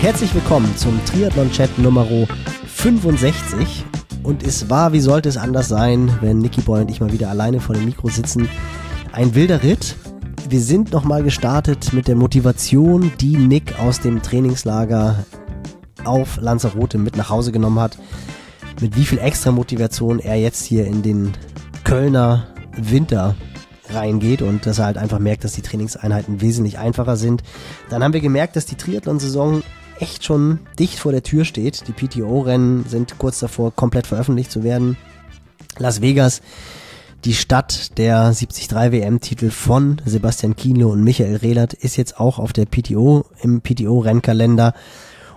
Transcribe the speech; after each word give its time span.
Herzlich 0.00 0.32
willkommen 0.32 0.76
zum 0.76 1.04
Triathlon-Chat 1.06 1.76
Nummer 1.80 2.06
65. 2.06 3.84
Und 4.22 4.44
es 4.44 4.70
war, 4.70 4.92
wie 4.92 5.00
sollte 5.00 5.28
es 5.28 5.36
anders 5.36 5.66
sein, 5.66 6.16
wenn 6.20 6.38
Nicky 6.38 6.60
Boy 6.60 6.82
und 6.82 6.90
ich 6.90 7.00
mal 7.00 7.12
wieder 7.12 7.30
alleine 7.30 7.58
vor 7.58 7.74
dem 7.74 7.84
Mikro 7.84 8.08
sitzen. 8.08 8.48
Ein 9.10 9.34
wilder 9.34 9.64
Ritt. 9.64 9.96
Wir 10.48 10.60
sind 10.60 10.92
nochmal 10.92 11.24
gestartet 11.24 11.92
mit 11.92 12.06
der 12.06 12.14
Motivation, 12.14 13.10
die 13.20 13.36
Nick 13.36 13.80
aus 13.80 13.98
dem 13.98 14.22
Trainingslager 14.22 15.24
auf 16.04 16.38
Lanzarote 16.40 16.96
mit 16.96 17.16
nach 17.16 17.28
Hause 17.30 17.50
genommen 17.50 17.80
hat. 17.80 17.98
Mit 18.80 18.96
wie 18.96 19.04
viel 19.04 19.18
extra 19.18 19.50
Motivation 19.50 20.20
er 20.20 20.36
jetzt 20.36 20.64
hier 20.64 20.86
in 20.86 21.02
den 21.02 21.32
Kölner 21.82 22.46
Winter 22.76 23.34
reingeht 23.90 24.42
und 24.42 24.64
dass 24.64 24.78
er 24.78 24.86
halt 24.86 24.96
einfach 24.96 25.18
merkt, 25.18 25.42
dass 25.42 25.54
die 25.54 25.62
Trainingseinheiten 25.62 26.40
wesentlich 26.40 26.78
einfacher 26.78 27.16
sind. 27.16 27.42
Dann 27.90 28.04
haben 28.04 28.12
wir 28.12 28.20
gemerkt, 28.20 28.54
dass 28.54 28.64
die 28.64 28.76
Triathlon-Saison 28.76 29.64
echt 30.00 30.24
schon 30.24 30.60
dicht 30.78 30.98
vor 30.98 31.12
der 31.12 31.22
Tür 31.22 31.44
steht. 31.44 31.84
Die 31.88 31.92
PTO-Rennen 31.92 32.84
sind 32.88 33.18
kurz 33.18 33.38
davor, 33.40 33.72
komplett 33.74 34.06
veröffentlicht 34.06 34.50
zu 34.50 34.62
werden. 34.62 34.96
Las 35.78 36.00
Vegas, 36.00 36.42
die 37.24 37.34
Stadt 37.34 37.98
der 37.98 38.32
73 38.32 38.70
WM-Titel 38.70 39.50
von 39.50 40.00
Sebastian 40.04 40.56
Kienle 40.56 40.86
und 40.86 41.02
Michael 41.02 41.36
Rehlert, 41.36 41.74
ist 41.74 41.96
jetzt 41.96 42.18
auch 42.20 42.38
auf 42.38 42.52
der 42.52 42.66
PTO, 42.66 43.26
im 43.42 43.60
PTO-Rennkalender. 43.60 44.74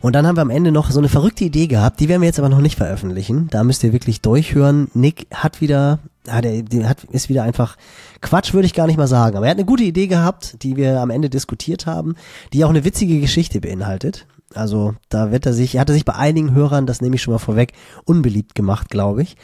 Und 0.02 0.14
dann 0.14 0.26
haben 0.26 0.36
wir 0.36 0.42
am 0.42 0.50
Ende 0.50 0.72
noch 0.72 0.90
so 0.90 1.00
eine 1.00 1.10
verrückte 1.10 1.44
Idee 1.44 1.68
gehabt, 1.68 2.00
die 2.00 2.10
werden 2.10 2.22
wir 2.22 2.28
jetzt 2.28 2.40
aber 2.40 2.50
noch 2.50 2.62
nicht 2.62 2.78
veröffentlichen. 2.78 3.48
Da 3.52 3.64
müsst 3.64 3.84
ihr 3.84 3.94
wirklich 3.94 4.22
durchhören. 4.22 4.90
Nick 4.96 5.28
hat 5.32 5.62
wieder, 5.62 6.00
hat 6.28 6.44
er, 6.46 6.64
hat, 6.90 7.04
ist 7.06 7.30
wieder 7.30 7.44
einfach 7.44 7.78
Quatsch, 8.20 8.54
würde 8.54 8.66
ich 8.66 8.74
gar 8.74 8.88
nicht 8.88 8.98
mal 8.98 9.08
sagen. 9.08 9.38
Aber 9.38 9.46
er 9.46 9.52
hat 9.52 9.58
eine 9.58 9.66
gute 9.66 9.84
Idee 9.84 10.08
gehabt, 10.08 10.64
die 10.64 10.76
wir 10.76 11.00
am 11.02 11.12
Ende 11.12 11.30
diskutiert 11.30 11.86
haben, 11.86 12.16
die 12.52 12.66
auch 12.66 12.70
eine 12.70 12.84
witzige 12.84 13.20
Geschichte 13.20 13.62
beinhaltet. 13.62 14.26
Also 14.54 14.96
da 15.10 15.32
wird 15.32 15.46
er 15.46 15.54
sich, 15.54 15.76
er 15.76 15.82
hatte 15.82 15.94
sich 15.94 16.06
bei 16.06 16.16
einigen 16.16 16.54
Hörern, 16.54 16.86
das 16.86 17.02
nehme 17.02 17.16
ich 17.16 17.22
schon 17.22 17.34
mal 17.34 17.40
vorweg, 17.40 17.74
unbeliebt 18.06 18.56
gemacht, 18.56 18.90
glaube 18.90 19.22
ich. 19.22 19.38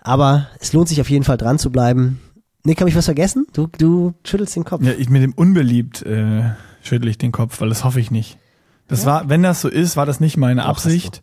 Aber 0.00 0.48
es 0.60 0.72
lohnt 0.72 0.88
sich 0.88 1.00
auf 1.00 1.10
jeden 1.10 1.24
Fall 1.24 1.36
dran 1.36 1.58
zu 1.58 1.70
bleiben. 1.70 2.20
Nick, 2.64 2.80
habe 2.80 2.90
ich 2.90 2.96
was 2.96 3.04
vergessen? 3.06 3.46
Du, 3.52 3.68
du 3.78 4.14
schüttelst 4.24 4.56
den 4.56 4.64
Kopf. 4.64 4.82
Ja, 4.82 4.92
ich 4.92 5.08
mit 5.08 5.22
dem 5.22 5.32
unbeliebt 5.32 6.02
äh, 6.02 6.42
schüttel 6.82 7.08
ich 7.08 7.18
den 7.18 7.32
Kopf, 7.32 7.60
weil 7.60 7.68
das 7.68 7.84
hoffe 7.84 8.00
ich 8.00 8.10
nicht. 8.10 8.38
Das 8.88 9.02
ja. 9.02 9.06
war, 9.06 9.28
wenn 9.28 9.42
das 9.42 9.60
so 9.60 9.68
ist, 9.68 9.96
war 9.96 10.06
das 10.06 10.20
nicht 10.20 10.36
meine 10.36 10.62
Doch, 10.62 10.68
Absicht. 10.68 11.22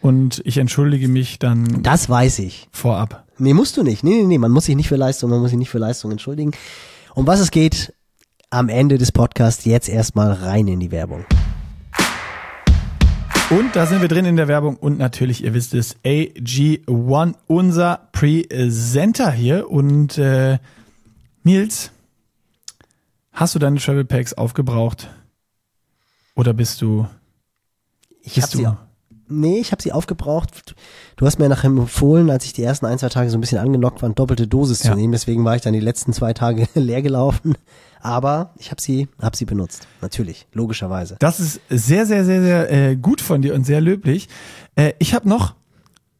Und 0.00 0.42
ich 0.44 0.58
entschuldige 0.58 1.08
mich 1.08 1.38
dann. 1.38 1.82
Das 1.82 2.08
weiß 2.08 2.40
ich. 2.40 2.68
Vorab. 2.72 3.24
Nee, 3.38 3.54
musst 3.54 3.76
du 3.76 3.82
nicht. 3.82 4.04
Nee, 4.04 4.20
nee, 4.20 4.24
nee, 4.24 4.38
man 4.38 4.52
muss 4.52 4.66
sich 4.66 4.76
nicht 4.76 4.88
für 4.88 4.96
Leistung, 4.96 5.30
man 5.30 5.40
muss 5.40 5.50
sich 5.50 5.58
nicht 5.58 5.70
für 5.70 5.78
Leistung 5.78 6.10
entschuldigen. 6.10 6.52
Um 7.14 7.26
was 7.26 7.40
es 7.40 7.50
geht, 7.50 7.94
am 8.50 8.68
Ende 8.68 8.98
des 8.98 9.12
Podcasts 9.12 9.64
jetzt 9.64 9.88
erstmal 9.88 10.32
rein 10.32 10.68
in 10.68 10.80
die 10.80 10.90
Werbung. 10.90 11.24
Und 13.50 13.76
da 13.76 13.84
sind 13.84 14.00
wir 14.00 14.08
drin 14.08 14.24
in 14.24 14.36
der 14.36 14.48
Werbung 14.48 14.76
und 14.76 14.98
natürlich, 14.98 15.44
ihr 15.44 15.52
wisst 15.52 15.74
es, 15.74 15.96
AG1, 16.02 17.34
unser 17.46 18.08
Presenter 18.12 19.30
hier. 19.30 19.70
Und 19.70 20.16
äh, 20.16 20.58
Nils, 21.42 21.92
hast 23.32 23.54
du 23.54 23.58
deine 23.58 23.78
Travel 23.78 24.06
Packs 24.06 24.32
aufgebraucht? 24.32 25.10
Oder 26.34 26.54
bist 26.54 26.80
du? 26.80 27.06
Ich 28.22 28.40
habe 28.40 28.56
sie, 28.56 28.66
nee, 29.28 29.58
ich 29.58 29.72
habe 29.72 29.82
sie 29.82 29.92
aufgebraucht. 29.92 30.74
Du 31.16 31.26
hast 31.26 31.38
mir 31.38 31.48
nachher 31.48 31.68
empfohlen, 31.68 32.30
als 32.30 32.44
ich 32.44 32.52
die 32.52 32.62
ersten 32.62 32.86
ein, 32.86 32.98
zwei 32.98 33.08
Tage 33.08 33.30
so 33.30 33.38
ein 33.38 33.40
bisschen 33.40 33.58
angenockt 33.58 34.02
war, 34.02 34.08
eine 34.08 34.14
doppelte 34.14 34.46
Dosis 34.46 34.82
ja. 34.82 34.90
zu 34.90 34.96
nehmen. 34.96 35.12
Deswegen 35.12 35.44
war 35.44 35.56
ich 35.56 35.62
dann 35.62 35.72
die 35.72 35.80
letzten 35.80 36.12
zwei 36.12 36.32
Tage 36.32 36.68
leer 36.74 37.02
gelaufen 37.02 37.54
aber 38.04 38.50
ich 38.58 38.70
habe 38.70 38.80
sie, 38.82 39.08
hab 39.18 39.34
sie 39.34 39.46
benutzt. 39.46 39.88
Natürlich, 40.02 40.46
logischerweise. 40.52 41.16
Das 41.20 41.40
ist 41.40 41.60
sehr, 41.70 42.04
sehr, 42.04 42.24
sehr, 42.26 42.42
sehr 42.42 42.70
äh, 42.70 42.96
gut 42.96 43.22
von 43.22 43.40
dir 43.40 43.54
und 43.54 43.64
sehr 43.64 43.80
löblich. 43.80 44.28
Äh, 44.76 44.92
ich 44.98 45.14
habe 45.14 45.26
noch, 45.26 45.54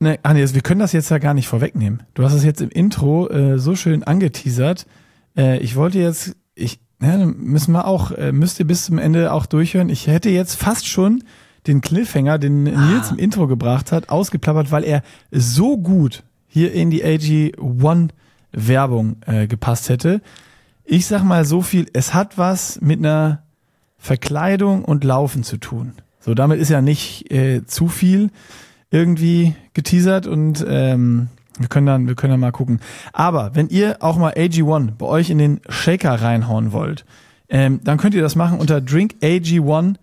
ne, 0.01 0.19
ah, 0.23 0.33
nee, 0.33 0.47
wir 0.51 0.63
können 0.63 0.81
das 0.81 0.93
jetzt 0.93 1.11
ja 1.11 1.19
gar 1.19 1.35
nicht 1.35 1.47
vorwegnehmen. 1.47 2.03
Du 2.15 2.25
hast 2.25 2.33
es 2.33 2.43
jetzt 2.43 2.63
im 2.63 2.71
Intro 2.71 3.29
äh, 3.29 3.59
so 3.59 3.77
schön 3.77 4.03
angeteasert. 4.03 4.87
Äh, 5.37 5.59
ich 5.59 5.77
wollte 5.77 5.99
jetzt, 5.99 6.37
ich, 6.55 6.81
ja, 7.03 7.19
müssen 7.19 7.73
wir 7.73 7.87
auch, 7.87 8.13
äh, 8.13 8.33
müsst 8.33 8.61
ihr 8.61 8.67
bis 8.67 8.87
zum 8.87 8.97
Ende 8.97 9.31
auch 9.31 9.45
durchhören. 9.45 9.91
Ich 9.91 10.07
hätte 10.07 10.31
jetzt 10.31 10.55
fast 10.55 10.89
schon 10.89 11.23
den 11.67 11.81
Cliffhanger, 11.81 12.39
den 12.39 12.65
Nils 12.65 13.09
ah. 13.09 13.11
im 13.13 13.19
Intro 13.19 13.47
gebracht 13.47 13.93
hat, 13.93 14.09
ausgeplappert, 14.09 14.71
weil 14.71 14.85
er 14.85 15.03
so 15.31 15.79
gut 15.79 16.23
hier 16.47 16.73
in 16.73 16.91
die 16.91 17.05
AG1 17.05 18.11
Werbung 18.53 19.17
äh, 19.27 19.47
gepasst 19.47 19.89
hätte. 19.89 20.21
Ich 20.85 21.07
sag 21.07 21.25
mal 21.25 21.45
so 21.45 21.63
viel, 21.63 21.87
es 21.93 22.15
hat 22.15 22.39
was 22.39 22.81
mit 22.81 22.99
einer 22.99 23.43
Verkleidung 23.99 24.85
und 24.85 25.03
Laufen 25.03 25.43
zu 25.43 25.57
tun. 25.57 25.95
So, 26.21 26.35
damit 26.35 26.61
ist 26.61 26.69
ja 26.69 26.81
nicht 26.81 27.31
äh, 27.33 27.67
zu 27.67 27.89
viel 27.89 28.31
irgendwie 28.91 29.55
geteasert 29.73 30.27
und 30.27 30.65
ähm, 30.69 31.29
wir 31.59 31.69
können 31.69 31.87
dann, 31.87 32.07
wir 32.07 32.15
können 32.15 32.33
dann 32.33 32.41
mal 32.41 32.53
gucken. 32.53 32.81
Aber 33.13 33.55
wenn 33.55 33.69
ihr 33.69 33.97
auch 34.01 34.17
mal 34.19 34.35
AG1 34.35 34.93
bei 34.93 35.07
euch 35.07 35.31
in 35.31 35.39
den 35.39 35.61
Shaker 35.69 36.21
reinhauen 36.21 36.73
wollt, 36.73 37.05
ähm, 37.49 37.81
dann 37.83 37.99
könnt 37.99 38.15
ihr 38.15 38.23
das 38.23 38.37
machen 38.37 38.59
unter 38.59 38.79
drinkag1.com 38.79 39.97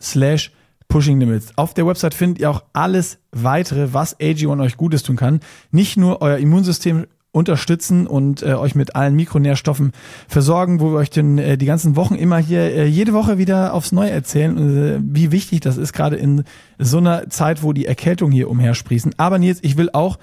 slash 0.00 0.52
Pushing 0.88 1.18
Limits. 1.18 1.56
Auf 1.56 1.74
der 1.74 1.86
Website 1.86 2.14
findet 2.14 2.40
ihr 2.40 2.50
auch 2.50 2.62
alles 2.72 3.18
weitere, 3.32 3.92
was 3.92 4.18
AG1 4.20 4.62
euch 4.62 4.76
Gutes 4.76 5.02
tun 5.02 5.16
kann. 5.16 5.40
Nicht 5.72 5.96
nur 5.96 6.22
euer 6.22 6.38
Immunsystem 6.38 7.06
unterstützen 7.32 8.06
und 8.06 8.44
äh, 8.44 8.54
euch 8.54 8.76
mit 8.76 8.94
allen 8.94 9.16
Mikronährstoffen 9.16 9.90
versorgen, 10.28 10.78
wo 10.78 10.92
wir 10.92 10.98
euch 10.98 11.10
denn 11.10 11.38
äh, 11.38 11.58
die 11.58 11.66
ganzen 11.66 11.96
Wochen 11.96 12.14
immer 12.14 12.38
hier 12.38 12.60
äh, 12.60 12.86
jede 12.86 13.12
Woche 13.12 13.38
wieder 13.38 13.74
aufs 13.74 13.90
Neue 13.90 14.10
erzählen, 14.10 14.56
äh, 14.56 15.00
wie 15.02 15.32
wichtig 15.32 15.60
das 15.60 15.76
ist, 15.78 15.92
gerade 15.92 16.14
in 16.14 16.44
so 16.78 16.98
einer 16.98 17.28
Zeit, 17.28 17.64
wo 17.64 17.72
die 17.72 17.86
Erkältung 17.86 18.30
hier 18.30 18.48
umhersprießen. 18.48 19.14
Aber 19.16 19.40
Nils, 19.40 19.58
ich 19.62 19.76
will 19.76 19.90
auch 19.92 20.18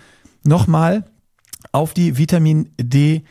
nochmal 0.46 1.04
auf 1.74 1.94
die 1.94 2.18
Vitamin 2.18 2.70
D 2.82 3.24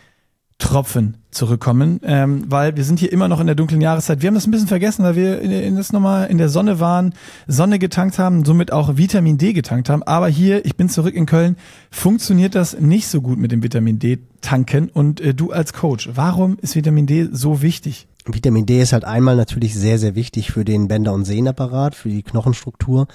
Tropfen 0.60 1.16
zurückkommen, 1.30 2.00
ähm, 2.04 2.44
weil 2.48 2.76
wir 2.76 2.84
sind 2.84 3.00
hier 3.00 3.12
immer 3.12 3.28
noch 3.28 3.40
in 3.40 3.46
der 3.46 3.56
dunklen 3.56 3.80
Jahreszeit. 3.80 4.20
Wir 4.20 4.28
haben 4.28 4.34
das 4.34 4.46
ein 4.46 4.50
bisschen 4.50 4.68
vergessen, 4.68 5.04
weil 5.04 5.16
wir 5.16 5.40
in, 5.40 5.50
in 5.50 5.76
das 5.76 5.92
nochmal 5.92 6.28
in 6.28 6.38
der 6.38 6.48
Sonne 6.48 6.78
waren, 6.78 7.14
Sonne 7.46 7.78
getankt 7.78 8.18
haben, 8.18 8.44
somit 8.44 8.72
auch 8.72 8.96
Vitamin 8.96 9.38
D 9.38 9.52
getankt 9.52 9.88
haben. 9.88 10.02
Aber 10.04 10.28
hier, 10.28 10.64
ich 10.64 10.76
bin 10.76 10.88
zurück 10.88 11.14
in 11.14 11.26
Köln, 11.26 11.56
funktioniert 11.90 12.54
das 12.54 12.78
nicht 12.78 13.08
so 13.08 13.20
gut 13.20 13.38
mit 13.38 13.50
dem 13.52 13.62
Vitamin 13.62 13.98
D 13.98 14.18
tanken. 14.40 14.88
Und 14.90 15.20
äh, 15.20 15.34
du 15.34 15.50
als 15.50 15.72
Coach, 15.72 16.10
warum 16.14 16.58
ist 16.60 16.76
Vitamin 16.76 17.06
D 17.06 17.28
so 17.32 17.62
wichtig? 17.62 18.06
Vitamin 18.26 18.66
D 18.66 18.80
ist 18.80 18.92
halt 18.92 19.04
einmal 19.04 19.36
natürlich 19.36 19.74
sehr, 19.74 19.98
sehr 19.98 20.14
wichtig 20.14 20.52
für 20.52 20.64
den 20.64 20.88
Bänder- 20.88 21.14
und 21.14 21.24
Sehnapparat, 21.24 21.94
für 21.94 22.10
die 22.10 22.22
Knochenstruktur. 22.22 23.08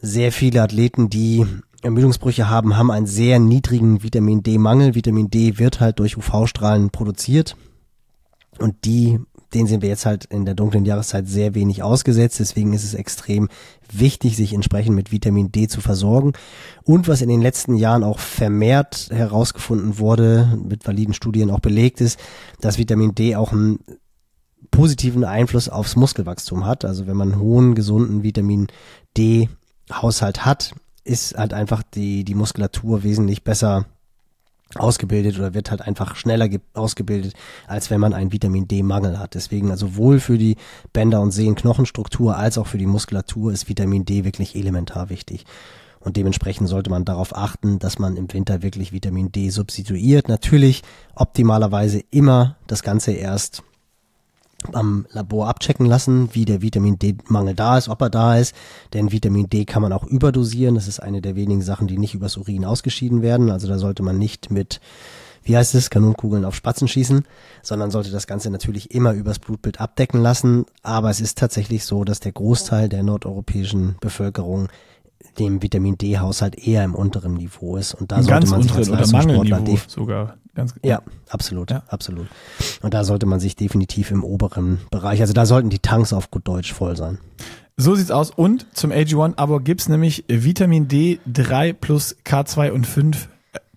Sehr 0.00 0.32
viele 0.32 0.62
Athleten, 0.62 1.08
die 1.08 1.46
Ermüdungsbrüche 1.82 2.48
haben, 2.48 2.76
haben 2.76 2.90
einen 2.90 3.06
sehr 3.06 3.38
niedrigen 3.38 4.02
Vitamin 4.02 4.42
D-Mangel. 4.42 4.94
Vitamin 4.94 5.30
D 5.30 5.58
wird 5.58 5.80
halt 5.80 5.98
durch 5.98 6.16
UV-Strahlen 6.16 6.90
produziert 6.90 7.56
und 8.58 8.84
die, 8.84 9.18
den 9.54 9.66
sind 9.66 9.82
wir 9.82 9.88
jetzt 9.88 10.06
halt 10.06 10.24
in 10.26 10.44
der 10.44 10.54
dunklen 10.54 10.84
Jahreszeit 10.84 11.26
sehr 11.26 11.54
wenig 11.54 11.82
ausgesetzt. 11.82 12.38
Deswegen 12.40 12.72
ist 12.72 12.84
es 12.84 12.94
extrem 12.94 13.48
wichtig, 13.90 14.36
sich 14.36 14.52
entsprechend 14.52 14.94
mit 14.94 15.10
Vitamin 15.10 15.50
D 15.50 15.68
zu 15.68 15.80
versorgen. 15.80 16.32
Und 16.84 17.08
was 17.08 17.22
in 17.22 17.28
den 17.28 17.42
letzten 17.42 17.76
Jahren 17.76 18.04
auch 18.04 18.18
vermehrt 18.18 19.08
herausgefunden 19.10 19.98
wurde, 19.98 20.58
mit 20.64 20.86
validen 20.86 21.14
Studien 21.14 21.50
auch 21.50 21.60
belegt 21.60 22.00
ist, 22.00 22.18
dass 22.60 22.78
Vitamin 22.78 23.14
D 23.14 23.36
auch 23.36 23.52
einen 23.52 23.80
positiven 24.70 25.24
Einfluss 25.24 25.68
aufs 25.68 25.96
Muskelwachstum 25.96 26.66
hat. 26.66 26.84
Also 26.84 27.06
wenn 27.06 27.16
man 27.16 27.32
einen 27.32 27.40
hohen, 27.40 27.74
gesunden 27.74 28.22
Vitamin 28.22 28.68
D 29.16 29.48
Haushalt 29.90 30.44
hat, 30.44 30.74
ist 31.04 31.36
halt 31.36 31.54
einfach 31.54 31.82
die, 31.82 32.24
die 32.24 32.34
Muskulatur 32.34 33.02
wesentlich 33.02 33.42
besser 33.42 33.86
ausgebildet 34.74 35.38
oder 35.38 35.54
wird 35.54 35.70
halt 35.70 35.82
einfach 35.82 36.16
schneller 36.16 36.48
ausgebildet, 36.74 37.34
als 37.66 37.90
wenn 37.90 38.00
man 38.00 38.14
einen 38.14 38.32
Vitamin 38.32 38.68
D-Mangel 38.68 39.18
hat. 39.18 39.34
Deswegen 39.34 39.70
also 39.70 39.86
sowohl 39.86 40.20
für 40.20 40.38
die 40.38 40.56
Bänder- 40.92 41.20
und 41.20 41.30
Sehnen-Knochenstruktur 41.30 42.36
als 42.36 42.58
auch 42.58 42.66
für 42.66 42.78
die 42.78 42.86
Muskulatur 42.86 43.52
ist 43.52 43.68
Vitamin 43.68 44.04
D 44.04 44.24
wirklich 44.24 44.56
elementar 44.56 45.10
wichtig. 45.10 45.44
Und 46.00 46.16
dementsprechend 46.16 46.68
sollte 46.68 46.90
man 46.90 47.04
darauf 47.04 47.36
achten, 47.36 47.78
dass 47.78 47.98
man 47.98 48.16
im 48.16 48.32
Winter 48.32 48.62
wirklich 48.62 48.92
Vitamin 48.92 49.30
D 49.30 49.50
substituiert. 49.50 50.28
Natürlich 50.28 50.82
optimalerweise 51.14 52.02
immer 52.10 52.56
das 52.66 52.82
Ganze 52.82 53.12
erst 53.12 53.62
am 54.72 55.06
Labor 55.10 55.48
abchecken 55.48 55.86
lassen, 55.86 56.30
wie 56.32 56.44
der 56.44 56.62
Vitamin 56.62 56.98
D-Mangel 56.98 57.54
da 57.54 57.78
ist, 57.78 57.88
ob 57.88 58.00
er 58.00 58.10
da 58.10 58.36
ist. 58.36 58.54
Denn 58.92 59.12
Vitamin 59.12 59.48
D 59.48 59.64
kann 59.64 59.82
man 59.82 59.92
auch 59.92 60.04
überdosieren. 60.04 60.74
Das 60.74 60.88
ist 60.88 61.00
eine 61.00 61.20
der 61.20 61.36
wenigen 61.36 61.62
Sachen, 61.62 61.86
die 61.86 61.98
nicht 61.98 62.14
übers 62.14 62.36
Urin 62.36 62.64
ausgeschieden 62.64 63.22
werden. 63.22 63.50
Also 63.50 63.68
da 63.68 63.78
sollte 63.78 64.02
man 64.02 64.18
nicht 64.18 64.50
mit, 64.50 64.80
wie 65.42 65.56
heißt 65.56 65.74
es, 65.74 65.90
Kanonenkugeln 65.90 66.44
auf 66.44 66.54
Spatzen 66.54 66.88
schießen, 66.88 67.24
sondern 67.62 67.90
sollte 67.90 68.10
das 68.10 68.26
Ganze 68.26 68.50
natürlich 68.50 68.94
immer 68.94 69.12
übers 69.12 69.38
Blutbild 69.38 69.80
abdecken 69.80 70.20
lassen. 70.20 70.66
Aber 70.82 71.10
es 71.10 71.20
ist 71.20 71.38
tatsächlich 71.38 71.84
so, 71.84 72.04
dass 72.04 72.20
der 72.20 72.32
Großteil 72.32 72.88
der 72.88 73.02
nordeuropäischen 73.02 73.96
Bevölkerung 74.00 74.68
dem 75.38 75.62
Vitamin 75.62 75.96
D-Haushalt 75.96 76.58
eher 76.58 76.84
im 76.84 76.94
unteren 76.94 77.34
Niveau 77.34 77.76
ist. 77.76 77.94
Und 77.94 78.12
da 78.12 78.16
Im 78.18 78.24
sollte 78.24 78.46
man 78.48 78.62
sich 78.62 78.72
als 78.72 78.88
Leistungssportler 78.88 79.62
sogar. 79.88 80.36
Ganz, 80.54 80.74
ja, 80.84 81.00
absolut, 81.30 81.70
ja. 81.70 81.82
absolut. 81.88 82.26
Und 82.82 82.92
da 82.92 83.04
sollte 83.04 83.26
man 83.26 83.40
sich 83.40 83.56
definitiv 83.56 84.10
im 84.10 84.22
oberen 84.22 84.80
Bereich, 84.90 85.20
also 85.20 85.32
da 85.32 85.46
sollten 85.46 85.70
die 85.70 85.78
Tanks 85.78 86.12
auf 86.12 86.30
gut 86.30 86.46
Deutsch 86.46 86.72
voll 86.72 86.96
sein. 86.96 87.18
So 87.76 87.94
sieht's 87.94 88.10
aus. 88.10 88.30
Und 88.30 88.66
zum 88.74 88.92
AG1-Abo 88.92 89.60
gibt's 89.60 89.88
nämlich 89.88 90.24
Vitamin 90.28 90.88
D3 90.88 91.72
plus 91.72 92.16
K2 92.24 92.70
und 92.70 92.86
5 92.86 93.28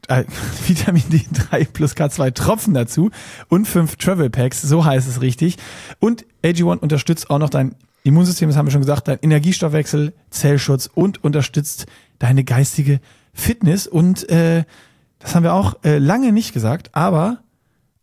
äh, 0.07 0.25
Vitamin 0.67 1.03
D3 1.03 1.67
plus 1.71 1.95
K2 1.95 2.33
Tropfen 2.33 2.73
dazu 2.73 3.09
und 3.47 3.67
5 3.67 3.95
Travel 3.95 4.29
Packs, 4.29 4.61
so 4.61 4.83
heißt 4.83 5.07
es 5.07 5.21
richtig. 5.21 5.57
Und 5.99 6.25
AG1 6.43 6.79
unterstützt 6.79 7.29
auch 7.29 7.39
noch 7.39 7.49
dein 7.49 7.75
Immunsystem, 8.03 8.49
das 8.49 8.57
haben 8.57 8.67
wir 8.67 8.71
schon 8.71 8.81
gesagt, 8.81 9.07
dein 9.07 9.19
Energiestoffwechsel, 9.21 10.13
Zellschutz 10.29 10.89
und 10.93 11.23
unterstützt 11.23 11.87
deine 12.19 12.43
geistige 12.43 12.99
Fitness. 13.33 13.87
Und 13.87 14.29
äh, 14.29 14.65
das 15.25 15.33
haben 15.33 15.41
wir 15.41 15.55
auch 15.55 15.77
äh, 15.83 15.97
lange 15.97 16.31
nicht 16.31 16.53
gesagt, 16.53 16.91
aber 16.93 17.39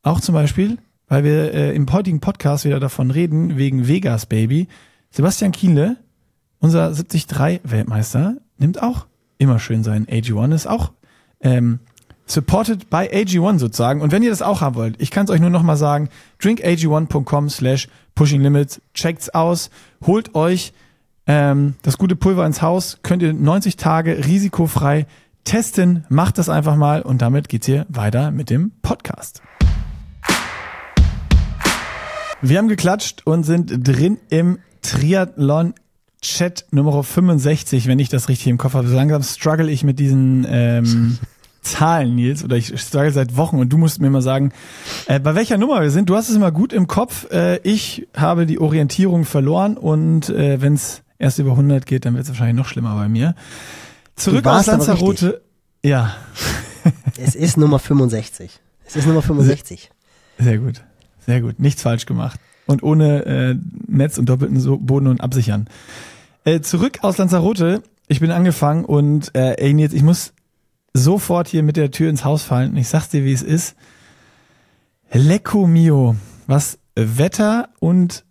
auch 0.03 0.21
zum 0.21 0.35
Beispiel, 0.35 0.79
weil 1.07 1.23
wir 1.23 1.55
äh, 1.55 1.73
im 1.73 1.91
heutigen 1.93 2.19
Podcast 2.19 2.65
wieder 2.65 2.81
davon 2.81 3.13
reden, 3.13 3.57
wegen 3.57 3.87
Vegas 3.87 4.27
Baby. 4.27 4.67
Sebastian 5.13 5.53
Kienle, 5.53 5.99
unser 6.59 6.89
73-Weltmeister, 6.89 8.39
nimmt 8.59 8.83
auch 8.83 9.07
immer 9.39 9.61
schön 9.61 9.85
seinen 9.85 10.07
AG1, 10.07 10.53
ist 10.53 10.67
auch 10.67 10.91
ähm, 11.41 11.79
supported 12.27 12.91
by 12.91 13.09
AG1 13.13 13.61
sozusagen. 13.61 14.01
Und 14.01 14.11
wenn 14.11 14.25
ihr 14.25 14.31
das 14.31 14.43
auch 14.43 14.61
haben 14.61 14.75
wollt, 14.75 15.01
ich 15.01 15.13
kann 15.13 15.27
es 15.27 15.31
euch 15.31 15.41
nur 15.41 15.51
nochmal 15.51 15.77
sagen, 15.77 16.09
drinkag1.com 16.41 17.51
slash 17.51 17.87
pushinglimits, 18.17 18.81
checkt's 18.95 19.29
aus, 19.31 19.71
holt 20.05 20.35
euch 20.35 20.73
ähm, 21.29 21.77
das 21.83 21.99
gute 21.99 22.17
Pulver 22.17 22.45
ins 22.45 22.63
Haus, 22.63 22.99
könnt 23.05 23.23
ihr 23.23 23.33
90 23.33 23.77
Tage 23.77 24.27
risikofrei 24.27 25.07
testen, 25.45 26.05
macht 26.09 26.39
das 26.39 26.49
einfach 26.49 26.77
mal 26.77 27.03
und 27.03 27.23
damit 27.23 27.49
geht's 27.49 27.67
hier 27.67 27.87
weiter 27.89 28.31
mit 28.31 28.51
dem 28.51 28.73
Podcast. 28.83 29.43
Wir 32.41 32.59
haben 32.59 32.69
geklatscht 32.69 33.23
und 33.25 33.45
sind 33.45 33.87
drin 33.87 34.19
im 34.29 34.59
Triathlon 34.83 35.75
Chat 36.21 36.67
Nummer 36.71 37.03
65, 37.03 37.87
wenn 37.87 37.99
ich 37.99 38.09
das 38.09 38.29
richtig 38.29 38.49
im 38.49 38.59
Kopf 38.59 38.75
habe. 38.75 38.89
So 38.89 38.95
langsam 38.95 39.23
struggle 39.23 39.71
ich 39.71 39.85
mit 39.85 39.99
diesen 39.99 40.47
ähm, 40.49 41.19
Zahlen, 41.63 42.15
Nils, 42.15 42.43
oder 42.45 42.57
ich 42.57 42.81
struggle 42.81 43.13
seit 43.13 43.37
Wochen 43.37 43.59
und 43.59 43.73
du 43.73 43.79
musst 43.79 44.01
mir 44.01 44.11
mal 44.11 44.23
sagen, 44.23 44.53
äh, 45.07 45.21
bei 45.21 45.35
welcher 45.35 45.59
Nummer 45.59 45.81
wir 45.81 45.91
sind. 45.91 46.09
Du 46.09 46.17
hast 46.17 46.29
es 46.29 46.37
immer 46.37 46.51
gut 46.51 46.73
im 46.73 46.89
Kopf. 46.89 47.31
Äh, 47.31 47.59
ich 47.63 48.09
habe 48.17 48.47
die 48.47 48.61
Orientierung 48.61 49.25
verloren 49.25 49.77
und 49.77 50.29
äh, 50.29 50.61
wenn 50.61 50.75
es 50.75 51.03
erst 51.19 51.39
über 51.39 51.53
100 51.53 51.87
geht, 51.87 52.05
dann 52.05 52.15
wird 52.15 52.25
es 52.25 52.31
wahrscheinlich 52.31 52.57
noch 52.57 52.67
schlimmer 52.67 52.97
bei 52.97 53.09
mir. 53.09 53.35
Zurück 54.17 54.47
aus 54.47 54.67
Lanzarote. 54.67 55.43
Ja. 55.83 56.17
Es 57.17 57.37
ist 57.37 57.57
Nummer 57.57 57.79
65. 57.79 58.59
Es 58.85 58.97
ist 58.97 59.07
Nummer 59.07 59.23
65. 59.23 59.91
Sehr 60.39 60.59
gut. 60.59 60.83
Sehr 61.25 61.41
gut. 61.41 61.61
Nichts 61.61 61.83
falsch 61.83 62.07
gemacht. 62.07 62.41
Und 62.67 62.83
ohne 62.83 63.25
äh, 63.25 63.55
Netz 63.87 64.19
und 64.19 64.29
doppelten 64.29 64.59
so 64.59 64.79
Boden 64.79 65.07
und 65.07 65.21
Absichern. 65.21 65.69
Äh, 66.45 66.61
zurück 66.61 66.99
aus 67.03 67.19
Lanzarote. 67.19 67.83
Ich 68.09 68.19
bin 68.19 68.33
angefangen 68.33 68.85
und 68.85 69.33
äh, 69.37 69.55
ey, 69.59 69.73
Nils, 69.75 69.93
ich 69.93 70.03
muss 70.03 70.33
sofort 70.95 71.49
hier 71.49 71.63
mit 71.63 71.77
der 71.77 71.93
Tür 71.93 72.11
ins 72.11 72.25
Haus 72.25 72.43
fallen. 72.43 72.73
Und 72.73 72.79
ich 72.79 72.89
sag's 72.89 73.11
dir, 73.11 73.25
wie 73.25 73.33
es 73.33 73.43
ist. 73.43 73.77
Lecco 75.13 75.67
mio. 75.67 76.17
Was 76.47 76.79
Wetter 76.97 77.69
und 77.79 78.25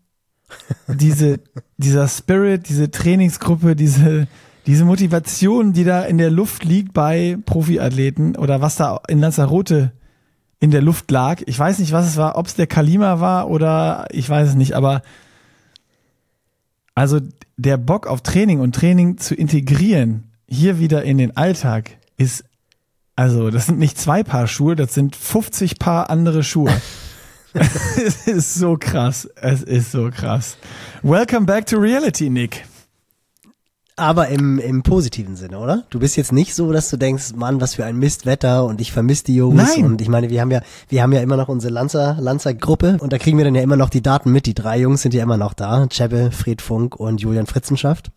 diese, 0.88 1.39
dieser 1.78 2.07
Spirit, 2.07 2.68
diese 2.68 2.92
Trainingsgruppe, 2.92 3.75
diese, 3.75 4.28
diese 4.68 4.86
Motivation, 4.86 5.74
die 5.74 5.84
da 5.84 6.04
in 6.04 6.18
der 6.18 6.30
Luft 6.30 6.63
liegt 6.63 6.94
bei 6.94 7.38
Profiathleten 7.46 8.36
oder 8.36 8.62
was 8.62 8.75
da 8.75 9.02
in 9.08 9.19
Lanzarote 9.19 9.92
in 10.60 10.72
der 10.72 10.81
Luft 10.81 11.10
lag. 11.10 11.42
Ich 11.48 11.58
weiß 11.58 11.80
nicht, 11.80 11.92
was 11.92 12.08
es 12.08 12.18
war, 12.18 12.38
ob 12.38 12.46
es 12.46 12.56
der 12.56 12.68
Kalima 12.68 13.19
war 13.19 13.50
oder 13.50 14.08
ich 14.12 14.30
weiß 14.30 14.50
es 14.50 14.56
nicht, 14.56 14.74
aber 14.74 15.02
also 16.94 17.19
der 17.58 17.78
Bock 17.78 18.06
auf 18.06 18.22
Training 18.22 18.60
und 18.60 18.75
Training 18.75 19.18
zu 19.18 19.34
integrieren, 19.34 20.31
hier 20.48 20.80
wieder 20.80 21.04
in 21.04 21.18
den 21.18 21.36
Alltag, 21.36 21.98
ist, 22.18 22.44
also 23.16 23.50
das 23.50 23.66
sind 23.66 23.80
nicht 23.80 23.98
zwei 23.98 24.24
Paar 24.24 24.48
Schuhe, 24.48 24.75
das 24.75 24.94
sind 24.94 25.16
50 25.16 25.80
Paar 25.80 26.10
andere 26.10 26.44
Schuhe. 26.44 26.72
es 27.54 28.28
ist 28.28 28.54
so 28.54 28.78
krass. 28.78 29.28
Es 29.36 29.64
ist 29.64 29.92
so 29.92 30.10
krass. 30.10 30.57
Welcome 31.02 31.46
back 31.46 31.66
to 31.66 31.78
reality, 31.78 32.30
Nick. 32.30 32.64
Aber 33.98 34.30
im, 34.30 34.58
im 34.58 34.84
positiven 34.84 35.36
Sinne, 35.36 35.60
oder? 35.60 35.84
Du 35.90 36.00
bist 36.00 36.16
jetzt 36.16 36.32
nicht 36.32 36.56
so, 36.56 36.72
dass 36.72 36.90
du 36.90 36.98
denkst, 36.98 37.34
Mann, 37.36 37.62
was 37.62 37.76
für 37.76 37.86
ein 37.86 37.98
Mistwetter 37.98 38.66
und 38.66 38.82
ich 38.82 38.92
vermisse 38.92 39.26
die 39.26 39.36
Jungs. 39.36 39.76
Nein. 39.76 39.86
Und 39.86 40.02
ich 40.02 40.08
meine, 40.08 40.30
wir 40.30 40.42
haben 40.42 40.52
ja, 40.52 40.62
wir 40.90 41.04
haben 41.04 41.12
ja 41.14 41.22
immer 41.22 41.38
noch 41.38 41.50
unsere 41.50 41.74
Lanzer, 41.74 42.18
Lanzer-Gruppe 42.20 42.98
und 43.00 43.14
da 43.14 43.18
kriegen 43.18 43.38
wir 43.38 43.46
dann 43.46 43.56
ja 43.56 43.62
immer 43.62 43.78
noch 43.78 43.90
die 43.90 44.02
Daten 44.02 44.32
mit. 44.32 44.46
Die 44.46 44.54
drei 44.54 44.80
Jungs 44.80 45.02
sind 45.02 45.14
ja 45.14 45.24
immer 45.24 45.38
noch 45.38 45.54
da. 45.54 45.88
Cheppe, 45.88 46.32
Fred 46.32 46.62
Funk 46.62 46.96
und 46.96 47.22
Julian 47.22 47.46
Fritzenschaft. 47.46 48.12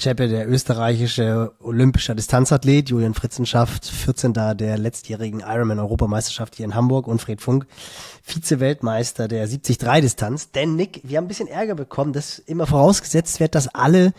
Cheppe, 0.00 0.28
der 0.28 0.48
österreichische 0.48 1.52
olympischer 1.60 2.14
Distanzathlet, 2.14 2.88
Julian 2.88 3.14
Fritzenschaft, 3.14 3.84
14. 3.84 4.32
der 4.32 4.78
letztjährigen 4.78 5.40
Ironman-Europameisterschaft 5.40 6.54
hier 6.54 6.66
in 6.66 6.76
Hamburg 6.76 7.08
und 7.08 7.20
Fred 7.20 7.40
Funk, 7.40 7.66
Vize-Weltmeister 8.22 9.26
der 9.26 9.48
73-Distanz. 9.48 10.52
Denn 10.52 10.76
Nick, 10.76 11.00
wir 11.02 11.16
haben 11.16 11.24
ein 11.24 11.28
bisschen 11.28 11.48
Ärger 11.48 11.74
bekommen, 11.74 12.12
dass 12.12 12.38
immer 12.38 12.68
vorausgesetzt 12.68 13.40
wird, 13.40 13.56
dass 13.56 13.66
alle 13.74 14.12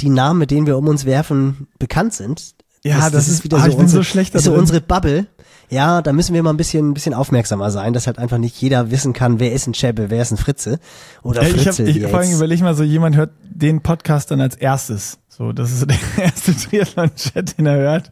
die 0.00 0.10
Namen, 0.10 0.38
mit 0.38 0.52
denen 0.52 0.68
wir 0.68 0.78
um 0.78 0.86
uns 0.86 1.06
werfen, 1.06 1.66
bekannt 1.80 2.14
sind. 2.14 2.54
Ja, 2.84 3.00
das, 3.00 3.12
das 3.12 3.28
ist 3.28 3.42
wieder 3.42 3.56
ah, 3.56 3.68
so, 3.68 3.78
unsere, 3.78 3.88
so 3.88 4.02
schlecht 4.04 4.32
ist 4.36 4.44
so 4.44 4.54
unsere 4.54 4.80
Bubble. 4.80 5.26
Ja, 5.68 6.00
da 6.02 6.12
müssen 6.12 6.32
wir 6.34 6.42
mal 6.42 6.50
ein 6.50 6.56
bisschen, 6.56 6.90
ein 6.90 6.94
bisschen 6.94 7.12
aufmerksamer 7.14 7.70
sein, 7.70 7.92
dass 7.92 8.06
halt 8.06 8.18
einfach 8.18 8.38
nicht 8.38 8.60
jeder 8.60 8.90
wissen 8.90 9.12
kann, 9.12 9.40
wer 9.40 9.52
ist 9.52 9.66
ein 9.66 9.72
Cheppe, 9.72 10.10
wer 10.10 10.22
ist 10.22 10.30
ein 10.30 10.36
Fritze 10.36 10.78
oder 11.22 11.42
ich 11.42 11.50
Fritze. 11.62 11.82
hab, 11.82 11.88
ich, 11.96 12.06
vor 12.06 12.20
allem 12.20 12.32
überleg 12.32 12.60
mal 12.60 12.74
so, 12.74 12.84
jemand 12.84 13.16
hört 13.16 13.30
den 13.42 13.82
Podcast 13.82 14.30
dann 14.30 14.40
als 14.40 14.54
erstes. 14.54 15.18
So, 15.28 15.52
das 15.52 15.70
ist 15.72 15.86
der 16.18 16.24
erste 16.24 16.54
Triathlon-Chat, 16.56 17.58
den 17.58 17.66
er 17.66 17.76
hört. 17.76 18.10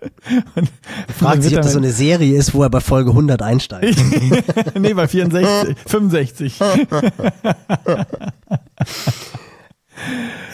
Und 0.57 0.69
Fragt 1.17 1.43
sich, 1.45 1.55
ob 1.57 1.63
das 1.63 1.73
so 1.73 1.79
damit- 1.79 1.89
eine 1.91 1.95
Serie 1.97 2.37
ist, 2.37 2.55
wo 2.55 2.63
er 2.65 2.71
bei 2.71 2.81
Folge 2.81 3.11
100 3.11 3.41
einsteigt. 3.41 3.99
nee, 4.79 4.93
bei 4.93 5.07
64, 5.09 5.77
65. 5.87 6.59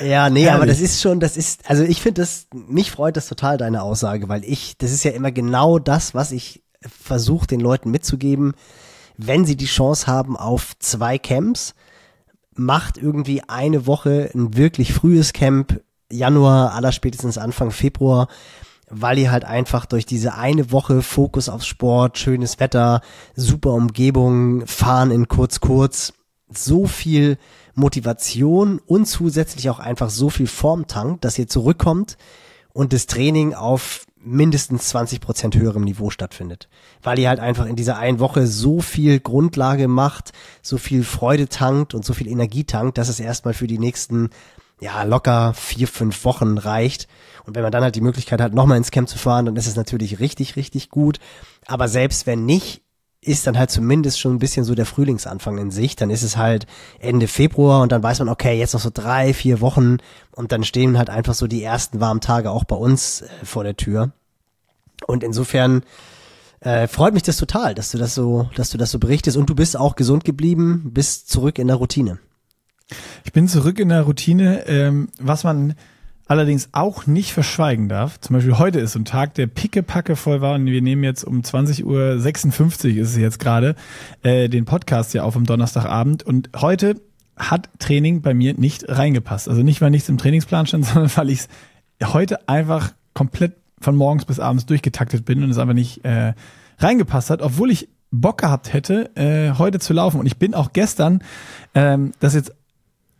Ja, 0.04 0.28
nee, 0.30 0.46
aber 0.48 0.60
Herrlich. 0.60 0.78
das 0.78 0.80
ist 0.80 1.00
schon, 1.00 1.18
das 1.20 1.36
ist, 1.36 1.68
also 1.68 1.82
ich 1.82 2.00
finde 2.02 2.20
das, 2.22 2.46
mich 2.52 2.90
freut 2.90 3.16
das 3.16 3.26
total, 3.26 3.56
deine 3.58 3.82
Aussage, 3.82 4.28
weil 4.28 4.44
ich, 4.44 4.76
das 4.78 4.92
ist 4.92 5.02
ja 5.02 5.10
immer 5.12 5.32
genau 5.32 5.78
das, 5.78 6.14
was 6.14 6.30
ich 6.32 6.62
versuche 6.86 7.46
den 7.46 7.60
Leuten 7.60 7.90
mitzugeben, 7.90 8.54
wenn 9.16 9.44
sie 9.44 9.56
die 9.56 9.66
Chance 9.66 10.06
haben 10.06 10.36
auf 10.36 10.78
zwei 10.78 11.18
Camps, 11.18 11.74
macht 12.54 12.96
irgendwie 12.96 13.42
eine 13.48 13.86
Woche 13.86 14.30
ein 14.34 14.56
wirklich 14.56 14.92
frühes 14.92 15.32
Camp, 15.32 15.82
Januar, 16.10 16.72
allerspätestens 16.74 17.38
Anfang 17.38 17.70
Februar, 17.70 18.28
weil 18.88 19.18
ihr 19.18 19.30
halt 19.30 19.44
einfach 19.44 19.86
durch 19.86 20.04
diese 20.04 20.34
eine 20.34 20.72
Woche 20.72 21.02
Fokus 21.02 21.48
auf 21.48 21.62
Sport, 21.64 22.18
schönes 22.18 22.58
Wetter, 22.58 23.02
super 23.36 23.72
Umgebung, 23.72 24.66
fahren 24.66 25.10
in 25.10 25.28
kurz 25.28 25.60
kurz, 25.60 26.12
so 26.52 26.86
viel 26.86 27.38
Motivation 27.74 28.80
und 28.84 29.06
zusätzlich 29.06 29.70
auch 29.70 29.78
einfach 29.78 30.10
so 30.10 30.28
viel 30.28 30.48
Form 30.48 30.88
tankt, 30.88 31.24
dass 31.24 31.38
ihr 31.38 31.46
zurückkommt 31.46 32.16
und 32.72 32.92
das 32.92 33.06
Training 33.06 33.54
auf 33.54 34.06
mindestens 34.22 34.88
20 34.88 35.20
Prozent 35.20 35.56
höherem 35.56 35.84
Niveau 35.84 36.10
stattfindet. 36.10 36.68
Weil 37.02 37.18
ihr 37.18 37.28
halt 37.28 37.40
einfach 37.40 37.66
in 37.66 37.76
dieser 37.76 37.96
einen 37.96 38.20
Woche 38.20 38.46
so 38.46 38.80
viel 38.80 39.20
Grundlage 39.20 39.88
macht, 39.88 40.32
so 40.62 40.78
viel 40.78 41.04
Freude 41.04 41.48
tankt 41.48 41.94
und 41.94 42.04
so 42.04 42.12
viel 42.12 42.28
Energie 42.28 42.64
tankt, 42.64 42.98
dass 42.98 43.08
es 43.08 43.20
erstmal 43.20 43.54
für 43.54 43.66
die 43.66 43.78
nächsten, 43.78 44.30
ja, 44.80 45.02
locker 45.04 45.54
vier, 45.54 45.88
fünf 45.88 46.24
Wochen 46.24 46.58
reicht. 46.58 47.08
Und 47.46 47.56
wenn 47.56 47.62
man 47.62 47.72
dann 47.72 47.82
halt 47.82 47.96
die 47.96 48.02
Möglichkeit 48.02 48.40
hat, 48.40 48.54
nochmal 48.54 48.78
ins 48.78 48.90
Camp 48.90 49.08
zu 49.08 49.18
fahren, 49.18 49.46
dann 49.46 49.56
ist 49.56 49.66
es 49.66 49.76
natürlich 49.76 50.20
richtig, 50.20 50.56
richtig 50.56 50.90
gut. 50.90 51.18
Aber 51.66 51.88
selbst 51.88 52.26
wenn 52.26 52.44
nicht, 52.44 52.82
ist 53.22 53.46
dann 53.46 53.58
halt 53.58 53.70
zumindest 53.70 54.18
schon 54.18 54.34
ein 54.34 54.38
bisschen 54.38 54.64
so 54.64 54.74
der 54.74 54.86
Frühlingsanfang 54.86 55.58
in 55.58 55.70
sich. 55.70 55.94
Dann 55.94 56.10
ist 56.10 56.22
es 56.22 56.36
halt 56.36 56.66
Ende 57.00 57.28
Februar 57.28 57.82
und 57.82 57.92
dann 57.92 58.02
weiß 58.02 58.20
man, 58.20 58.30
okay, 58.30 58.58
jetzt 58.58 58.72
noch 58.72 58.80
so 58.80 58.90
drei, 58.92 59.34
vier 59.34 59.60
Wochen 59.60 59.98
und 60.32 60.52
dann 60.52 60.64
stehen 60.64 60.96
halt 60.96 61.10
einfach 61.10 61.34
so 61.34 61.46
die 61.46 61.62
ersten 61.62 62.00
warmen 62.00 62.20
Tage 62.20 62.50
auch 62.50 62.64
bei 62.64 62.76
uns 62.76 63.22
äh, 63.22 63.28
vor 63.44 63.64
der 63.64 63.76
Tür. 63.76 64.12
Und 65.06 65.22
insofern 65.22 65.82
äh, 66.60 66.86
freut 66.86 67.14
mich 67.14 67.22
das 67.22 67.36
total, 67.36 67.74
dass 67.74 67.90
du 67.90 67.98
das 67.98 68.14
so, 68.14 68.48
dass 68.54 68.70
du 68.70 68.78
das 68.78 68.90
so 68.90 68.98
berichtest 68.98 69.36
und 69.36 69.50
du 69.50 69.54
bist 69.54 69.76
auch 69.76 69.96
gesund 69.96 70.24
geblieben, 70.24 70.90
bist 70.92 71.28
zurück 71.28 71.58
in 71.58 71.68
der 71.68 71.76
Routine. 71.76 72.18
Ich 73.24 73.32
bin 73.32 73.48
zurück 73.48 73.78
in 73.78 73.90
der 73.90 74.02
Routine, 74.02 74.66
ähm, 74.66 75.08
was 75.18 75.44
man 75.44 75.74
allerdings 76.30 76.68
auch 76.70 77.08
nicht 77.08 77.32
verschweigen 77.32 77.88
darf. 77.88 78.20
Zum 78.20 78.34
Beispiel 78.34 78.56
heute 78.56 78.78
ist 78.78 78.92
so 78.92 79.00
ein 79.00 79.04
Tag, 79.04 79.34
der 79.34 79.48
pickepacke 79.48 80.14
voll 80.14 80.40
war 80.40 80.54
und 80.54 80.64
wir 80.64 80.80
nehmen 80.80 81.02
jetzt 81.02 81.24
um 81.24 81.40
20.56 81.40 81.84
Uhr 81.84 83.02
ist 83.02 83.10
es 83.10 83.16
jetzt 83.16 83.40
gerade, 83.40 83.74
äh, 84.22 84.48
den 84.48 84.64
Podcast 84.64 85.12
ja 85.12 85.24
auf 85.24 85.34
am 85.34 85.44
Donnerstagabend 85.44 86.22
und 86.22 86.50
heute 86.54 87.00
hat 87.36 87.68
Training 87.80 88.22
bei 88.22 88.32
mir 88.32 88.54
nicht 88.54 88.88
reingepasst. 88.88 89.48
Also 89.48 89.64
nicht, 89.64 89.80
weil 89.80 89.90
nichts 89.90 90.08
im 90.08 90.18
Trainingsplan 90.18 90.66
stand, 90.66 90.86
sondern 90.86 91.10
weil 91.16 91.30
ich 91.30 91.48
es 91.98 92.12
heute 92.12 92.48
einfach 92.48 92.92
komplett 93.12 93.56
von 93.80 93.96
morgens 93.96 94.24
bis 94.24 94.38
abends 94.38 94.66
durchgetaktet 94.66 95.24
bin 95.24 95.42
und 95.42 95.50
es 95.50 95.58
einfach 95.58 95.74
nicht 95.74 96.04
äh, 96.04 96.34
reingepasst 96.78 97.30
hat, 97.30 97.42
obwohl 97.42 97.72
ich 97.72 97.88
Bock 98.12 98.38
gehabt 98.38 98.72
hätte, 98.72 99.10
äh, 99.16 99.58
heute 99.58 99.80
zu 99.80 99.92
laufen. 99.94 100.20
Und 100.20 100.26
ich 100.26 100.36
bin 100.36 100.54
auch 100.54 100.72
gestern, 100.72 101.24
ähm, 101.74 102.12
das 102.20 102.34
jetzt 102.34 102.52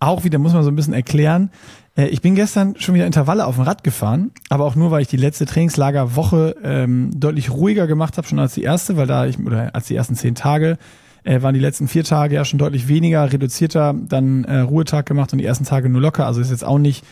auch 0.00 0.24
wieder, 0.24 0.38
muss 0.38 0.54
man 0.54 0.62
so 0.64 0.70
ein 0.70 0.76
bisschen 0.76 0.94
erklären. 0.94 1.50
Äh, 1.96 2.06
ich 2.06 2.20
bin 2.20 2.34
gestern 2.34 2.76
schon 2.78 2.94
wieder 2.94 3.06
Intervalle 3.06 3.46
auf 3.46 3.56
dem 3.56 3.64
Rad 3.64 3.84
gefahren, 3.84 4.30
aber 4.48 4.64
auch 4.64 4.76
nur, 4.76 4.90
weil 4.90 5.02
ich 5.02 5.08
die 5.08 5.16
letzte 5.16 5.46
Trainingslagerwoche 5.46 6.56
ähm, 6.62 7.10
deutlich 7.14 7.50
ruhiger 7.50 7.86
gemacht 7.86 8.16
habe, 8.16 8.26
schon 8.26 8.38
als 8.38 8.54
die 8.54 8.62
erste, 8.62 8.96
weil 8.96 9.06
da 9.06 9.26
ich, 9.26 9.38
oder 9.38 9.74
als 9.74 9.86
die 9.86 9.96
ersten 9.96 10.14
zehn 10.14 10.34
Tage, 10.34 10.78
äh, 11.24 11.42
waren 11.42 11.54
die 11.54 11.60
letzten 11.60 11.88
vier 11.88 12.04
Tage 12.04 12.34
ja 12.34 12.44
schon 12.44 12.58
deutlich 12.58 12.88
weniger, 12.88 13.30
reduzierter, 13.32 13.94
dann 13.94 14.44
äh, 14.44 14.60
Ruhetag 14.60 15.06
gemacht 15.06 15.32
und 15.32 15.38
die 15.38 15.44
ersten 15.44 15.64
Tage 15.64 15.88
nur 15.88 16.00
locker. 16.00 16.26
Also 16.26 16.40
ist 16.40 16.50
jetzt 16.50 16.64
auch 16.64 16.78
nicht 16.78 17.04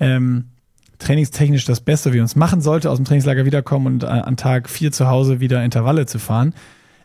ähm, 0.00 0.46
trainingstechnisch 0.98 1.64
das 1.64 1.80
Beste, 1.80 2.12
wie 2.12 2.18
man 2.18 2.26
es 2.26 2.36
machen 2.36 2.60
sollte, 2.60 2.90
aus 2.90 2.98
dem 2.98 3.04
Trainingslager 3.04 3.44
wiederkommen 3.44 3.86
und 3.86 4.02
äh, 4.04 4.06
an 4.06 4.36
Tag 4.36 4.68
vier 4.68 4.92
zu 4.92 5.08
Hause 5.08 5.40
wieder 5.40 5.64
Intervalle 5.64 6.06
zu 6.06 6.18
fahren. 6.18 6.54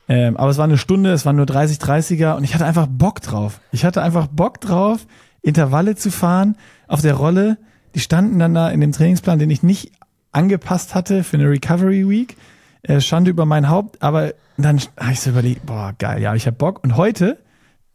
Ähm, 0.07 0.38
aber 0.38 0.50
es 0.50 0.57
war 0.57 0.65
eine 0.65 0.77
Stunde, 0.77 1.12
es 1.12 1.25
waren 1.25 1.36
nur 1.36 1.45
30, 1.45 1.77
30er 1.77 2.36
und 2.36 2.43
ich 2.43 2.55
hatte 2.55 2.65
einfach 2.65 2.88
Bock 2.89 3.21
drauf. 3.21 3.62
Ich 3.71 3.86
hatte 3.86 4.01
einfach 4.01 4.27
Bock 4.27 4.59
drauf, 4.59 5.05
Intervalle 5.41 5.95
zu 5.95 6.12
fahren 6.12 6.55
auf 6.89 7.01
der 7.01 7.13
Rolle. 7.13 7.58
Die 7.96 8.00
standen 8.00 8.39
dann 8.39 8.53
da 8.53 8.69
in 8.69 8.81
dem 8.81 8.91
Trainingsplan, 8.91 9.39
den 9.39 9.50
ich 9.50 9.63
nicht 9.63 9.93
angepasst 10.31 10.93
hatte 10.96 11.24
für 11.24 11.38
eine 11.38 11.50
Recovery 11.50 12.08
Week. 12.08 12.36
Äh, 12.81 13.01
Schande 13.01 13.31
über 13.31 13.46
mein 13.46 13.69
Haupt, 13.69 14.01
aber 14.01 14.34
dann 14.58 14.79
habe 14.98 15.13
ich 15.13 15.19
so 15.19 15.29
überlegt, 15.31 15.65
boah, 15.65 15.93
geil, 15.98 16.22
ja, 16.22 16.36
ich 16.36 16.46
habe 16.48 16.58
Bock. 16.58 16.84
Und 16.84 16.98
heute, 16.98 17.38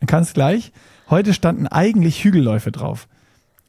man 0.01 0.07
kann 0.07 0.23
es 0.23 0.35
gleich, 0.35 0.73
heute 1.11 1.35
standen 1.35 1.67
eigentlich 1.67 2.23
Hügelläufe 2.23 2.71
drauf. 2.71 3.09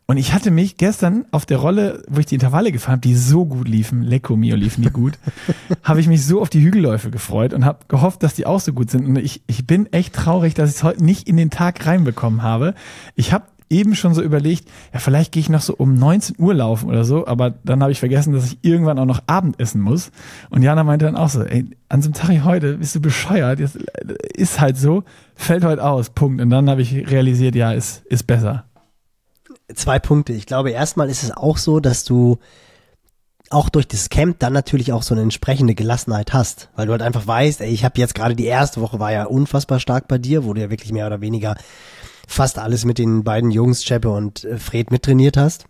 Und 0.07 0.17
ich 0.17 0.33
hatte 0.33 0.51
mich 0.51 0.77
gestern 0.77 1.25
auf 1.31 1.47
der 1.47 1.57
Rolle, 1.57 2.03
wo 2.07 2.19
ich 2.19 2.27
die 2.27 2.35
Intervalle 2.35 2.71
gefahren 2.71 2.93
habe, 2.93 3.01
die 3.01 3.15
so 3.15 3.45
gut 3.45 3.67
liefen, 3.67 4.03
Lecco 4.03 4.35
Mio 4.35 4.55
liefen 4.55 4.83
die 4.83 4.91
gut, 4.91 5.17
habe 5.83 5.99
ich 5.99 6.07
mich 6.07 6.23
so 6.23 6.41
auf 6.41 6.49
die 6.49 6.61
Hügelläufe 6.61 7.09
gefreut 7.09 7.53
und 7.53 7.65
habe 7.65 7.79
gehofft, 7.87 8.21
dass 8.21 8.35
die 8.35 8.45
auch 8.45 8.59
so 8.59 8.73
gut 8.73 8.91
sind. 8.91 9.07
Und 9.07 9.15
ich, 9.15 9.41
ich 9.47 9.65
bin 9.65 9.91
echt 9.91 10.13
traurig, 10.13 10.53
dass 10.53 10.69
ich 10.69 10.75
es 10.75 10.83
heute 10.83 11.03
nicht 11.03 11.27
in 11.27 11.37
den 11.37 11.49
Tag 11.49 11.85
reinbekommen 11.87 12.43
habe. 12.43 12.75
Ich 13.15 13.33
habe 13.33 13.45
eben 13.75 13.95
schon 13.95 14.13
so 14.13 14.21
überlegt, 14.21 14.67
ja, 14.93 14.99
vielleicht 14.99 15.31
gehe 15.31 15.41
ich 15.41 15.49
noch 15.49 15.61
so 15.61 15.75
um 15.75 15.95
19 15.95 16.37
Uhr 16.39 16.53
laufen 16.53 16.89
oder 16.89 17.03
so, 17.03 17.27
aber 17.27 17.51
dann 17.63 17.81
habe 17.81 17.91
ich 17.91 17.99
vergessen, 17.99 18.33
dass 18.33 18.45
ich 18.45 18.57
irgendwann 18.61 18.97
auch 18.97 19.05
noch 19.05 19.21
Abendessen 19.27 19.81
muss. 19.81 20.11
Und 20.49 20.63
Jana 20.63 20.83
meinte 20.83 21.05
dann 21.05 21.17
auch 21.17 21.29
so, 21.29 21.43
ey, 21.43 21.65
an 21.89 22.01
so 22.01 22.07
einem 22.07 22.13
Tag 22.13 22.29
wie 22.29 22.41
heute 22.41 22.77
bist 22.77 22.95
du 22.95 23.01
bescheuert, 23.01 23.59
jetzt, 23.59 23.75
äh, 23.75 24.15
ist 24.33 24.61
halt 24.61 24.77
so, 24.77 25.03
fällt 25.35 25.65
heute 25.65 25.83
aus, 25.83 26.09
Punkt. 26.09 26.41
Und 26.41 26.49
dann 26.49 26.69
habe 26.69 26.81
ich 26.81 26.93
realisiert, 27.11 27.55
ja, 27.55 27.73
ist, 27.73 28.05
ist 28.05 28.25
besser. 28.25 28.65
Zwei 29.73 29.99
Punkte. 29.99 30.33
Ich 30.33 30.45
glaube, 30.45 30.71
erstmal 30.71 31.09
ist 31.09 31.23
es 31.23 31.31
auch 31.31 31.57
so, 31.57 31.79
dass 31.79 32.05
du 32.05 32.37
auch 33.49 33.69
durch 33.69 33.87
das 33.87 34.09
Camp 34.09 34.39
dann 34.39 34.53
natürlich 34.53 34.91
auch 34.93 35.03
so 35.03 35.13
eine 35.13 35.21
entsprechende 35.21 35.75
Gelassenheit 35.75 36.33
hast, 36.33 36.69
weil 36.75 36.87
du 36.87 36.93
halt 36.93 37.01
einfach 37.01 37.27
weißt, 37.27 37.61
ey, 37.61 37.69
ich 37.69 37.83
habe 37.85 37.99
jetzt 37.99 38.15
gerade 38.15 38.35
die 38.35 38.45
erste 38.45 38.81
Woche 38.81 38.99
war 38.99 39.11
ja 39.11 39.25
unfassbar 39.25 39.79
stark 39.79 40.07
bei 40.07 40.17
dir, 40.17 40.45
wo 40.45 40.53
du 40.53 40.61
ja 40.61 40.69
wirklich 40.69 40.91
mehr 40.91 41.07
oder 41.07 41.21
weniger 41.21 41.55
fast 42.27 42.59
alles 42.59 42.85
mit 42.85 42.97
den 42.97 43.23
beiden 43.23 43.51
Jungs, 43.51 43.83
Cheppe 43.83 44.09
und 44.09 44.43
äh, 44.43 44.57
Fred, 44.57 44.91
mittrainiert 44.91 45.37
hast. 45.37 45.65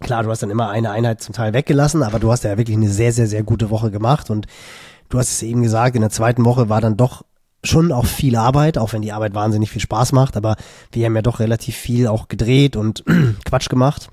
Klar, 0.00 0.24
du 0.24 0.30
hast 0.30 0.42
dann 0.42 0.50
immer 0.50 0.70
eine 0.70 0.90
Einheit 0.90 1.22
zum 1.22 1.34
Teil 1.34 1.52
weggelassen, 1.52 2.02
aber 2.02 2.18
du 2.18 2.32
hast 2.32 2.44
ja 2.44 2.58
wirklich 2.58 2.76
eine 2.76 2.88
sehr, 2.88 3.12
sehr, 3.12 3.26
sehr 3.26 3.42
gute 3.42 3.70
Woche 3.70 3.90
gemacht 3.90 4.30
und 4.30 4.46
du 5.08 5.18
hast 5.18 5.30
es 5.30 5.42
eben 5.42 5.62
gesagt, 5.62 5.94
in 5.94 6.00
der 6.00 6.10
zweiten 6.10 6.44
Woche 6.44 6.68
war 6.68 6.80
dann 6.80 6.96
doch 6.96 7.24
schon 7.64 7.92
auch 7.92 8.06
viel 8.06 8.36
Arbeit, 8.36 8.78
auch 8.78 8.92
wenn 8.92 9.02
die 9.02 9.12
Arbeit 9.12 9.34
wahnsinnig 9.34 9.70
viel 9.70 9.80
Spaß 9.80 10.12
macht, 10.12 10.36
aber 10.36 10.56
wir 10.90 11.06
haben 11.06 11.14
ja 11.14 11.22
doch 11.22 11.38
relativ 11.38 11.76
viel 11.76 12.08
auch 12.08 12.28
gedreht 12.28 12.76
und 12.76 13.04
Quatsch 13.44 13.68
gemacht. 13.68 14.10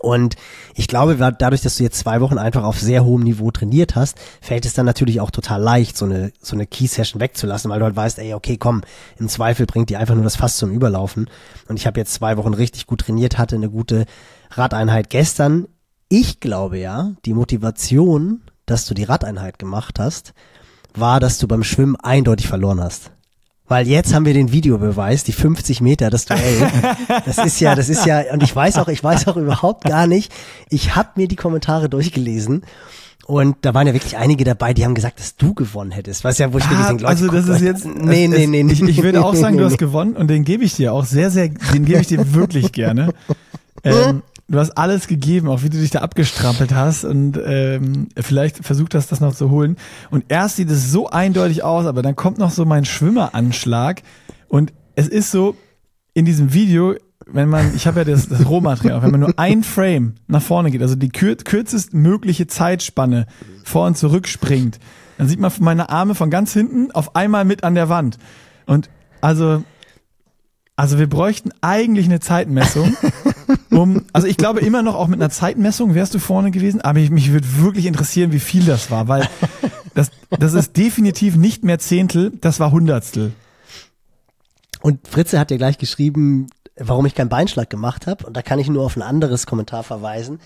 Und 0.00 0.36
ich 0.74 0.88
glaube, 0.88 1.16
dadurch, 1.16 1.62
dass 1.62 1.76
du 1.76 1.82
jetzt 1.82 1.98
zwei 1.98 2.20
Wochen 2.20 2.38
einfach 2.38 2.64
auf 2.64 2.78
sehr 2.78 3.04
hohem 3.04 3.22
Niveau 3.22 3.50
trainiert 3.50 3.94
hast, 3.94 4.18
fällt 4.40 4.66
es 4.66 4.74
dann 4.74 4.86
natürlich 4.86 5.20
auch 5.20 5.30
total 5.30 5.60
leicht, 5.60 5.96
so 5.96 6.04
eine, 6.04 6.32
so 6.40 6.56
eine 6.56 6.66
Key-Session 6.66 7.20
wegzulassen, 7.20 7.70
weil 7.70 7.78
du 7.78 7.84
halt 7.84 7.96
weißt, 7.96 8.18
ey, 8.18 8.34
okay, 8.34 8.56
komm, 8.56 8.82
im 9.18 9.28
Zweifel 9.28 9.66
bringt 9.66 9.90
die 9.90 9.96
einfach 9.96 10.14
nur 10.14 10.24
das 10.24 10.36
Fass 10.36 10.56
zum 10.56 10.70
Überlaufen. 10.70 11.30
Und 11.68 11.76
ich 11.76 11.86
habe 11.86 12.00
jetzt 12.00 12.14
zwei 12.14 12.36
Wochen 12.36 12.54
richtig 12.54 12.86
gut 12.86 13.00
trainiert, 13.00 13.38
hatte 13.38 13.56
eine 13.56 13.70
gute 13.70 14.06
Radeinheit 14.50 15.10
gestern. 15.10 15.66
Ich 16.08 16.40
glaube 16.40 16.78
ja, 16.78 17.12
die 17.24 17.34
Motivation, 17.34 18.42
dass 18.66 18.86
du 18.86 18.94
die 18.94 19.04
Radeinheit 19.04 19.58
gemacht 19.58 19.98
hast, 19.98 20.34
war, 20.94 21.20
dass 21.20 21.38
du 21.38 21.48
beim 21.48 21.64
Schwimmen 21.64 21.96
eindeutig 21.96 22.46
verloren 22.46 22.80
hast. 22.80 23.10
Weil 23.66 23.88
jetzt 23.88 24.12
haben 24.12 24.26
wir 24.26 24.34
den 24.34 24.52
Videobeweis, 24.52 25.24
die 25.24 25.32
50 25.32 25.80
Meter, 25.80 26.10
das 26.10 26.26
Duell. 26.26 26.70
Das 27.24 27.38
ist 27.38 27.60
ja, 27.60 27.74
das 27.74 27.88
ist 27.88 28.04
ja, 28.04 28.32
und 28.32 28.42
ich 28.42 28.54
weiß 28.54 28.76
auch, 28.76 28.88
ich 28.88 29.02
weiß 29.02 29.26
auch 29.26 29.36
überhaupt 29.36 29.84
gar 29.84 30.06
nicht. 30.06 30.32
Ich 30.68 30.96
habe 30.96 31.10
mir 31.16 31.28
die 31.28 31.36
Kommentare 31.36 31.88
durchgelesen 31.88 32.62
und 33.26 33.56
da 33.62 33.72
waren 33.72 33.86
ja 33.86 33.94
wirklich 33.94 34.18
einige 34.18 34.44
dabei, 34.44 34.74
die 34.74 34.84
haben 34.84 34.94
gesagt, 34.94 35.18
dass 35.18 35.36
du 35.36 35.54
gewonnen 35.54 35.92
hättest. 35.92 36.24
Was 36.24 36.36
ja, 36.36 36.52
wo 36.52 36.58
ich 36.58 36.64
ah, 36.64 36.88
denke, 36.88 37.04
Leute, 37.04 37.06
also 37.06 37.28
das 37.28 37.48
ist 37.48 37.62
jetzt, 37.62 37.86
nee, 37.86 38.28
nee, 38.28 38.46
nee, 38.46 38.62
nee. 38.62 38.72
Ich, 38.72 38.82
ich 38.82 39.02
würde 39.02 39.24
auch 39.24 39.34
sagen, 39.34 39.56
du 39.56 39.64
hast 39.64 39.78
gewonnen 39.78 40.14
und 40.14 40.28
den 40.28 40.44
gebe 40.44 40.62
ich 40.62 40.74
dir 40.74 40.92
auch 40.92 41.06
sehr, 41.06 41.30
sehr, 41.30 41.48
den 41.48 41.86
gebe 41.86 42.00
ich 42.00 42.08
dir 42.08 42.34
wirklich 42.34 42.72
gerne. 42.72 43.14
Ähm, 43.82 44.22
du 44.48 44.58
hast 44.58 44.72
alles 44.72 45.06
gegeben, 45.06 45.48
auch 45.48 45.62
wie 45.62 45.70
du 45.70 45.78
dich 45.78 45.90
da 45.90 46.00
abgestrampelt 46.00 46.74
hast 46.74 47.04
und 47.04 47.38
ähm, 47.44 48.08
vielleicht 48.16 48.64
versucht 48.64 48.94
hast, 48.94 49.10
das 49.10 49.20
noch 49.20 49.34
zu 49.34 49.50
holen. 49.50 49.76
Und 50.10 50.24
erst 50.28 50.56
sieht 50.56 50.70
es 50.70 50.90
so 50.90 51.08
eindeutig 51.08 51.62
aus, 51.62 51.86
aber 51.86 52.02
dann 52.02 52.16
kommt 52.16 52.38
noch 52.38 52.50
so 52.50 52.64
mein 52.64 52.84
Schwimmeranschlag 52.84 54.02
und 54.48 54.72
es 54.96 55.08
ist 55.08 55.30
so 55.30 55.56
in 56.12 56.24
diesem 56.24 56.52
Video, 56.52 56.94
wenn 57.26 57.48
man, 57.48 57.74
ich 57.74 57.86
habe 57.86 58.00
ja 58.00 58.04
das, 58.04 58.28
das 58.28 58.46
Rohmaterial, 58.46 59.02
wenn 59.02 59.10
man 59.10 59.20
nur 59.20 59.34
ein 59.36 59.64
Frame 59.64 60.14
nach 60.26 60.42
vorne 60.42 60.70
geht, 60.70 60.82
also 60.82 60.94
die 60.94 61.08
kür 61.08 61.36
kürzest 61.36 61.94
mögliche 61.94 62.46
Zeitspanne 62.46 63.26
vor 63.64 63.86
und 63.86 63.96
zurück 63.96 64.28
springt, 64.28 64.78
dann 65.18 65.28
sieht 65.28 65.40
man 65.40 65.50
meine 65.60 65.88
Arme 65.88 66.14
von 66.14 66.30
ganz 66.30 66.52
hinten 66.52 66.90
auf 66.90 67.16
einmal 67.16 67.44
mit 67.44 67.64
an 67.64 67.74
der 67.74 67.88
Wand. 67.88 68.18
Und 68.66 68.90
also 69.20 69.64
also 70.76 70.98
wir 70.98 71.08
bräuchten 71.08 71.50
eigentlich 71.60 72.06
eine 72.06 72.20
Zeitmessung. 72.20 72.96
Um, 73.70 74.04
also 74.12 74.26
ich 74.28 74.36
glaube 74.36 74.60
immer 74.60 74.82
noch 74.82 74.94
auch 74.94 75.08
mit 75.08 75.20
einer 75.20 75.30
Zeitmessung 75.30 75.94
wärst 75.94 76.14
du 76.14 76.18
vorne 76.18 76.50
gewesen, 76.50 76.80
aber 76.80 77.00
ich, 77.00 77.10
mich 77.10 77.32
würde 77.32 77.58
wirklich 77.58 77.86
interessieren, 77.86 78.32
wie 78.32 78.40
viel 78.40 78.64
das 78.64 78.90
war, 78.90 79.08
weil 79.08 79.28
das, 79.94 80.10
das 80.30 80.54
ist 80.54 80.76
definitiv 80.76 81.36
nicht 81.36 81.64
mehr 81.64 81.78
Zehntel, 81.78 82.32
das 82.40 82.60
war 82.60 82.70
Hundertstel. 82.70 83.32
Und 84.80 85.08
Fritze 85.08 85.40
hat 85.40 85.50
ja 85.50 85.56
gleich 85.56 85.78
geschrieben, 85.78 86.48
warum 86.76 87.06
ich 87.06 87.14
keinen 87.14 87.28
Beinschlag 87.28 87.68
gemacht 87.70 88.06
habe. 88.06 88.26
Und 88.26 88.36
da 88.36 88.42
kann 88.42 88.58
ich 88.58 88.68
nur 88.68 88.84
auf 88.84 88.96
ein 88.96 89.02
anderes 89.02 89.46
Kommentar 89.46 89.82
verweisen 89.82 90.40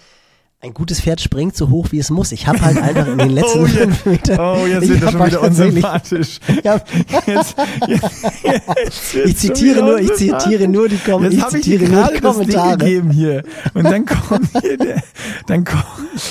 ein 0.60 0.74
gutes 0.74 1.00
Pferd 1.00 1.20
springt 1.20 1.56
so 1.56 1.68
hoch, 1.68 1.92
wie 1.92 2.00
es 2.00 2.10
muss. 2.10 2.32
Ich 2.32 2.48
habe 2.48 2.60
halt 2.60 2.78
einfach 2.78 3.06
in 3.06 3.18
den 3.18 3.30
letzten 3.30 3.60
oh, 3.60 3.66
fünf 3.66 4.04
Metern. 4.04 4.40
Oh, 4.40 4.66
jetzt 4.66 4.88
wird 4.88 5.02
er 5.02 5.12
schon 5.12 5.26
wieder 5.26 5.42
unsympathisch. 5.42 6.40
Ja. 6.64 6.80
Jetzt, 7.26 7.56
jetzt, 7.86 9.14
jetzt 9.14 9.14
ich 9.14 9.36
zitiere 9.36 9.84
nur, 9.84 10.00
ich 10.00 10.12
zitiere 10.14 10.66
nur 10.66 10.88
die, 10.88 10.96
Kom 10.96 11.24
ich 11.24 11.46
zitiere 11.46 11.84
ich 11.84 11.90
nur 11.90 12.08
die 12.08 12.20
Kommentare. 12.20 12.76
gegeben 12.76 13.10
hier. 13.10 13.44
Und 13.74 13.84
dann 13.84 14.04
kommt 14.04 14.50
hier 14.60 14.76
der, 14.76 15.02
dann 15.46 15.64
kommt, 15.64 15.84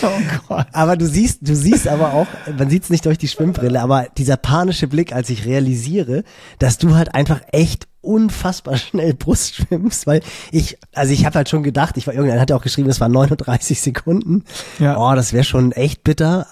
oh 0.03 0.09
Gott. 0.47 0.67
Aber 0.73 0.97
du 0.97 1.07
siehst, 1.07 1.39
du 1.47 1.55
siehst 1.55 1.87
aber 1.87 2.13
auch, 2.13 2.27
man 2.57 2.69
sieht 2.69 2.83
es 2.83 2.89
nicht 2.89 3.05
durch 3.05 3.17
die 3.17 3.29
Schwimmbrille, 3.29 3.81
aber 3.81 4.07
dieser 4.17 4.35
panische 4.35 4.87
Blick, 4.87 5.13
als 5.13 5.29
ich 5.29 5.45
realisiere, 5.45 6.23
dass 6.59 6.77
du 6.77 6.95
halt 6.95 7.15
einfach 7.15 7.41
echt 7.53 7.87
unfassbar 8.07 8.77
schnell 8.77 9.13
Brust 9.13 9.55
schwimmst, 9.55 10.07
weil 10.07 10.21
ich, 10.51 10.77
also 10.93 11.13
ich 11.13 11.25
habe 11.25 11.35
halt 11.35 11.49
schon 11.49 11.63
gedacht, 11.63 11.97
ich 11.97 12.07
war 12.07 12.13
irgendwann 12.13 12.39
hat 12.39 12.49
ja 12.49 12.55
auch 12.55 12.61
geschrieben, 12.61 12.89
es 12.89 13.01
waren 13.01 13.11
39 13.11 13.81
Sekunden. 13.81 14.43
Ja. 14.79 14.97
Oh, 14.97 15.15
das 15.15 15.33
wäre 15.33 15.43
schon 15.43 15.71
echt 15.71 16.03
bitter. 16.03 16.47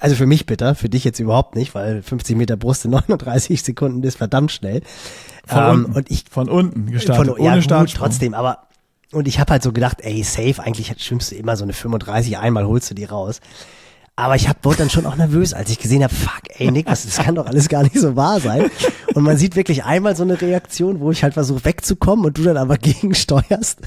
Also 0.00 0.16
für 0.16 0.26
mich 0.26 0.46
bitter, 0.46 0.74
für 0.74 0.88
dich 0.88 1.04
jetzt 1.04 1.18
überhaupt 1.18 1.56
nicht, 1.56 1.74
weil 1.74 2.02
50 2.02 2.36
Meter 2.36 2.56
Brust 2.56 2.84
in 2.84 2.92
39 2.92 3.62
Sekunden 3.62 4.02
ist 4.02 4.16
verdammt 4.16 4.52
schnell. 4.52 4.82
Von 5.46 5.58
ähm, 5.58 5.70
unten, 5.70 5.92
und 5.92 6.10
ich 6.10 6.24
von 6.30 6.48
unten 6.48 6.90
gestartet, 6.90 7.26
von, 7.26 7.38
ohne 7.38 7.56
ja, 7.56 7.62
Start 7.62 7.92
trotzdem, 7.94 8.34
aber 8.34 8.68
und 9.12 9.28
ich 9.28 9.38
habe 9.38 9.52
halt 9.52 9.62
so 9.62 9.72
gedacht, 9.72 9.98
ey, 10.00 10.22
safe, 10.22 10.62
eigentlich 10.62 10.94
schwimmst 10.98 11.32
du 11.32 11.36
immer 11.36 11.56
so 11.56 11.64
eine 11.64 11.74
35, 11.74 12.38
einmal 12.38 12.66
holst 12.66 12.90
du 12.90 12.94
die 12.94 13.04
raus. 13.04 13.40
Aber 14.14 14.36
ich 14.36 14.48
hab, 14.48 14.64
wurde 14.64 14.78
dann 14.78 14.90
schon 14.90 15.06
auch 15.06 15.16
nervös, 15.16 15.54
als 15.54 15.70
ich 15.70 15.78
gesehen 15.78 16.02
habe, 16.02 16.14
fuck, 16.14 16.42
ey 16.58 16.70
Nick, 16.70 16.86
was, 16.86 17.04
das 17.04 17.16
kann 17.16 17.34
doch 17.34 17.46
alles 17.46 17.68
gar 17.68 17.82
nicht 17.82 17.98
so 17.98 18.14
wahr 18.14 18.40
sein. 18.40 18.70
Und 19.14 19.24
man 19.24 19.38
sieht 19.38 19.56
wirklich 19.56 19.84
einmal 19.84 20.14
so 20.16 20.22
eine 20.22 20.40
Reaktion, 20.40 21.00
wo 21.00 21.10
ich 21.10 21.22
halt 21.22 21.34
versuche 21.34 21.64
wegzukommen 21.64 22.26
und 22.26 22.36
du 22.36 22.42
dann 22.42 22.58
aber 22.58 22.76
gegensteuerst. 22.78 23.78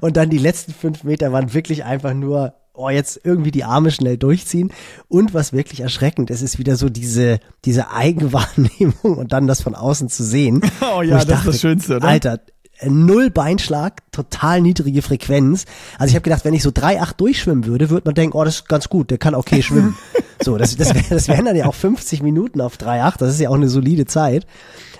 Und 0.00 0.16
dann 0.16 0.30
die 0.30 0.38
letzten 0.38 0.72
fünf 0.72 1.02
Meter 1.02 1.32
waren 1.32 1.52
wirklich 1.52 1.84
einfach 1.84 2.14
nur, 2.14 2.54
oh, 2.74 2.90
jetzt 2.90 3.20
irgendwie 3.24 3.50
die 3.50 3.64
Arme 3.64 3.90
schnell 3.90 4.16
durchziehen. 4.16 4.72
Und 5.08 5.34
was 5.34 5.52
wirklich 5.52 5.80
erschreckend 5.80 6.30
ist, 6.30 6.42
ist 6.42 6.58
wieder 6.58 6.76
so 6.76 6.88
diese, 6.88 7.40
diese 7.64 7.90
Eigenwahrnehmung 7.90 9.18
und 9.18 9.32
dann 9.32 9.48
das 9.48 9.62
von 9.62 9.74
außen 9.74 10.08
zu 10.08 10.22
sehen. 10.22 10.62
Oh 10.94 11.00
ja, 11.02 11.16
das 11.16 11.26
dachte, 11.26 11.48
ist 11.50 11.54
das 11.54 11.60
Schönste, 11.60 11.96
oder? 11.96 12.08
Alter, 12.08 12.40
null 12.84 13.30
Beinschlag, 13.30 14.02
total 14.12 14.60
niedrige 14.60 15.02
Frequenz. 15.02 15.66
Also 15.98 16.10
ich 16.10 16.14
habe 16.14 16.22
gedacht, 16.22 16.44
wenn 16.44 16.54
ich 16.54 16.62
so 16.62 16.70
3,8 16.70 17.16
durchschwimmen 17.16 17.66
würde, 17.66 17.90
würde 17.90 18.06
man 18.06 18.14
denken, 18.14 18.36
oh, 18.36 18.44
das 18.44 18.56
ist 18.56 18.68
ganz 18.68 18.88
gut, 18.88 19.10
der 19.10 19.18
kann 19.18 19.34
okay 19.34 19.62
schwimmen. 19.62 19.96
so, 20.42 20.58
das, 20.58 20.76
das, 20.76 20.94
wär, 20.94 21.02
das 21.08 21.28
wären 21.28 21.44
dann 21.44 21.56
ja 21.56 21.66
auch 21.66 21.74
50 21.74 22.22
Minuten 22.22 22.60
auf 22.60 22.76
3,8, 22.76 23.18
das 23.18 23.34
ist 23.34 23.40
ja 23.40 23.50
auch 23.50 23.54
eine 23.54 23.68
solide 23.68 24.06
Zeit. 24.06 24.46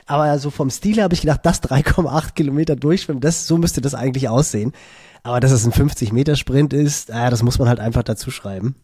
Aber 0.06 0.38
so 0.38 0.50
vom 0.50 0.70
Stil 0.70 1.02
habe 1.02 1.14
ich 1.14 1.20
gedacht, 1.22 1.40
das 1.44 1.62
3,8 1.62 2.32
Kilometer 2.34 2.76
durchschwimmen, 2.76 3.20
das, 3.20 3.46
so 3.46 3.58
müsste 3.58 3.80
das 3.80 3.94
eigentlich 3.94 4.28
aussehen. 4.28 4.72
Aber 5.22 5.40
dass 5.40 5.52
es 5.52 5.64
ein 5.64 5.72
50-Meter-Sprint 5.72 6.72
ist, 6.72 7.10
äh, 7.10 7.30
das 7.30 7.42
muss 7.42 7.58
man 7.58 7.68
halt 7.68 7.78
einfach 7.78 8.02
dazu 8.02 8.30
schreiben. 8.30 8.74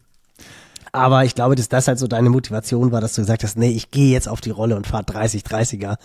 Aber 0.93 1.25
ich 1.25 1.35
glaube, 1.35 1.55
dass 1.55 1.69
das 1.69 1.89
halt 1.89 1.99
so 1.99 2.07
deine 2.07 2.31
Motivation 2.31 2.93
war, 2.93 3.01
dass 3.01 3.15
du 3.15 3.23
gesagt 3.23 3.45
hast, 3.45 3.59
nee, 3.59 3.71
ich 3.71 3.91
gehe 3.91 4.13
jetzt 4.13 4.29
auf 4.29 4.41
die 4.41 4.51
Rolle 4.51 4.77
und 4.77 4.87
fahre 4.87 5.05
30, 5.05 5.43
30er 5.43 5.97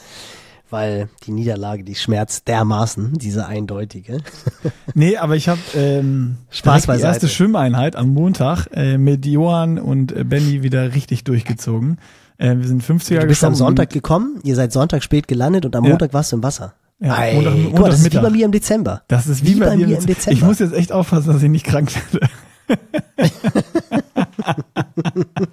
weil 0.74 1.08
die 1.26 1.32
Niederlage, 1.32 1.84
die 1.84 1.94
schmerzt 1.96 2.48
dermaßen, 2.48 3.14
diese 3.14 3.46
eindeutige. 3.46 4.18
Nee, 4.96 5.18
aber 5.18 5.36
ich 5.36 5.48
habe 5.48 5.60
ähm, 5.76 6.38
Spaß 6.52 6.84
die 6.88 7.00
erste 7.02 7.28
Schwimmeinheit 7.28 7.96
am 7.96 8.10
Montag 8.10 8.68
äh, 8.74 8.98
mit 8.98 9.26
Johann 9.26 9.80
und 9.80 10.12
äh, 10.12 10.24
Benny 10.24 10.62
wieder 10.62 10.94
richtig 10.94 11.24
durchgezogen. 11.24 11.98
Äh, 12.38 12.58
wir 12.58 12.68
sind 12.68 12.84
50er 12.84 13.20
Du 13.22 13.28
bist 13.28 13.44
am 13.44 13.56
Sonntag 13.56 13.90
gekommen, 13.92 14.40
ihr 14.44 14.56
seid 14.56 14.72
Sonntag 14.72 15.02
spät 15.04 15.28
gelandet 15.28 15.66
und 15.66 15.76
am 15.76 15.84
Ja. 15.86 15.92
Montag 15.92 16.14
warst 16.14 16.32
du 16.32 16.36
im 16.38 16.44
Wasser. 16.44 16.74
Ja, 17.00 17.16
Ei, 17.18 17.34
Montag- 17.36 17.54
guck 17.54 17.80
mal, 17.80 17.90
das 17.90 18.00
ist 18.00 18.06
wie 18.06 18.10
Montagmittag. 18.10 18.22
bei 18.24 18.30
mir 18.30 18.46
im 18.46 18.52
Dezember. 18.52 19.02
Das 19.08 19.28
ist 19.28 19.46
wie, 19.46 19.56
bei, 19.56 19.76
mir 19.78 19.98
im 19.98 20.06
Dezember. 20.06 20.32
Ich 20.32 20.42
muss 20.44 20.60
jetzt 20.60 20.74
echt 20.74 20.92
aufpassen, 20.92 21.34
dass 21.34 21.42
ich 21.44 21.50
nicht 21.50 21.66
krank 21.66 21.92
werde. 22.12 22.30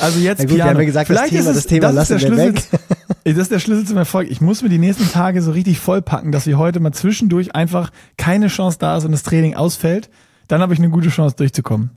also 0.00 0.18
jetzt 0.18 0.38
Na 0.38 0.44
gut, 0.44 0.50
wir 0.50 0.56
Piano. 0.56 0.70
haben 0.70 0.78
ja 0.80 0.84
gesagt, 0.84 1.10
das 1.10 1.16
Vielleicht 1.18 1.32
Thema- 1.32 1.40
ist 1.42 1.48
es, 1.48 1.54
das 1.56 1.66
Thema 1.66 1.92
das 1.92 2.10
ist 2.10 2.10
lassen 2.10 2.20
der 2.36 2.38
wir 2.38 2.52
Schlüssel, 2.52 2.78
Das 3.24 3.36
ist 3.36 3.50
der 3.50 3.58
Schlüssel 3.58 3.86
zum 3.86 3.96
Erfolg. 3.96 4.30
Ich 4.30 4.40
muss 4.40 4.62
mir 4.62 4.68
die 4.68 4.78
nächsten 4.78 5.10
Tage 5.10 5.42
so 5.42 5.50
richtig 5.52 5.78
vollpacken, 5.78 6.32
dass 6.32 6.46
wir 6.46 6.58
heute 6.58 6.80
mal 6.80 6.92
zwischendurch 6.92 7.54
einfach 7.54 7.90
keine 8.16 8.48
Chance 8.48 8.78
da 8.80 8.96
ist 8.96 9.04
und 9.04 9.12
das 9.12 9.22
Training 9.22 9.54
ausfällt. 9.54 10.08
Dann 10.48 10.60
habe 10.62 10.72
ich 10.72 10.78
eine 10.78 10.88
gute 10.90 11.08
Chance 11.10 11.36
durchzukommen. 11.36 11.90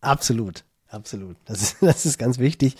Absolut, 0.00 0.64
absolut. 0.88 1.36
Das 1.44 1.60
ist, 1.62 1.76
das 1.82 2.06
ist 2.06 2.18
ganz 2.18 2.38
wichtig. 2.38 2.76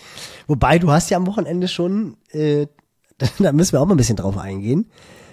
Wobei, 0.47 0.79
du 0.79 0.91
hast 0.91 1.09
ja 1.11 1.17
am 1.17 1.27
Wochenende 1.27 1.67
schon, 1.67 2.17
äh, 2.31 2.67
da 3.39 3.51
müssen 3.51 3.73
wir 3.73 3.81
auch 3.81 3.85
mal 3.85 3.93
ein 3.93 3.97
bisschen 3.97 4.17
drauf 4.17 4.37
eingehen. 4.37 4.89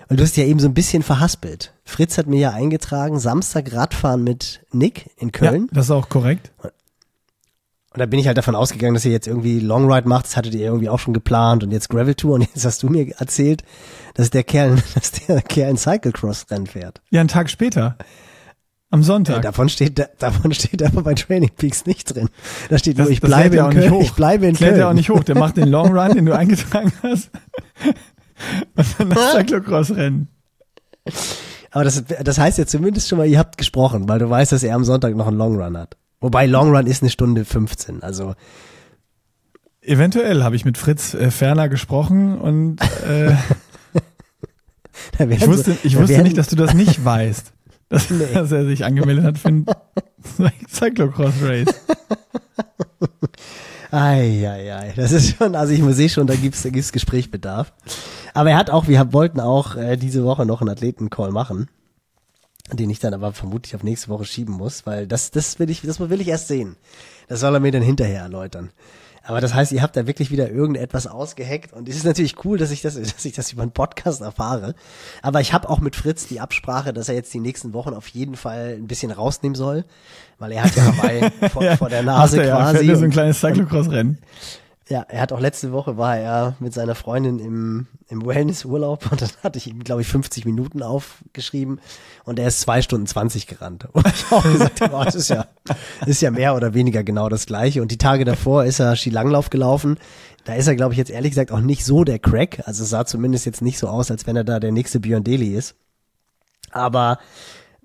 Und 0.08 0.18
du 0.20 0.24
hast 0.24 0.36
ja 0.36 0.44
eben 0.44 0.60
so 0.60 0.68
ein 0.68 0.74
bisschen 0.74 1.02
verhaspelt. 1.02 1.72
Fritz 1.84 2.18
hat 2.18 2.26
mir 2.26 2.38
ja 2.38 2.50
eingetragen, 2.50 3.18
Samstag 3.18 3.72
Radfahren 3.72 4.22
mit 4.22 4.60
Nick 4.70 5.08
in 5.16 5.32
Köln. 5.32 5.68
Ja, 5.70 5.74
das 5.76 5.86
ist 5.86 5.90
auch 5.90 6.10
korrekt. 6.10 6.52
Und 7.94 7.98
da 8.00 8.06
bin 8.06 8.18
ich 8.18 8.26
halt 8.26 8.38
davon 8.38 8.54
ausgegangen, 8.54 8.94
dass 8.94 9.04
ihr 9.04 9.12
jetzt 9.12 9.26
irgendwie 9.26 9.60
Long 9.60 9.90
Ride 9.92 10.08
macht. 10.08 10.24
Das 10.24 10.36
hattet 10.36 10.54
ihr 10.54 10.60
irgendwie 10.64 10.88
auch 10.88 10.98
schon 10.98 11.12
geplant 11.12 11.62
und 11.62 11.70
jetzt 11.72 11.88
Gravel 11.90 12.14
Tour. 12.14 12.34
Und 12.36 12.42
jetzt 12.42 12.64
hast 12.64 12.82
du 12.82 12.88
mir 12.88 13.12
erzählt, 13.18 13.62
dass 14.14 14.30
der 14.30 14.44
Kerl, 14.44 14.76
dass 14.94 15.10
der 15.12 15.42
Kerl 15.42 15.70
ein 15.70 15.76
Cyclecross 15.76 16.46
Rennen 16.50 16.66
fährt. 16.66 17.00
Ja, 17.10 17.20
einen 17.20 17.28
Tag 17.28 17.50
später. 17.50 17.96
Am 18.90 19.02
Sonntag. 19.02 19.40
davon 19.42 19.70
steht, 19.70 19.98
da- 19.98 20.06
davon 20.18 20.52
steht 20.52 20.82
aber 20.82 21.02
bei 21.02 21.14
Training 21.14 21.50
Peaks 21.56 21.86
nicht 21.86 22.14
drin. 22.14 22.28
Da 22.68 22.76
steht 22.78 22.98
Das- 22.98 23.04
nur, 23.04 23.12
ich 23.12 23.20
bleibe 23.22 23.56
in 23.56 23.62
auch 23.62 23.68
nicht 23.68 23.78
Köln. 23.80 23.90
hoch. 23.92 24.02
Ich 24.02 24.12
bleibe 24.12 24.46
in 24.46 24.54
Köln. 24.56 24.74
er 24.76 24.88
auch 24.88 24.92
nicht 24.92 25.08
hoch. 25.10 25.24
Der 25.24 25.36
macht 25.38 25.56
den 25.56 25.68
Long 25.68 25.92
Run, 25.98 26.14
den 26.14 26.26
du 26.26 26.36
eingetragen 26.36 26.92
hast. 27.02 27.30
Und 28.76 28.86
dann 28.98 29.10
das 29.14 29.32
Cyclocross-Rennen. 29.32 30.28
Aber 31.70 31.84
das, 31.84 32.04
das 32.22 32.38
heißt 32.38 32.58
ja 32.58 32.66
zumindest 32.66 33.08
schon 33.08 33.16
mal, 33.18 33.26
ihr 33.26 33.38
habt 33.38 33.56
gesprochen, 33.56 34.08
weil 34.08 34.18
du 34.18 34.28
weißt, 34.28 34.52
dass 34.52 34.62
er 34.62 34.74
am 34.74 34.84
Sonntag 34.84 35.14
noch 35.16 35.26
einen 35.26 35.38
Long 35.38 35.56
Run 35.60 35.76
hat. 35.78 35.96
Wobei 36.22 36.46
Long 36.46 36.74
Run 36.74 36.86
ist 36.86 37.02
eine 37.02 37.10
Stunde 37.10 37.44
15. 37.44 38.02
Also 38.02 38.34
Eventuell 39.82 40.44
habe 40.44 40.54
ich 40.56 40.64
mit 40.64 40.78
Fritz 40.78 41.12
äh, 41.12 41.30
Ferner 41.32 41.68
gesprochen 41.68 42.38
und 42.38 42.78
äh, 43.06 43.32
ich 45.28 45.46
wusste, 45.46 45.76
ich 45.82 45.98
wusste 45.98 46.22
nicht, 46.22 46.38
dass 46.38 46.46
du 46.48 46.56
das 46.56 46.72
nicht 46.72 47.04
weißt. 47.04 47.52
Dass, 47.88 48.08
Nee. 48.08 48.24
dass 48.32 48.50
er 48.50 48.64
sich 48.64 48.86
angemeldet 48.86 49.22
hat 49.26 49.36
für 49.36 49.48
ein 49.48 49.66
Cyclocross 50.72 51.34
Race. 51.42 51.74
Ei, 53.90 54.48
ei, 54.48 54.74
ei. 54.74 54.92
Das 54.96 55.12
ist 55.12 55.36
schon, 55.36 55.54
also 55.54 55.74
ich 55.74 55.82
sehe 55.94 56.08
schon, 56.08 56.26
da 56.26 56.34
gibt's, 56.34 56.62
da 56.62 56.70
gibt's 56.70 56.92
Gesprächsbedarf. 56.92 57.70
Aber 58.32 58.50
er 58.52 58.56
hat 58.56 58.70
auch, 58.70 58.88
wir 58.88 59.12
wollten 59.12 59.40
auch 59.40 59.76
äh, 59.76 59.98
diese 59.98 60.24
Woche 60.24 60.46
noch 60.46 60.62
einen 60.62 60.70
Athletencall 60.70 61.32
machen, 61.32 61.68
den 62.76 62.90
ich 62.90 62.98
dann 62.98 63.14
aber 63.14 63.32
vermutlich 63.32 63.74
auf 63.74 63.82
nächste 63.82 64.08
Woche 64.08 64.24
schieben 64.24 64.54
muss, 64.54 64.86
weil 64.86 65.06
das, 65.06 65.30
das 65.30 65.58
will 65.58 65.70
ich, 65.70 65.82
das 65.82 66.00
will 66.00 66.20
ich 66.20 66.28
erst 66.28 66.48
sehen. 66.48 66.76
Das 67.28 67.40
soll 67.40 67.54
er 67.54 67.60
mir 67.60 67.72
dann 67.72 67.82
hinterher 67.82 68.22
erläutern. 68.22 68.70
Aber 69.24 69.40
das 69.40 69.54
heißt, 69.54 69.70
ihr 69.70 69.82
habt 69.82 69.96
da 69.96 70.06
wirklich 70.06 70.30
wieder 70.32 70.50
irgendetwas 70.50 71.06
ausgeheckt 71.06 71.72
und 71.72 71.88
es 71.88 71.94
ist 71.94 72.04
natürlich 72.04 72.44
cool, 72.44 72.58
dass 72.58 72.70
ich 72.72 72.82
das, 72.82 72.94
dass 73.00 73.24
ich 73.24 73.32
das 73.32 73.52
über 73.52 73.62
einen 73.62 73.70
Podcast 73.70 74.20
erfahre. 74.20 74.74
Aber 75.22 75.40
ich 75.40 75.52
habe 75.52 75.70
auch 75.70 75.78
mit 75.78 75.94
Fritz 75.94 76.26
die 76.26 76.40
Absprache, 76.40 76.92
dass 76.92 77.08
er 77.08 77.14
jetzt 77.14 77.32
die 77.32 77.40
nächsten 77.40 77.72
Wochen 77.72 77.94
auf 77.94 78.08
jeden 78.08 78.36
Fall 78.36 78.76
ein 78.78 78.88
bisschen 78.88 79.12
rausnehmen 79.12 79.54
soll, 79.54 79.84
weil 80.38 80.52
er 80.52 80.64
hat 80.64 80.74
ja 80.74 80.84
dabei 80.90 81.30
vor, 81.50 81.76
vor 81.76 81.88
der 81.88 82.02
Nase 82.02 82.42
ja, 82.42 82.56
quasi. 82.56 82.88
er 82.88 82.96
so 82.96 83.04
ein 83.04 83.10
kleines 83.10 83.40
Cyclocross-Rennen. 83.40 84.18
Ja, 84.88 85.06
er 85.08 85.20
hat 85.20 85.32
auch 85.32 85.40
letzte 85.40 85.72
Woche 85.72 85.96
war 85.96 86.16
er 86.16 86.56
mit 86.58 86.74
seiner 86.74 86.94
Freundin 86.94 87.38
im, 87.38 87.86
im 88.08 88.26
Wellnessurlaub 88.26 89.10
und 89.12 89.22
dann 89.22 89.30
hatte 89.42 89.58
ich 89.58 89.68
ihm, 89.68 89.84
glaube 89.84 90.02
ich, 90.02 90.08
50 90.08 90.44
Minuten 90.44 90.82
aufgeschrieben 90.82 91.80
und 92.24 92.38
er 92.38 92.48
ist 92.48 92.60
zwei 92.60 92.82
Stunden 92.82 93.06
20 93.06 93.46
gerannt. 93.46 93.88
Und 93.94 94.06
ich 94.06 94.30
habe 94.30 94.36
auch 94.36 94.42
gesagt, 94.44 94.80
oh, 94.82 95.04
das 95.04 95.14
ist 95.14 95.28
ja, 95.28 95.46
ist 96.06 96.20
ja 96.20 96.30
mehr 96.30 96.54
oder 96.54 96.74
weniger 96.74 97.02
genau 97.02 97.28
das 97.28 97.46
gleiche. 97.46 97.82
Und 97.82 97.90
die 97.90 97.98
Tage 97.98 98.24
davor 98.24 98.64
ist 98.64 98.80
er 98.80 98.96
Skilanglauf 98.96 99.50
gelaufen. 99.50 99.98
Da 100.44 100.54
ist 100.54 100.66
er, 100.66 100.76
glaube 100.76 100.94
ich, 100.94 100.98
jetzt 100.98 101.10
ehrlich 101.10 101.32
gesagt 101.32 101.52
auch 101.52 101.60
nicht 101.60 101.84
so 101.84 102.04
der 102.04 102.18
Crack. 102.18 102.62
Also 102.66 102.84
es 102.84 102.90
sah 102.90 103.04
zumindest 103.04 103.46
jetzt 103.46 103.62
nicht 103.62 103.78
so 103.78 103.88
aus, 103.88 104.10
als 104.10 104.26
wenn 104.26 104.36
er 104.36 104.44
da 104.44 104.60
der 104.60 104.72
nächste 104.72 105.00
Björn 105.00 105.24
Deli 105.24 105.56
ist. 105.56 105.74
Aber 106.70 107.18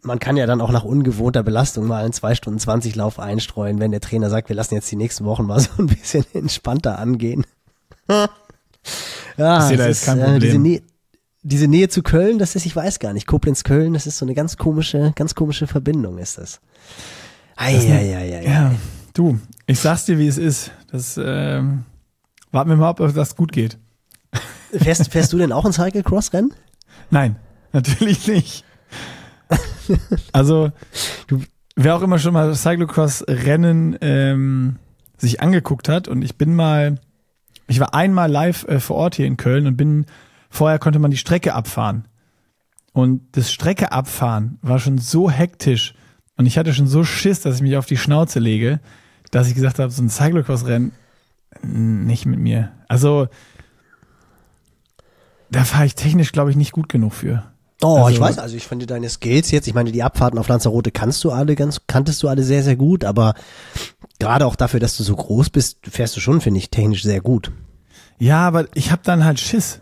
man 0.03 0.19
kann 0.19 0.37
ja 0.37 0.45
dann 0.45 0.61
auch 0.61 0.71
nach 0.71 0.83
ungewohnter 0.83 1.43
Belastung 1.43 1.87
mal 1.87 2.03
einen 2.03 2.13
2 2.13 2.35
Stunden 2.35 2.59
20 2.59 2.95
Lauf 2.95 3.19
einstreuen, 3.19 3.79
wenn 3.79 3.91
der 3.91 4.01
Trainer 4.01 4.29
sagt, 4.29 4.49
wir 4.49 4.55
lassen 4.55 4.75
jetzt 4.75 4.89
die 4.91 4.95
nächsten 4.95 5.25
Wochen 5.25 5.45
mal 5.45 5.59
so 5.59 5.69
ein 5.79 5.87
bisschen 5.87 6.25
entspannter 6.33 6.99
angehen. 6.99 7.45
ja, 9.37 9.59
Ich 9.59 9.63
sehe 9.65 9.77
da 9.77 9.87
es 9.87 9.99
jetzt 9.99 10.05
kein 10.05 10.19
äh, 10.19 10.23
Problem. 10.23 10.39
diese, 10.41 10.59
Nähe, 10.59 10.81
diese 11.43 11.67
Nähe 11.67 11.89
zu 11.89 12.03
Köln, 12.03 12.39
das 12.39 12.55
ist, 12.55 12.65
ich 12.65 12.75
weiß 12.75 12.99
gar 12.99 13.13
nicht, 13.13 13.27
Koblenz-Köln, 13.27 13.93
das 13.93 14.07
ist 14.07 14.17
so 14.17 14.25
eine 14.25 14.33
ganz 14.33 14.57
komische, 14.57 15.13
ganz 15.15 15.35
komische 15.35 15.67
Verbindung 15.67 16.17
ist 16.17 16.37
das. 16.37 16.59
Ei, 17.55 17.73
Das 17.73 17.83
ist 17.83 17.89
ei, 17.89 18.17
ei, 18.17 18.37
ei, 18.37 18.45
Ja, 18.45 18.71
du, 19.13 19.39
ich 19.65 19.79
sag's 19.79 20.05
dir, 20.05 20.17
wie 20.19 20.27
es 20.27 20.37
ist. 20.37 20.71
Das 20.91 21.19
ähm, 21.21 21.83
warten 22.51 22.69
wir 22.69 22.77
mal 22.77 22.89
ab, 22.89 22.99
ob 22.99 23.13
das 23.13 23.35
gut 23.35 23.51
geht. 23.51 23.77
Fährst, 24.71 25.09
fährst 25.11 25.33
du 25.33 25.37
denn 25.37 25.51
auch 25.51 25.65
ein 25.65 25.73
Cyclecross-Rennen? 25.73 26.53
Nein, 27.09 27.37
natürlich 27.73 28.27
nicht. 28.27 28.63
Also, 30.33 30.71
du, 31.27 31.41
wer 31.75 31.95
auch 31.95 32.01
immer 32.01 32.19
schon 32.19 32.33
mal 32.33 32.53
Cyclocross-Rennen 32.53 33.97
ähm, 34.01 34.79
sich 35.17 35.41
angeguckt 35.41 35.89
hat 35.89 36.07
und 36.07 36.21
ich 36.21 36.37
bin 36.37 36.55
mal, 36.55 36.99
ich 37.67 37.79
war 37.79 37.93
einmal 37.93 38.29
live 38.29 38.65
äh, 38.67 38.79
vor 38.79 38.97
Ort 38.97 39.15
hier 39.15 39.25
in 39.25 39.37
Köln 39.37 39.65
und 39.65 39.77
bin, 39.77 40.05
vorher 40.49 40.79
konnte 40.79 40.99
man 40.99 41.11
die 41.11 41.17
Strecke 41.17 41.53
abfahren. 41.53 42.05
Und 42.93 43.21
das 43.33 43.51
Strecke 43.51 43.91
abfahren 43.91 44.57
war 44.61 44.79
schon 44.79 44.97
so 44.97 45.29
hektisch 45.29 45.93
und 46.35 46.45
ich 46.45 46.57
hatte 46.57 46.73
schon 46.73 46.87
so 46.87 47.03
Schiss, 47.03 47.41
dass 47.41 47.55
ich 47.55 47.61
mich 47.61 47.77
auf 47.77 47.85
die 47.85 47.97
Schnauze 47.97 48.39
lege, 48.39 48.79
dass 49.31 49.47
ich 49.47 49.55
gesagt 49.55 49.79
habe, 49.79 49.91
so 49.91 50.01
ein 50.01 50.09
Cyclocross-Rennen 50.09 50.91
nicht 51.63 52.25
mit 52.25 52.39
mir. 52.39 52.71
Also, 52.87 53.27
da 55.49 55.63
fahre 55.63 55.85
ich 55.85 55.95
technisch, 55.95 56.31
glaube 56.31 56.51
ich, 56.51 56.57
nicht 56.57 56.71
gut 56.71 56.89
genug 56.89 57.13
für. 57.13 57.43
Oh, 57.81 57.97
Also- 57.97 58.09
ich 58.09 58.19
weiß, 58.19 58.39
also 58.39 58.55
ich 58.57 58.65
finde 58.65 58.85
deine 58.87 59.07
Skills 59.09 59.51
jetzt, 59.51 59.67
ich 59.67 59.73
meine, 59.73 59.91
die 59.91 60.01
Abfahrten 60.03 60.39
auf 60.39 60.47
Lanzarote 60.47 60.91
kannst 60.91 61.23
du 61.23 61.31
alle 61.31 61.55
ganz, 61.55 61.81
kanntest 61.87 62.23
du 62.23 62.27
alle 62.27 62.43
sehr, 62.43 62.63
sehr 62.63 62.75
gut, 62.75 63.03
aber 63.05 63.35
gerade 64.19 64.45
auch 64.45 64.55
dafür, 64.55 64.79
dass 64.79 64.97
du 64.97 65.03
so 65.03 65.15
groß 65.15 65.49
bist, 65.51 65.77
fährst 65.87 66.15
du 66.15 66.19
schon, 66.19 66.41
finde 66.41 66.57
ich, 66.59 66.69
technisch 66.71 67.03
sehr 67.03 67.21
gut. 67.21 67.51
Ja, 68.19 68.47
aber 68.47 68.65
ich 68.73 68.91
habe 68.91 69.01
dann 69.03 69.23
halt 69.25 69.39
Schiss. 69.39 69.79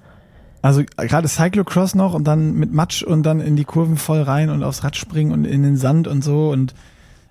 Also 0.62 0.84
gerade 0.98 1.28
Cyclocross 1.28 1.94
noch 1.96 2.14
und 2.16 2.24
dann 2.26 2.54
mit 2.56 2.74
Matsch 2.74 3.04
und 3.04 3.24
dann 3.24 3.40
in 3.40 3.56
die 3.56 3.66
Kurven 3.66 3.98
voll 3.98 4.22
rein 4.24 4.50
und 4.50 4.64
aufs 4.64 4.84
Rad 4.84 4.96
springen 4.98 5.32
und 5.32 5.46
in 5.46 5.62
den 5.64 5.78
Sand 5.78 6.08
und 6.08 6.24
so 6.24 6.50
und 6.50 6.74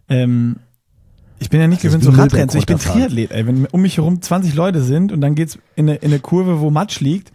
ähm, 0.08 0.56
ich 1.40 1.50
bin 1.50 1.60
ja 1.60 1.66
nicht 1.66 1.82
gewöhnt 1.82 2.04
so 2.04 2.10
Radrennen, 2.10 2.56
ich 2.56 2.64
bin 2.64 2.78
Triathlet, 2.78 3.32
ey. 3.32 3.44
Wenn 3.46 3.66
um 3.66 3.82
mich 3.82 3.96
herum 3.96 4.22
20 4.22 4.54
Leute 4.54 4.82
sind 4.82 5.10
und 5.12 5.20
dann 5.20 5.34
geht's 5.34 5.58
in 5.74 5.88
eine, 5.90 5.98
in 5.98 6.12
eine 6.12 6.20
Kurve, 6.20 6.60
wo 6.60 6.70
Matsch 6.70 7.00
liegt, 7.00 7.32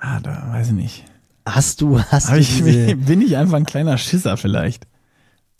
ah, 0.00 0.18
da 0.20 0.48
weiß 0.50 0.66
ich 0.68 0.72
nicht. 0.74 1.04
Hast 1.54 1.80
du, 1.80 2.00
hast 2.00 2.30
du, 2.30 2.36
ich, 2.36 2.62
diese, 2.62 2.96
bin 2.96 3.20
ich 3.20 3.36
einfach 3.36 3.56
ein 3.56 3.66
kleiner 3.66 3.98
Schisser 3.98 4.36
vielleicht. 4.36 4.86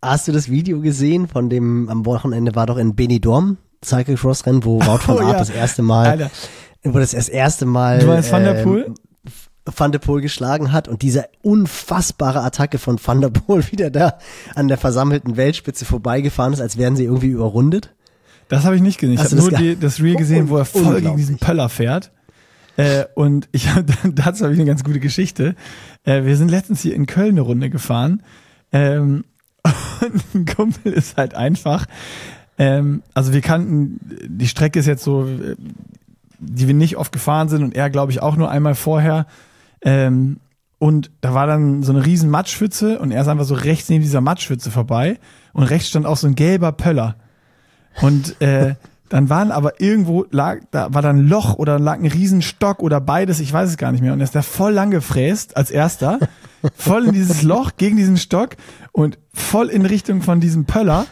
hast 0.02 0.28
du 0.28 0.32
das 0.32 0.48
Video 0.50 0.80
gesehen 0.80 1.28
von 1.28 1.50
dem, 1.50 1.88
am 1.88 2.06
Wochenende 2.06 2.54
war 2.54 2.66
doch 2.66 2.76
in 2.76 2.94
Benidorm 2.94 3.58
Cyclecross-Rennen, 3.84 4.64
wo 4.64 4.80
Wout 4.80 5.06
van 5.06 5.16
Oh, 5.18 5.20
Aert 5.20 5.32
ja. 5.32 5.38
das 5.38 5.50
erste 5.50 5.82
Mal, 5.82 6.06
Alter, 6.06 6.30
wo 6.84 6.98
das 6.98 7.12
das 7.12 7.28
erste 7.28 7.66
Mal 7.66 8.00
Du 8.00 8.06
meinst 8.06 8.30
Van 8.32 8.44
der 8.44 8.58
ähm, 8.58 8.64
Poel? 8.64 8.94
Van 9.64 9.92
der 9.92 9.98
Poel 9.98 10.20
geschlagen 10.20 10.72
hat 10.72 10.88
und 10.88 11.02
diese 11.02 11.26
unfassbare 11.42 12.40
Attacke 12.42 12.78
von 12.78 12.98
Van 13.02 13.20
der 13.20 13.28
Poel 13.28 13.64
wieder 13.70 13.90
da 13.90 14.18
an 14.54 14.68
der 14.68 14.78
versammelten 14.78 15.36
Weltspitze 15.36 15.84
vorbeigefahren 15.84 16.52
ist, 16.52 16.60
als 16.60 16.76
wären 16.76 16.96
sie 16.96 17.04
irgendwie 17.04 17.28
überrundet. 17.28 17.94
Das 18.48 18.64
habe 18.64 18.74
ich 18.74 18.82
nicht 18.82 18.98
gesehen. 18.98 19.14
Ich 19.14 19.22
habe 19.22 19.36
nur 19.36 19.50
die, 19.52 19.76
das 19.78 20.00
Reel 20.00 20.16
gesehen, 20.16 20.48
wo 20.48 20.56
er 20.56 20.64
voll 20.64 21.00
gegen 21.00 21.16
diesen 21.16 21.38
Pöller 21.38 21.68
fährt. 21.68 22.10
Äh, 22.80 23.04
und 23.14 23.46
ich 23.52 23.68
hab, 23.68 23.84
dazu 24.14 24.44
habe 24.44 24.54
ich 24.54 24.58
eine 24.58 24.66
ganz 24.66 24.84
gute 24.84 25.00
Geschichte. 25.00 25.54
Äh, 26.04 26.24
wir 26.24 26.36
sind 26.38 26.50
letztens 26.50 26.80
hier 26.80 26.94
in 26.94 27.04
Köln 27.04 27.32
eine 27.32 27.42
Runde 27.42 27.68
gefahren. 27.68 28.22
Ähm, 28.72 29.24
und 30.00 30.34
ein 30.34 30.46
Kumpel 30.46 30.94
ist 30.94 31.18
halt 31.18 31.34
einfach. 31.34 31.84
Ähm, 32.56 33.02
also 33.12 33.34
wir 33.34 33.42
kannten, 33.42 34.00
die 34.26 34.48
Strecke 34.48 34.78
ist 34.78 34.86
jetzt 34.86 35.04
so, 35.04 35.26
äh, 35.26 35.56
die 36.38 36.68
wir 36.68 36.74
nicht 36.74 36.96
oft 36.96 37.12
gefahren 37.12 37.50
sind 37.50 37.62
und 37.62 37.76
er, 37.76 37.90
glaube 37.90 38.12
ich, 38.12 38.22
auch 38.22 38.36
nur 38.36 38.50
einmal 38.50 38.74
vorher. 38.74 39.26
Ähm, 39.82 40.38
und 40.78 41.10
da 41.20 41.34
war 41.34 41.46
dann 41.46 41.82
so 41.82 41.92
eine 41.92 42.06
riesen 42.06 42.30
Matschpfütze 42.30 42.98
und 42.98 43.10
er 43.10 43.20
ist 43.20 43.28
einfach 43.28 43.44
so 43.44 43.56
rechts 43.56 43.90
neben 43.90 44.02
dieser 44.02 44.22
Matschpfütze 44.22 44.70
vorbei 44.70 45.18
und 45.52 45.64
rechts 45.64 45.90
stand 45.90 46.06
auch 46.06 46.16
so 46.16 46.26
ein 46.26 46.34
gelber 46.34 46.72
Pöller. 46.72 47.16
Und 48.00 48.40
äh, 48.40 48.76
dann 49.10 49.28
waren 49.28 49.50
aber 49.50 49.80
irgendwo 49.80 50.24
lag, 50.30 50.60
da 50.70 50.94
war 50.94 51.02
dann 51.02 51.18
ein 51.18 51.28
Loch 51.28 51.56
oder 51.56 51.80
lag 51.80 51.98
ein 51.98 52.06
Riesenstock 52.06 52.80
oder 52.80 53.00
beides, 53.00 53.40
ich 53.40 53.52
weiß 53.52 53.68
es 53.68 53.76
gar 53.76 53.90
nicht 53.90 54.02
mehr. 54.02 54.12
Und 54.12 54.20
er 54.20 54.24
ist 54.24 54.36
da 54.36 54.42
voll 54.42 54.72
lang 54.72 54.92
gefräst 54.92 55.56
als 55.56 55.72
erster, 55.72 56.20
voll 56.76 57.06
in 57.06 57.12
dieses 57.12 57.42
Loch 57.42 57.72
gegen 57.76 57.96
diesen 57.96 58.16
Stock 58.16 58.50
und 58.92 59.18
voll 59.34 59.68
in 59.68 59.84
Richtung 59.84 60.22
von 60.22 60.38
diesem 60.38 60.64
Pöller 60.64 61.06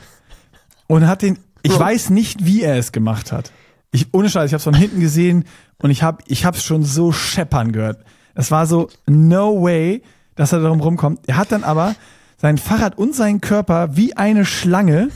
und 0.87 1.09
hat 1.09 1.23
den, 1.23 1.41
ich 1.63 1.77
weiß 1.77 2.11
nicht, 2.11 2.47
wie 2.47 2.63
er 2.63 2.77
es 2.77 2.93
gemacht 2.93 3.33
hat. 3.33 3.51
Ich, 3.91 4.15
ohne 4.15 4.31
Scheiß, 4.31 4.47
ich 4.47 4.53
habe 4.53 4.59
es 4.59 4.65
von 4.65 4.75
hinten 4.75 5.01
gesehen 5.01 5.45
und 5.83 5.91
ich 5.91 6.05
habe 6.05 6.23
ich 6.29 6.45
hab's 6.45 6.63
schon 6.63 6.85
so 6.85 7.11
scheppern 7.11 7.73
gehört. 7.73 8.05
Es 8.37 8.53
war 8.53 8.67
so, 8.67 8.89
no 9.07 9.61
way, 9.61 10.03
dass 10.37 10.53
er 10.53 10.61
darum 10.61 10.81
rumkommt. 10.81 11.21
Er 11.27 11.37
hat 11.37 11.51
dann 11.51 11.65
aber 11.65 11.97
sein 12.37 12.59
Fahrrad 12.59 12.97
und 12.97 13.17
seinen 13.17 13.41
Körper 13.41 13.97
wie 13.97 14.17
eine 14.17 14.45
Schlange 14.45 15.09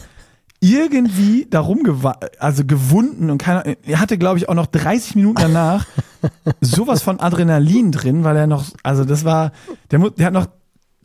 irgendwie 0.63 1.49
darum 1.51 1.81
also 2.39 2.65
gewunden 2.65 3.31
und 3.31 3.39
keiner, 3.39 3.65
er 3.85 3.99
hatte 3.99 4.17
glaube 4.17 4.39
ich 4.39 4.49
auch 4.49 4.55
noch 4.55 4.67
30 4.67 5.17
Minuten 5.17 5.43
danach 5.43 5.87
sowas 6.61 7.03
von 7.03 7.19
Adrenalin 7.19 7.91
drin, 7.91 8.23
weil 8.23 8.37
er 8.37 8.47
noch, 8.47 8.67
also 8.85 9.05
das 9.05 9.25
war, 9.25 9.51
der, 9.91 9.99
der 10.11 10.27
hat 10.27 10.33
noch 10.33 10.47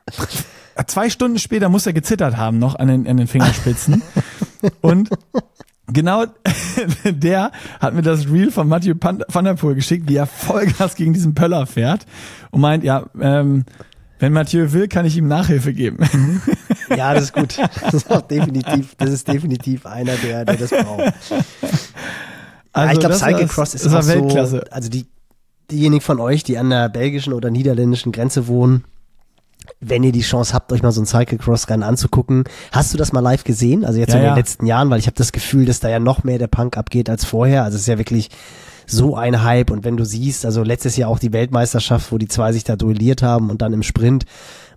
zwei 0.85 1.09
Stunden 1.09 1.39
später 1.39 1.69
muss 1.69 1.87
er 1.87 1.93
gezittert 1.93 2.37
haben 2.37 2.59
noch 2.59 2.75
an 2.75 2.87
den, 2.87 3.07
an 3.07 3.17
den 3.17 3.25
Fingerspitzen. 3.25 4.03
Und 4.81 5.09
genau 5.87 6.25
der 7.03 7.51
hat 7.79 7.95
mir 7.95 8.03
das 8.03 8.29
Reel 8.29 8.51
von 8.51 8.67
Mathieu 8.67 8.93
van 8.99 9.45
der 9.45 9.55
Poel 9.55 9.73
geschickt, 9.73 10.07
wie 10.07 10.17
er 10.17 10.27
Vollgas 10.27 10.95
gegen 10.95 11.13
diesen 11.13 11.33
Pöller 11.33 11.65
fährt 11.65 12.05
und 12.51 12.61
meint, 12.61 12.83
ja, 12.83 13.05
ähm, 13.19 13.65
wenn 14.19 14.33
Mathieu 14.33 14.71
will, 14.71 14.87
kann 14.87 15.05
ich 15.05 15.17
ihm 15.17 15.27
Nachhilfe 15.27 15.73
geben. 15.73 15.99
Ja, 16.95 17.13
das 17.13 17.25
ist 17.25 17.33
gut. 17.33 17.57
Das 17.81 17.93
ist 17.93 18.11
auch 18.11 18.21
definitiv, 18.21 18.95
das 18.97 19.09
ist 19.11 19.27
definitiv 19.27 19.85
einer, 19.85 20.15
der, 20.15 20.45
der 20.45 20.55
das 20.55 20.69
braucht. 20.69 21.13
Also 22.73 22.93
ich 22.93 22.99
glaube, 22.99 23.15
Cyclecross 23.15 23.73
ist 23.73 23.85
das 23.85 23.91
war 23.93 24.01
auch 24.01 24.07
Weltklasse. 24.07 24.63
so, 24.65 24.71
also 24.71 24.89
die, 24.89 25.05
diejenigen 25.71 26.01
von 26.01 26.19
euch, 26.19 26.43
die 26.43 26.57
an 26.57 26.69
der 26.69 26.89
belgischen 26.89 27.33
oder 27.33 27.49
niederländischen 27.49 28.11
Grenze 28.11 28.47
wohnen, 28.47 28.83
wenn 29.79 30.03
ihr 30.03 30.11
die 30.11 30.21
Chance 30.21 30.53
habt, 30.53 30.71
euch 30.71 30.81
mal 30.81 30.91
so 30.91 31.01
ein 31.01 31.05
Cyclecross-Rennen 31.05 31.83
anzugucken. 31.83 32.45
Hast 32.71 32.93
du 32.93 32.97
das 32.97 33.11
mal 33.11 33.19
live 33.19 33.43
gesehen? 33.43 33.83
Also 33.83 33.99
jetzt 33.99 34.09
Ja, 34.11 34.15
in 34.15 34.21
den 34.21 34.29
ja. 34.29 34.35
letzten 34.35 34.65
Jahren, 34.65 34.89
weil 34.89 34.99
ich 34.99 35.07
habe 35.07 35.17
das 35.17 35.31
Gefühl, 35.31 35.65
dass 35.65 35.79
da 35.79 35.89
ja 35.89 35.99
noch 35.99 36.23
mehr 36.23 36.37
der 36.37 36.47
Punk 36.47 36.77
abgeht 36.77 37.09
als 37.09 37.25
vorher. 37.25 37.63
Also 37.63 37.75
es 37.75 37.81
ist 37.81 37.87
ja 37.87 37.97
wirklich 37.97 38.29
so 38.89 39.15
ein 39.15 39.43
Hype 39.43 39.69
und 39.69 39.83
wenn 39.83 39.97
du 39.97 40.05
siehst, 40.05 40.45
also 40.45 40.63
letztes 40.63 40.95
Jahr 40.97 41.09
auch 41.09 41.19
die 41.19 41.33
Weltmeisterschaft, 41.33 42.11
wo 42.11 42.17
die 42.17 42.27
zwei 42.27 42.53
sich 42.53 42.63
da 42.63 42.75
duelliert 42.75 43.21
haben 43.21 43.49
und 43.49 43.61
dann 43.61 43.73
im 43.73 43.83
Sprint 43.83 44.25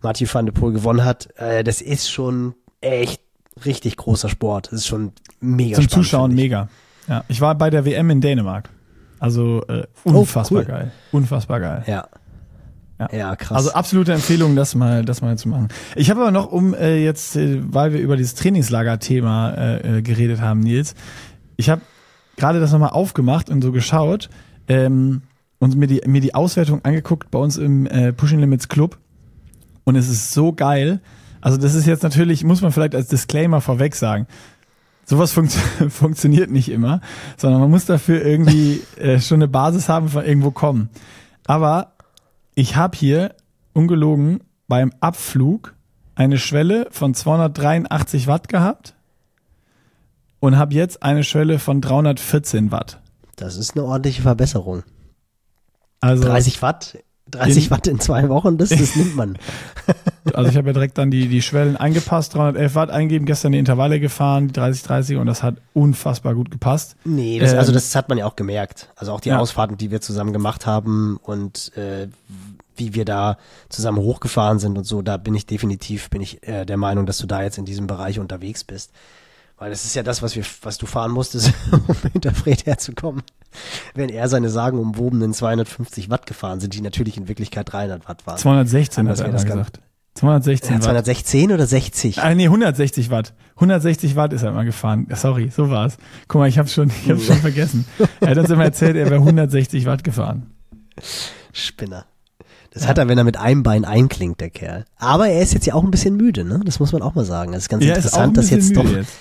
Mathieu 0.02 0.26
van 0.30 0.46
der 0.46 0.52
Poel 0.52 0.72
gewonnen 0.72 1.04
hat, 1.04 1.28
äh, 1.38 1.62
das 1.64 1.80
ist 1.80 2.10
schon 2.10 2.54
echt 2.80 3.20
richtig 3.64 3.96
großer 3.96 4.28
Sport. 4.28 4.66
Das 4.72 4.80
ist 4.80 4.86
schon 4.88 5.12
mega 5.40 5.76
Zum 5.76 5.84
spannend, 5.84 6.04
Zuschauen 6.06 6.34
mega. 6.34 6.68
Ja, 7.08 7.24
ich 7.28 7.40
war 7.40 7.54
bei 7.54 7.70
der 7.70 7.84
WM 7.84 8.10
in 8.10 8.20
Dänemark. 8.20 8.68
Also 9.20 9.62
äh, 9.68 9.84
Oh, 10.04 10.10
unfassbar 10.20 10.60
cool. 10.62 10.64
geil. 10.66 10.92
Unfassbar 11.12 11.60
geil. 11.60 11.84
Ja. 11.86 12.08
Ja. 12.98 13.08
Ja, 13.16 13.36
krass. 13.36 13.56
Also 13.56 13.72
absolute 13.72 14.12
Empfehlung, 14.12 14.56
das 14.56 14.74
mal, 14.74 15.04
das 15.04 15.22
mal 15.22 15.38
zu 15.38 15.48
machen. 15.48 15.68
Ich 15.96 16.10
habe 16.10 16.20
aber 16.20 16.30
noch, 16.30 16.52
um 16.52 16.74
äh, 16.74 17.02
jetzt, 17.02 17.34
äh, 17.36 17.60
weil 17.72 17.92
wir 17.94 18.00
über 18.00 18.16
dieses 18.16 18.34
Trainingslager-Thema 18.34 19.50
äh, 19.52 19.98
äh, 19.98 20.02
geredet 20.02 20.40
haben, 20.42 20.60
Nils, 20.60 20.94
ich 21.56 21.70
habe 21.70 21.80
gerade 22.40 22.58
das 22.58 22.72
nochmal 22.72 22.90
aufgemacht 22.90 23.50
und 23.50 23.62
so 23.62 23.70
geschaut 23.70 24.28
ähm, 24.66 25.22
und 25.58 25.76
mir 25.76 25.86
die, 25.86 26.02
mir 26.06 26.20
die 26.20 26.34
Auswertung 26.34 26.84
angeguckt 26.84 27.30
bei 27.30 27.38
uns 27.38 27.56
im 27.56 27.86
äh, 27.86 28.12
Pushing 28.12 28.40
Limits 28.40 28.68
Club 28.68 28.98
und 29.84 29.94
es 29.94 30.08
ist 30.08 30.32
so 30.32 30.52
geil. 30.52 31.00
Also 31.40 31.56
das 31.56 31.74
ist 31.74 31.86
jetzt 31.86 32.02
natürlich, 32.02 32.44
muss 32.44 32.62
man 32.62 32.72
vielleicht 32.72 32.94
als 32.94 33.08
Disclaimer 33.08 33.60
vorweg 33.60 33.94
sagen, 33.94 34.26
sowas 35.04 35.32
funkt 35.32 35.52
funktioniert 35.88 36.50
nicht 36.50 36.70
immer, 36.70 37.00
sondern 37.36 37.60
man 37.60 37.70
muss 37.70 37.84
dafür 37.84 38.24
irgendwie 38.24 38.82
äh, 38.96 39.20
schon 39.20 39.36
eine 39.36 39.48
Basis 39.48 39.88
haben, 39.88 40.08
von 40.08 40.24
irgendwo 40.24 40.50
kommen. 40.50 40.88
Aber 41.46 41.92
ich 42.54 42.76
habe 42.76 42.96
hier 42.96 43.34
ungelogen 43.72 44.40
beim 44.68 44.92
Abflug 45.00 45.74
eine 46.14 46.38
Schwelle 46.38 46.86
von 46.90 47.14
283 47.14 48.26
Watt 48.26 48.48
gehabt 48.48 48.94
und 50.40 50.56
habe 50.58 50.74
jetzt 50.74 51.02
eine 51.02 51.22
Schwelle 51.24 51.58
von 51.58 51.80
314 51.80 52.70
Watt. 52.72 53.00
das 53.36 53.56
ist 53.56 53.76
eine 53.76 53.84
ordentliche 53.84 54.22
Verbesserung. 54.22 54.82
Also, 56.00 56.24
30 56.24 56.62
Watt, 56.62 56.98
30 57.30 57.64
Den- 57.64 57.70
Watt 57.70 57.86
in 57.86 58.00
zwei 58.00 58.28
Wochen, 58.28 58.56
das, 58.58 58.70
das 58.70 58.96
nimmt 58.96 59.14
man. 59.16 59.38
also 60.34 60.50
ich 60.50 60.56
habe 60.56 60.68
ja 60.68 60.72
direkt 60.72 60.96
dann 60.98 61.10
die, 61.10 61.28
die 61.28 61.42
Schwellen 61.42 61.76
angepasst, 61.76 62.34
311 62.34 62.74
Watt 62.74 62.90
eingeben, 62.90 63.26
gestern 63.26 63.52
die 63.52 63.58
Intervalle 63.58 64.00
gefahren, 64.00 64.46
die 64.48 64.52
30, 64.54 64.82
30 64.82 65.16
und 65.18 65.26
das 65.26 65.42
hat 65.42 65.56
unfassbar 65.74 66.34
gut 66.34 66.50
gepasst. 66.50 66.96
Nee, 67.04 67.38
das, 67.38 67.52
Ähm, 67.52 67.58
also 67.58 67.72
das 67.72 67.94
hat 67.94 68.08
man 68.08 68.16
ja 68.18 68.26
auch 68.26 68.34
gemerkt. 68.36 68.88
Also 68.96 69.12
auch 69.12 69.20
die 69.20 69.28
Ja. 69.28 69.38
Ausfahrten, 69.38 69.76
die 69.76 69.90
wir 69.90 70.00
zusammen 70.00 70.32
gemacht 70.32 70.66
haben 70.66 71.18
und 71.22 71.76
äh, 71.76 72.08
wie 72.76 72.94
wir 72.94 73.04
da 73.04 73.36
zusammen 73.68 73.98
hochgefahren 73.98 74.58
sind 74.58 74.78
und 74.78 74.84
so, 74.84 75.02
da 75.02 75.18
bin 75.18 75.34
ich 75.34 75.44
definitiv, 75.44 76.08
bin 76.08 76.22
ich 76.22 76.42
äh, 76.48 76.64
der 76.64 76.78
Meinung, 76.78 77.04
dass 77.04 77.18
du 77.18 77.26
da 77.26 77.42
jetzt 77.42 77.58
in 77.58 77.66
diesem 77.66 77.86
Bereich 77.86 78.18
unterwegs 78.18 78.64
bist. 78.64 78.90
Weil 79.60 79.68
das 79.68 79.84
ist 79.84 79.94
ja 79.94 80.02
das, 80.02 80.22
was 80.22 80.34
wir, 80.36 80.44
was 80.62 80.78
du 80.78 80.86
fahren 80.86 81.12
musstest, 81.12 81.52
um 81.86 81.94
hinter 82.12 82.32
Fred 82.32 82.64
herzukommen. 82.64 83.22
Wenn 83.94 84.08
er 84.08 84.26
seine 84.28 84.48
sagenumwobenen 84.48 85.34
250 85.34 86.08
Watt 86.08 86.26
gefahren 86.26 86.60
sind, 86.60 86.72
die 86.72 86.80
natürlich 86.80 87.18
in 87.18 87.28
Wirklichkeit 87.28 87.70
300 87.70 88.08
Watt 88.08 88.26
waren. 88.26 88.38
216 88.38 89.00
Anders 89.02 89.20
hat 89.20 89.26
er 89.26 89.32
das 89.32 89.44
gesagt. 89.44 89.80
216 90.14 90.70
Ja, 90.70 90.76
Watt. 90.76 90.84
216 90.84 91.52
oder 91.52 91.66
60? 91.66 92.22
Ah, 92.22 92.34
nee, 92.34 92.46
160 92.46 93.10
Watt. 93.10 93.34
160 93.56 94.16
Watt 94.16 94.32
ist 94.32 94.42
er 94.42 94.48
immer 94.48 94.64
gefahren. 94.64 95.06
Sorry, 95.14 95.50
so 95.54 95.68
war's. 95.68 95.98
Guck 96.26 96.40
mal, 96.40 96.48
ich 96.48 96.58
hab's 96.58 96.72
schon, 96.72 96.90
ich 97.04 97.10
hab's 97.10 97.26
schon 97.26 97.36
vergessen. 97.36 97.84
Er 98.20 98.30
hat 98.30 98.38
uns 98.38 98.48
immer 98.48 98.64
erzählt, 98.64 98.96
er 98.96 99.10
wäre 99.10 99.16
160 99.16 99.84
Watt 99.84 100.04
gefahren. 100.04 100.54
Spinner. 101.52 102.06
Das 102.72 102.86
hat 102.88 102.96
er, 102.96 103.08
wenn 103.08 103.18
er 103.18 103.24
mit 103.24 103.36
einem 103.36 103.62
Bein 103.62 103.84
einklingt, 103.84 104.40
der 104.40 104.48
Kerl. 104.48 104.86
Aber 104.96 105.28
er 105.28 105.42
ist 105.42 105.52
jetzt 105.52 105.66
ja 105.66 105.74
auch 105.74 105.82
ein 105.82 105.90
bisschen 105.90 106.16
müde, 106.16 106.44
ne? 106.44 106.60
Das 106.64 106.80
muss 106.80 106.92
man 106.92 107.02
auch 107.02 107.14
mal 107.14 107.24
sagen. 107.26 107.52
Das 107.52 107.62
ist 107.62 107.68
ganz 107.68 107.82
ein 107.82 107.88
interessant, 107.88 108.36
dass 108.36 108.48
jetzt 108.48 108.74
doch 108.74 108.84
müde 108.84 109.00
jetzt. 109.00 109.12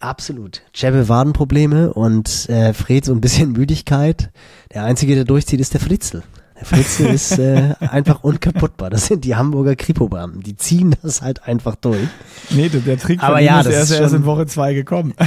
Absolut. 0.00 0.62
Chebe 0.72 1.08
Wadenprobleme 1.08 1.92
und 1.92 2.48
äh, 2.48 2.72
Fred 2.72 3.04
so 3.04 3.12
ein 3.12 3.20
bisschen 3.20 3.52
Müdigkeit. 3.58 4.30
Der 4.74 4.84
einzige, 4.84 5.14
der 5.14 5.24
durchzieht, 5.24 5.60
ist 5.60 5.74
der 5.74 5.80
Fritzl. 5.80 6.22
Der 6.58 6.66
Fritzl 6.66 7.04
ist 7.14 7.38
äh, 7.38 7.74
einfach 7.80 8.22
unkaputtbar. 8.24 8.90
Das 8.90 9.06
sind 9.06 9.24
die 9.24 9.34
Hamburger 9.36 9.76
Kripo-Beamten. 9.76 10.42
Die 10.42 10.56
ziehen 10.56 10.94
das 11.02 11.22
halt 11.22 11.44
einfach 11.44 11.74
durch. 11.76 12.08
Nee, 12.50 12.68
der, 12.68 12.98
Trick 12.98 13.22
Aber 13.22 13.40
ja, 13.40 13.60
ist, 13.60 13.66
das 13.66 13.74
er 13.74 13.82
ist 13.82 13.90
ist 13.90 14.00
erst 14.00 14.10
schon- 14.12 14.20
in 14.20 14.26
Woche 14.26 14.46
zwei 14.46 14.74
gekommen. 14.74 15.14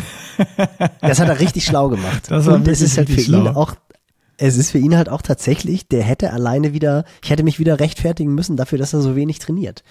Das 1.02 1.20
hat 1.20 1.30
er 1.30 1.40
richtig 1.40 1.64
schlau 1.66 1.90
gemacht. 1.90 2.24
Das 2.30 2.48
war 2.48 2.56
und 2.56 2.68
es 2.68 2.82
ist 2.82 2.98
halt 2.98 3.08
für 3.08 3.18
richtig 3.18 3.34
ihn 3.34 3.42
schlau. 3.42 3.52
auch, 3.54 3.76
es 4.38 4.58
ist 4.58 4.72
für 4.72 4.80
ihn 4.80 4.98
halt 4.98 5.08
auch 5.10 5.22
tatsächlich, 5.22 5.88
der 5.88 6.02
hätte 6.02 6.34
alleine 6.34 6.74
wieder, 6.74 7.06
ich 7.24 7.30
hätte 7.30 7.44
mich 7.44 7.60
wieder 7.60 7.80
rechtfertigen 7.80 8.34
müssen 8.34 8.58
dafür, 8.58 8.80
dass 8.80 8.94
er 8.94 9.02
so 9.02 9.16
wenig 9.16 9.38
trainiert. 9.38 9.84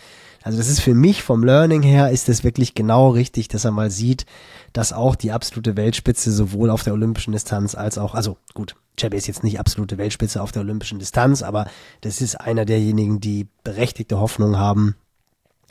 Also 0.43 0.59
das 0.59 0.69
ist 0.69 0.81
für 0.81 0.95
mich 0.95 1.23
vom 1.23 1.45
Learning 1.45 1.83
her 1.83 2.11
ist 2.11 2.29
das 2.29 2.45
wirklich 2.45 2.75
genau 2.75 3.11
richtig, 3.11 3.49
dass 3.49 3.65
er 3.65 3.71
mal 3.71 3.91
sieht, 3.91 4.27
dass 4.73 4.93
auch 4.93 5.15
die 5.15 5.33
absolute 5.33 5.77
Weltspitze 5.77 6.33
sowohl 6.33 6.71
auf 6.71 6.83
der 6.83 6.93
olympischen 6.93 7.33
Distanz 7.33 7.75
als 7.75 7.99
auch, 7.99 8.15
also 8.15 8.37
gut, 8.55 8.75
Chebe 8.97 9.17
ist 9.17 9.27
jetzt 9.27 9.45
nicht 9.45 9.59
absolute 9.59 9.99
Weltspitze 9.99 10.43
auf 10.43 10.53
der 10.53 10.63
olympischen 10.63 10.99
Distanz, 10.99 11.43
aber 11.43 11.67
das 12.03 12.21
ist 12.21 12.41
einer 12.41 12.65
derjenigen, 12.65 13.21
die 13.21 13.47
berechtigte 13.65 14.19
Hoffnung 14.21 14.59
haben, 14.59 14.97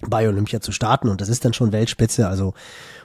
bei 0.02 0.28
Olympia 0.28 0.62
zu 0.62 0.72
starten 0.72 1.10
und 1.10 1.22
das 1.22 1.30
ist 1.30 1.46
dann 1.46 1.54
schon 1.54 1.72
Weltspitze, 1.72 2.28
also 2.28 2.54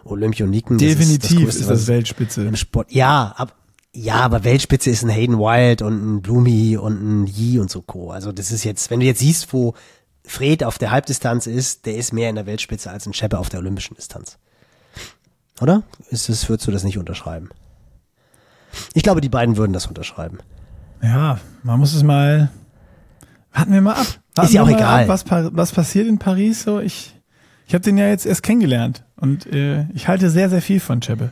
Olympioniken. 0.05 0.79
das 0.79 0.89
Definitiv 0.89 1.45
Größte, 1.45 1.61
ist 1.61 1.71
das 1.71 1.87
Weltspitze. 1.89 2.47
im 2.47 2.57
Sport. 2.57 2.91
Ja, 2.91 3.35
ab, 3.37 3.55
ja, 3.93 4.17
aber 4.17 4.45
Weltspitze 4.45 4.91
ist 4.91 5.03
ein 5.03 5.11
Hayden 5.11 5.39
Wild 5.39 5.83
und 5.83 6.17
ein 6.17 6.23
Blumi 6.23 6.77
und 6.77 7.03
ein 7.03 7.27
Yi 7.27 7.59
und 7.59 7.71
so 7.71 7.83
Co. 7.83 8.11
Also 8.11 8.33
das 8.33 8.51
ist 8.51 8.65
jetzt, 8.65 8.91
wenn 8.91 9.01
du 9.01 9.07
jetzt 9.07 9.21
siehst, 9.21 9.53
wo 9.53 9.75
Fred 10.27 10.65
auf 10.65 10.79
der 10.79 10.91
Halbdistanz 10.91 11.47
ist, 11.47 11.87
der 11.87 11.97
ist 11.97 12.13
mehr 12.13 12.29
in 12.29 12.35
der 12.35 12.47
Weltspitze 12.47 12.91
als 12.91 13.07
ein 13.07 13.15
Scheppe 13.15 13.39
auf 13.39 13.49
der 13.49 13.61
olympischen 13.61 13.95
Distanz. 13.95 14.39
Oder? 15.61 15.83
Ist 16.11 16.29
das, 16.29 16.49
würdest 16.49 16.67
du 16.67 16.73
das 16.73 16.85
nicht 16.85 16.99
unterschreiben? 16.99 17.49
Ich 18.93 19.03
glaube, 19.03 19.21
die 19.21 19.29
beiden 19.29 19.57
würden 19.57 19.73
das 19.73 19.87
unterschreiben. 19.87 20.39
Ja, 21.03 21.39
man 21.63 21.79
muss 21.79 21.95
es 21.95 22.03
mal. 22.03 22.51
Warten 23.53 23.73
wir 23.73 23.81
mal 23.81 23.95
ab. 23.95 24.07
Warten 24.35 24.49
Ist 24.49 24.55
ja 24.55 24.63
auch 24.63 24.69
egal. 24.69 25.05
Ab, 25.05 25.09
was, 25.09 25.25
was 25.29 25.73
passiert 25.73 26.07
in 26.07 26.19
Paris? 26.19 26.65
So, 26.65 26.81
ich, 26.81 27.15
ich 27.67 27.75
habe 27.75 27.83
den 27.83 27.97
ja 27.97 28.09
jetzt 28.09 28.27
erst 28.27 28.43
kennengelernt 28.43 29.05
und 29.17 29.47
äh, 29.47 29.87
ich 29.95 30.09
halte 30.09 30.29
sehr, 30.29 30.51
sehr 30.51 30.61
viel 30.61 30.81
von 30.81 31.01
Cheppe. 31.01 31.31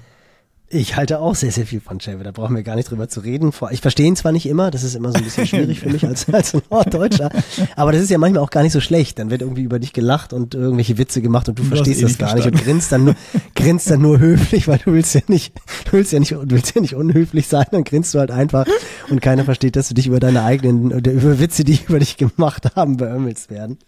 Ich 0.75 0.97
halte 0.97 1.21
auch 1.21 1.37
sehr, 1.37 1.53
sehr 1.53 1.67
viel 1.67 1.81
von 1.81 2.01
Chevy. 2.01 2.25
Da 2.25 2.33
brauchen 2.33 2.57
wir 2.57 2.65
gar 2.65 2.75
nicht 2.75 2.91
drüber 2.91 3.09
zu 3.09 3.21
reden. 3.21 3.53
Ich 3.71 3.81
verstehe 3.81 4.07
ihn 4.07 4.17
zwar 4.17 4.33
nicht 4.33 4.47
immer, 4.47 4.73
das 4.73 4.83
ist 4.83 4.97
immer 4.97 5.13
so 5.13 5.19
ein 5.19 5.25
bisschen 5.25 5.47
schwierig 5.47 5.79
für 5.79 5.89
mich 5.89 6.05
als, 6.05 6.29
als 6.33 6.53
Norddeutscher, 6.69 7.31
aber 7.77 7.93
das 7.93 8.03
ist 8.03 8.11
ja 8.11 8.19
manchmal 8.19 8.43
auch 8.43 8.51
gar 8.51 8.65
nicht 8.65 8.73
so 8.73 8.81
schlecht. 8.81 9.21
Dann 9.21 9.31
wird 9.31 9.43
irgendwie 9.43 9.63
über 9.63 9.79
dich 9.79 9.93
gelacht 9.93 10.33
und 10.33 10.57
irgendwelche 10.57 10.99
Witze 10.99 11.23
gemacht 11.23 11.49
und 11.49 11.61
du, 11.61 11.63
Du 11.63 11.69
verstehst 11.69 12.01
eh 12.01 12.03
das 12.03 12.19
gar 12.19 12.35
nicht 12.35 12.47
und 12.47 12.61
grinst 12.61 12.91
dann 12.91 13.05
nur, 13.05 13.15
grinst 13.55 13.89
dann 13.89 14.03
nur 14.03 14.19
höflich, 14.19 14.67
weil 14.67 14.79
du 14.79 14.93
willst 14.93 15.15
ja 15.15 15.21
nicht, 15.29 15.55
du 15.85 15.93
willst 15.93 16.13
ja 16.13 16.19
nicht, 16.19 16.33
du 16.33 16.51
willst 16.51 16.75
ja 16.75 16.81
nicht 16.81 16.97
unhöflich 16.97 17.47
sein, 17.47 17.67
dann 17.71 17.85
grinst 17.85 18.13
du 18.15 18.19
halt 18.19 18.33
einfach 18.33 18.67
und 19.11 19.23
keiner 19.23 19.45
versteht, 19.45 19.77
dass 19.77 19.89
du 19.89 19.95
dich 19.95 20.09
über 20.09 20.19
deine 20.19 20.43
eigenen 20.43 20.93
oder 20.93 21.13
über 21.13 21.39
Witze, 21.39 21.63
die 21.63 21.79
über 21.89 22.01
dich 22.01 22.17
gemacht 22.17 22.75
haben, 22.75 22.97
beömmelst 22.97 23.49
werden. 23.49 23.79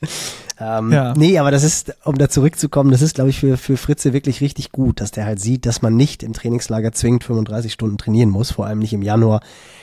Ähm, 0.59 0.93
ja. 0.93 1.15
Nee, 1.15 1.39
aber 1.39 1.51
das 1.51 1.65
ist, 1.65 1.95
um 2.05 2.17
da 2.17 2.29
zurückzukommen, 2.29 2.91
das 2.91 3.03
ist, 3.03 3.15
glaube 3.15 3.31
ich, 3.31 3.39
für, 3.39 3.57
für 3.57 3.77
Fritze 3.77 4.13
wirklich 4.13 4.41
richtig 4.41 4.73
gut, 4.73 5.01
dass 5.01 5.11
der 5.11 5.27
halt 5.27 5.41
sieht, 5.41 5.67
dass 5.67 5.83
man 5.83 5.97
nicht 5.97 6.23
im 6.23 6.33
Trainingslager 6.33 6.93
zwingend 6.93 7.25
35 7.25 7.73
Stunden 7.73 7.99
trainieren 7.99 8.31
muss, 8.31 8.53
vor 8.53 8.67
allem 8.67 8.79
nicht 8.79 8.93
im 8.93 9.03
Januar 9.03 9.41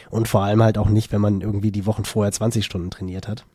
und 0.09 0.27
vor 0.27 0.43
allem 0.43 0.63
halt 0.63 0.77
auch 0.77 0.89
nicht, 0.89 1.11
wenn 1.11 1.21
man 1.21 1.41
irgendwie 1.41 1.71
die 1.71 1.85
Wochen 1.85 2.05
vorher 2.05 2.31
20 2.31 2.65
Stunden 2.65 2.89
trainiert 2.89 3.27
hat. 3.27 3.45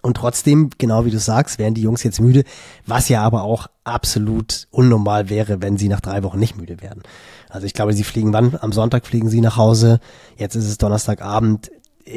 Und 0.00 0.16
trotzdem, 0.16 0.70
genau 0.78 1.04
wie 1.04 1.10
du 1.10 1.18
sagst, 1.18 1.58
wären 1.58 1.74
die 1.74 1.82
Jungs 1.82 2.02
jetzt 2.02 2.20
müde, 2.20 2.44
was 2.86 3.08
ja 3.08 3.22
aber 3.22 3.42
auch 3.42 3.66
absolut 3.84 4.68
unnormal 4.70 5.28
wäre, 5.28 5.60
wenn 5.60 5.76
sie 5.76 5.88
nach 5.88 6.00
drei 6.00 6.22
Wochen 6.22 6.38
nicht 6.38 6.56
müde 6.56 6.80
werden. 6.80 7.02
Also 7.48 7.66
ich 7.66 7.74
glaube, 7.74 7.92
sie 7.94 8.04
fliegen 8.04 8.32
wann? 8.32 8.56
Am 8.60 8.72
Sonntag 8.72 9.06
fliegen 9.06 9.28
sie 9.28 9.40
nach 9.40 9.56
Hause. 9.56 9.98
Jetzt 10.36 10.54
ist 10.54 10.68
es 10.68 10.78
Donnerstagabend. 10.78 11.70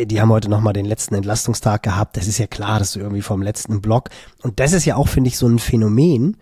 Die 0.05 0.21
haben 0.21 0.29
heute 0.29 0.49
nochmal 0.49 0.73
den 0.73 0.85
letzten 0.85 1.15
Entlastungstag 1.15 1.83
gehabt. 1.83 2.17
Das 2.17 2.27
ist 2.27 2.37
ja 2.37 2.47
klar, 2.47 2.79
dass 2.79 2.93
du 2.93 2.99
irgendwie 2.99 3.21
vom 3.21 3.41
letzten 3.41 3.81
Block. 3.81 4.09
Und 4.41 4.59
das 4.59 4.73
ist 4.73 4.85
ja 4.85 4.95
auch, 4.95 5.07
finde 5.07 5.27
ich, 5.27 5.37
so 5.37 5.47
ein 5.47 5.59
Phänomen. 5.59 6.37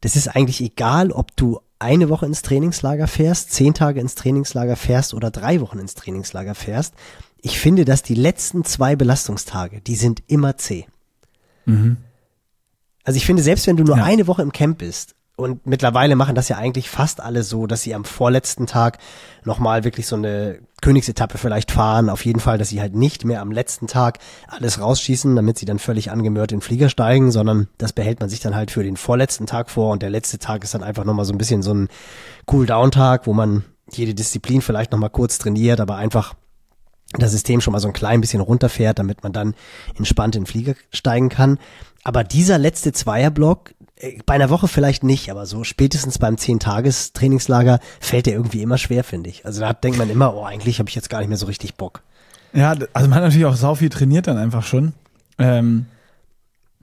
Das 0.00 0.16
ist 0.16 0.28
eigentlich 0.28 0.60
egal, 0.60 1.12
ob 1.12 1.36
du 1.36 1.60
eine 1.78 2.08
Woche 2.08 2.26
ins 2.26 2.42
Trainingslager 2.42 3.06
fährst, 3.06 3.52
zehn 3.52 3.74
Tage 3.74 4.00
ins 4.00 4.14
Trainingslager 4.14 4.76
fährst 4.76 5.14
oder 5.14 5.30
drei 5.30 5.60
Wochen 5.60 5.78
ins 5.78 5.94
Trainingslager 5.94 6.54
fährst 6.54 6.94
ich 7.42 7.58
finde, 7.58 7.84
dass 7.84 8.02
die 8.02 8.14
letzten 8.14 8.64
zwei 8.64 8.96
Belastungstage, 8.96 9.80
die 9.80 9.96
sind 9.96 10.22
immer 10.28 10.56
zäh. 10.56 10.86
Mhm. 11.66 11.96
Also 13.04 13.16
ich 13.16 13.26
finde, 13.26 13.42
selbst 13.42 13.66
wenn 13.66 13.76
du 13.76 13.82
nur 13.82 13.96
ja. 13.96 14.04
eine 14.04 14.28
Woche 14.28 14.42
im 14.42 14.52
Camp 14.52 14.78
bist, 14.78 15.16
und 15.42 15.66
mittlerweile 15.66 16.16
machen 16.16 16.34
das 16.34 16.48
ja 16.48 16.56
eigentlich 16.56 16.88
fast 16.88 17.20
alle 17.20 17.42
so, 17.42 17.66
dass 17.66 17.82
sie 17.82 17.94
am 17.94 18.04
vorletzten 18.04 18.66
Tag 18.66 18.98
nochmal 19.44 19.84
wirklich 19.84 20.06
so 20.06 20.16
eine 20.16 20.60
Königsetappe 20.80 21.38
vielleicht 21.38 21.70
fahren. 21.70 22.10
Auf 22.10 22.24
jeden 22.24 22.40
Fall, 22.40 22.58
dass 22.58 22.68
sie 22.68 22.80
halt 22.80 22.94
nicht 22.94 23.24
mehr 23.24 23.40
am 23.40 23.52
letzten 23.52 23.86
Tag 23.86 24.18
alles 24.48 24.80
rausschießen, 24.80 25.34
damit 25.36 25.58
sie 25.58 25.66
dann 25.66 25.78
völlig 25.78 26.10
angemört 26.10 26.52
in 26.52 26.58
den 26.58 26.62
Flieger 26.62 26.88
steigen, 26.88 27.30
sondern 27.30 27.68
das 27.78 27.92
behält 27.92 28.20
man 28.20 28.28
sich 28.28 28.40
dann 28.40 28.54
halt 28.54 28.70
für 28.70 28.82
den 28.82 28.96
vorletzten 28.96 29.46
Tag 29.46 29.70
vor 29.70 29.92
und 29.92 30.02
der 30.02 30.10
letzte 30.10 30.38
Tag 30.38 30.64
ist 30.64 30.74
dann 30.74 30.82
einfach 30.82 31.04
nochmal 31.04 31.24
so 31.24 31.32
ein 31.32 31.38
bisschen 31.38 31.62
so 31.62 31.72
ein 31.72 31.88
Cool-Down-Tag, 32.50 33.26
wo 33.26 33.32
man 33.32 33.64
jede 33.90 34.14
Disziplin 34.14 34.62
vielleicht 34.62 34.92
nochmal 34.92 35.10
kurz 35.10 35.38
trainiert, 35.38 35.80
aber 35.80 35.96
einfach 35.96 36.34
das 37.18 37.32
System 37.32 37.60
schon 37.60 37.72
mal 37.72 37.80
so 37.80 37.88
ein 37.88 37.94
klein 37.94 38.20
bisschen 38.20 38.40
runterfährt, 38.40 38.98
damit 38.98 39.22
man 39.22 39.32
dann 39.32 39.54
entspannt 39.96 40.34
in 40.34 40.42
den 40.42 40.46
Flieger 40.46 40.74
steigen 40.90 41.28
kann. 41.28 41.58
Aber 42.04 42.24
dieser 42.24 42.58
letzte 42.58 42.92
Zweierblock, 42.92 43.74
bei 44.26 44.34
einer 44.34 44.50
Woche 44.50 44.68
vielleicht 44.68 45.04
nicht, 45.04 45.30
aber 45.30 45.46
so 45.46 45.64
spätestens 45.64 46.18
beim 46.18 46.34
10-Tages-Trainingslager 46.34 47.78
fällt 48.00 48.26
der 48.26 48.34
irgendwie 48.34 48.62
immer 48.62 48.78
schwer, 48.78 49.04
finde 49.04 49.30
ich. 49.30 49.46
Also 49.46 49.60
da 49.60 49.72
denkt 49.72 49.98
man 49.98 50.10
immer, 50.10 50.34
oh, 50.34 50.44
eigentlich 50.44 50.78
habe 50.78 50.88
ich 50.88 50.94
jetzt 50.94 51.10
gar 51.10 51.20
nicht 51.20 51.28
mehr 51.28 51.38
so 51.38 51.46
richtig 51.46 51.76
Bock. 51.76 52.02
Ja, 52.52 52.70
also 52.92 53.08
man 53.08 53.14
hat 53.14 53.22
natürlich 53.22 53.46
auch 53.46 53.56
sau 53.56 53.74
viel 53.74 53.88
trainiert 53.88 54.26
dann 54.26 54.38
einfach 54.38 54.64
schon. 54.64 54.92
Ähm, 55.38 55.86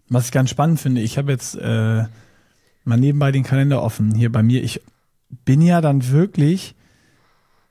was 0.08 0.26
ich 0.26 0.32
ganz 0.32 0.50
spannend 0.50 0.80
finde, 0.80 1.02
ich 1.02 1.18
habe 1.18 1.32
jetzt 1.32 1.56
äh, 1.56 2.06
mal 2.84 2.98
nebenbei 2.98 3.32
den 3.32 3.44
Kalender 3.44 3.84
offen 3.84 4.16
hier 4.16 4.32
bei 4.32 4.42
mir. 4.42 4.64
Ich 4.64 4.82
bin 5.46 5.62
ja 5.62 5.82
dann 5.82 6.10
wirklich 6.10 6.76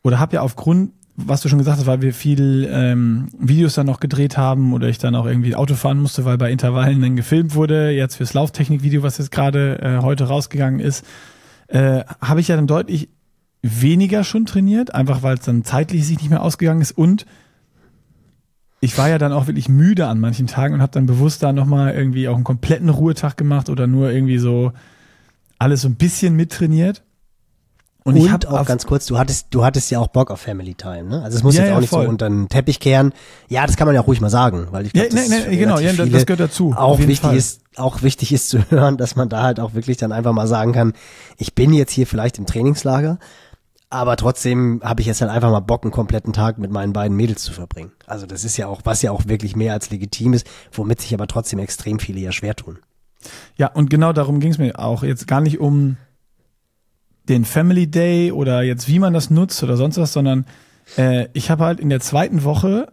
oder 0.03 0.21
habe 0.21 0.37
ja 0.37 0.43
aufgrund 0.43 0.93
was 1.21 1.41
du 1.41 1.49
schon 1.49 1.59
gesagt 1.59 1.79
hast, 1.79 1.87
weil 1.87 2.01
wir 2.01 2.15
viel 2.15 2.69
ähm, 2.71 3.27
Videos 3.37 3.75
dann 3.75 3.87
noch 3.87 3.99
gedreht 3.99 4.39
haben 4.39 4.73
oder 4.73 4.89
ich 4.89 4.99
dann 4.99 5.17
auch 5.17 5.27
irgendwie 5.27 5.57
Auto 5.57 5.75
fahren 5.75 6.01
musste, 6.01 6.25
weil 6.25 6.39
bei 6.39 6.51
Intervallen 6.53 7.03
dann 7.03 7.17
gefilmt 7.17 7.57
wurde, 7.57 7.91
jetzt 7.91 8.17
fürs 8.17 8.35
Lauftechnik-Video, 8.35 9.03
was 9.03 9.19
jetzt 9.19 9.33
gerade 9.33 9.81
äh, 9.83 10.03
heute 10.03 10.25
rausgegangen 10.25 10.79
ist, 10.79 11.05
äh, 11.67 12.05
habe 12.21 12.41
ich 12.41 12.47
ja 12.47 12.55
dann 12.55 12.69
deutlich 12.69 13.09
weniger 13.63 14.23
schon 14.23 14.47
trainiert, 14.47 14.95
einfach 14.95 15.25
weil 15.25 15.35
es 15.35 15.45
dann 15.45 15.65
zeitlich 15.65 16.07
sich 16.07 16.19
nicht 16.19 16.31
mehr 16.31 16.43
ausgegangen 16.43 16.81
ist 16.81 16.93
und 16.93 17.27
ich 18.81 18.97
war 18.97 19.09
ja 19.09 19.19
dann 19.19 19.33
auch 19.33 19.49
wirklich 19.49 19.69
müde 19.69 20.07
an 20.07 20.21
manchen 20.21 20.47
Tagen 20.47 20.75
und 20.75 20.83
habe 20.83 20.93
dann 20.93 21.07
bewusst 21.07 21.43
da 21.43 21.53
nochmal 21.53 21.95
irgendwie 21.95 22.29
auch 22.29 22.37
einen 22.37 22.45
kompletten 22.45 22.91
Ruhetag 22.91 23.37
gemacht 23.37 23.71
oder 23.71 23.89
nur 23.89 24.13
irgendwie 24.13 24.39
so 24.39 24.73
alles 25.59 25.81
so 25.81 25.89
ein 25.89 25.97
bisschen 25.97 26.37
mittrainiert. 26.37 27.03
Und, 28.09 28.15
und 28.15 28.25
ich 28.25 28.33
hab 28.33 28.47
auch 28.47 28.65
ganz 28.65 28.87
kurz, 28.87 29.05
du 29.05 29.19
hattest, 29.19 29.49
du 29.51 29.67
hattest 29.67 29.91
ja 29.91 29.99
auch 29.99 30.07
Bock 30.09 30.31
auf 30.31 30.41
Family 30.41 30.75
Time, 30.75 31.05
ne? 31.05 31.23
Also 31.23 31.37
es 31.37 31.43
muss 31.43 31.57
ja, 31.57 31.65
jetzt 31.65 31.73
auch 31.73 31.75
ja, 31.75 31.81
nicht 31.83 31.91
voll. 31.91 32.05
so 32.05 32.09
unter 32.09 32.27
den 32.27 32.49
Teppich 32.49 32.81
kehren. 32.81 33.13
Ja, 33.49 33.67
das 33.67 33.77
kann 33.77 33.87
man 33.87 33.95
ja 33.95 34.01
auch 34.01 34.07
ruhig 34.07 34.23
mal 34.23 34.31
sagen, 34.31 34.69
weil 34.71 34.87
ich 34.87 34.95
glaube, 34.95 35.09
ja, 35.15 35.23
nee, 35.29 35.45
nee, 35.47 35.57
genau, 35.59 35.79
ja, 35.79 35.93
das 35.93 36.25
gehört 36.25 36.41
dazu. 36.41 36.75
Auch 36.75 37.01
wichtig 37.01 37.21
Fall. 37.21 37.37
ist, 37.37 37.61
auch 37.77 38.01
wichtig 38.01 38.33
ist 38.33 38.49
zu 38.49 38.61
hören, 38.71 38.97
dass 38.97 39.15
man 39.15 39.29
da 39.29 39.43
halt 39.43 39.61
auch 39.61 39.75
wirklich 39.75 39.99
dann 39.99 40.13
einfach 40.13 40.33
mal 40.33 40.47
sagen 40.47 40.73
kann, 40.73 40.95
ich 41.37 41.55
bin 41.55 41.75
jetzt 41.75 41.93
hier 41.93 42.07
vielleicht 42.07 42.39
im 42.39 42.47
Trainingslager, 42.47 43.19
aber 43.91 44.17
trotzdem 44.17 44.81
habe 44.83 45.03
ich 45.03 45.07
jetzt 45.07 45.21
halt 45.21 45.31
einfach 45.31 45.51
mal 45.51 45.61
Bock, 45.61 45.83
einen 45.83 45.93
kompletten 45.93 46.33
Tag 46.33 46.57
mit 46.57 46.71
meinen 46.71 46.95
beiden 46.95 47.15
Mädels 47.15 47.43
zu 47.43 47.53
verbringen. 47.53 47.93
Also 48.07 48.25
das 48.25 48.43
ist 48.43 48.57
ja 48.57 48.69
auch, 48.69 48.81
was 48.85 49.03
ja 49.03 49.11
auch 49.11 49.27
wirklich 49.27 49.55
mehr 49.55 49.75
als 49.75 49.91
legitim 49.91 50.33
ist, 50.33 50.47
womit 50.73 51.03
sich 51.03 51.13
aber 51.13 51.27
trotzdem 51.27 51.59
extrem 51.59 51.99
viele 51.99 52.21
ja 52.21 52.33
schwer 52.33 52.57
tun. 52.57 52.79
Ja, 53.57 53.67
und 53.67 53.91
genau 53.91 54.15
darum 54.15 54.41
ging 54.41 54.53
es 54.53 54.59
mir 54.59 54.79
auch. 54.79 55.03
Jetzt 55.03 55.27
gar 55.27 55.43
nicht 55.43 55.61
um 55.61 55.99
den 57.29 57.45
Family 57.45 57.91
Day 57.91 58.33
oder 58.33 58.63
jetzt 58.63 58.89
wie 58.89 58.99
man 58.99 59.13
das 59.13 59.31
nutzt 59.31 59.63
oder 59.63 59.77
sonst 59.77 59.99
was, 59.99 60.13
sondern 60.13 60.47
äh, 60.97 61.29
ich 61.33 61.51
habe 61.51 61.65
halt 61.65 61.81
in 61.81 61.91
der 61.91 62.01
zweiten 62.01 62.45
Woche 62.45 62.93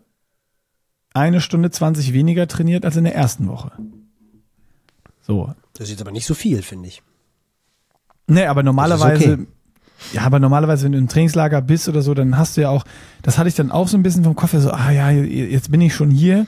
eine 1.13 1.39
Stunde 1.39 1.71
20 1.71 2.13
weniger 2.13 2.47
trainiert 2.47 2.85
als 2.85 2.97
in 2.97 3.05
der 3.05 3.15
ersten 3.15 3.47
Woche. 3.47 3.71
So. 5.21 5.53
Das 5.73 5.85
ist 5.85 5.91
jetzt 5.91 6.01
aber 6.01 6.11
nicht 6.11 6.25
so 6.25 6.33
viel, 6.33 6.61
finde 6.61 6.89
ich. 6.89 7.01
Nee, 8.27 8.45
aber 8.45 8.63
normalerweise, 8.63 9.33
okay. 9.33 9.47
ja, 10.13 10.23
aber 10.23 10.39
normalerweise, 10.39 10.85
wenn 10.85 10.91
du 10.91 10.97
im 10.97 11.07
Trainingslager 11.07 11.61
bist 11.61 11.87
oder 11.87 12.01
so, 12.01 12.13
dann 12.13 12.37
hast 12.37 12.57
du 12.57 12.61
ja 12.61 12.69
auch, 12.69 12.83
das 13.21 13.37
hatte 13.37 13.49
ich 13.49 13.55
dann 13.55 13.71
auch 13.71 13.87
so 13.87 13.97
ein 13.97 14.03
bisschen 14.03 14.23
vom 14.23 14.35
Kopf, 14.35 14.53
so, 14.57 14.71
ah 14.71 14.91
ja, 14.91 15.11
jetzt 15.11 15.71
bin 15.71 15.81
ich 15.81 15.93
schon 15.93 16.09
hier, 16.09 16.47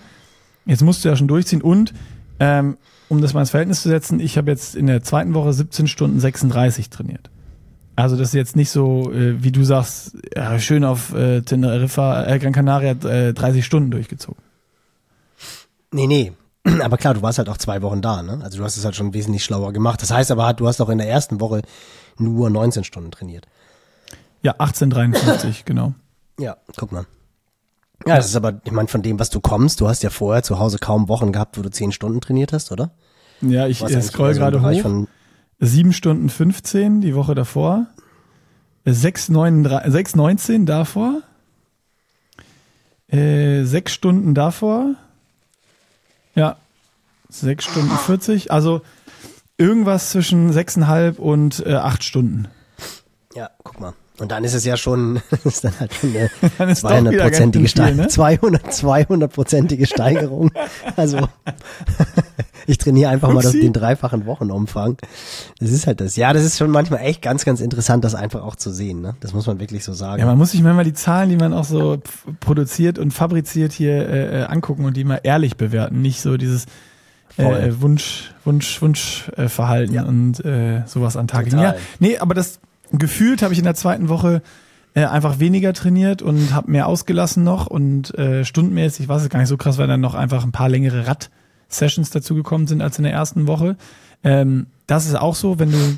jetzt 0.66 0.82
musst 0.82 1.06
du 1.06 1.10
ja 1.10 1.16
schon 1.16 1.28
durchziehen 1.28 1.62
und, 1.62 1.94
ähm, 2.40 2.78
um 3.10 3.22
das 3.22 3.34
mal 3.34 3.42
ins 3.42 3.52
Verhältnis 3.52 3.84
zu 3.84 3.90
setzen, 3.90 4.20
ich 4.20 4.38
habe 4.38 4.52
jetzt 4.52 4.76
in 4.76 4.88
der 4.88 5.02
zweiten 5.02 5.34
Woche 5.34 5.54
17 5.54 5.88
Stunden 5.88 6.20
36 6.20 6.90
trainiert. 6.90 7.30
Also 7.98 8.16
das 8.16 8.28
ist 8.28 8.34
jetzt 8.36 8.56
nicht 8.56 8.70
so, 8.70 9.12
äh, 9.12 9.42
wie 9.42 9.52
du 9.52 9.64
sagst, 9.64 10.16
ja, 10.36 10.60
schön 10.60 10.84
auf 10.84 11.16
äh, 11.16 11.42
Teneriffa, 11.42 12.26
äh, 12.28 12.38
Gran 12.38 12.54
Canaria 12.54 12.92
äh, 12.92 13.34
30 13.34 13.66
Stunden 13.66 13.90
durchgezogen. 13.90 14.40
Nee, 15.92 16.06
nee. 16.06 16.32
Aber 16.84 16.98
klar, 16.98 17.16
du 17.16 17.24
warst 17.24 17.40
halt 17.40 17.50
auch 17.50 17.58
zwei 17.58 17.82
Wochen 17.82 18.04
da, 18.04 18.22
ne? 18.22 18.40
Also 18.44 18.60
du 18.60 18.64
hast 18.64 18.78
es 18.78 18.86
halt 18.86 18.96
schon 18.96 19.16
wesentlich 19.16 19.44
schlauer 19.44 19.74
gemacht. 19.74 20.00
Das 20.00 20.12
heißt 20.12 20.30
aber, 20.30 20.54
du 20.54 20.68
hast 20.68 20.80
auch 20.80 20.90
in 20.90 21.00
der 21.00 21.10
ersten 21.10 21.42
Woche 21.42 21.64
nur 22.20 22.52
19 22.52 22.84
Stunden 22.84 23.10
trainiert. 23.10 23.48
Ja, 24.44 24.52
1853, 24.52 25.66
genau. 25.66 25.96
Ja, 26.40 26.58
guck 26.76 26.92
mal. 26.92 27.08
Ja, 28.06 28.18
das 28.18 28.28
ist 28.28 28.36
aber, 28.36 28.62
ich 28.64 28.72
meine, 28.72 28.90
von 28.90 29.02
dem, 29.02 29.18
was 29.18 29.32
du 29.32 29.40
kommst, 29.40 29.82
du 29.82 29.88
hast 29.88 30.04
ja 30.04 30.12
vorher 30.12 30.44
zu 30.44 30.60
Hause 30.60 30.78
kaum 30.78 31.10
Wochen 31.10 31.32
gehabt, 31.32 31.58
wo 31.58 31.64
du 31.64 31.72
10 31.72 31.92
Stunden 31.92 32.22
trainiert 32.22 32.54
hast, 32.54 32.72
oder? 32.72 32.92
Ja, 33.42 33.66
ich 33.66 33.80
scroll 33.80 34.36
gerade 34.36 34.62
hoch. 34.62 34.82
Von 34.82 35.08
7 35.60 35.94
Stunden 35.94 36.30
15 36.30 37.02
die 37.02 37.16
Woche 37.16 37.36
davor. 37.36 37.88
6,19 38.86 40.66
davor. 40.66 41.22
Äh, 43.08 43.64
6 43.64 43.92
Stunden 43.92 44.34
davor. 44.34 44.96
Ja. 46.36 46.58
6 47.30 47.66
Stunden 47.66 47.98
40. 47.98 48.52
Also 48.52 48.82
irgendwas 49.58 50.12
zwischen 50.12 50.52
6,5 50.52 51.18
und 51.18 51.66
äh, 51.66 51.74
8 51.74 52.04
Stunden. 52.04 52.48
Ja, 53.36 53.50
guck 53.64 53.80
mal. 53.80 53.94
Und 54.20 54.32
dann 54.32 54.44
ist 54.44 54.56
es 54.56 54.66
ja 54.66 54.78
schon, 54.78 55.22
ist 55.44 55.64
dann 55.64 55.80
halt 55.80 55.94
schon 55.94 56.10
eine 56.16 56.30
200-prozentige 56.74 57.68
Steigerung. 57.68 57.98
Ne? 57.98 58.08
200, 58.08 58.74
200 58.74 59.88
Steigerung. 59.88 60.52
Also, 60.96 61.28
ich 62.66 62.80
trainiere 62.80 63.12
einfach 63.12 63.32
mal 63.32 63.44
das, 63.44 63.52
den 63.52 63.74
dreifachen 63.74 64.26
Wochenumfang. 64.26 64.98
Das 65.60 65.72
ist 65.72 65.86
halt 65.86 66.02
das. 66.02 66.16
Ja, 66.16 66.34
das 66.34 66.44
ist 66.44 66.58
schon 66.58 66.72
manchmal 66.72 67.02
echt 67.02 67.22
ganz, 67.22 67.46
ganz 67.46 67.62
interessant, 67.62 68.04
das 68.04 68.16
einfach 68.16 68.44
auch 68.44 68.56
zu 68.56 68.72
sehen. 68.72 69.02
Ne? 69.02 69.16
Das 69.20 69.34
muss 69.34 69.46
man 69.46 69.60
wirklich 69.60 69.84
so 69.84 69.94
sagen. 69.94 70.20
Ja, 70.20 70.26
man 70.26 70.38
muss 70.38 70.52
sich 70.52 70.62
manchmal 70.64 70.86
die 70.86 70.94
Zahlen, 70.94 71.30
die 71.30 71.38
man 71.38 71.54
auch 71.54 71.66
so 71.66 72.00
produziert 72.40 72.98
und 72.98 73.12
fabriziert 73.12 73.72
hier 73.72 74.10
äh, 74.10 74.42
äh, 74.42 74.44
angucken 74.46 74.86
und 74.86 74.98
die 74.98 75.04
mal 75.04 75.22
ehrlich 75.22 75.58
bewerten. 75.58 76.02
Nicht 76.02 76.22
so 76.22 76.38
dieses 76.38 76.66
äh, 77.38 77.72
Wunsch, 77.80 78.32
Wunsch, 78.44 78.82
Wunschverhalten 78.82 79.94
äh, 79.94 79.98
ja. 79.98 80.04
und 80.06 80.44
äh, 80.44 80.82
sowas 80.88 81.18
an 81.18 81.28
Tag. 81.28 81.52
Ja, 81.52 81.76
nee, 82.00 82.18
aber 82.18 82.34
das 82.34 82.60
gefühlt 82.92 83.42
habe 83.42 83.54
ich 83.54 83.60
in 83.60 83.66
der 83.66 83.76
zweiten 83.76 84.10
Woche 84.10 84.42
äh, 84.94 85.06
einfach 85.06 85.40
weniger 85.40 85.74
trainiert 85.74 86.22
und 86.22 86.54
habe 86.54 86.72
mehr 86.72 86.88
ausgelassen 86.88 87.44
noch 87.44 87.68
und 87.68 88.18
äh, 88.18 88.44
stundenmäßig 88.44 89.08
war 89.08 89.18
es 89.18 89.30
gar 89.30 89.40
nicht 89.40 89.50
so 89.50 89.58
krass, 89.58 89.78
weil 89.78 89.88
dann 89.88 90.02
noch 90.02 90.16
einfach 90.16 90.44
ein 90.44 90.52
paar 90.52 90.70
längere 90.70 91.06
Rad-Sessions 91.06 92.10
dazugekommen 92.10 92.68
sind 92.68 92.82
als 92.82 92.98
in 92.98 93.04
der 93.04 93.14
ersten 93.14 93.48
Woche. 93.48 93.78
Ähm, 94.24 94.68
das 94.88 95.06
ist 95.06 95.16
auch 95.16 95.36
so, 95.36 95.60
wenn 95.60 95.72
du, 95.72 95.98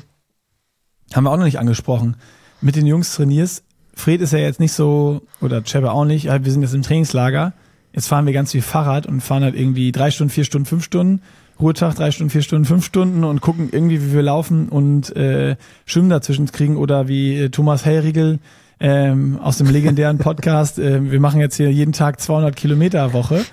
haben 1.14 1.24
wir 1.24 1.30
auch 1.30 1.36
noch 1.38 1.44
nicht 1.44 1.58
angesprochen, 1.58 2.16
mit 2.60 2.76
den 2.76 2.86
Jungs 2.86 3.14
trainierst. 3.14 3.64
Fred 3.94 4.20
ist 4.20 4.32
ja 4.32 4.38
jetzt 4.38 4.60
nicht 4.60 4.72
so, 4.72 5.22
oder 5.40 5.62
Chebe 5.62 5.92
auch 5.92 6.04
nicht, 6.04 6.26
wir 6.26 6.52
sind 6.52 6.62
jetzt 6.62 6.74
im 6.74 6.82
Trainingslager. 6.82 7.54
Jetzt 7.92 8.06
fahren 8.06 8.26
wir 8.26 8.32
ganz 8.32 8.52
viel 8.52 8.62
Fahrrad 8.62 9.06
und 9.06 9.20
fahren 9.20 9.42
halt 9.42 9.54
irgendwie 9.54 9.92
drei 9.92 10.10
Stunden, 10.10 10.30
vier 10.30 10.44
Stunden, 10.44 10.66
fünf 10.66 10.84
Stunden 10.84 11.22
Ruhetag, 11.60 11.94
drei 11.94 12.10
Stunden, 12.10 12.30
vier 12.30 12.42
Stunden, 12.42 12.64
fünf 12.64 12.84
Stunden 12.84 13.24
und 13.24 13.40
gucken 13.40 13.68
irgendwie, 13.70 14.02
wie 14.02 14.12
wir 14.12 14.22
laufen 14.22 14.68
und 14.68 15.14
äh, 15.16 15.56
Schwimmen 15.84 16.10
dazwischen 16.10 16.46
kriegen 16.46 16.76
oder 16.76 17.08
wie 17.08 17.38
äh, 17.38 17.48
Thomas 17.50 17.84
Hellriegel 17.84 18.38
ähm, 18.80 19.38
aus 19.42 19.58
dem 19.58 19.68
legendären 19.68 20.18
Podcast, 20.18 20.78
äh, 20.78 21.10
wir 21.10 21.20
machen 21.20 21.40
jetzt 21.40 21.56
hier 21.56 21.70
jeden 21.70 21.92
Tag 21.92 22.20
200 22.20 22.56
Kilometer 22.56 23.12
Woche. 23.12 23.44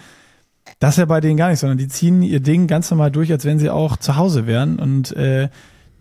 Das 0.80 0.92
ist 0.92 0.98
ja 0.98 1.06
bei 1.06 1.22
denen 1.22 1.38
gar 1.38 1.50
nicht, 1.50 1.60
sondern 1.60 1.78
die 1.78 1.88
ziehen 1.88 2.22
ihr 2.22 2.40
Ding 2.40 2.68
ganz 2.68 2.90
normal 2.92 3.12
durch, 3.12 3.32
als 3.32 3.46
wenn 3.46 3.60
sie 3.60 3.70
auch 3.70 3.98
zu 3.98 4.16
Hause 4.16 4.48
wären. 4.48 4.80
Und 4.80 5.12
äh, 5.16 5.50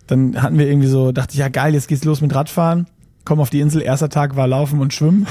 dann 0.07 0.41
hatten 0.41 0.57
wir 0.57 0.67
irgendwie 0.67 0.87
so, 0.87 1.11
dachte 1.11 1.33
ich, 1.33 1.39
ja 1.39 1.49
geil, 1.49 1.73
jetzt 1.73 1.87
geht's 1.87 2.05
los 2.05 2.21
mit 2.21 2.33
Radfahren. 2.33 2.87
Komm 3.25 3.41
auf 3.41 3.49
die 3.49 3.59
Insel, 3.59 3.81
erster 3.81 4.07
Tag 4.07 4.37
war 4.37 4.47
Laufen 4.47 4.79
und 4.79 4.93
Schwimmen. 4.93 5.27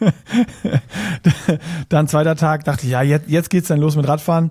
dann 1.88 2.06
zweiter 2.06 2.36
Tag 2.36 2.64
dachte 2.64 2.84
ich, 2.84 2.92
ja, 2.92 3.00
jetzt, 3.00 3.30
jetzt 3.30 3.48
geht's 3.48 3.68
dann 3.68 3.80
los 3.80 3.96
mit 3.96 4.06
Radfahren. 4.06 4.50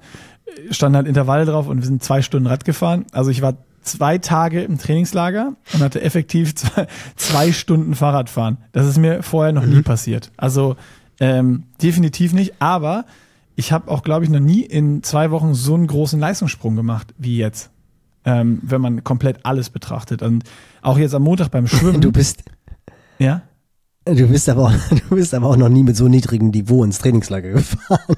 Stand 0.72 0.96
halt 0.96 1.08
Intervalle 1.08 1.46
drauf 1.46 1.68
und 1.68 1.80
wir 1.80 1.86
sind 1.86 2.04
zwei 2.04 2.22
Stunden 2.22 2.48
Rad 2.48 2.66
gefahren. 2.66 3.06
Also 3.12 3.32
ich 3.32 3.42
war 3.42 3.58
zwei 3.82 4.18
Tage 4.18 4.62
im 4.62 4.78
Trainingslager 4.78 5.54
und 5.74 5.80
hatte 5.80 6.02
effektiv 6.02 6.56
zwei, 6.56 6.88
zwei 7.16 7.52
Stunden 7.52 7.96
Fahrradfahren. 7.96 8.58
Das 8.72 8.86
ist 8.86 8.98
mir 8.98 9.24
vorher 9.24 9.54
noch 9.54 9.66
mhm. 9.66 9.78
nie 9.78 9.82
passiert. 9.82 10.32
Also 10.38 10.76
ähm, 11.20 11.64
definitiv 11.82 12.34
nicht. 12.34 12.54
Aber 12.60 13.06
ich 13.56 13.72
habe 13.72 13.92
auch, 13.92 14.04
glaube 14.04 14.24
ich, 14.24 14.32
noch 14.32 14.40
nie 14.40 14.62
in 14.62 15.04
zwei 15.04 15.32
Wochen 15.32 15.54
so 15.54 15.76
einen 15.76 15.88
großen 15.88 16.20
Leistungssprung 16.20 16.76
gemacht 16.76 17.14
wie 17.18 17.38
jetzt. 17.38 17.72
Ähm, 18.26 18.60
wenn 18.64 18.82
man 18.82 19.04
komplett 19.04 19.46
alles 19.46 19.70
betrachtet. 19.70 20.22
Und 20.22 20.44
auch 20.82 20.98
jetzt 20.98 21.16
am 21.16 21.24
Montag 21.24 21.50
beim 21.50 21.68
Schwimmen. 21.68 22.02
Du 22.02 22.12
bist. 22.12 22.44
Ja? 23.18 23.42
Du 24.06 24.28
bist 24.28 24.50
aber 24.50 24.64
auch, 24.64 24.74
du 25.10 25.16
bist 25.16 25.34
aber 25.34 25.48
auch 25.48 25.58
noch 25.58 25.70
nie 25.70 25.84
mit 25.84 25.96
so 25.96 26.08
niedrigem 26.08 26.50
Niveau 26.50 26.84
ins 26.84 27.00
Trainingslager 27.00 27.52
gefahren. 27.52 28.16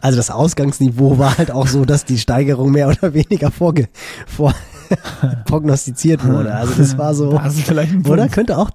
Also 0.00 0.16
das 0.16 0.30
Ausgangsniveau 0.30 1.18
war 1.18 1.38
halt 1.38 1.50
auch 1.50 1.66
so, 1.66 1.84
dass 1.84 2.04
die 2.04 2.18
Steigerung 2.18 2.72
mehr 2.72 2.88
oder 2.88 3.14
weniger 3.14 3.50
vorge 3.50 3.88
vor 4.26 4.54
prognostiziert 5.46 6.24
wurde. 6.24 6.54
Also 6.54 6.74
das 6.74 6.96
war 6.98 7.14
so, 7.14 7.32
das 7.32 7.60
vielleicht 7.60 7.92
ein 7.92 8.06
oder 8.06 8.28
könnte 8.28 8.58
auch 8.58 8.70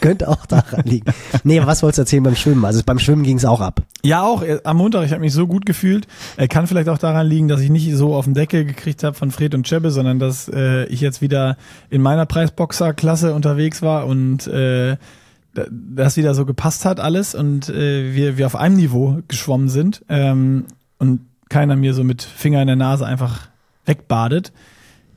könnte 0.00 0.28
auch 0.28 0.46
daran 0.46 0.82
liegen. 0.84 1.12
Nee, 1.44 1.60
was 1.64 1.82
wolltest 1.82 1.98
du 1.98 2.02
erzählen 2.02 2.22
beim 2.22 2.36
Schwimmen? 2.36 2.64
Also 2.64 2.82
beim 2.84 2.98
Schwimmen 2.98 3.22
ging 3.22 3.36
es 3.36 3.44
auch 3.44 3.60
ab. 3.60 3.82
Ja, 4.02 4.22
auch 4.22 4.42
äh, 4.42 4.60
am 4.64 4.78
Montag. 4.78 5.04
Ich 5.04 5.12
habe 5.12 5.20
mich 5.20 5.32
so 5.32 5.46
gut 5.46 5.66
gefühlt. 5.66 6.06
Äh, 6.36 6.48
kann 6.48 6.66
vielleicht 6.66 6.88
auch 6.88 6.98
daran 6.98 7.26
liegen, 7.26 7.48
dass 7.48 7.60
ich 7.60 7.70
nicht 7.70 7.92
so 7.94 8.14
auf 8.14 8.24
den 8.24 8.34
Deckel 8.34 8.64
gekriegt 8.64 9.04
habe 9.04 9.14
von 9.14 9.30
Fred 9.30 9.54
und 9.54 9.66
Chebbe, 9.66 9.90
sondern 9.90 10.18
dass 10.18 10.48
äh, 10.48 10.84
ich 10.86 11.00
jetzt 11.00 11.22
wieder 11.22 11.56
in 11.90 12.02
meiner 12.02 12.26
Preisboxer-Klasse 12.26 13.34
unterwegs 13.34 13.82
war 13.82 14.06
und 14.06 14.46
äh, 14.46 14.96
das 15.54 16.16
wieder 16.16 16.34
so 16.34 16.46
gepasst 16.46 16.84
hat 16.84 17.00
alles 17.00 17.34
und 17.34 17.68
äh, 17.68 18.14
wir, 18.14 18.38
wir 18.38 18.46
auf 18.46 18.56
einem 18.56 18.76
Niveau 18.76 19.18
geschwommen 19.28 19.68
sind 19.68 20.04
ähm, 20.08 20.66
und 20.98 21.20
keiner 21.48 21.76
mir 21.76 21.92
so 21.94 22.04
mit 22.04 22.22
Finger 22.22 22.60
in 22.62 22.66
der 22.66 22.76
Nase 22.76 23.04
einfach 23.04 23.48
wegbadet. 23.84 24.52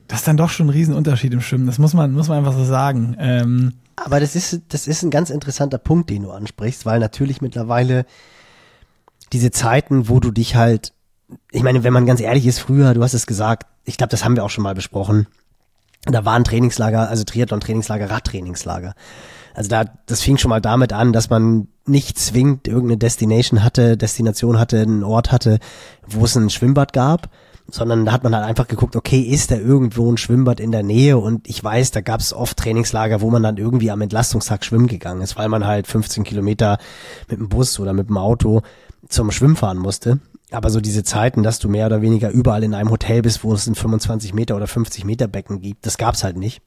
Das 0.08 0.20
ist 0.20 0.28
dann 0.28 0.36
doch 0.36 0.50
schon 0.50 0.66
ein 0.66 0.70
Riesenunterschied 0.70 1.32
im 1.32 1.40
Schwimmen. 1.40 1.66
Das 1.66 1.78
muss 1.78 1.94
man, 1.94 2.12
muss 2.12 2.28
man 2.28 2.38
einfach 2.38 2.52
so 2.52 2.64
sagen. 2.64 3.16
Ähm, 3.18 3.72
Aber 3.96 4.20
das 4.20 4.36
ist, 4.36 4.60
das 4.68 4.86
ist 4.86 5.02
ein 5.02 5.10
ganz 5.10 5.30
interessanter 5.30 5.78
Punkt, 5.78 6.10
den 6.10 6.22
du 6.22 6.30
ansprichst, 6.30 6.86
weil 6.86 7.00
natürlich 7.00 7.40
mittlerweile 7.40 8.04
diese 9.32 9.50
Zeiten, 9.50 10.08
wo 10.08 10.20
du 10.20 10.30
dich 10.30 10.54
halt, 10.54 10.92
ich 11.50 11.62
meine, 11.62 11.82
wenn 11.82 11.92
man 11.92 12.06
ganz 12.06 12.20
ehrlich 12.20 12.46
ist, 12.46 12.60
früher, 12.60 12.94
du 12.94 13.02
hast 13.02 13.14
es 13.14 13.26
gesagt, 13.26 13.66
ich 13.84 13.96
glaube, 13.96 14.10
das 14.10 14.24
haben 14.24 14.36
wir 14.36 14.44
auch 14.44 14.50
schon 14.50 14.62
mal 14.62 14.74
besprochen, 14.74 15.26
da 16.04 16.24
waren 16.24 16.44
Trainingslager, 16.44 17.08
also 17.08 17.24
Triathlon-Trainingslager, 17.24 18.10
Radtrainingslager. 18.10 18.94
Also 19.56 19.70
da, 19.70 19.84
das 20.04 20.20
fing 20.20 20.36
schon 20.36 20.50
mal 20.50 20.60
damit 20.60 20.92
an, 20.92 21.14
dass 21.14 21.30
man 21.30 21.68
nicht 21.86 22.18
zwingend 22.18 22.68
irgendeine 22.68 22.98
Destination 22.98 23.64
hatte, 23.64 23.96
Destination 23.96 24.58
hatte, 24.58 24.80
einen 24.80 25.02
Ort 25.02 25.32
hatte, 25.32 25.60
wo 26.06 26.26
es 26.26 26.36
ein 26.36 26.50
Schwimmbad 26.50 26.92
gab, 26.92 27.30
sondern 27.70 28.04
da 28.04 28.12
hat 28.12 28.22
man 28.22 28.36
halt 28.36 28.44
einfach 28.44 28.68
geguckt, 28.68 28.96
okay, 28.96 29.18
ist 29.18 29.50
da 29.50 29.56
irgendwo 29.56 30.12
ein 30.12 30.18
Schwimmbad 30.18 30.60
in 30.60 30.72
der 30.72 30.82
Nähe? 30.82 31.16
Und 31.16 31.48
ich 31.48 31.64
weiß, 31.64 31.90
da 31.90 32.02
gab 32.02 32.20
es 32.20 32.34
oft 32.34 32.58
Trainingslager, 32.58 33.22
wo 33.22 33.30
man 33.30 33.42
dann 33.42 33.56
irgendwie 33.56 33.90
am 33.90 34.02
Entlastungstag 34.02 34.62
schwimmen 34.62 34.88
gegangen 34.88 35.22
ist, 35.22 35.38
weil 35.38 35.48
man 35.48 35.66
halt 35.66 35.86
15 35.86 36.22
Kilometer 36.22 36.76
mit 37.30 37.38
dem 37.38 37.48
Bus 37.48 37.80
oder 37.80 37.94
mit 37.94 38.10
dem 38.10 38.18
Auto 38.18 38.60
zum 39.08 39.30
Schwimmen 39.30 39.56
fahren 39.56 39.78
musste. 39.78 40.20
Aber 40.50 40.68
so 40.68 40.82
diese 40.82 41.02
Zeiten, 41.02 41.42
dass 41.42 41.60
du 41.60 41.70
mehr 41.70 41.86
oder 41.86 42.02
weniger 42.02 42.28
überall 42.28 42.62
in 42.62 42.74
einem 42.74 42.90
Hotel 42.90 43.22
bist, 43.22 43.42
wo 43.42 43.54
es 43.54 43.66
ein 43.66 43.74
25 43.74 44.34
Meter 44.34 44.54
oder 44.54 44.66
50 44.66 45.06
Meter 45.06 45.28
Becken 45.28 45.62
gibt, 45.62 45.86
das 45.86 45.96
gab's 45.96 46.24
halt 46.24 46.36
nicht. 46.36 46.60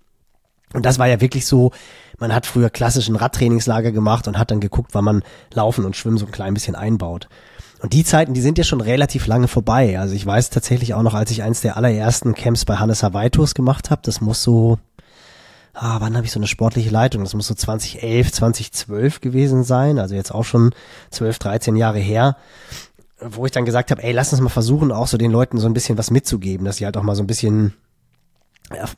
Und 0.74 0.86
das 0.86 1.00
war 1.00 1.08
ja 1.08 1.22
wirklich 1.22 1.46
so, 1.46 1.72
man 2.20 2.34
hat 2.34 2.46
früher 2.46 2.70
klassischen 2.70 3.16
Radtrainingslager 3.16 3.92
gemacht 3.92 4.28
und 4.28 4.38
hat 4.38 4.52
dann 4.52 4.60
geguckt, 4.60 4.92
wann 4.94 5.06
man 5.06 5.24
Laufen 5.54 5.86
und 5.86 5.96
Schwimmen 5.96 6.18
so 6.18 6.26
ein 6.26 6.32
klein 6.32 6.54
bisschen 6.54 6.76
einbaut. 6.76 7.28
Und 7.82 7.94
die 7.94 8.04
Zeiten, 8.04 8.34
die 8.34 8.42
sind 8.42 8.58
ja 8.58 8.64
schon 8.64 8.82
relativ 8.82 9.26
lange 9.26 9.48
vorbei. 9.48 9.98
Also 10.00 10.14
ich 10.14 10.26
weiß 10.26 10.50
tatsächlich 10.50 10.94
auch 10.94 11.04
noch, 11.04 11.14
als 11.14 11.32
ich 11.32 11.44
eins 11.44 11.62
der 11.62 11.78
allerersten 11.78 12.36
Camps 12.36 12.66
bei 12.66 12.76
Hannes 12.76 13.04
Hawaii 13.04 13.30
Tours 13.30 13.56
gemacht 13.56 13.90
habe, 13.90 14.02
das 14.04 14.20
muss 14.20 14.44
so, 14.44 14.80
ah, 15.74 15.98
wann 16.02 16.16
habe 16.16 16.26
ich 16.26 16.32
so 16.32 16.40
eine 16.40 16.48
sportliche 16.48 16.90
Leitung? 16.90 17.24
Das 17.24 17.34
muss 17.34 17.48
so 17.48 17.54
2011, 17.54 18.34
2012 18.34 19.22
gewesen 19.22 19.64
sein, 19.64 19.98
also 19.98 20.14
jetzt 20.14 20.32
auch 20.32 20.44
schon 20.44 20.72
12, 21.12 21.40
13 21.40 21.76
Jahre 21.78 22.00
her, 22.00 22.36
wo 23.22 23.46
ich 23.46 23.52
dann 23.54 23.66
gesagt 23.66 23.92
habe, 23.92 24.04
ey, 24.04 24.12
lass 24.12 24.34
uns 24.34 24.42
mal 24.42 24.50
versuchen, 24.50 24.92
auch 24.92 25.08
so 25.08 25.18
den 25.18 25.32
Leuten 25.32 25.58
so 25.58 25.68
ein 25.68 25.74
bisschen 25.74 25.98
was 25.98 26.12
mitzugeben, 26.12 26.66
dass 26.66 26.78
sie 26.78 26.86
halt 26.86 26.98
auch 26.98 27.04
mal 27.04 27.16
so 27.16 27.24
ein 27.24 27.28
bisschen 27.28 27.74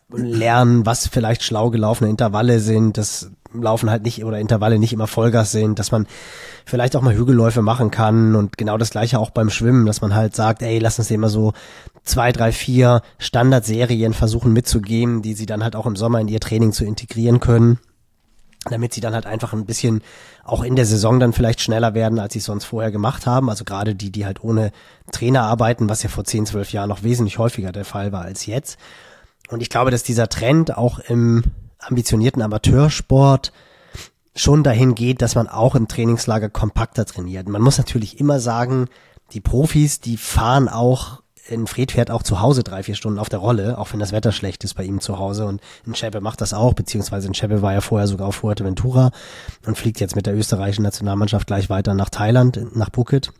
lernen, 0.09 0.85
was 0.85 1.07
vielleicht 1.07 1.43
schlau 1.43 1.69
gelaufene 1.69 2.09
Intervalle 2.09 2.59
sind, 2.59 2.97
das 2.97 3.31
Laufen 3.53 3.89
halt 3.89 4.03
nicht 4.03 4.23
oder 4.23 4.39
Intervalle 4.39 4.79
nicht 4.79 4.93
immer 4.93 5.07
Vollgas 5.07 5.51
sind, 5.51 5.77
dass 5.77 5.91
man 5.91 6.07
vielleicht 6.65 6.95
auch 6.95 7.01
mal 7.01 7.15
Hügelläufe 7.15 7.61
machen 7.61 7.91
kann 7.91 8.35
und 8.35 8.57
genau 8.57 8.77
das 8.77 8.91
gleiche 8.91 9.19
auch 9.19 9.29
beim 9.29 9.49
Schwimmen, 9.49 9.85
dass 9.85 10.01
man 10.01 10.15
halt 10.15 10.35
sagt, 10.35 10.61
ey, 10.61 10.79
lass 10.79 10.99
uns 10.99 11.11
immer 11.11 11.29
so 11.29 11.53
zwei, 12.03 12.31
drei, 12.31 12.51
vier 12.51 13.01
Standardserien 13.17 14.13
versuchen 14.13 14.53
mitzugeben, 14.53 15.21
die 15.21 15.33
sie 15.33 15.45
dann 15.45 15.63
halt 15.63 15.75
auch 15.75 15.85
im 15.85 15.95
Sommer 15.95 16.19
in 16.21 16.29
ihr 16.29 16.39
Training 16.39 16.71
zu 16.71 16.85
integrieren 16.85 17.39
können, 17.39 17.79
damit 18.69 18.93
sie 18.93 19.01
dann 19.01 19.13
halt 19.13 19.25
einfach 19.25 19.53
ein 19.53 19.65
bisschen 19.65 20.01
auch 20.43 20.63
in 20.63 20.75
der 20.75 20.85
Saison 20.85 21.19
dann 21.19 21.33
vielleicht 21.33 21.61
schneller 21.61 21.93
werden, 21.93 22.19
als 22.19 22.33
sie 22.33 22.39
es 22.39 22.45
sonst 22.45 22.65
vorher 22.65 22.91
gemacht 22.91 23.25
haben. 23.25 23.49
Also 23.49 23.63
gerade 23.63 23.95
die, 23.95 24.11
die 24.11 24.25
halt 24.25 24.43
ohne 24.43 24.71
Trainer 25.11 25.43
arbeiten, 25.43 25.89
was 25.89 26.03
ja 26.03 26.09
vor 26.09 26.23
zehn, 26.23 26.45
zwölf 26.45 26.71
Jahren 26.71 26.89
noch 26.89 27.03
wesentlich 27.03 27.37
häufiger 27.37 27.71
der 27.71 27.85
Fall 27.85 28.11
war 28.11 28.21
als 28.23 28.45
jetzt. 28.45 28.77
Und 29.51 29.61
ich 29.61 29.69
glaube, 29.69 29.91
dass 29.91 30.03
dieser 30.03 30.29
Trend 30.29 30.77
auch 30.77 30.99
im 30.99 31.43
ambitionierten 31.79 32.41
Amateursport 32.41 33.51
schon 34.35 34.63
dahin 34.63 34.95
geht, 34.95 35.21
dass 35.21 35.35
man 35.35 35.47
auch 35.47 35.75
im 35.75 35.87
Trainingslager 35.87 36.49
kompakter 36.49 37.05
trainiert. 37.05 37.49
Man 37.49 37.61
muss 37.61 37.77
natürlich 37.77 38.19
immer 38.19 38.39
sagen, 38.39 38.87
die 39.33 39.41
Profis, 39.41 39.99
die 39.99 40.17
fahren 40.17 40.69
auch, 40.69 41.21
in 41.47 41.67
Fred 41.67 41.91
fährt 41.91 42.11
auch 42.11 42.23
zu 42.23 42.39
Hause 42.39 42.63
drei, 42.63 42.83
vier 42.83 42.95
Stunden 42.95 43.19
auf 43.19 43.27
der 43.27 43.39
Rolle, 43.39 43.77
auch 43.77 43.91
wenn 43.91 43.99
das 43.99 44.13
Wetter 44.13 44.31
schlecht 44.31 44.63
ist 44.63 44.75
bei 44.75 44.83
ihm 44.83 45.01
zu 45.01 45.19
Hause. 45.19 45.45
Und 45.45 45.59
ein 45.85 45.95
Scheppe 45.95 46.21
macht 46.21 46.39
das 46.39 46.53
auch, 46.53 46.73
beziehungsweise 46.73 47.27
ein 47.27 47.33
Scheppe 47.33 47.61
war 47.61 47.73
ja 47.73 47.81
vorher 47.81 48.07
sogar 48.07 48.27
auf 48.27 48.35
Fuerteventura 48.35 49.11
und 49.65 49.77
fliegt 49.77 49.99
jetzt 49.99 50.15
mit 50.15 50.27
der 50.27 50.35
österreichischen 50.35 50.83
Nationalmannschaft 50.83 51.47
gleich 51.47 51.69
weiter 51.69 51.93
nach 51.93 52.09
Thailand, 52.09 52.75
nach 52.75 52.89
Phuket. 52.93 53.33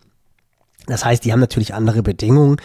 Das 0.87 1.05
heißt, 1.05 1.23
die 1.23 1.31
haben 1.31 1.39
natürlich 1.39 1.73
andere 1.73 2.03
Bedingungen. 2.03 2.57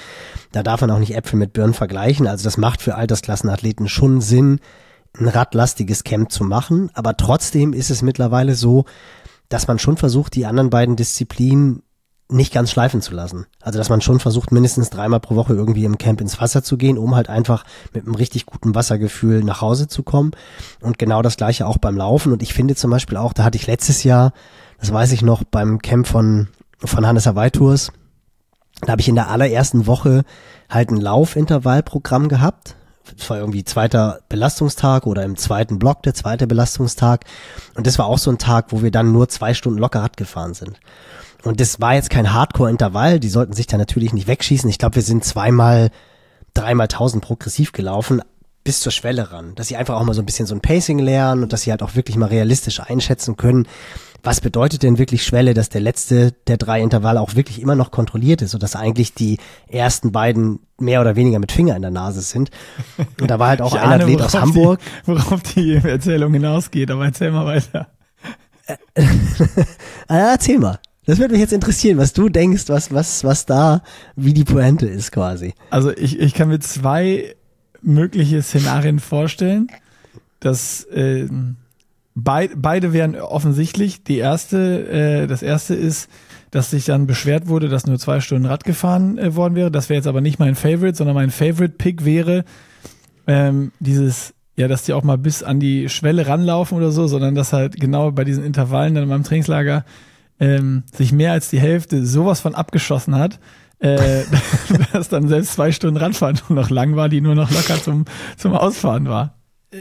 Da 0.53 0.63
darf 0.63 0.81
man 0.81 0.91
auch 0.91 0.99
nicht 0.99 1.15
Äpfel 1.15 1.39
mit 1.39 1.53
Birnen 1.53 1.75
vergleichen. 1.75 2.27
Also 2.27 2.45
das 2.45 2.57
macht 2.57 2.83
für 2.83 2.95
Altersklassenathleten 2.95 3.89
schon 3.89 4.21
Sinn, 4.21 4.61
ein 5.19 5.29
radlastiges 5.29 6.05
Camp 6.05 6.31
zu 6.33 6.45
machen. 6.45 6.91
Aber 6.95 7.17
trotzdem 7.17 7.73
ist 7.73 7.91
es 7.91 8.03
mittlerweile 8.03 8.55
so, 8.55 8.85
dass 9.49 9.69
man 9.69 9.79
schon 9.79 9.97
versucht, 9.97 10.35
die 10.35 10.47
anderen 10.47 10.71
beiden 10.71 10.97
Disziplinen 10.97 11.83
nicht 12.29 12.53
ganz 12.53 12.73
schleifen 12.73 13.01
zu 13.01 13.15
lassen. 13.15 13.47
Also 13.61 13.79
dass 13.79 13.89
man 13.89 14.01
schon 14.01 14.19
versucht, 14.19 14.51
mindestens 14.51 14.91
dreimal 14.91 15.21
pro 15.21 15.37
Woche 15.37 15.55
irgendwie 15.55 15.85
im 15.85 15.99
Camp 15.99 16.21
ins 16.21 16.41
Wasser 16.41 16.63
zu 16.63 16.77
gehen, 16.77 16.99
um 16.99 17.15
halt 17.15 17.29
einfach 17.29 17.65
mit 17.93 18.05
einem 18.05 18.17
richtig 18.17 18.47
guten 18.47 18.75
Wassergefühl 18.75 19.45
nach 19.45 19.61
Hause 19.61 19.87
zu 19.87 20.03
kommen. 20.03 20.33
Und 20.81 20.99
genau 20.99 21.23
das 21.23 21.37
gleiche 21.37 21.67
auch 21.67 21.79
beim 21.79 21.97
Laufen. 21.97 22.33
Und 22.33 22.43
ich 22.43 22.53
finde 22.53 22.75
zum 22.75 22.91
Beispiel 22.91 23.17
auch, 23.17 23.33
da 23.33 23.45
hatte 23.45 23.59
ich 23.59 23.67
letztes 23.67 24.03
Jahr, 24.03 24.33
das 24.81 24.93
weiß 24.93 25.13
ich 25.13 25.23
noch, 25.23 25.45
beim 25.45 25.79
Camp 25.79 26.07
von, 26.07 26.49
von 26.79 27.07
Hannes 27.07 27.27
Hawaii 27.27 27.51
Tours, 27.51 27.93
da 28.83 28.93
habe 28.93 29.01
ich 29.01 29.09
in 29.09 29.15
der 29.15 29.29
allerersten 29.29 29.87
Woche 29.87 30.25
halt 30.69 30.91
ein 30.91 31.01
Laufintervallprogramm 31.01 32.29
gehabt. 32.29 32.77
Das 33.17 33.31
war 33.31 33.39
irgendwie 33.39 33.65
zweiter 33.65 34.21
Belastungstag 34.29 35.07
oder 35.07 35.23
im 35.23 35.37
zweiten 35.37 35.79
Block 35.79 36.03
der 36.03 36.15
zweite 36.15 36.47
Belastungstag. 36.47 37.25
Und 37.75 37.87
das 37.87 37.99
war 37.99 38.07
auch 38.07 38.19
so 38.19 38.31
ein 38.31 38.39
Tag, 38.39 38.67
wo 38.71 38.83
wir 38.83 38.91
dann 38.91 39.13
nur 39.13 39.29
zwei 39.29 39.55
Stunden 39.55 39.79
locker 39.79 40.03
Rad 40.03 40.17
gefahren 40.17 40.55
sind. 40.55 40.81
Und 41.45 41.61
das 41.61 41.81
war 41.81 41.95
jetzt 41.95 42.11
kein 42.11 42.33
Hardcore-Intervall. 42.33 43.21
Die 43.21 43.29
sollten 43.29 43.53
sich 43.53 43.69
da 43.69 43.79
natürlich 43.79 44.13
nicht 44.13 44.27
wegschießen. 44.27 44.69
Ich 44.69 44.79
glaube, 44.79 44.97
wir 44.97 45.03
sind 45.03 45.25
zweimal, 45.25 45.91
dreimal 46.55 46.89
tausend 46.89 47.23
progressiv 47.23 47.73
gelaufen 47.73 48.21
bis 48.67 48.81
zur 48.81 48.91
Schwelle 48.91 49.31
ran. 49.31 49.55
Dass 49.55 49.69
sie 49.69 49.77
einfach 49.77 49.95
auch 49.95 50.03
mal 50.03 50.13
so 50.13 50.21
ein 50.21 50.27
bisschen 50.27 50.47
so 50.47 50.55
ein 50.55 50.61
Pacing 50.61 50.99
lernen 50.99 51.45
und 51.45 51.53
dass 51.53 51.63
sie 51.63 51.71
halt 51.71 51.85
auch 51.85 51.95
wirklich 51.95 52.17
mal 52.17 52.27
realistisch 52.27 52.81
einschätzen 52.81 53.37
können, 53.37 53.69
was 54.25 54.41
bedeutet 54.41 54.83
denn 54.83 54.99
wirklich 54.99 55.25
Schwelle, 55.25 55.55
dass 55.55 55.69
der 55.69 55.81
letzte 55.81 56.33
der 56.49 56.57
drei 56.57 56.83
Intervalle 56.83 57.21
auch 57.21 57.37
wirklich 57.37 57.63
immer 57.63 57.77
noch 57.77 57.93
kontrolliert 57.93 58.43
ist 58.43 58.55
und 58.55 58.63
dass 58.65 58.75
eigentlich 58.75 59.15
die 59.15 59.39
ersten 59.69 60.11
beiden 60.11 60.59
mehr 60.79 61.01
oder 61.01 61.15
weniger 61.15 61.39
mit 61.39 61.53
Finger 61.53 61.77
in 61.77 61.83
der 61.83 61.93
Nase 61.93 62.23
sind. 62.23 62.51
Und 63.21 63.31
da 63.31 63.39
war 63.39 63.51
halt 63.51 63.63
auch 63.63 63.73
ich 63.75 63.81
ein 63.81 63.89
ahne, 63.89 64.03
Athlet 64.03 64.23
aus 64.23 64.35
Hamburg. 64.35 64.81
Die, 64.81 65.07
worauf 65.07 65.43
die 65.43 65.75
Erzählung 65.77 66.33
hinausgeht, 66.33 66.91
aber 66.91 67.05
erzähl 67.05 67.31
mal 67.31 67.47
weiter. 67.47 67.87
erzähl 70.09 70.59
mal. 70.59 70.81
Das 71.05 71.21
würde 71.21 71.35
mich 71.35 71.41
jetzt 71.41 71.53
interessieren, 71.53 71.99
was 71.99 72.13
du 72.13 72.29
denkst, 72.29 72.65
was, 72.67 72.93
was, 72.93 73.23
was 73.23 73.47
da, 73.47 73.83
wie 74.17 74.35
die 74.35 74.43
Pointe 74.43 74.89
ist 74.89 75.13
quasi. 75.13 75.55
Also 75.71 75.93
ich, 75.97 76.19
ich 76.19 76.35
kann 76.35 76.49
mir 76.49 76.59
zwei 76.59 77.37
mögliche 77.87 78.43
Szenarien 78.43 78.99
vorstellen. 78.99 79.69
dass 80.41 80.85
äh, 80.85 81.29
beid, 82.15 82.51
beide 82.57 82.93
wären 82.93 83.17
offensichtlich. 83.17 84.03
Die 84.05 84.19
erste, 84.19 84.89
äh, 84.89 85.27
das 85.27 85.43
erste 85.43 85.75
ist, 85.75 86.11
dass 86.51 86.71
sich 86.71 86.85
dann 86.85 87.07
beschwert 87.07 87.49
wurde, 87.49 87.69
dass 87.69 87.87
nur 87.87 87.99
zwei 87.99 88.21
Stunden 88.21 88.47
Rad 88.47 88.65
gefahren 88.65 89.19
äh, 89.19 89.35
worden 89.35 89.55
wäre. 89.55 89.71
Das 89.71 89.89
wäre 89.89 89.97
jetzt 89.97 90.07
aber 90.07 90.21
nicht 90.21 90.39
mein 90.39 90.55
Favorite, 90.55 90.97
sondern 90.97 91.15
mein 91.15 91.31
Favorite-Pick 91.31 92.05
wäre 92.05 92.45
ähm, 93.27 93.73
dieses, 93.81 94.35
ja, 94.57 94.69
dass 94.69 94.83
die 94.83 94.93
auch 94.93 95.03
mal 95.03 95.19
bis 95.19 95.43
an 95.43 95.61
die 95.61 95.89
Schwelle 95.89 96.27
ranlaufen 96.27 96.77
oder 96.77 96.91
so, 96.91 97.07
sondern 97.07 97.35
dass 97.35 97.53
halt 97.53 97.81
genau 97.81 98.11
bei 98.13 98.25
diesen 98.25 98.45
Intervallen 98.45 98.95
dann 98.95 99.05
in 99.05 99.11
meinem 99.11 99.25
Trainingslager 99.25 99.85
ähm, 100.39 100.83
sich 100.93 101.13
mehr 101.13 101.33
als 101.33 101.51
die 101.51 101.61
Hälfte 101.61 102.05
sowas 102.05 102.41
von 102.41 102.55
abgeschossen 102.55 103.15
hat, 103.15 103.41
äh, 103.81 104.23
dass 104.93 105.09
dann 105.09 105.29
selbst 105.29 105.53
zwei 105.55 105.73
Stunden 105.73 105.97
Radfahren 105.97 106.39
nur 106.49 106.61
noch 106.61 106.71
lang 106.71 106.97
war, 106.97 107.09
die 107.09 107.21
nur 107.21 107.35
noch 107.35 107.51
locker 107.51 107.83
zum, 107.83 108.05
zum 108.37 108.53
Ausfahren 108.55 109.09
war. 109.09 109.35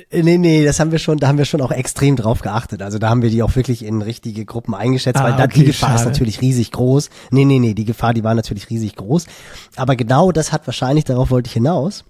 Äh, 0.09 0.23
Nee, 0.23 0.37
nee, 0.37 0.65
das 0.65 0.79
haben 0.79 0.91
wir 0.91 0.99
schon, 0.99 1.17
da 1.19 1.27
haben 1.27 1.37
wir 1.37 1.45
schon 1.45 1.61
auch 1.61 1.71
extrem 1.71 2.15
drauf 2.15 2.41
geachtet. 2.41 2.81
Also 2.81 2.97
da 2.97 3.09
haben 3.09 3.21
wir 3.21 3.29
die 3.29 3.43
auch 3.43 3.55
wirklich 3.55 3.85
in 3.85 4.01
richtige 4.01 4.43
Gruppen 4.45 4.73
eingeschätzt, 4.73 5.21
Ah, 5.21 5.25
weil 5.25 5.35
da, 5.37 5.43
okay, 5.45 5.59
die 5.59 5.65
Gefahr 5.65 5.95
ist 5.95 6.01
schade. 6.01 6.11
natürlich 6.11 6.41
riesig 6.41 6.71
groß. 6.71 7.09
Nee, 7.31 7.45
nee, 7.45 7.59
nee, 7.59 7.73
die 7.73 7.85
Gefahr, 7.85 8.13
die 8.13 8.23
war 8.23 8.33
natürlich 8.33 8.69
riesig 8.69 8.95
groß. 8.95 9.25
Aber 9.75 9.95
genau 9.95 10.31
das 10.31 10.51
hat 10.51 10.67
wahrscheinlich, 10.67 11.05
darauf 11.05 11.29
wollte 11.29 11.47
ich 11.47 11.53
hinaus. 11.53 12.03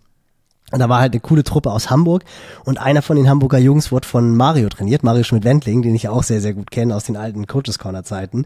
Und 0.72 0.80
da 0.80 0.90
war 0.90 1.00
halt 1.00 1.14
eine 1.14 1.20
coole 1.20 1.44
Truppe 1.44 1.70
aus 1.72 1.92
Hamburg 1.92 2.24
und 2.64 2.80
einer 2.80 3.04
von 3.04 3.18
den 3.18 3.30
Hamburger 3.30 3.60
Jungs 3.60 3.92
wurde 3.92 4.08
von 4.08 4.36
Mario 4.36 4.68
trainiert, 4.70 5.04
Mario 5.04 5.24
Schmidt-Wendling, 5.24 5.84
den 5.84 5.94
ich 5.94 6.10
auch 6.10 6.24
sehr, 6.24 6.42
sehr 6.42 6.56
gut 6.56 6.72
kenne 6.72 6.96
aus 6.96 7.04
den 7.04 7.18
alten 7.18 7.46
Coaches 7.46 7.78
Corner 7.78 8.04
Zeiten. 8.04 8.46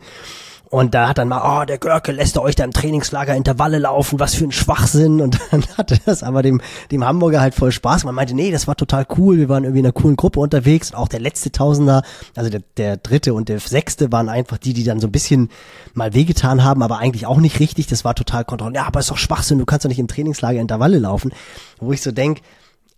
Und 0.69 0.93
da 0.93 1.09
hat 1.09 1.17
dann 1.17 1.27
mal, 1.27 1.61
oh, 1.61 1.65
der 1.65 1.79
Görke 1.79 2.11
lässt 2.11 2.37
euch 2.37 2.55
da 2.55 2.63
im 2.63 2.71
Trainingslager 2.71 3.35
Intervalle 3.35 3.79
laufen, 3.79 4.19
was 4.19 4.35
für 4.35 4.43
ein 4.43 4.51
Schwachsinn. 4.51 5.19
Und 5.19 5.39
dann 5.49 5.65
hatte 5.77 5.97
das 6.05 6.21
aber 6.21 6.43
dem, 6.43 6.61
dem 6.91 7.03
Hamburger 7.03 7.41
halt 7.41 7.55
voll 7.55 7.71
Spaß. 7.71 8.03
Man 8.03 8.13
meinte, 8.13 8.35
nee, 8.35 8.51
das 8.51 8.67
war 8.67 8.75
total 8.75 9.07
cool. 9.17 9.37
Wir 9.37 9.49
waren 9.49 9.63
irgendwie 9.63 9.79
in 9.79 9.85
einer 9.85 9.93
coolen 9.93 10.15
Gruppe 10.15 10.39
unterwegs. 10.39 10.91
Und 10.91 10.97
auch 10.97 11.07
der 11.07 11.21
letzte 11.21 11.51
Tausender, 11.51 12.03
also 12.35 12.51
der, 12.51 12.61
der 12.77 12.97
dritte 12.97 13.33
und 13.33 13.49
der 13.49 13.59
sechste 13.59 14.11
waren 14.11 14.29
einfach 14.29 14.59
die, 14.59 14.73
die 14.73 14.83
dann 14.83 14.99
so 14.99 15.07
ein 15.07 15.11
bisschen 15.11 15.49
mal 15.93 16.13
wehgetan 16.13 16.63
haben, 16.63 16.83
aber 16.83 16.99
eigentlich 16.99 17.25
auch 17.25 17.39
nicht 17.39 17.59
richtig. 17.59 17.87
Das 17.87 18.05
war 18.05 18.13
total 18.13 18.45
kontrolliert. 18.45 18.75
Ja, 18.75 18.85
aber 18.85 18.99
ist 18.99 19.09
doch 19.09 19.17
Schwachsinn. 19.17 19.57
Du 19.57 19.65
kannst 19.65 19.85
doch 19.85 19.89
nicht 19.89 19.99
im 19.99 20.07
Trainingslager 20.07 20.59
Intervalle 20.59 20.99
laufen. 20.99 21.31
Wo 21.79 21.93
ich 21.93 22.01
so 22.03 22.11
denk, 22.11 22.41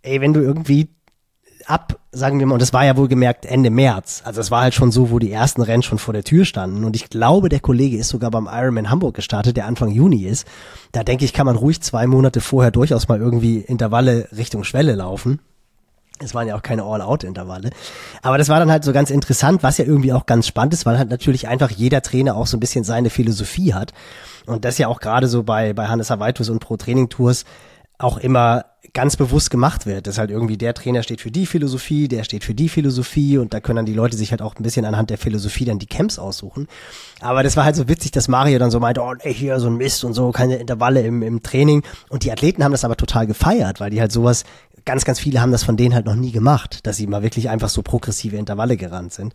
ey, 0.02 0.20
wenn 0.20 0.34
du 0.34 0.40
irgendwie 0.40 0.90
ab, 1.66 1.98
sagen 2.12 2.38
wir 2.38 2.46
mal, 2.46 2.54
und 2.54 2.62
das 2.62 2.72
war 2.72 2.84
ja 2.84 2.96
wohl 2.96 3.08
gemerkt 3.08 3.46
Ende 3.46 3.70
März. 3.70 4.22
Also 4.24 4.40
es 4.40 4.50
war 4.50 4.62
halt 4.62 4.74
schon 4.74 4.92
so, 4.92 5.10
wo 5.10 5.18
die 5.18 5.32
ersten 5.32 5.62
Rennen 5.62 5.82
schon 5.82 5.98
vor 5.98 6.14
der 6.14 6.24
Tür 6.24 6.44
standen. 6.44 6.84
Und 6.84 6.96
ich 6.96 7.10
glaube, 7.10 7.48
der 7.48 7.60
Kollege 7.60 7.96
ist 7.96 8.08
sogar 8.08 8.30
beim 8.30 8.48
Ironman 8.50 8.90
Hamburg 8.90 9.14
gestartet, 9.14 9.56
der 9.56 9.66
Anfang 9.66 9.90
Juni 9.90 10.24
ist. 10.24 10.46
Da 10.92 11.04
denke 11.04 11.24
ich, 11.24 11.32
kann 11.32 11.46
man 11.46 11.56
ruhig 11.56 11.80
zwei 11.82 12.06
Monate 12.06 12.40
vorher 12.40 12.70
durchaus 12.70 13.08
mal 13.08 13.18
irgendwie 13.18 13.58
Intervalle 13.58 14.28
Richtung 14.36 14.64
Schwelle 14.64 14.94
laufen. 14.94 15.40
Es 16.18 16.34
waren 16.34 16.46
ja 16.46 16.56
auch 16.56 16.62
keine 16.62 16.84
All-Out-Intervalle. 16.84 17.70
Aber 18.22 18.38
das 18.38 18.48
war 18.48 18.58
dann 18.58 18.70
halt 18.70 18.84
so 18.84 18.92
ganz 18.92 19.10
interessant, 19.10 19.62
was 19.62 19.78
ja 19.78 19.84
irgendwie 19.84 20.12
auch 20.12 20.26
ganz 20.26 20.46
spannend 20.46 20.74
ist, 20.74 20.86
weil 20.86 20.98
halt 20.98 21.10
natürlich 21.10 21.48
einfach 21.48 21.70
jeder 21.70 22.02
Trainer 22.02 22.36
auch 22.36 22.46
so 22.46 22.56
ein 22.56 22.60
bisschen 22.60 22.84
seine 22.84 23.10
Philosophie 23.10 23.74
hat. 23.74 23.92
Und 24.46 24.64
das 24.64 24.78
ja 24.78 24.88
auch 24.88 25.00
gerade 25.00 25.26
so 25.26 25.42
bei, 25.42 25.72
bei 25.72 25.88
Hannes 25.88 26.10
Havaitus 26.10 26.48
und 26.48 26.60
Pro 26.60 26.76
Training 26.76 27.08
Tours 27.08 27.44
auch 27.98 28.18
immer 28.18 28.64
ganz 28.94 29.16
bewusst 29.16 29.50
gemacht 29.50 29.86
wird. 29.86 30.06
Das 30.06 30.18
halt 30.18 30.30
irgendwie 30.30 30.58
der 30.58 30.74
Trainer 30.74 31.02
steht 31.02 31.20
für 31.20 31.30
die 31.30 31.46
Philosophie, 31.46 32.08
der 32.08 32.24
steht 32.24 32.44
für 32.44 32.54
die 32.54 32.68
Philosophie 32.68 33.38
und 33.38 33.54
da 33.54 33.60
können 33.60 33.76
dann 33.76 33.86
die 33.86 33.94
Leute 33.94 34.16
sich 34.16 34.32
halt 34.32 34.42
auch 34.42 34.56
ein 34.56 34.62
bisschen 34.62 34.84
anhand 34.84 35.10
der 35.10 35.18
Philosophie 35.18 35.64
dann 35.64 35.78
die 35.78 35.86
Camps 35.86 36.18
aussuchen. 36.18 36.66
Aber 37.20 37.42
das 37.42 37.56
war 37.56 37.64
halt 37.64 37.76
so 37.76 37.88
witzig, 37.88 38.10
dass 38.10 38.28
Mario 38.28 38.58
dann 38.58 38.70
so 38.70 38.80
meinte, 38.80 39.00
oh, 39.00 39.14
ey, 39.20 39.32
hier 39.32 39.60
so 39.60 39.68
ein 39.68 39.76
Mist 39.76 40.04
und 40.04 40.14
so, 40.14 40.32
keine 40.32 40.56
Intervalle 40.56 41.02
im, 41.02 41.22
im 41.22 41.42
Training. 41.42 41.82
Und 42.08 42.24
die 42.24 42.32
Athleten 42.32 42.64
haben 42.64 42.72
das 42.72 42.84
aber 42.84 42.96
total 42.96 43.26
gefeiert, 43.26 43.78
weil 43.78 43.90
die 43.90 44.00
halt 44.00 44.12
sowas, 44.12 44.44
ganz, 44.84 45.04
ganz 45.04 45.20
viele 45.20 45.40
haben 45.40 45.52
das 45.52 45.62
von 45.62 45.76
denen 45.76 45.94
halt 45.94 46.06
noch 46.06 46.16
nie 46.16 46.32
gemacht, 46.32 46.84
dass 46.86 46.96
sie 46.96 47.06
mal 47.06 47.22
wirklich 47.22 47.48
einfach 47.48 47.68
so 47.68 47.82
progressive 47.82 48.36
Intervalle 48.36 48.76
gerannt 48.76 49.12
sind. 49.12 49.32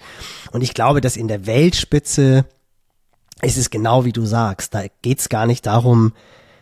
Und 0.52 0.62
ich 0.62 0.74
glaube, 0.74 1.00
dass 1.00 1.16
in 1.16 1.30
der 1.30 1.46
Weltspitze 1.46 2.46
ist 3.42 3.58
es 3.58 3.70
genau 3.70 4.04
wie 4.04 4.12
du 4.12 4.26
sagst. 4.26 4.74
Da 4.74 4.84
geht's 5.02 5.30
gar 5.30 5.46
nicht 5.46 5.66
darum, 5.66 6.14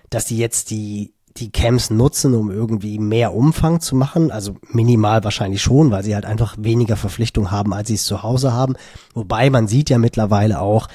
dass 0.09 0.25
die 0.25 0.37
jetzt 0.37 0.69
die 0.69 1.14
die 1.37 1.51
Camps 1.51 1.89
nutzen, 1.89 2.33
um 2.33 2.49
irgendwie 2.49 2.97
mehr 2.97 3.33
Umfang 3.33 3.81
zu 3.81 3.95
machen. 3.95 4.31
Also 4.31 4.55
minimal 4.69 5.23
wahrscheinlich 5.23 5.61
schon, 5.61 5.91
weil 5.91 6.03
sie 6.03 6.15
halt 6.15 6.25
einfach 6.25 6.55
weniger 6.57 6.95
Verpflichtung 6.95 7.51
haben, 7.51 7.73
als 7.73 7.89
sie 7.89 7.95
es 7.95 8.05
zu 8.05 8.23
Hause 8.23 8.53
haben. 8.53 8.75
Wobei 9.13 9.49
man 9.49 9.67
sieht 9.67 9.89
ja 9.89 9.97
mittlerweile 9.97 10.61
auch, 10.61 10.87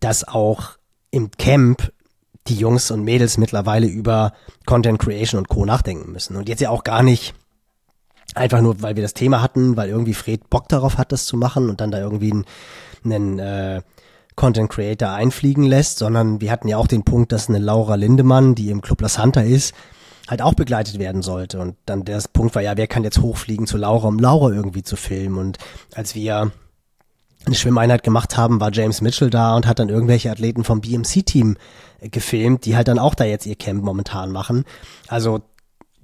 dass 0.00 0.26
auch 0.26 0.72
im 1.10 1.30
Camp 1.30 1.92
die 2.48 2.56
Jungs 2.56 2.90
und 2.90 3.04
Mädels 3.04 3.38
mittlerweile 3.38 3.86
über 3.86 4.32
Content 4.66 4.98
Creation 4.98 5.38
und 5.38 5.48
Co. 5.48 5.64
nachdenken 5.64 6.12
müssen. 6.12 6.36
Und 6.36 6.48
jetzt 6.48 6.60
ja 6.60 6.70
auch 6.70 6.84
gar 6.84 7.02
nicht 7.02 7.34
einfach 8.34 8.60
nur, 8.60 8.82
weil 8.82 8.96
wir 8.96 9.02
das 9.02 9.14
Thema 9.14 9.40
hatten, 9.40 9.76
weil 9.76 9.88
irgendwie 9.88 10.14
Fred 10.14 10.50
Bock 10.50 10.68
darauf 10.68 10.98
hat, 10.98 11.12
das 11.12 11.26
zu 11.26 11.36
machen 11.36 11.70
und 11.70 11.80
dann 11.80 11.90
da 11.90 11.98
irgendwie 11.98 12.32
einen, 12.32 12.44
einen 13.04 13.38
äh, 13.38 13.82
Content 14.36 14.70
Creator 14.70 15.10
einfliegen 15.10 15.64
lässt, 15.64 15.98
sondern 15.98 16.40
wir 16.40 16.50
hatten 16.52 16.68
ja 16.68 16.76
auch 16.76 16.86
den 16.86 17.04
Punkt, 17.04 17.32
dass 17.32 17.48
eine 17.48 17.58
Laura 17.58 17.94
Lindemann, 17.94 18.54
die 18.54 18.70
im 18.70 18.82
Club 18.82 19.00
La 19.00 19.08
Santa 19.08 19.40
ist, 19.40 19.74
halt 20.28 20.42
auch 20.42 20.54
begleitet 20.54 20.98
werden 20.98 21.22
sollte. 21.22 21.58
Und 21.58 21.76
dann 21.86 22.04
der 22.04 22.22
Punkt 22.32 22.54
war 22.54 22.62
ja, 22.62 22.76
wer 22.76 22.86
kann 22.86 23.04
jetzt 23.04 23.20
hochfliegen 23.20 23.66
zu 23.66 23.76
Laura, 23.76 24.08
um 24.08 24.18
Laura 24.18 24.50
irgendwie 24.50 24.82
zu 24.82 24.96
filmen. 24.96 25.38
Und 25.38 25.58
als 25.94 26.14
wir 26.14 26.52
eine 27.46 27.54
Schwimmeinheit 27.54 28.02
gemacht 28.02 28.36
haben, 28.36 28.60
war 28.60 28.72
James 28.72 29.00
Mitchell 29.00 29.30
da 29.30 29.56
und 29.56 29.66
hat 29.66 29.78
dann 29.78 29.88
irgendwelche 29.88 30.30
Athleten 30.30 30.64
vom 30.64 30.80
BMC-Team 30.80 31.56
äh, 32.00 32.08
gefilmt, 32.08 32.64
die 32.64 32.76
halt 32.76 32.88
dann 32.88 32.98
auch 32.98 33.14
da 33.14 33.24
jetzt 33.24 33.46
ihr 33.46 33.56
Camp 33.56 33.82
momentan 33.82 34.32
machen. 34.32 34.64
Also 35.06 35.40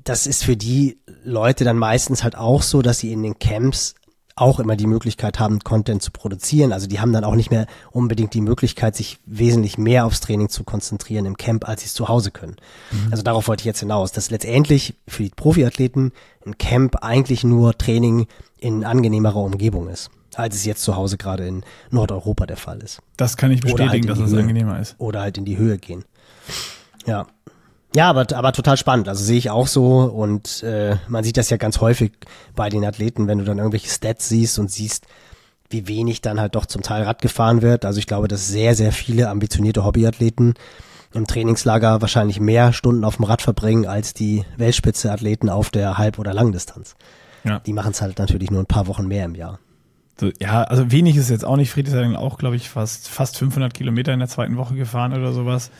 das 0.04 0.26
ist 0.26 0.44
für 0.44 0.56
die 0.56 1.00
Leute 1.24 1.64
dann 1.64 1.76
meistens 1.76 2.24
halt 2.24 2.36
auch 2.36 2.62
so, 2.62 2.82
dass 2.82 2.98
sie 2.98 3.12
in 3.12 3.22
den 3.22 3.38
Camps 3.38 3.94
auch 4.36 4.60
immer 4.60 4.76
die 4.76 4.86
Möglichkeit 4.86 5.38
haben, 5.38 5.60
Content 5.60 6.02
zu 6.02 6.10
produzieren. 6.10 6.72
Also 6.72 6.86
die 6.86 7.00
haben 7.00 7.12
dann 7.12 7.24
auch 7.24 7.34
nicht 7.34 7.50
mehr 7.50 7.66
unbedingt 7.90 8.34
die 8.34 8.40
Möglichkeit, 8.40 8.96
sich 8.96 9.18
wesentlich 9.26 9.78
mehr 9.78 10.06
aufs 10.06 10.20
Training 10.20 10.48
zu 10.48 10.64
konzentrieren 10.64 11.26
im 11.26 11.36
Camp, 11.36 11.68
als 11.68 11.82
sie 11.82 11.86
es 11.86 11.94
zu 11.94 12.08
Hause 12.08 12.30
können. 12.30 12.56
Also 13.10 13.22
darauf 13.22 13.48
wollte 13.48 13.62
ich 13.62 13.66
jetzt 13.66 13.80
hinaus, 13.80 14.12
dass 14.12 14.30
letztendlich 14.30 14.94
für 15.06 15.22
die 15.22 15.30
Profiathleten 15.30 16.12
ein 16.46 16.58
Camp 16.58 16.96
eigentlich 17.02 17.44
nur 17.44 17.76
Training 17.76 18.26
in 18.58 18.84
angenehmerer 18.84 19.36
Umgebung 19.36 19.88
ist, 19.88 20.10
als 20.34 20.54
es 20.56 20.64
jetzt 20.64 20.82
zu 20.82 20.96
Hause 20.96 21.18
gerade 21.18 21.46
in 21.46 21.64
Nordeuropa 21.90 22.46
der 22.46 22.56
Fall 22.56 22.78
ist. 22.82 23.00
Das 23.16 23.36
kann 23.36 23.50
ich 23.50 23.64
Oder 23.64 23.72
bestätigen, 23.84 24.08
halt 24.08 24.18
dass 24.18 24.26
es 24.26 24.32
Höhe. 24.32 24.40
angenehmer 24.40 24.80
ist. 24.80 24.94
Oder 24.98 25.20
halt 25.20 25.38
in 25.38 25.44
die 25.44 25.56
Höhe 25.56 25.78
gehen. 25.78 26.04
Ja. 27.06 27.26
Ja, 27.94 28.08
aber, 28.08 28.26
aber 28.34 28.52
total 28.52 28.76
spannend. 28.76 29.08
Also 29.08 29.22
sehe 29.22 29.36
ich 29.36 29.50
auch 29.50 29.66
so 29.66 30.00
und 30.00 30.62
äh, 30.62 30.96
man 31.08 31.24
sieht 31.24 31.36
das 31.36 31.50
ja 31.50 31.58
ganz 31.58 31.80
häufig 31.80 32.12
bei 32.54 32.68
den 32.68 32.84
Athleten, 32.84 33.26
wenn 33.26 33.38
du 33.38 33.44
dann 33.44 33.58
irgendwelche 33.58 33.88
Stats 33.88 34.28
siehst 34.28 34.58
und 34.58 34.70
siehst, 34.70 35.06
wie 35.68 35.88
wenig 35.88 36.22
dann 36.22 36.40
halt 36.40 36.54
doch 36.54 36.66
zum 36.66 36.82
Teil 36.82 37.02
Rad 37.02 37.20
gefahren 37.20 37.60
wird. 37.60 37.84
Also 37.84 37.98
ich 37.98 38.06
glaube, 38.06 38.28
dass 38.28 38.48
sehr, 38.48 38.74
sehr 38.74 38.92
viele 38.92 39.28
ambitionierte 39.28 39.84
Hobbyathleten 39.84 40.54
im 41.14 41.26
Trainingslager 41.26 42.00
wahrscheinlich 42.00 42.40
mehr 42.40 42.72
Stunden 42.72 43.04
auf 43.04 43.16
dem 43.16 43.26
Rad 43.26 43.42
verbringen 43.42 43.86
als 43.86 44.14
die 44.14 44.44
Weltspitze-Athleten 44.56 45.50
auf 45.50 45.70
der 45.70 45.98
Halb- 45.98 46.18
oder 46.18 46.32
Langdistanz. 46.32 46.94
Ja. 47.44 47.58
Die 47.60 47.74
machen 47.74 47.92
es 47.92 48.00
halt 48.00 48.18
natürlich 48.18 48.50
nur 48.50 48.60
ein 48.60 48.66
paar 48.66 48.86
Wochen 48.86 49.06
mehr 49.06 49.26
im 49.26 49.34
Jahr. 49.34 49.58
So, 50.18 50.30
ja, 50.40 50.62
also 50.62 50.90
wenig 50.90 51.16
ist 51.16 51.30
jetzt 51.30 51.44
auch 51.44 51.56
nicht. 51.56 51.70
Fried 51.70 51.88
ist 51.88 51.94
ja 51.94 52.00
dann 52.00 52.16
auch, 52.16 52.38
glaube 52.38 52.56
ich, 52.56 52.68
fast, 52.68 53.08
fast 53.08 53.36
500 53.38 53.74
Kilometer 53.74 54.12
in 54.12 54.20
der 54.20 54.28
zweiten 54.28 54.56
Woche 54.56 54.74
gefahren 54.74 55.12
oder 55.12 55.32
sowas. 55.32 55.70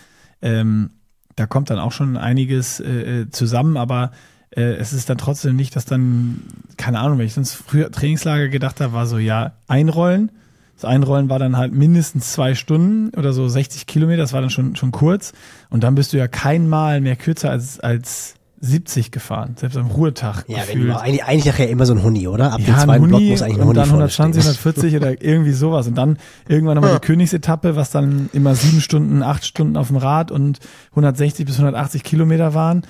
Ähm, 0.43 0.91
da 1.37 1.47
kommt 1.47 1.71
dann 1.71 1.79
auch 1.79 1.93
schon 1.93 2.17
einiges 2.17 2.81
äh, 2.81 3.27
zusammen, 3.31 3.77
aber 3.77 4.13
äh, 4.51 4.75
es 4.75 4.93
ist 4.93 5.09
dann 5.09 5.19
trotzdem 5.19 5.57
nicht, 5.57 5.75
dass 5.77 5.85
dann, 5.85 6.43
keine 6.77 7.01
Ahnung, 7.01 7.19
wenn 7.19 7.27
ich 7.27 7.35
sonst 7.35 7.55
früher 7.55 7.91
Trainingslager 7.91 8.49
gedacht 8.49 8.81
habe, 8.81 8.93
war 8.93 9.07
so, 9.07 9.19
ja, 9.19 9.53
einrollen. 9.69 10.31
Das 10.75 10.85
Einrollen 10.85 11.29
war 11.29 11.39
dann 11.39 11.57
halt 11.57 11.73
mindestens 11.73 12.33
zwei 12.33 12.55
Stunden 12.55 13.17
oder 13.17 13.33
so 13.33 13.49
60 13.49 13.87
Kilometer, 13.87 14.23
das 14.23 14.33
war 14.33 14.41
dann 14.41 14.51
schon, 14.51 14.77
schon 14.77 14.91
kurz. 14.91 15.33
Und 15.71 15.85
dann 15.85 15.95
bist 15.95 16.13
du 16.13 16.19
ja 16.19 16.29
kein 16.29 16.69
Mal 16.69 17.01
mehr 17.01 17.17
kürzer 17.17 17.51
als, 17.51 17.79
als 17.81 18.35
70 18.65 19.11
gefahren, 19.11 19.57
selbst 19.59 19.77
am 19.77 19.89
Ruhetag. 19.89 20.45
Ja, 20.47 20.59
wenn 20.59 20.67
gefühlt. 20.67 20.91
du, 20.91 21.01
eigentlich, 21.01 21.25
eigentlich 21.25 21.47
nachher 21.47 21.69
immer 21.69 21.85
so 21.85 21.95
ein 21.95 22.03
Huni, 22.05 22.29
oder? 22.29 22.53
Ab 22.53 22.59
dem 22.59 22.67
Ja, 22.67 22.75
ein 22.75 22.81
zweiten 22.85 23.09
Block 23.09 23.21
muss 23.21 23.43
eigentlich 23.43 23.57
ein 23.57 23.61
und 23.61 23.67
Huni 23.67 23.75
dann 23.75 23.89
vorne 23.89 24.05
120, 24.05 24.43
stehen. 24.43 24.51
140 24.51 24.97
oder 24.97 25.23
irgendwie 25.29 25.51
sowas. 25.51 25.89
Und 25.89 25.97
dann 25.97 26.17
irgendwann 26.49 26.77
nochmal 26.77 26.95
die 26.95 27.01
Königsetappe, 27.01 27.75
was 27.75 27.91
dann 27.91 28.31
immer 28.33 28.55
sieben 28.55 28.81
Stunden, 28.81 29.25
acht 29.25 29.45
Stunden 29.45 29.77
auf 29.77 29.89
dem 29.89 29.97
Rad 29.97 30.31
und 30.31 30.61
160 30.91 31.45
bis 31.45 31.57
180 31.57 32.05
Kilometer 32.05 32.55
waren. 32.55 32.83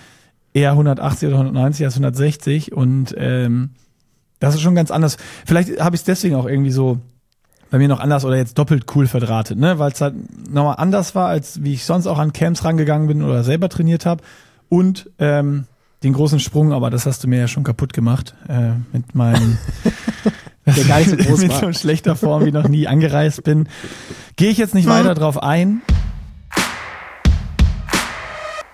Eher 0.53 0.73
180 0.73 1.29
oder 1.29 1.39
190 1.39 1.87
als 1.87 1.95
160. 1.95 2.73
Und 2.73 3.15
ähm, 3.17 3.71
das 4.41 4.55
ist 4.55 4.61
schon 4.61 4.75
ganz 4.75 4.91
anders. 4.91 5.17
Vielleicht 5.47 5.81
habe 5.81 5.97
ich 5.97 6.03
es 6.03 6.05
deswegen 6.05 6.35
auch 6.35 6.47
irgendwie 6.47 6.71
so 6.71 6.99
bei 7.71 7.79
mir 7.79 7.89
noch 7.89 8.01
anders 8.01 8.27
oder 8.27 8.37
jetzt 8.37 8.59
doppelt 8.59 8.85
cool 8.95 9.07
verdrahtet, 9.07 9.59
ne? 9.59 9.79
Weil 9.79 9.93
es 9.93 10.03
halt 10.03 10.15
nochmal 10.53 10.75
anders 10.77 11.15
war, 11.15 11.29
als 11.29 11.65
wie 11.65 11.73
ich 11.73 11.87
sonst 11.87 12.07
auch 12.07 12.19
an 12.19 12.35
Camps 12.35 12.63
rangegangen 12.63 13.09
bin 13.09 13.23
oder 13.23 13.43
selber 13.43 13.71
trainiert 13.71 14.05
habe. 14.05 14.23
Und 14.73 15.11
ähm, 15.19 15.67
den 16.03 16.15
großen 16.15 16.41
Sprung, 16.41 16.73
aber 16.73 16.89
das 16.89 17.05
hast 17.05 17.23
du 17.23 17.29
mir 17.29 17.41
ja 17.41 17.47
schon 17.47 17.63
kaputt 17.63 17.93
gemacht 17.93 18.35
äh, 18.49 18.71
mit 18.95 19.15
meinem 19.15 19.59
der 20.65 20.85
gar 20.85 20.99
nicht 21.01 21.11
so 21.11 21.17
groß 21.19 21.43
mit 21.43 21.51
war. 21.51 21.61
so 21.61 21.73
schlechter 21.75 22.17
Form 22.17 22.47
wie 22.47 22.53
noch 22.53 22.69
nie 22.69 22.87
angereist 22.87 23.45
bin. 23.45 23.69
Gehe 24.37 24.49
ich 24.49 24.57
jetzt 24.57 24.75
nicht 24.75 24.89
weiter 24.89 25.13
drauf 25.13 25.43
ein. 25.43 25.83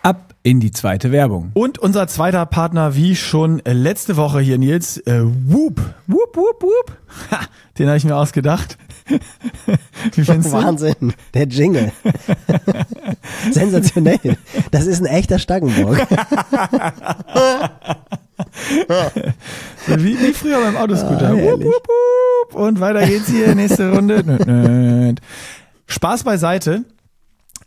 Ab 0.05 0.35
in 0.45 0.61
die 0.61 0.71
zweite 0.71 1.11
Werbung. 1.11 1.51
Und 1.55 1.81
unser 1.81 2.07
zweiter 2.07 2.47
Partner, 2.47 2.95
wie 2.95 3.17
schon 3.17 3.61
letzte 3.65 4.17
Woche 4.17 4.39
hier, 4.39 4.57
Nils, 4.57 4.99
äh, 4.99 5.25
Whoop. 5.25 5.81
Whoop, 6.07 6.37
Whoop, 6.37 6.63
Whoop. 6.63 6.97
Ha, 7.33 7.41
den 7.77 7.89
habe 7.89 7.97
ich 7.97 8.05
mir 8.05 8.15
ausgedacht. 8.15 8.79
Wie 10.15 10.25
findest 10.25 10.53
du? 10.53 10.53
Wahnsinn, 10.53 11.15
der 11.35 11.47
Jingle. 11.47 11.93
Sensationell. 13.51 14.37
Das 14.71 14.87
ist 14.87 15.01
ein 15.01 15.07
echter 15.07 15.39
Stangenbock. 15.39 15.99
Wie, 19.87 20.19
wie 20.21 20.33
früher 20.33 20.61
beim 20.61 20.77
Autoscooter. 20.77 21.31
Ah, 21.31 21.35
wup, 21.35 21.65
wup, 21.65 21.89
wup. 21.89 22.55
Und 22.55 22.81
weiter 22.81 23.07
geht's 23.07 23.29
hier, 23.29 23.55
nächste 23.55 23.93
Runde. 23.93 25.15
Spaß 25.87 26.25
beiseite. 26.25 26.85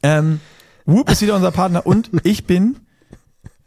Ähm, 0.04 0.40
Whoop 0.86 1.10
ist 1.10 1.22
wieder 1.22 1.36
unser 1.36 1.52
Partner 1.52 1.86
und 1.86 2.10
ich 2.24 2.46
bin 2.46 2.78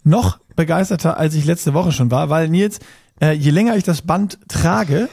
noch 0.03 0.39
begeisterter, 0.57 1.17
als 1.17 1.35
ich 1.35 1.45
letzte 1.45 1.75
Woche 1.75 1.93
schon 1.93 2.11
war, 2.11 2.29
weil 2.29 2.49
Nils, 2.49 2.81
äh, 3.21 3.33
je 3.33 3.51
länger 3.51 3.77
ich 3.77 3.85
das 3.85 4.03
Band 4.03 4.39
trage, 4.49 5.09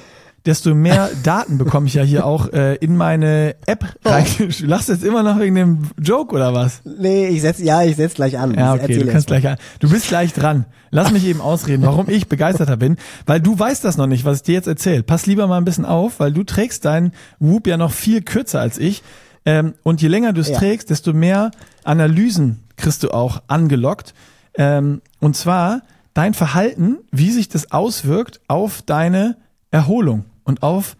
desto 0.45 0.73
mehr 0.73 1.09
Daten 1.23 1.57
bekomme 1.57 1.87
ich 1.87 1.93
ja 1.93 2.03
hier 2.03 2.25
auch 2.25 2.51
äh, 2.51 2.75
in 2.75 2.97
meine 2.97 3.55
App 3.67 3.85
rein. 4.03 4.25
Du 4.37 4.65
lachst 4.65 4.89
jetzt 4.89 5.03
immer 5.03 5.23
noch 5.23 5.39
wegen 5.39 5.55
dem 5.55 5.89
Joke 6.01 6.35
oder 6.35 6.53
was? 6.53 6.81
Nee, 6.83 7.27
ich 7.27 7.41
setz, 7.41 7.59
ja, 7.59 7.83
ich 7.83 7.95
setz 7.95 8.15
gleich 8.15 8.37
an. 8.39 8.53
Ja, 8.55 8.73
okay, 8.73 8.97
du 8.97 9.05
kannst 9.07 9.29
mal. 9.29 9.39
gleich 9.39 9.51
an. 9.53 9.57
Du 9.79 9.89
bist 9.89 10.07
gleich 10.07 10.33
dran. 10.33 10.65
Lass 10.89 11.11
mich 11.11 11.25
eben 11.25 11.41
ausreden, 11.41 11.83
warum 11.85 12.09
ich 12.09 12.27
begeisterter 12.27 12.75
bin, 12.75 12.97
weil 13.25 13.39
du 13.39 13.57
weißt 13.57 13.83
das 13.85 13.97
noch 13.97 14.07
nicht, 14.07 14.25
was 14.25 14.37
ich 14.37 14.43
dir 14.43 14.55
jetzt 14.55 14.67
erzähle. 14.67 15.03
Pass 15.03 15.25
lieber 15.25 15.47
mal 15.47 15.57
ein 15.57 15.63
bisschen 15.65 15.85
auf, 15.85 16.19
weil 16.19 16.33
du 16.33 16.43
trägst 16.43 16.83
deinen 16.85 17.13
Whoop 17.39 17.67
ja 17.67 17.77
noch 17.77 17.91
viel 17.91 18.21
kürzer 18.21 18.59
als 18.59 18.77
ich. 18.77 19.03
Ähm, 19.45 19.73
und 19.83 20.01
je 20.01 20.07
länger 20.07 20.33
du 20.33 20.41
es 20.41 20.49
Ja. 20.49 20.57
trägst, 20.57 20.89
desto 20.89 21.13
mehr 21.13 21.51
Analysen 21.83 22.63
kriegst 22.75 23.03
du 23.03 23.11
auch 23.11 23.41
angelockt. 23.47 24.13
Ähm, 24.55 25.01
und 25.19 25.37
zwar 25.37 25.81
dein 26.13 26.33
Verhalten, 26.33 26.97
wie 27.11 27.31
sich 27.31 27.47
das 27.47 27.71
auswirkt 27.71 28.41
auf 28.47 28.81
deine 28.81 29.37
Erholung 29.71 30.25
und 30.43 30.63
auf 30.63 30.97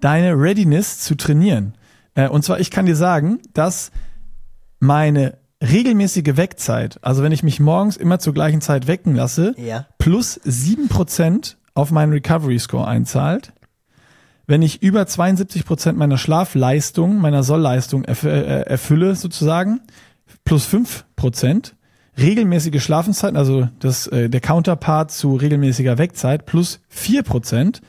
deine 0.00 0.32
Readiness 0.34 1.00
zu 1.00 1.14
trainieren. 1.14 1.74
Äh, 2.14 2.28
und 2.28 2.44
zwar, 2.44 2.60
ich 2.60 2.70
kann 2.70 2.86
dir 2.86 2.96
sagen, 2.96 3.38
dass 3.52 3.90
meine 4.78 5.38
regelmäßige 5.62 6.36
Weckzeit, 6.36 6.98
also 7.02 7.22
wenn 7.22 7.32
ich 7.32 7.42
mich 7.42 7.60
morgens 7.60 7.96
immer 7.96 8.18
zur 8.18 8.32
gleichen 8.32 8.60
Zeit 8.62 8.86
wecken 8.86 9.14
lasse, 9.14 9.54
Ja. 9.58 9.86
plus 9.98 10.40
7% 10.44 11.56
auf 11.74 11.90
meinen 11.90 12.12
Recovery 12.12 12.58
Score 12.58 12.86
einzahlt. 12.88 13.52
Wenn 14.46 14.62
ich 14.62 14.82
über 14.82 15.02
72% 15.02 15.92
meiner 15.92 16.18
Schlafleistung, 16.18 17.18
meiner 17.18 17.42
Sollleistung 17.42 18.04
erf 18.04 18.24
äh, 18.24 18.62
erfülle 18.62 19.14
sozusagen, 19.14 19.80
plus 20.44 20.66
5%, 20.66 21.72
regelmäßige 22.18 22.82
Schlafenszeiten, 22.82 23.36
also 23.36 23.68
das, 23.78 24.06
äh, 24.08 24.28
der 24.28 24.40
Counterpart 24.40 25.12
zu 25.12 25.36
regelmäßiger 25.36 25.98
Weckzeit, 25.98 26.46
plus 26.46 26.80
4%. 26.88 27.80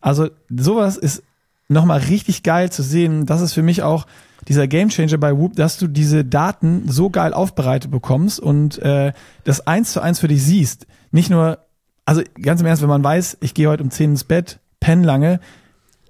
Also 0.00 0.28
sowas 0.48 0.96
ist 0.96 1.22
nochmal 1.68 1.98
richtig 2.00 2.42
geil 2.42 2.70
zu 2.70 2.82
sehen. 2.82 3.26
Das 3.26 3.40
ist 3.40 3.52
für 3.52 3.62
mich 3.62 3.82
auch 3.82 4.06
dieser 4.48 4.68
Gamechanger 4.68 5.18
bei 5.18 5.36
Whoop, 5.36 5.56
dass 5.56 5.78
du 5.78 5.88
diese 5.88 6.24
Daten 6.24 6.88
so 6.88 7.10
geil 7.10 7.34
aufbereitet 7.34 7.90
bekommst 7.90 8.38
und 8.38 8.78
äh, 8.78 9.12
das 9.44 9.66
eins 9.66 9.92
zu 9.92 10.00
eins 10.00 10.20
für 10.20 10.28
dich 10.28 10.42
siehst. 10.42 10.86
Nicht 11.10 11.30
nur, 11.30 11.58
also 12.04 12.22
ganz 12.40 12.60
im 12.60 12.66
Ernst, 12.66 12.82
wenn 12.82 12.88
man 12.88 13.02
weiß, 13.02 13.38
ich 13.40 13.54
gehe 13.54 13.68
heute 13.68 13.82
um 13.82 13.90
10 13.90 14.10
ins 14.10 14.24
Bett, 14.24 14.60
penne 14.78 15.04
lange 15.04 15.40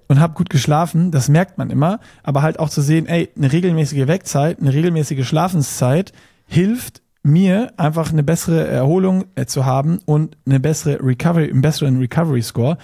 und 0.07 0.19
habe 0.19 0.35
gut 0.35 0.49
geschlafen, 0.49 1.11
das 1.11 1.29
merkt 1.29 1.57
man 1.57 1.69
immer, 1.69 1.99
aber 2.23 2.41
halt 2.41 2.59
auch 2.59 2.69
zu 2.69 2.81
sehen, 2.81 3.07
ey, 3.07 3.29
eine 3.35 3.51
regelmäßige 3.51 4.07
Weckzeit, 4.07 4.59
eine 4.59 4.73
regelmäßige 4.73 5.27
Schlafenszeit 5.27 6.13
hilft 6.45 7.01
mir 7.23 7.73
einfach 7.77 8.11
eine 8.11 8.23
bessere 8.23 8.67
Erholung 8.67 9.25
äh, 9.35 9.45
zu 9.45 9.65
haben 9.65 9.99
und 10.05 10.37
eine 10.45 10.59
bessere 10.59 10.99
Recovery, 11.03 11.49
einen 11.49 11.61
besseren 11.61 11.99
Recovery 11.99 12.41
Score. 12.41 12.77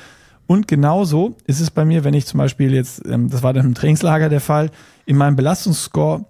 Und 0.48 0.68
genauso 0.68 1.38
ist 1.46 1.60
es 1.62 1.72
bei 1.72 1.86
mir, 1.86 2.04
wenn 2.04 2.14
ich 2.14 2.26
zum 2.26 2.38
Beispiel 2.38 2.74
jetzt, 2.74 3.06
ähm, 3.08 3.30
das 3.30 3.44
war 3.44 3.54
dann 3.54 3.66
im 3.66 3.74
Trainingslager 3.76 4.30
der 4.30 4.42
Fall, 4.42 4.72
in 5.06 5.18
meinem 5.18 5.36
Belastungsscore 5.36 6.26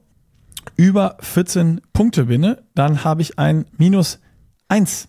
über 0.76 1.18
14 1.20 1.82
Punkte 1.93 2.26
binne, 2.26 2.64
dann 2.76 3.03
habe 3.03 3.22
ich 3.22 3.39
ein 3.39 3.66
minus 3.78 4.20
1 4.70 5.07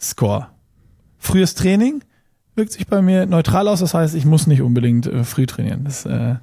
Score. 0.00 0.48
Frühes 1.18 1.54
Training 1.54 2.02
wirkt 2.54 2.72
sich 2.72 2.86
bei 2.86 3.02
mir 3.02 3.26
neutral 3.26 3.68
aus, 3.68 3.80
das 3.80 3.94
heißt, 3.94 4.14
ich 4.14 4.24
muss 4.24 4.46
nicht 4.46 4.62
unbedingt 4.62 5.06
äh, 5.06 5.24
früh 5.24 5.46
trainieren. 5.46 5.84
Das, 5.84 6.06
äh, 6.06 6.36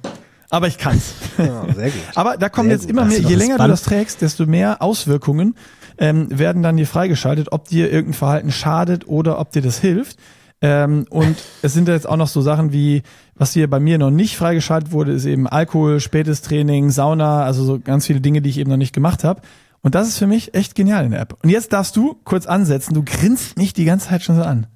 aber 0.50 0.68
ich 0.68 0.78
kann's. 0.78 1.14
Ja, 1.38 1.66
sehr 1.74 1.90
gut. 1.90 2.00
Aber 2.14 2.36
da 2.36 2.48
kommen 2.48 2.68
Sehr 2.68 2.76
jetzt 2.76 2.82
gut. 2.82 2.90
immer 2.90 3.04
mehr, 3.04 3.20
du 3.20 3.28
je 3.28 3.34
länger 3.34 3.54
du 3.54 3.58
Band? 3.58 3.72
das 3.72 3.82
trägst, 3.82 4.22
desto 4.22 4.46
mehr 4.46 4.80
Auswirkungen 4.82 5.56
ähm, 5.98 6.28
werden 6.30 6.62
dann 6.62 6.76
dir 6.76 6.86
freigeschaltet, 6.86 7.50
ob 7.50 7.68
dir 7.68 7.90
irgendein 7.90 8.14
Verhalten 8.14 8.52
schadet 8.52 9.08
oder 9.08 9.40
ob 9.40 9.50
dir 9.50 9.62
das 9.62 9.78
hilft. 9.78 10.18
Ähm, 10.64 11.04
und 11.10 11.36
es 11.60 11.74
sind 11.74 11.88
jetzt 11.88 12.08
auch 12.08 12.16
noch 12.16 12.26
so 12.26 12.40
Sachen 12.40 12.72
wie, 12.72 13.02
was 13.34 13.52
hier 13.52 13.68
bei 13.68 13.80
mir 13.80 13.98
noch 13.98 14.10
nicht 14.10 14.34
freigeschaltet 14.34 14.92
wurde, 14.92 15.12
ist 15.12 15.26
eben 15.26 15.46
Alkohol, 15.46 16.00
spätes 16.00 16.40
Training, 16.40 16.90
Sauna, 16.90 17.44
also 17.44 17.64
so 17.64 17.78
ganz 17.78 18.06
viele 18.06 18.22
Dinge, 18.22 18.40
die 18.40 18.48
ich 18.48 18.56
eben 18.56 18.70
noch 18.70 18.78
nicht 18.78 18.94
gemacht 18.94 19.24
habe. 19.24 19.42
Und 19.82 19.94
das 19.94 20.08
ist 20.08 20.16
für 20.16 20.26
mich 20.26 20.54
echt 20.54 20.74
genial 20.74 21.04
in 21.04 21.10
der 21.10 21.20
App. 21.20 21.36
Und 21.42 21.50
jetzt 21.50 21.74
darfst 21.74 21.94
du 21.96 22.16
kurz 22.24 22.46
ansetzen. 22.46 22.94
Du 22.94 23.02
grinst 23.04 23.58
mich 23.58 23.74
die 23.74 23.84
ganze 23.84 24.08
Zeit 24.08 24.22
schon 24.22 24.36
so 24.36 24.42
an. 24.42 24.66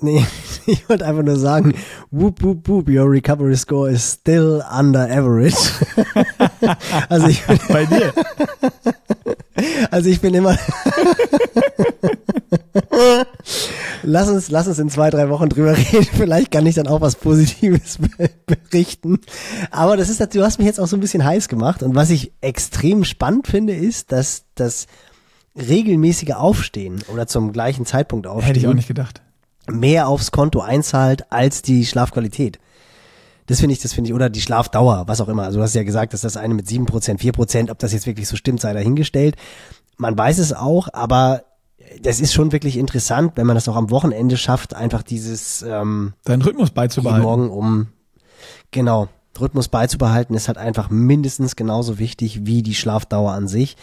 Nee, 0.00 0.24
ich 0.66 0.88
wollte 0.88 1.04
einfach 1.04 1.24
nur 1.24 1.36
sagen, 1.36 1.74
whoop, 2.12 2.40
whoop, 2.44 2.68
whoop, 2.68 2.88
your 2.88 3.10
recovery 3.10 3.56
score 3.56 3.90
is 3.90 4.18
still 4.20 4.62
under 4.70 5.10
average. 5.10 5.56
also 7.08 7.26
ich 7.26 7.44
bin, 7.44 7.58
Bei 7.68 7.84
dir. 7.84 8.12
also 9.90 10.08
ich 10.08 10.20
bin 10.20 10.34
immer, 10.34 10.56
lass 14.02 14.28
uns, 14.28 14.50
lass 14.50 14.66
uns 14.68 14.78
in 14.78 14.88
zwei, 14.90 15.10
drei 15.10 15.28
Wochen 15.28 15.48
drüber 15.48 15.76
reden. 15.76 16.04
Vielleicht 16.16 16.50
kann 16.50 16.66
ich 16.66 16.74
dann 16.74 16.86
auch 16.88 17.00
was 17.00 17.16
Positives 17.16 17.98
be- 18.18 18.30
berichten. 18.46 19.20
Aber 19.70 19.96
das 19.96 20.08
ist, 20.08 20.20
du 20.34 20.42
hast 20.42 20.58
mich 20.58 20.66
jetzt 20.66 20.80
auch 20.80 20.86
so 20.86 20.96
ein 20.96 21.00
bisschen 21.00 21.24
heiß 21.24 21.48
gemacht. 21.48 21.82
Und 21.82 21.94
was 21.94 22.10
ich 22.10 22.32
extrem 22.40 23.04
spannend 23.04 23.46
finde, 23.46 23.74
ist, 23.74 24.12
dass 24.12 24.44
das 24.54 24.86
regelmäßige 25.56 26.32
Aufstehen 26.34 27.02
oder 27.12 27.26
zum 27.26 27.52
gleichen 27.52 27.86
Zeitpunkt 27.86 28.26
aufstehen 28.26 28.46
Hätte 28.48 28.60
ich 28.60 28.66
auch 28.68 28.74
nicht 28.74 28.88
gedacht. 28.88 29.22
mehr 29.66 30.08
aufs 30.08 30.30
Konto 30.30 30.60
einzahlt 30.60 31.30
als 31.32 31.62
die 31.62 31.86
Schlafqualität. 31.86 32.58
Das 33.46 33.60
finde 33.60 33.74
ich, 33.74 33.80
das 33.80 33.92
finde 33.92 34.10
ich, 34.10 34.14
oder 34.14 34.28
die 34.28 34.40
Schlafdauer, 34.40 35.04
was 35.06 35.20
auch 35.20 35.28
immer. 35.28 35.44
Also 35.44 35.58
du 35.58 35.62
hast 35.62 35.74
ja 35.74 35.84
gesagt, 35.84 36.12
dass 36.12 36.20
das 36.22 36.36
eine 36.36 36.52
mit 36.52 36.66
7%, 36.66 36.88
4%, 37.20 37.70
ob 37.70 37.78
das 37.78 37.92
jetzt 37.92 38.06
wirklich 38.06 38.26
so 38.28 38.34
stimmt, 38.36 38.60
sei 38.60 38.72
dahingestellt. 38.72 39.36
Man 39.96 40.18
weiß 40.18 40.38
es 40.38 40.52
auch, 40.52 40.88
aber 40.92 41.44
das 42.02 42.20
ist 42.20 42.32
schon 42.32 42.52
wirklich 42.52 42.76
interessant, 42.76 43.32
wenn 43.36 43.46
man 43.46 43.54
das 43.56 43.68
auch 43.68 43.76
am 43.76 43.90
Wochenende 43.90 44.36
schafft, 44.36 44.74
einfach 44.74 45.02
dieses 45.02 45.62
ähm, 45.62 46.14
Deinen 46.24 46.42
Rhythmus 46.42 46.70
beizubehalten. 46.70 47.22
Morgen 47.22 47.50
um 47.50 47.88
genau 48.70 49.08
Rhythmus 49.40 49.68
beizubehalten, 49.68 50.34
ist 50.34 50.48
halt 50.48 50.58
einfach 50.58 50.90
mindestens 50.90 51.56
genauso 51.56 51.98
wichtig 51.98 52.46
wie 52.46 52.62
die 52.62 52.74
Schlafdauer 52.74 53.32
an 53.32 53.48
sich. 53.48 53.76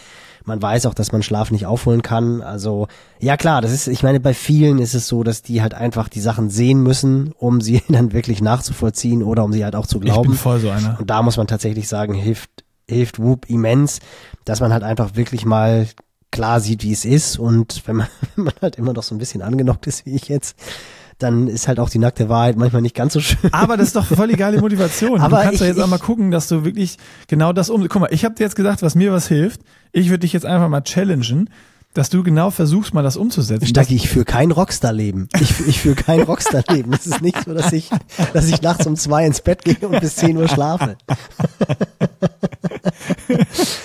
Man 0.46 0.62
weiß 0.62 0.88
auch, 0.88 0.94
dass 0.94 1.12
man 1.12 1.24
Schlaf 1.24 1.52
nicht 1.52 1.66
aufholen 1.66 2.02
kann. 2.02 2.42
Also 2.42 2.88
ja 3.20 3.38
klar, 3.38 3.62
das 3.62 3.72
ist, 3.72 3.88
ich 3.88 4.04
meine, 4.04 4.20
bei 4.20 4.34
vielen 4.34 4.80
ist 4.80 4.94
es 4.94 5.08
so, 5.08 5.24
dass 5.24 5.42
die 5.42 5.62
halt 5.62 5.74
einfach 5.74 6.10
die 6.10 6.20
Sachen 6.20 6.50
sehen 6.50 6.82
müssen, 6.84 7.34
um 7.38 7.62
sie 7.62 7.82
dann 7.90 8.12
wirklich 8.12 8.42
nachzuvollziehen 8.42 9.24
oder 9.24 9.44
um 9.44 9.54
sie 9.54 9.64
halt 9.64 9.76
auch 9.76 9.88
zu 9.88 9.98
Ich 9.98 10.04
bin 10.04 10.14
glauben. 10.14 10.34
voll 10.34 10.60
so 10.60 10.70
einer. 10.70 11.00
Und 11.00 11.10
da 11.10 11.22
muss 11.22 11.38
man 11.38 11.48
tatsächlich 11.48 11.88
sagen, 11.88 12.14
hilft 12.14 12.50
hilft 12.90 13.18
Whoop 13.18 13.50
immens, 13.50 14.00
dass 14.44 14.60
man 14.60 14.74
halt 14.74 14.84
einfach 14.84 15.16
wirklich 15.16 15.46
mal 15.46 15.88
klar 16.34 16.60
sieht, 16.60 16.84
wie 16.84 16.92
es 16.92 17.06
ist. 17.06 17.40
Und 17.40 17.82
wenn 17.88 17.96
man, 17.96 18.08
wenn 18.36 18.44
man 18.46 18.54
halt 18.62 18.76
immer 18.76 18.92
noch 18.92 19.04
so 19.04 19.16
ein 19.16 19.20
bisschen 19.20 19.42
angenockt 19.42 19.88
ist, 19.88 20.06
wie 20.06 20.16
ich 20.16 20.28
jetzt, 20.28 20.58
dann 21.20 21.48
ist 21.48 21.68
halt 21.70 21.80
auch 21.80 21.90
die 21.90 22.00
nackte 22.00 22.28
Wahrheit 22.28 22.58
manchmal 22.58 22.82
nicht 22.82 22.96
ganz 22.96 23.14
so 23.14 23.22
schön. 23.22 23.54
Aber 23.54 23.78
das 23.78 23.88
ist 23.88 23.96
doch 23.96 24.06
voll 24.06 24.28
die 24.28 24.36
geile 24.36 24.60
Motivation. 24.62 25.22
Aber 25.22 25.38
du 25.38 25.44
kannst 25.44 25.62
ich- 25.62 25.68
jetzt 25.68 25.80
auch 25.80 25.86
ich- 25.86 25.90
mal 25.90 26.00
gucken, 26.00 26.32
dass 26.32 26.50
du 26.50 26.66
wirklich 26.66 26.98
genau 27.28 27.54
das 27.54 27.70
um. 27.70 27.88
Guck 27.88 28.02
mal, 28.02 28.10
ich 28.12 28.26
habe 28.26 28.36
dir 28.36 28.44
jetzt 28.44 28.56
gesagt, 28.56 28.82
was 28.82 28.96
mir 28.96 29.14
was 29.14 29.28
hilft. 29.30 29.62
Ich 29.94 30.10
würde 30.10 30.20
dich 30.20 30.34
jetzt 30.34 30.46
einfach 30.46 30.68
mal 30.68 30.82
challengen, 30.82 31.50
dass 31.94 32.10
du 32.10 32.24
genau 32.24 32.50
versuchst, 32.50 32.96
mal 32.96 33.04
das 33.04 33.16
umzusetzen. 33.16 33.68
Stacki, 33.68 33.96
ich 33.96 34.10
führe 34.10 34.26
kein 34.26 34.50
Rockstar-Leben. 34.50 35.30
Ich, 35.40 35.54
ich 35.68 35.80
führe 35.82 35.94
kein 35.96 36.22
Rockstar-Leben. 36.24 36.92
Es 36.92 37.06
ist 37.06 37.22
nicht 37.22 37.38
so, 37.46 37.54
dass 37.54 37.72
ich, 37.72 37.92
dass 38.34 38.48
ich 38.48 38.64
nachts 38.64 38.88
um 38.88 38.96
zwei 38.96 39.28
ins 39.28 39.42
Bett 39.42 39.64
gehe 39.64 39.78
und 39.88 40.00
bis 40.02 40.16
zehn 40.16 40.36
Uhr 40.36 40.48
schlafe. 40.48 40.98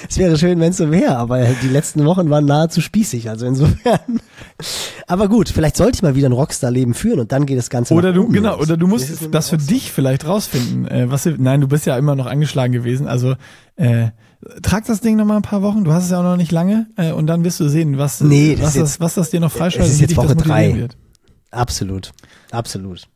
Es 0.09 0.19
wäre 0.19 0.39
schön, 0.39 0.59
wenn 0.61 0.71
es 0.71 0.77
so 0.79 0.91
wäre, 0.91 1.17
aber 1.17 1.43
die 1.63 1.69
letzten 1.69 2.05
Wochen 2.05 2.31
waren 2.31 2.45
nahezu 2.47 2.81
spießig, 2.81 3.29
also 3.29 3.47
insofern. 3.47 4.21
Aber 5.07 5.29
gut, 5.29 5.49
vielleicht 5.49 5.77
sollte 5.77 5.97
ich 5.97 6.03
mal 6.03 6.15
wieder 6.15 6.29
ein 6.29 6.33
Rockstar-Leben 6.33 6.95
führen 6.95 7.21
und 7.21 7.33
dann 7.33 7.47
geht 7.47 7.59
das 7.59 7.71
Ganze 7.71 7.95
oder 7.95 8.09
nach 8.09 8.15
du 8.17 8.25
oben 8.25 8.33
genau, 8.33 8.53
los. 8.57 8.63
oder 8.63 8.77
du 8.77 8.87
Das 8.87 8.91
musst 8.91 9.09
nämlich 9.11 9.31
das 9.31 9.49
für 9.51 9.59
dich 9.59 9.93
vielleicht 9.93 10.27
rausfinden. 10.27 10.87
Äh, 10.89 11.11
was 11.11 11.27
nein, 11.39 11.61
du 11.61 11.69
bist 11.69 11.87
ja 11.87 11.97
immer 11.97 12.15
noch 12.15 12.27
angeschlagen 12.27 12.73
gewesen. 12.73 13.07
Also 13.07 13.35
äh, 13.77 14.09
trag 14.63 14.85
das 14.87 15.01
Ding 15.01 15.17
noch 15.17 15.25
mal 15.25 15.37
ein 15.37 15.43
paar 15.43 15.63
Wochen. 15.63 15.85
Du 15.85 15.93
hast 15.93 16.05
es 16.05 16.11
ja 16.11 16.19
auch 16.19 16.25
noch 16.25 16.37
nicht 16.37 16.53
lange 16.53 16.87
äh, 16.97 17.13
und 17.13 17.27
dann 17.27 17.45
wirst 17.45 17.61
du 17.61 17.69
sehen, 17.69 17.99
was 17.99 18.21
Nee, 18.21 18.55
das 18.57 18.67
was, 18.69 18.75
jetzt- 18.75 18.83
das, 18.85 19.01
was 19.01 19.15
das 19.15 19.31
dir 19.31 19.41
noch 19.41 19.53
freischaltet, 19.53 19.89
es 19.89 19.95
ist 19.95 20.01
jetzt 20.01 20.17
das 20.17 20.25
Woche 20.25 20.37
drei. 20.37 20.75
wird. 20.77 20.97
Absolut. 21.51 22.13
Absolut. 22.51 23.09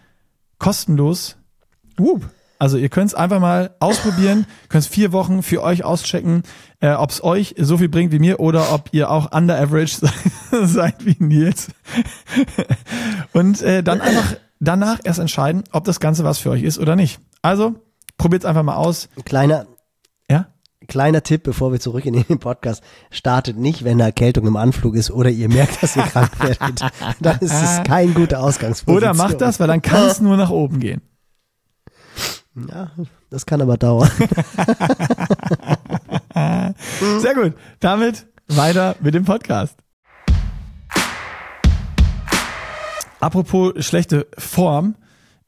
kostenlos 0.60 1.38
Whoop. 1.98 2.30
Also 2.60 2.78
ihr 2.78 2.90
könnt 2.90 3.08
es 3.08 3.16
einfach 3.16 3.40
mal 3.40 3.74
ausprobieren, 3.80 4.46
könnt 4.70 4.84
es 4.84 4.90
vier 4.90 5.14
Wochen 5.14 5.42
für 5.44 5.64
euch 5.64 5.84
auschecken, 5.86 6.44
äh, 6.82 6.92
ob 6.92 7.10
es 7.10 7.24
euch 7.24 7.56
so 7.58 7.78
viel 7.78 7.88
bringt 7.90 8.12
wie 8.12 8.20
mir 8.20 8.40
oder 8.42 8.74
ob 8.74 8.90
ihr 8.92 9.10
auch 9.10 9.32
under 9.32 9.58
average 9.60 9.98
seid 10.64 11.06
wie 11.06 11.16
Nils. 11.20 11.70
Und 13.34 13.62
äh, 13.62 13.82
dann 13.82 14.02
einfach 14.02 14.36
danach 14.60 15.00
erst 15.04 15.20
entscheiden, 15.20 15.64
ob 15.72 15.86
das 15.86 16.00
Ganze 16.00 16.24
was 16.24 16.38
für 16.38 16.50
euch 16.52 16.64
ist 16.64 16.80
oder 16.80 16.96
nicht. 16.96 17.20
Also 17.42 17.76
probiert 18.18 18.44
es 18.44 18.46
einfach 18.46 18.64
mal 18.64 18.76
aus. 18.76 19.08
Kleiner, 19.24 19.66
Ja? 20.30 20.48
kleiner 20.88 21.24
Tipp, 21.24 21.44
bevor 21.44 21.72
wir 21.72 21.80
zurück 21.80 22.06
in 22.06 22.14
den 22.14 22.40
Podcast, 22.40 22.84
startet 23.10 23.58
nicht, 23.58 23.86
wenn 23.86 23.94
eine 23.94 24.04
Erkältung 24.04 24.46
im 24.48 24.58
Anflug 24.58 24.96
ist 24.96 25.12
oder 25.12 25.30
ihr 25.30 25.48
merkt, 25.48 25.82
dass 25.82 25.96
ihr 25.96 26.04
krank 26.04 26.32
werdet. 26.42 26.82
Dann 27.22 27.40
ist 27.40 27.54
es 27.54 27.84
kein 27.84 28.14
guter 28.14 28.42
Ausgangsposition. 28.44 28.98
Oder 28.98 29.14
macht 29.14 29.40
das, 29.40 29.62
weil 29.62 29.68
dann 29.68 29.82
kann 29.82 30.08
es 30.08 30.20
nur 30.20 30.36
nach 30.36 30.50
oben 30.50 30.80
gehen. 30.82 31.02
Ja, 32.68 32.92
das 33.30 33.46
kann 33.46 33.62
aber 33.62 33.78
dauern. 33.78 34.10
Sehr 37.20 37.36
gut. 37.36 37.54
Damit 37.80 38.26
weiter 38.48 38.96
mit 39.00 39.14
dem 39.14 39.26
Podcast. 39.26 39.76
Apropos 43.20 43.86
schlechte 43.86 44.28
Form, 44.38 44.96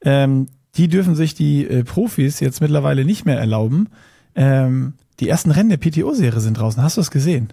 ähm, 0.02 0.48
die 0.76 0.88
dürfen 0.88 1.14
sich 1.14 1.34
die 1.34 1.66
äh, 1.66 1.84
Profis 1.84 2.40
jetzt 2.40 2.60
mittlerweile 2.60 3.04
nicht 3.04 3.24
mehr 3.24 3.38
erlauben. 3.38 3.88
Ähm, 4.34 4.94
die 5.20 5.28
ersten 5.28 5.50
Rennen 5.50 5.70
der 5.70 5.78
PTO-Serie 5.78 6.40
sind 6.40 6.58
draußen. 6.58 6.82
Hast 6.82 6.96
du 6.96 7.00
es 7.00 7.10
gesehen? 7.10 7.52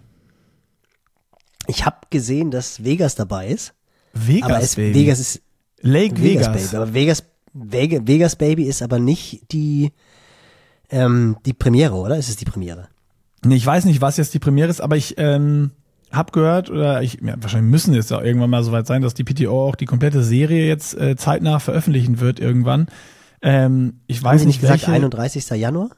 Ich 1.67 1.85
habe 1.85 1.97
gesehen, 2.09 2.51
dass 2.51 2.83
Vegas 2.83 3.15
dabei 3.15 3.47
ist. 3.47 3.73
Vegas, 4.13 4.49
aber 4.49 4.61
es. 4.61 4.77
Vegas 4.77 5.19
ist 5.19 5.41
Lake 5.81 6.21
Vegas, 6.21 6.47
Vegas. 6.47 6.71
Baby. 6.71 6.75
Aber 6.75 6.93
Vegas, 6.93 7.23
Vegas, 7.61 8.35
Baby 8.35 8.63
ist 8.63 8.81
aber 8.81 8.99
nicht 8.99 9.51
die, 9.51 9.91
ähm, 10.89 11.37
die 11.45 11.53
Premiere, 11.53 11.95
oder? 11.95 12.17
Ist 12.17 12.29
es 12.29 12.35
die 12.35 12.45
Premiere? 12.45 12.87
Nee, 13.43 13.55
ich 13.55 13.65
weiß 13.65 13.85
nicht, 13.85 14.01
was 14.01 14.17
jetzt 14.17 14.33
die 14.33 14.39
Premiere 14.39 14.69
ist, 14.69 14.81
aber 14.81 14.97
ich 14.97 15.15
ähm, 15.17 15.71
hab 16.11 16.33
gehört, 16.33 16.69
oder 16.69 17.01
ich, 17.01 17.19
ja, 17.21 17.35
wahrscheinlich 17.39 17.71
müssen 17.71 17.93
es 17.95 18.09
ja 18.09 18.21
irgendwann 18.21 18.49
mal 18.49 18.63
soweit 18.63 18.87
sein, 18.87 19.01
dass 19.01 19.13
die 19.13 19.23
PTO 19.23 19.67
auch 19.67 19.75
die 19.75 19.85
komplette 19.85 20.23
Serie 20.23 20.67
jetzt 20.67 20.97
äh, 20.97 21.15
zeitnah 21.15 21.59
veröffentlichen 21.59 22.19
wird 22.19 22.39
irgendwann. 22.39 22.87
Ähm, 23.41 23.99
ich 24.07 24.17
Haben 24.17 24.25
weiß 24.25 24.41
Sie 24.41 24.47
nicht, 24.47 24.61
gesagt, 24.61 24.81
welche, 24.81 24.91
31. 24.91 25.49
Januar? 25.51 25.89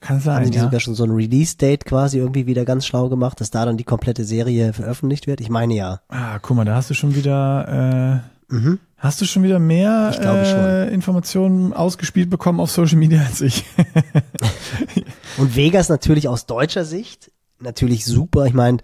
kann 0.00 0.16
Haben 0.16 0.22
sein, 0.22 0.44
Sie 0.46 0.54
ja. 0.54 0.62
sogar 0.62 0.80
schon 0.80 0.94
so 0.94 1.04
ein 1.04 1.10
Release-Date 1.10 1.84
quasi 1.84 2.18
irgendwie 2.18 2.46
wieder 2.46 2.64
ganz 2.64 2.86
schlau 2.86 3.08
gemacht, 3.08 3.40
dass 3.40 3.50
da 3.50 3.66
dann 3.66 3.76
die 3.76 3.84
komplette 3.84 4.24
Serie 4.24 4.72
veröffentlicht 4.72 5.26
wird? 5.26 5.40
Ich 5.40 5.50
meine 5.50 5.74
ja. 5.74 6.00
Ah, 6.08 6.38
guck 6.40 6.56
mal, 6.56 6.64
da 6.64 6.74
hast 6.74 6.88
du 6.90 6.94
schon 6.94 7.14
wieder, 7.14 8.22
äh, 8.24 8.30
Mhm. 8.50 8.80
Hast 9.00 9.20
du 9.20 9.24
schon 9.24 9.42
wieder 9.42 9.58
mehr 9.58 10.10
Ich 10.12 10.20
äh, 10.24 10.94
Informationen 10.94 11.72
ausgespielt 11.72 12.30
bekommen 12.30 12.60
auf 12.60 12.70
Social 12.70 12.96
Media 12.98 13.20
als 13.26 13.40
ich. 13.40 13.64
Und 15.38 15.56
Vegas 15.56 15.88
natürlich 15.88 16.28
aus 16.28 16.46
deutscher 16.46 16.84
Sicht 16.84 17.30
natürlich 17.58 18.04
super. 18.04 18.46
Ich 18.46 18.54
meine, 18.54 18.78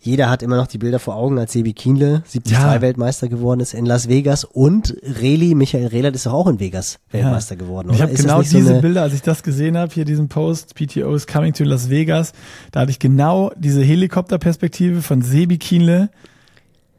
jeder 0.00 0.28
hat 0.28 0.42
immer 0.42 0.56
noch 0.56 0.66
die 0.66 0.76
Bilder 0.78 0.98
vor 0.98 1.16
Augen, 1.16 1.38
als 1.38 1.52
Sebi 1.52 1.72
Kienle 1.72 2.22
73 2.30 2.52
Ja. 2.52 2.80
Weltmeister 2.82 3.28
geworden 3.28 3.60
ist 3.60 3.72
in 3.72 3.86
Las 3.86 4.06
Vegas 4.08 4.44
und 4.44 4.94
Reli, 5.02 5.54
Michael 5.54 5.86
Rehlert 5.86 6.14
ist 6.14 6.26
doch 6.26 6.34
auch 6.34 6.46
in 6.46 6.60
Vegas 6.60 6.98
Weltmeister 7.10 7.56
geworden. 7.56 7.88
Ich 7.90 7.96
oder? 7.96 8.02
habe 8.04 8.12
Ist 8.12 8.18
das 8.18 8.26
genau 8.26 8.42
so 8.42 8.56
diese 8.58 8.70
eine- 8.72 8.80
Bilder, 8.82 9.02
als 9.02 9.14
ich 9.14 9.22
das 9.22 9.42
gesehen 9.42 9.78
habe, 9.78 9.92
hier 9.94 10.04
diesen 10.04 10.28
Post, 10.28 10.74
PTO 10.74 11.14
is 11.14 11.26
coming 11.26 11.54
to 11.54 11.64
Las 11.64 11.88
Vegas, 11.88 12.32
da 12.70 12.80
hatte 12.80 12.90
ich 12.90 12.98
genau 12.98 13.50
diese 13.56 13.82
Helikopterperspektive 13.82 15.00
von 15.00 15.22
Sebi 15.22 15.56
Kienle, 15.56 16.10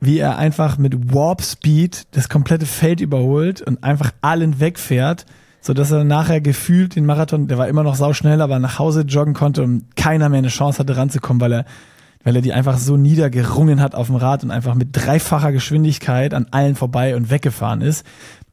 wie 0.05 0.19
er 0.19 0.37
einfach 0.37 0.77
mit 0.77 1.13
Warp 1.13 1.41
Speed 1.41 2.07
das 2.11 2.29
komplette 2.29 2.65
Feld 2.65 3.01
überholt 3.01 3.61
und 3.61 3.83
einfach 3.83 4.11
allen 4.21 4.59
wegfährt, 4.59 5.25
so 5.61 5.73
dass 5.73 5.91
er 5.91 6.03
nachher 6.03 6.41
gefühlt 6.41 6.95
den 6.95 7.05
Marathon, 7.05 7.47
der 7.47 7.57
war 7.57 7.67
immer 7.67 7.83
noch 7.83 7.95
sauschnell, 7.95 8.41
aber 8.41 8.59
nach 8.59 8.77
Hause 8.79 9.01
joggen 9.01 9.33
konnte 9.33 9.63
und 9.63 9.95
keiner 9.95 10.29
mehr 10.29 10.39
eine 10.39 10.47
Chance 10.49 10.79
hatte 10.79 10.95
ranzukommen, 10.97 11.41
weil 11.41 11.53
er 11.53 11.65
weil 12.23 12.35
er 12.37 12.41
die 12.41 12.53
einfach 12.53 12.79
so 12.79 12.97
niedergerungen 12.97 13.79
hat 13.79 13.93
auf 13.93 14.07
dem 14.07 14.15
Rad 14.15 14.43
und 14.43 14.49
einfach 14.49 14.73
mit 14.73 14.89
dreifacher 14.93 15.51
Geschwindigkeit 15.51 16.33
an 16.33 16.47
allen 16.49 16.73
vorbei 16.75 17.15
und 17.15 17.29
weggefahren 17.29 17.81
ist. 17.81 18.03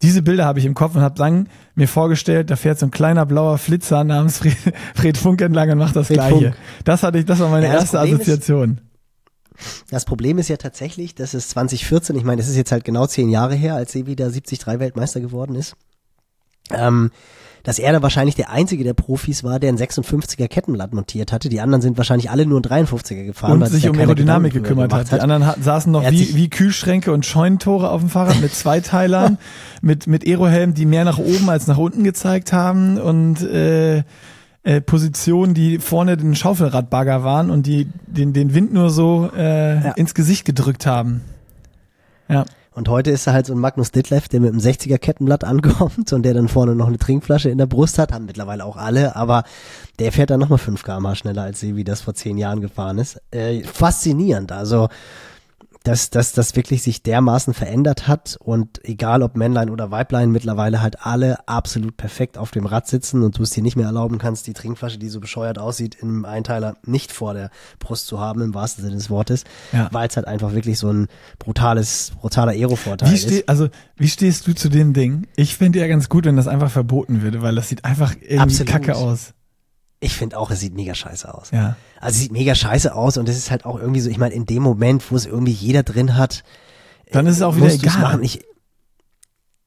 Diese 0.03 0.21
Bilder 0.21 0.45
habe 0.45 0.59
ich 0.59 0.67
im 0.67 0.75
Kopf 0.75 0.95
und 0.95 1.01
habe 1.01 1.15
dann 1.17 1.49
mir 1.75 1.89
vorgestellt, 1.89 2.51
da 2.51 2.57
fährt 2.57 2.79
so 2.79 2.85
ein 2.85 2.91
kleiner 2.91 3.25
blauer 3.25 3.57
Flitzer 3.57 4.05
namens 4.05 4.37
Fred, 4.39 4.57
Fred 4.95 5.17
Funk 5.17 5.41
entlang 5.41 5.71
und 5.71 5.79
macht 5.79 5.97
das 5.97 6.09
Fred 6.09 6.17
Gleiche. 6.19 6.35
Funk. 6.51 6.57
Das 6.85 7.03
hatte 7.03 7.17
ich, 7.19 7.25
das 7.25 7.39
war 7.41 7.49
meine 7.49 7.65
Ja, 7.67 7.73
erste 7.73 7.97
Problem 7.97 8.17
ist- 8.17 8.21
Assoziation. 8.29 8.81
Das 9.91 10.05
Problem 10.05 10.39
ist 10.39 10.49
ja 10.49 10.57
tatsächlich, 10.57 11.15
dass 11.15 11.35
es 11.35 11.49
2014, 11.51 12.17
ich 12.17 12.25
meine, 12.25 12.41
das 12.41 12.49
ist 12.49 12.57
jetzt 12.57 12.73
halt 12.73 12.85
genau 12.85 13.07
zehn 13.07 13.29
Jahre 13.29 13.55
her, 13.55 13.75
als 13.75 13.93
Sebi 13.93 14.17
da 14.17 14.29
73 14.29 14.67
Weltmeister 14.67 15.21
geworden 15.21 15.55
ist, 15.55 15.75
ähm, 16.71 17.11
dass 17.63 17.79
er 17.79 17.93
da 17.93 18.03
wahrscheinlich 18.03 18.35
der 18.35 18.51
einzige 18.51 18.85
der 18.85 18.95
Profis 18.95 19.45
war, 19.45 19.61
der 19.61 19.71
ein 19.71 19.79
56er 19.79 20.49
Kettenblatt 20.49 20.93
montiert 20.93 21.33
hatte. 21.33 21.49
Die 21.49 21.61
anderen 21.61 21.83
sind 21.83 21.97
wahrscheinlich 21.97 22.31
alle 22.31 22.45
nur 22.47 22.61
ein 22.61 22.65
53er 22.65 23.25
gefahren. 23.25 23.53
und 23.53 23.61
weil 23.61 23.71
sich 23.71 23.89
um 23.89 23.97
Aerodynamik 23.99 24.53
gekümmert 24.53 24.93
hat. 24.93 25.13
Die 25.13 25.21
anderen 25.21 25.47
hat, 25.47 25.63
saßen 25.63 25.93
noch 25.93 26.09
wie, 26.11 26.35
wie 26.35 26.51
Kühlschränke 26.51 27.13
und 27.13 27.25
Scheunentore 27.25 27.91
auf 27.91 28.01
dem 28.01 28.11
Fahrrad 28.11 28.41
mit 28.41 28.53
Zweiteilern, 28.53 29.39
mit, 29.83 30.07
mit 30.07 30.27
Aerohelmen, 30.27 30.75
die 30.75 30.87
mehr 30.87 31.05
nach 31.05 31.19
oben 31.19 31.49
als 31.49 31.67
nach 31.67 31.79
unten 31.79 32.03
gezeigt 32.03 32.53
haben 32.53 32.99
und 32.99 33.43
äh, 33.43 34.03
äh, 34.65 34.81
Positionen, 34.81 35.55
die 35.55 35.79
vorne 35.79 36.17
den 36.17 36.35
Schaufelradbagger 36.35 37.25
waren 37.25 37.51
und 37.51 37.67
die 37.67 37.89
den, 38.07 38.33
den 38.33 38.55
Wind 38.55 38.73
nur 38.73 38.91
so 38.91 39.31
äh, 39.37 39.75
Ja. 39.85 39.91
ins 39.93 40.15
Gesicht 40.15 40.45
gedrückt 40.45 40.87
haben. 40.87 41.23
Ja. 42.29 42.45
Und 42.75 42.89
heute 42.89 43.11
ist 43.11 43.27
er 43.27 43.35
halt 43.35 43.45
so 43.45 43.53
ein 43.53 43.59
Magnus 43.59 43.91
Ditlev, 43.91 44.29
der 44.29 44.41
mit 44.41 44.51
einem 44.51 44.61
60er 44.61 44.97
Kettenblatt 44.97 45.45
ankommt 45.53 46.11
und 46.13 46.23
der 46.23 46.33
dann 46.35 46.49
vorne 46.49 46.75
noch 46.75 46.87
eine 46.87 46.97
Trinkflasche 46.99 47.51
in 47.51 47.59
der 47.59 47.67
Brust 47.67 47.99
hat, 47.99 48.13
haben 48.13 48.25
mittlerweile 48.25 48.65
auch 48.65 48.77
alle, 48.77 49.15
aber 49.15 49.45
der 49.99 50.11
fährt 50.11 50.31
dann 50.31 50.41
nochmal 50.41 50.59
5 50.59 50.83
km 50.83 51.15
schneller 51.15 51.43
als 51.43 51.61
Sebi 51.61 51.85
das 51.85 52.01
vor 52.01 52.15
zehn 52.15 52.39
Jahren 52.39 52.61
gefahren 52.63 52.97
ist. 52.99 53.21
Äh, 53.31 53.63
faszinierend, 53.65 54.53
also 54.53 54.89
dass, 55.83 56.11
dass 56.11 56.33
das 56.33 56.55
wirklich 56.57 56.83
sich 56.83 57.03
dermaßen 57.03 57.55
verändert 57.55 58.07
hat 58.09 58.37
und 58.41 58.81
egal 58.85 59.23
ob 59.23 59.37
Männlein 59.37 59.71
oder 59.71 59.91
Weiblein, 59.91 60.31
mittlerweile 60.31 60.81
halt 60.83 61.05
alle 61.05 61.49
absolut 61.49 61.97
perfekt 61.97 62.39
auf 62.39 62.51
dem 62.51 62.67
Rad 62.67 62.87
sitzen 62.87 63.23
und 63.23 63.39
du 63.39 63.43
es 63.43 63.51
dir 63.51 63.63
nicht 63.63 63.77
mehr 63.77 63.87
erlauben 63.87 64.19
kannst, 64.19 64.47
die 64.47 64.53
Trinkflasche, 64.53 64.99
die 64.99 65.09
so 65.09 65.21
bescheuert 65.21 65.59
aussieht, 65.59 65.97
im 66.01 66.25
Einteiler 66.25 66.77
nicht 66.85 67.13
vor 67.13 67.35
der 67.35 67.51
Brust 67.79 68.07
zu 68.07 68.21
haben, 68.21 68.43
im 68.43 68.55
wahrsten 68.55 68.85
Sinne 68.85 68.97
des 68.97 69.11
Wortes, 69.11 69.45
Ja. 69.73 69.89
weil 69.93 70.09
es 70.09 70.17
halt 70.17 70.27
einfach 70.27 70.53
wirklich 70.55 70.79
so 70.79 70.91
ein 70.93 71.09
brutales, 71.39 72.13
brutaler 72.21 72.53
Aero-Vorteil 72.53 73.11
Wie, 73.11 73.15
ist. 73.15 73.49
also, 73.49 73.69
wie 73.97 74.09
stehst 74.09 74.47
du 74.47 74.55
zu 74.55 74.69
dem 74.69 74.93
Ding? 74.93 75.27
Ich 75.37 75.57
finde 75.57 75.81
ja 75.81 75.87
ganz 75.89 76.09
gut, 76.09 76.25
wenn 76.25 76.37
das 76.37 76.49
einfach 76.49 76.71
verboten 76.71 77.23
würde, 77.23 77.43
weil 77.43 77.55
das 77.55 77.69
sieht 77.69 77.85
einfach 77.85 78.15
irgendwie 78.21 78.39
Absolut. 78.39 78.69
kacke 78.73 78.97
aus. 78.97 79.35
Ich 80.03 80.17
finde 80.17 80.37
auch, 80.37 80.51
es 80.51 80.61
sieht 80.61 80.75
mega 80.75 80.95
scheiße 80.95 81.33
aus. 81.33 81.51
Ja. 81.53 81.77
Also 82.01 82.17
es 82.17 82.19
sieht 82.23 82.33
mega 82.33 82.55
scheiße 82.55 82.95
aus 82.95 83.17
und 83.17 83.29
es 83.29 83.37
ist 83.37 83.51
halt 83.51 83.65
auch 83.65 83.79
irgendwie 83.79 84.01
so, 84.01 84.11
ich 84.11 84.19
meine, 84.19 84.35
in 84.35 84.47
dem 84.47 84.63
Moment, 84.63 85.11
wo 85.11 85.17
es 85.17 85.27
irgendwie 85.27 85.53
jeder 85.53 85.83
drin 85.85 86.17
hat, 86.17 86.43
Dann 87.13 87.27
ist 87.27 87.37
es 87.37 87.43
auch 87.43 87.55
wieder 87.57 87.73
egal. 87.73 88.21
Ich, 88.23 88.41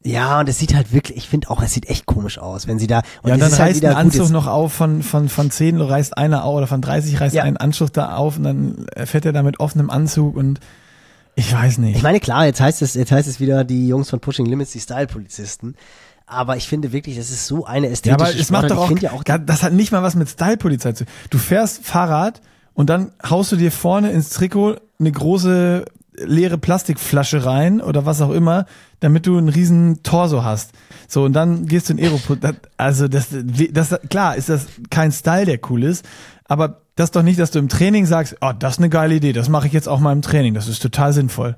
ja, 0.03 0.39
und 0.39 0.49
es 0.49 0.59
sieht 0.59 0.75
halt 0.75 0.93
wirklich, 0.93 1.17
ich 1.17 1.29
finde 1.29 1.49
auch, 1.49 1.63
es 1.63 1.73
sieht 1.73 1.89
echt 1.89 2.05
komisch 2.05 2.38
aus, 2.38 2.67
wenn 2.67 2.77
sie 2.77 2.86
da, 2.86 2.99
und 3.23 3.29
ja, 3.29 3.36
und 3.36 3.39
dann 3.39 3.51
halt 3.51 3.61
reißt 3.61 3.75
wieder 3.77 3.91
ein 3.91 4.05
Anzug 4.07 4.29
noch 4.29 4.45
auf, 4.45 4.71
von, 4.73 5.01
von, 5.01 5.29
von 5.29 5.49
10 5.49 5.81
reißt 5.81 6.17
einer 6.17 6.43
auf, 6.43 6.55
oder 6.57 6.67
von 6.67 6.81
30 6.81 7.19
reißt 7.19 7.33
Ja. 7.33 7.43
ein 7.43 7.57
Anzug 7.57 7.91
da 7.93 8.15
auf 8.15 8.38
und 8.38 8.43
dann 8.43 8.86
fährt 9.05 9.25
er 9.25 9.33
da 9.33 9.41
mit 9.41 9.59
offenem 9.59 9.89
Anzug 9.89 10.36
und 10.36 10.59
ich 11.36 11.51
weiß 11.51 11.79
nicht. 11.79 11.97
Ich 11.97 12.03
meine, 12.03 12.19
klar, 12.19 12.45
jetzt 12.45 12.61
heißt 12.61 12.81
es, 12.81 12.93
jetzt 12.93 13.11
heißt 13.11 13.27
es 13.27 13.39
wieder 13.39 13.63
die 13.63 13.88
Jungs 13.88 14.09
von 14.09 14.19
Pushing 14.19 14.45
Limits, 14.45 14.71
die 14.71 14.79
Style-Polizisten. 14.79 15.75
Aber 16.28 16.57
ich 16.57 16.67
finde 16.67 16.91
wirklich, 16.91 17.17
das 17.17 17.30
ist 17.30 17.45
so 17.45 17.65
eine 17.65 17.88
ja, 17.88 17.93
ästhetische 17.93 18.32
aber 18.32 18.39
es 18.39 18.49
macht 18.49 18.71
doch 18.71 18.78
auch, 18.78 18.99
ja 18.99 19.11
auch 19.11 19.23
das 19.23 19.61
hat 19.61 19.73
nicht 19.73 19.91
mal 19.91 20.01
was 20.01 20.15
mit 20.15 20.28
Style-Polizei 20.28 20.93
zu 20.93 21.05
Du 21.30 21.38
fährst 21.38 21.86
Fahrrad 21.86 22.41
und 22.73 22.89
dann 22.89 23.11
haust 23.28 23.51
du 23.51 23.55
dir 23.55 23.71
vorne 23.71 24.11
ins 24.11 24.30
Trikot 24.30 24.78
eine 24.99 25.11
große 25.11 25.86
leere 26.17 26.57
Plastikflasche 26.57 27.45
rein 27.45 27.82
oder 27.82 28.05
was 28.05 28.21
auch 28.21 28.32
immer, 28.32 28.65
damit 28.99 29.28
du 29.28 29.38
einen 29.38 29.49
riesen 29.49 30.01
Torso 30.03 30.43
hast. 30.43 30.71
So, 31.07 31.23
und 31.26 31.34
dann 31.34 31.65
gehst 31.65 31.89
du 31.89 31.93
in 31.93 31.99
Aeroport. 31.99 32.39
Also, 32.78 33.07
das, 33.07 33.28
das, 33.32 33.99
klar, 34.09 34.36
ist 34.36 34.49
das 34.49 34.67
kein 34.89 35.11
Style, 35.11 35.45
der 35.45 35.59
cool 35.69 35.84
ist, 35.84 36.05
aber 36.45 36.82
das 36.95 37.05
ist 37.05 37.15
doch 37.15 37.23
nicht, 37.23 37.39
dass 37.39 37.51
du 37.51 37.59
im 37.59 37.69
Training 37.69 38.05
sagst, 38.05 38.38
oh, 38.41 38.51
das 38.57 38.73
ist 38.73 38.80
eine 38.80 38.89
geile 38.89 39.15
Idee, 39.15 39.34
das 39.34 39.49
mache 39.49 39.67
ich 39.67 39.73
jetzt 39.73 39.88
auch 39.88 39.99
mal 39.99 40.11
im 40.11 40.21
Training, 40.21 40.53
das 40.53 40.67
ist 40.67 40.82
total 40.82 41.13
sinnvoll. 41.13 41.55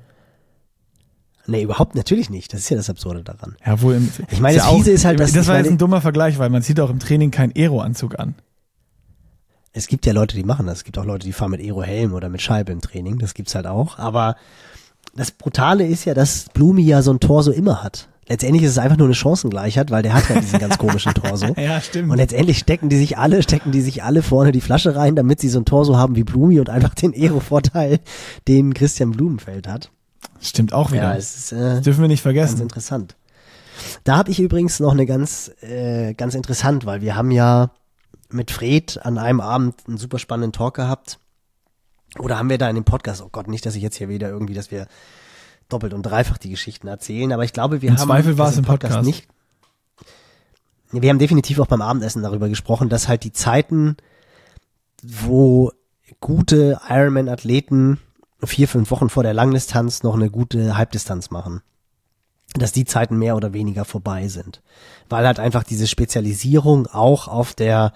Nee, 1.48 1.62
überhaupt 1.62 1.94
natürlich 1.96 2.30
nicht. 2.30 2.52
Das 2.52 2.60
ist 2.60 2.68
ja 2.70 2.76
das 2.76 2.88
Absurde 2.90 3.24
daran. 3.24 3.56
Ja, 3.66 3.80
wohl 3.82 3.94
im, 3.94 4.08
Ich 4.30 4.40
meine, 4.40 4.56
das 4.58 4.66
ja 4.66 4.72
Fiese 4.72 4.90
ist 4.92 5.04
halt, 5.04 5.18
dass- 5.18 5.32
das 5.32 5.46
war 5.48 5.58
jetzt 5.58 5.70
ein 5.70 5.78
dummer 5.78 6.00
Vergleich, 6.00 6.38
weil 6.38 6.50
man 6.50 6.62
zieht 6.62 6.78
auch 6.80 6.90
im 6.90 6.98
Training 7.00 7.30
keinen 7.30 7.52
Aero-Anzug 7.56 8.18
an. 8.18 8.34
es 9.72 9.86
gibt 9.86 10.06
ja 10.06 10.12
Leute, 10.12 10.36
die 10.36 10.42
machen 10.44 10.66
das. 10.66 10.78
Es 10.78 10.84
gibt 10.84 10.98
auch 10.98 11.04
Leute, 11.04 11.26
die 11.26 11.32
fahren 11.32 11.50
mit 11.52 11.60
Aero-Helm 11.60 12.12
oder 12.12 12.28
mit 12.28 12.42
Scheibe 12.42 12.72
im 12.72 12.80
Training. 12.80 13.18
Das 13.18 13.34
gibt's 13.34 13.54
halt 13.54 13.66
auch. 13.66 13.98
Aber 13.98 14.34
das 15.14 15.30
Brutale 15.30 15.86
ist 15.86 16.04
ja, 16.04 16.14
dass 16.14 16.46
Blumi 16.52 16.82
ja 16.82 17.00
so 17.02 17.12
ein 17.12 17.20
Torso 17.20 17.50
immer 17.52 17.82
hat. 17.82 18.08
Letztendlich 18.28 18.62
ist 18.64 18.72
es 18.72 18.78
einfach 18.78 18.96
nur 18.98 19.06
eine 19.06 19.14
Chancengleichheit, 19.14 19.90
weil 19.90 20.02
der 20.02 20.12
hat 20.14 20.28
ja 20.28 20.38
diesen 20.40 20.58
ganz 20.58 20.76
komischen 20.78 21.14
Torso. 21.14 21.54
Ja, 21.56 21.80
stimmt. 21.80 22.10
Und 22.10 22.16
letztendlich 22.18 22.58
stecken 22.58 22.88
die 22.88 22.98
sich 22.98 23.16
alle, 23.18 23.42
stecken 23.42 23.70
die 23.72 23.80
sich 23.80 24.02
alle 24.02 24.22
vorne 24.22 24.52
die 24.52 24.60
Flasche 24.60 24.96
rein, 24.96 25.14
damit 25.16 25.40
sie 25.40 25.48
so 25.48 25.60
ein 25.60 25.64
Torso 25.64 25.96
haben 25.96 26.14
wie 26.16 26.24
Blumi 26.24 26.58
und 26.60 26.68
einfach 26.70 26.94
den 26.94 27.14
Aero-Vorteil, 27.14 28.00
den 28.48 28.74
Christian 28.74 29.12
Blumenfeld 29.12 29.66
hat. 29.68 29.90
Stimmt 30.40 30.72
auch 30.72 30.90
wieder. 30.92 31.02
Ja, 31.02 31.16
es 31.16 31.36
ist 31.36 31.52
äh, 31.52 31.56
das 31.76 31.82
dürfen 31.82 32.00
wir 32.02 32.08
nicht 32.08 32.22
ganz 32.24 32.34
vergessen. 32.34 32.60
interessant. 32.62 33.16
Da 34.04 34.16
habe 34.16 34.30
ich 34.30 34.40
übrigens 34.40 34.80
noch 34.80 34.92
eine 34.92 35.06
ganz, 35.06 35.50
äh, 35.62 36.14
ganz 36.14 36.34
interessant, 36.34 36.86
weil 36.86 37.00
wir 37.00 37.14
haben 37.16 37.30
ja 37.30 37.70
mit 38.30 38.50
Fred 38.50 38.98
an 39.04 39.18
einem 39.18 39.40
Abend 39.40 39.74
einen 39.86 39.98
super 39.98 40.18
spannenden 40.18 40.52
Talk 40.52 40.74
gehabt. 40.74 41.18
Oder 42.18 42.38
haben 42.38 42.50
wir 42.50 42.58
da 42.58 42.68
in 42.68 42.74
dem 42.74 42.84
Podcast, 42.84 43.22
oh 43.22 43.28
Gott, 43.30 43.48
nicht, 43.48 43.64
dass 43.66 43.76
ich 43.76 43.82
jetzt 43.82 43.96
hier 43.96 44.08
wieder 44.08 44.28
irgendwie, 44.28 44.54
dass 44.54 44.70
wir 44.70 44.86
doppelt 45.68 45.92
und 45.92 46.02
dreifach 46.02 46.38
die 46.38 46.50
Geschichten 46.50 46.88
erzählen, 46.88 47.32
aber 47.32 47.44
ich 47.44 47.52
glaube, 47.52 47.82
wir 47.82 47.90
Im 47.90 47.98
haben 47.98 48.08
Zweifel 48.08 48.38
war 48.38 48.48
es 48.48 48.56
im 48.56 48.64
Podcast. 48.64 49.04
nicht. 49.04 49.28
Nee, 50.90 51.02
Wir 51.02 51.10
haben 51.10 51.18
definitiv 51.18 51.60
auch 51.60 51.66
beim 51.66 51.82
Abendessen 51.82 52.22
darüber 52.22 52.48
gesprochen, 52.48 52.88
dass 52.88 53.08
halt 53.08 53.24
die 53.24 53.32
Zeiten, 53.32 53.96
wo 55.02 55.70
gute 56.20 56.80
Ironman-Athleten 56.88 58.00
vier, 58.44 58.68
fünf 58.68 58.90
Wochen 58.90 59.08
vor 59.08 59.22
der 59.22 59.34
Langdistanz 59.34 60.02
noch 60.02 60.14
eine 60.14 60.30
gute 60.30 60.76
Halbdistanz 60.76 61.30
machen, 61.30 61.62
dass 62.54 62.72
die 62.72 62.84
Zeiten 62.84 63.18
mehr 63.18 63.36
oder 63.36 63.52
weniger 63.52 63.84
vorbei 63.84 64.28
sind. 64.28 64.62
Weil 65.08 65.26
halt 65.26 65.40
einfach 65.40 65.64
diese 65.64 65.86
Spezialisierung 65.86 66.86
auch 66.86 67.28
auf 67.28 67.54
der 67.54 67.92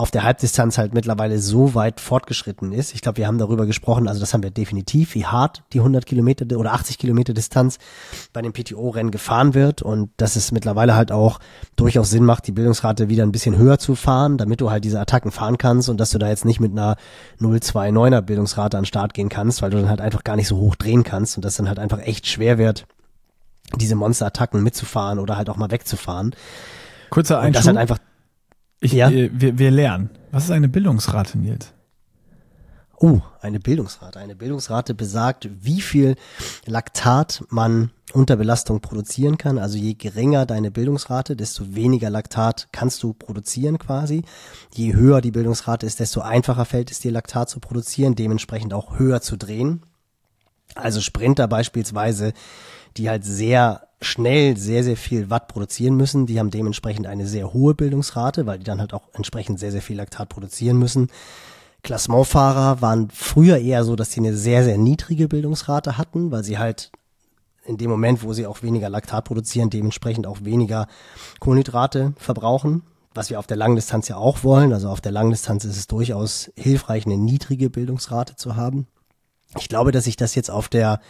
auf 0.00 0.10
der 0.10 0.22
Halbdistanz 0.22 0.78
halt 0.78 0.94
mittlerweile 0.94 1.38
so 1.38 1.74
weit 1.74 2.00
fortgeschritten 2.00 2.72
ist. 2.72 2.94
Ich 2.94 3.02
glaube, 3.02 3.18
wir 3.18 3.26
haben 3.26 3.36
darüber 3.36 3.66
gesprochen, 3.66 4.08
also 4.08 4.18
das 4.18 4.32
haben 4.32 4.42
wir 4.42 4.50
definitiv, 4.50 5.14
wie 5.14 5.26
hart 5.26 5.62
die 5.74 5.78
100 5.80 6.06
Kilometer 6.06 6.46
oder 6.56 6.72
80 6.72 6.96
Kilometer 6.98 7.34
Distanz 7.34 7.78
bei 8.32 8.40
dem 8.40 8.52
PTO-Rennen 8.52 9.10
gefahren 9.10 9.52
wird 9.52 9.82
und 9.82 10.10
dass 10.16 10.36
es 10.36 10.52
mittlerweile 10.52 10.94
halt 10.94 11.12
auch 11.12 11.38
durchaus 11.76 12.08
Sinn 12.08 12.24
macht, 12.24 12.46
die 12.46 12.52
Bildungsrate 12.52 13.10
wieder 13.10 13.24
ein 13.24 13.32
bisschen 13.32 13.58
höher 13.58 13.78
zu 13.78 13.94
fahren, 13.94 14.38
damit 14.38 14.62
du 14.62 14.70
halt 14.70 14.84
diese 14.84 14.98
Attacken 14.98 15.30
fahren 15.30 15.58
kannst 15.58 15.90
und 15.90 16.00
dass 16.00 16.10
du 16.10 16.18
da 16.18 16.28
jetzt 16.28 16.46
nicht 16.46 16.60
mit 16.60 16.72
einer 16.72 16.96
0,29er 17.38 18.22
Bildungsrate 18.22 18.78
an 18.78 18.84
den 18.84 18.86
Start 18.86 19.12
gehen 19.12 19.28
kannst, 19.28 19.60
weil 19.60 19.70
du 19.70 19.76
dann 19.76 19.90
halt 19.90 20.00
einfach 20.00 20.24
gar 20.24 20.36
nicht 20.36 20.48
so 20.48 20.56
hoch 20.56 20.76
drehen 20.76 21.04
kannst 21.04 21.36
und 21.36 21.44
das 21.44 21.56
dann 21.56 21.68
halt 21.68 21.78
einfach 21.78 21.98
echt 21.98 22.26
schwer 22.26 22.56
wird, 22.56 22.86
diese 23.76 23.96
Monster-Attacken 23.96 24.62
mitzufahren 24.62 25.18
oder 25.18 25.36
halt 25.36 25.50
auch 25.50 25.56
mal 25.56 25.70
wegzufahren. 25.70 26.34
Kurzer 27.10 27.40
Und 27.40 27.54
das 27.54 27.66
Einschub. 27.66 27.66
halt 27.66 27.78
einfach 27.78 27.98
ich, 28.80 28.92
Ja. 28.92 29.10
äh, 29.10 29.30
wir, 29.32 29.58
wir 29.58 29.70
lernen. 29.70 30.10
Was 30.30 30.44
ist 30.44 30.50
eine 30.50 30.68
Bildungsrate, 30.68 31.38
Nils? 31.38 31.72
Oh, 33.02 33.20
eine 33.40 33.60
Bildungsrate. 33.60 34.18
Eine 34.18 34.36
Bildungsrate 34.36 34.94
besagt, 34.94 35.48
wie 35.62 35.80
viel 35.80 36.16
Laktat 36.66 37.42
man 37.48 37.92
unter 38.12 38.36
Belastung 38.36 38.80
produzieren 38.80 39.38
kann. 39.38 39.58
Also 39.58 39.78
je 39.78 39.94
geringer 39.94 40.44
deine 40.44 40.70
Bildungsrate, 40.70 41.34
desto 41.34 41.74
weniger 41.74 42.10
Laktat 42.10 42.68
kannst 42.72 43.02
du 43.02 43.14
produzieren 43.14 43.78
quasi. 43.78 44.22
Je 44.74 44.94
höher 44.94 45.22
die 45.22 45.30
Bildungsrate 45.30 45.86
ist, 45.86 46.00
desto 46.00 46.20
einfacher 46.20 46.66
fällt 46.66 46.90
es 46.90 46.98
dir 47.00 47.12
Laktat 47.12 47.48
zu 47.48 47.58
produzieren, 47.60 48.16
dementsprechend 48.16 48.74
auch 48.74 48.98
höher 48.98 49.22
zu 49.22 49.36
drehen. 49.38 49.82
Also 50.74 51.00
Sprinter 51.00 51.48
beispielsweise, 51.48 52.32
die 52.96 53.08
halt 53.08 53.24
sehr 53.24 53.88
schnell 54.00 54.56
sehr, 54.56 54.82
sehr 54.82 54.96
viel 54.96 55.30
Watt 55.30 55.48
produzieren 55.48 55.96
müssen, 55.96 56.26
die 56.26 56.38
haben 56.38 56.50
dementsprechend 56.50 57.06
eine 57.06 57.26
sehr 57.26 57.52
hohe 57.52 57.74
Bildungsrate, 57.74 58.46
weil 58.46 58.58
die 58.58 58.64
dann 58.64 58.80
halt 58.80 58.94
auch 58.94 59.08
entsprechend 59.12 59.60
sehr, 59.60 59.72
sehr 59.72 59.82
viel 59.82 59.96
Laktat 59.96 60.28
produzieren 60.28 60.78
müssen. 60.78 61.08
Klassementfahrer 61.82 62.80
waren 62.82 63.08
früher 63.10 63.58
eher 63.58 63.84
so, 63.84 63.96
dass 63.96 64.12
sie 64.12 64.20
eine 64.20 64.36
sehr, 64.36 64.64
sehr 64.64 64.78
niedrige 64.78 65.28
Bildungsrate 65.28 65.98
hatten, 65.98 66.30
weil 66.30 66.44
sie 66.44 66.58
halt 66.58 66.90
in 67.64 67.76
dem 67.76 67.90
Moment, 67.90 68.22
wo 68.22 68.32
sie 68.32 68.46
auch 68.46 68.62
weniger 68.62 68.88
Laktat 68.88 69.24
produzieren, 69.24 69.70
dementsprechend 69.70 70.26
auch 70.26 70.38
weniger 70.42 70.86
Kohlenhydrate 71.38 72.14
verbrauchen, 72.16 72.82
was 73.14 73.30
wir 73.30 73.38
auf 73.38 73.46
der 73.46 73.56
Langdistanz 73.56 74.08
ja 74.08 74.16
auch 74.16 74.44
wollen. 74.44 74.72
Also 74.72 74.88
auf 74.88 75.00
der 75.00 75.12
Langdistanz 75.12 75.64
ist 75.64 75.76
es 75.76 75.86
durchaus 75.86 76.50
hilfreich, 76.56 77.06
eine 77.06 77.16
niedrige 77.16 77.70
Bildungsrate 77.70 78.36
zu 78.36 78.56
haben. 78.56 78.86
Ich 79.58 79.68
glaube, 79.68 79.92
dass 79.92 80.04
sich 80.04 80.16
das 80.16 80.34
jetzt 80.34 80.50
auf 80.50 80.68
der, 80.68 81.00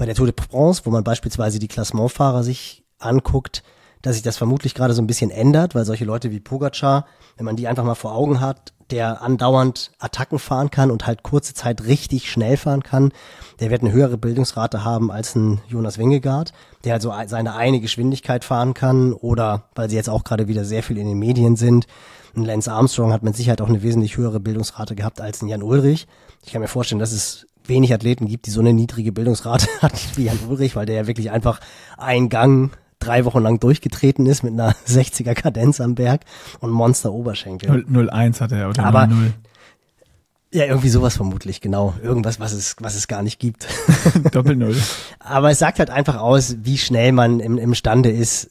bei 0.00 0.06
der 0.06 0.14
Tour 0.14 0.26
de 0.26 0.34
France, 0.34 0.80
wo 0.86 0.90
man 0.90 1.04
beispielsweise 1.04 1.58
die 1.58 1.68
Klassementfahrer 1.68 2.42
sich 2.42 2.84
anguckt, 2.98 3.62
dass 4.00 4.14
sich 4.14 4.22
das 4.22 4.38
vermutlich 4.38 4.74
gerade 4.74 4.94
so 4.94 5.02
ein 5.02 5.06
bisschen 5.06 5.30
ändert, 5.30 5.74
weil 5.74 5.84
solche 5.84 6.06
Leute 6.06 6.30
wie 6.30 6.40
Pogacar, 6.40 7.04
wenn 7.36 7.44
man 7.44 7.56
die 7.56 7.68
einfach 7.68 7.84
mal 7.84 7.94
vor 7.94 8.14
Augen 8.14 8.40
hat, 8.40 8.72
der 8.90 9.20
andauernd 9.20 9.92
Attacken 9.98 10.38
fahren 10.38 10.70
kann 10.70 10.90
und 10.90 11.06
halt 11.06 11.22
kurze 11.22 11.52
Zeit 11.52 11.84
richtig 11.84 12.30
schnell 12.30 12.56
fahren 12.56 12.82
kann, 12.82 13.12
der 13.60 13.70
wird 13.70 13.82
eine 13.82 13.92
höhere 13.92 14.16
Bildungsrate 14.16 14.84
haben 14.84 15.12
als 15.12 15.36
ein 15.36 15.60
Jonas 15.68 15.98
Wingegaard, 15.98 16.54
der 16.84 16.94
also 16.94 17.12
seine 17.26 17.54
eine 17.54 17.80
Geschwindigkeit 17.80 18.42
fahren 18.42 18.72
kann 18.72 19.12
oder, 19.12 19.64
weil 19.74 19.90
sie 19.90 19.96
jetzt 19.96 20.08
auch 20.08 20.24
gerade 20.24 20.48
wieder 20.48 20.64
sehr 20.64 20.82
viel 20.82 20.96
in 20.96 21.08
den 21.08 21.18
Medien 21.18 21.56
sind, 21.56 21.86
ein 22.34 22.46
Lance 22.46 22.72
Armstrong 22.72 23.12
hat 23.12 23.22
mit 23.22 23.36
Sicherheit 23.36 23.60
auch 23.60 23.68
eine 23.68 23.82
wesentlich 23.82 24.16
höhere 24.16 24.40
Bildungsrate 24.40 24.94
gehabt 24.94 25.20
als 25.20 25.42
ein 25.42 25.48
Jan 25.48 25.62
Ulrich. 25.62 26.06
Ich 26.44 26.52
kann 26.52 26.62
mir 26.62 26.68
vorstellen, 26.68 27.00
dass 27.00 27.12
es 27.12 27.46
wenig 27.70 27.94
Athleten 27.94 28.26
gibt, 28.26 28.44
die 28.44 28.50
so 28.50 28.60
eine 28.60 28.74
niedrige 28.74 29.12
Bildungsrate 29.12 29.66
hat 29.80 29.94
wie 30.16 30.24
Jan 30.24 30.38
Ulrich, 30.48 30.76
weil 30.76 30.84
der 30.84 30.96
ja 30.96 31.06
wirklich 31.06 31.30
einfach 31.30 31.60
einen 31.96 32.28
Gang 32.28 32.70
drei 32.98 33.24
Wochen 33.24 33.40
lang 33.42 33.58
durchgetreten 33.60 34.26
ist 34.26 34.42
mit 34.42 34.52
einer 34.52 34.72
60er 34.86 35.32
Kadenz 35.32 35.80
am 35.80 35.94
Berg 35.94 36.20
und 36.60 36.70
Monster 36.70 37.12
Oberschenkel. 37.14 37.86
0,1 37.90 38.40
hat 38.40 38.52
er 38.52 38.68
oder 38.68 38.84
Aber- 38.84 39.04
0,0. 39.04 39.32
Ja, 40.52 40.64
irgendwie 40.64 40.88
sowas 40.88 41.14
vermutlich, 41.16 41.60
genau. 41.60 41.94
Irgendwas, 42.02 42.40
was 42.40 42.52
es, 42.52 42.74
was 42.80 42.96
es 42.96 43.06
gar 43.06 43.22
nicht 43.22 43.38
gibt. 43.38 43.68
Doppel-Null. 44.32 44.76
Aber 45.20 45.50
es 45.52 45.60
sagt 45.60 45.78
halt 45.78 45.90
einfach 45.90 46.16
aus, 46.16 46.56
wie 46.64 46.76
schnell 46.76 47.12
man 47.12 47.38
im, 47.38 47.56
imstande 47.56 48.10
ist, 48.10 48.50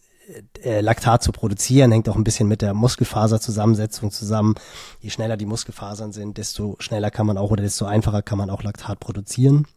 äh, 0.64 0.82
Laktat 0.82 1.24
zu 1.24 1.32
produzieren. 1.32 1.92
Hängt 1.92 2.10
auch 2.10 2.16
ein 2.16 2.24
bisschen 2.24 2.48
mit 2.48 2.62
der 2.62 2.74
Muskelfaserzusammensetzung 2.74 4.12
zusammen. 4.12 4.56
Je 5.00 5.10
schneller 5.10 5.38
die 5.38 5.46
Muskelfasern 5.46 6.12
sind, 6.12 6.38
desto 6.38 6.76
schneller 6.80 7.12
kann 7.12 7.26
man 7.26 7.38
auch 7.38 7.52
oder 7.52 7.64
desto 7.64 7.86
einfacher 7.86 8.22
kann 8.22 8.38
man 8.38 8.50
auch 8.50 8.64
Laktat 8.64 9.00
produzieren. 9.00 9.68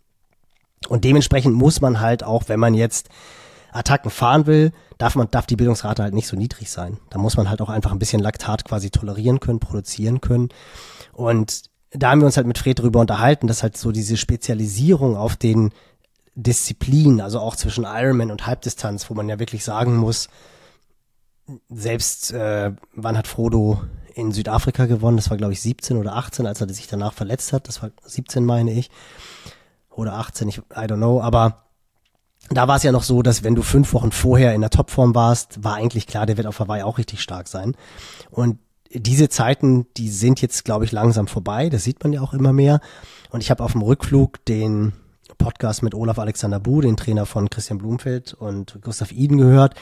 Und 0.88 1.04
dementsprechend 1.04 1.54
muss 1.54 1.80
man 1.80 2.00
halt 2.00 2.24
auch, 2.24 2.48
wenn 2.48 2.60
man 2.60 2.74
jetzt 2.74 3.08
Attacken 3.72 4.10
fahren 4.10 4.46
will, 4.46 4.72
darf 4.98 5.14
man, 5.14 5.30
darf 5.30 5.46
die 5.46 5.56
Bildungsrate 5.56 6.02
halt 6.02 6.14
nicht 6.14 6.26
so 6.26 6.36
niedrig 6.36 6.70
sein. 6.70 6.98
Da 7.10 7.18
muss 7.18 7.36
man 7.36 7.48
halt 7.48 7.62
auch 7.62 7.70
einfach 7.70 7.92
ein 7.92 7.98
bisschen 7.98 8.20
Laktat 8.20 8.64
quasi 8.64 8.90
tolerieren 8.90 9.40
können, 9.40 9.60
produzieren 9.60 10.20
können. 10.20 10.50
Und 11.12 11.62
da 11.90 12.10
haben 12.10 12.20
wir 12.20 12.26
uns 12.26 12.36
halt 12.36 12.46
mit 12.46 12.58
Fred 12.58 12.78
drüber 12.78 13.00
unterhalten, 13.00 13.46
dass 13.46 13.62
halt 13.62 13.76
so 13.76 13.92
diese 13.92 14.16
Spezialisierung 14.16 15.16
auf 15.16 15.36
den 15.36 15.72
Disziplinen, 16.34 17.20
also 17.20 17.40
auch 17.40 17.56
zwischen 17.56 17.84
Ironman 17.84 18.30
und 18.30 18.46
Halbdistanz, 18.46 19.10
wo 19.10 19.14
man 19.14 19.28
ja 19.28 19.38
wirklich 19.38 19.64
sagen 19.64 19.96
muss, 19.96 20.28
selbst 21.68 22.32
äh, 22.32 22.72
wann 22.94 23.18
hat 23.18 23.26
Frodo 23.26 23.82
in 24.14 24.32
Südafrika 24.32 24.86
gewonnen? 24.86 25.16
Das 25.16 25.30
war 25.30 25.36
glaube 25.36 25.52
ich 25.52 25.60
17 25.60 25.96
oder 25.96 26.14
18, 26.14 26.46
als 26.46 26.60
er 26.60 26.68
sich 26.68 26.86
danach 26.86 27.12
verletzt 27.12 27.52
hat. 27.52 27.68
Das 27.68 27.82
war 27.82 27.90
17 28.04 28.44
meine 28.44 28.72
ich 28.72 28.90
oder 29.90 30.14
18, 30.14 30.48
ich 30.48 30.58
I 30.58 30.62
don't 30.72 30.96
know, 30.96 31.20
aber 31.20 31.64
da 32.50 32.68
war 32.68 32.76
es 32.76 32.82
ja 32.82 32.92
noch 32.92 33.02
so, 33.02 33.22
dass 33.22 33.44
wenn 33.44 33.54
du 33.54 33.62
fünf 33.62 33.92
Wochen 33.92 34.12
vorher 34.12 34.54
in 34.54 34.60
der 34.60 34.70
Topform 34.70 35.14
warst, 35.14 35.62
war 35.62 35.74
eigentlich 35.74 36.06
klar, 36.06 36.26
der 36.26 36.36
wird 36.36 36.46
auf 36.46 36.58
Hawaii 36.58 36.82
auch 36.82 36.98
richtig 36.98 37.20
stark 37.20 37.48
sein. 37.48 37.76
Und 38.30 38.58
diese 38.90 39.28
Zeiten, 39.28 39.86
die 39.96 40.10
sind 40.10 40.42
jetzt, 40.42 40.64
glaube 40.64 40.84
ich, 40.84 40.92
langsam 40.92 41.28
vorbei. 41.28 41.70
Das 41.70 41.84
sieht 41.84 42.02
man 42.02 42.12
ja 42.12 42.20
auch 42.20 42.34
immer 42.34 42.52
mehr. 42.52 42.80
Und 43.30 43.42
ich 43.42 43.50
habe 43.50 43.62
auf 43.64 43.72
dem 43.72 43.82
Rückflug 43.82 44.44
den 44.44 44.92
Podcast 45.42 45.82
mit 45.82 45.94
Olaf 45.94 46.18
Alexander 46.18 46.60
Bu, 46.60 46.80
den 46.80 46.96
Trainer 46.96 47.26
von 47.26 47.50
Christian 47.50 47.78
Blumfeld 47.78 48.32
und 48.34 48.78
Gustav 48.80 49.10
Iden 49.10 49.38
gehört. 49.38 49.74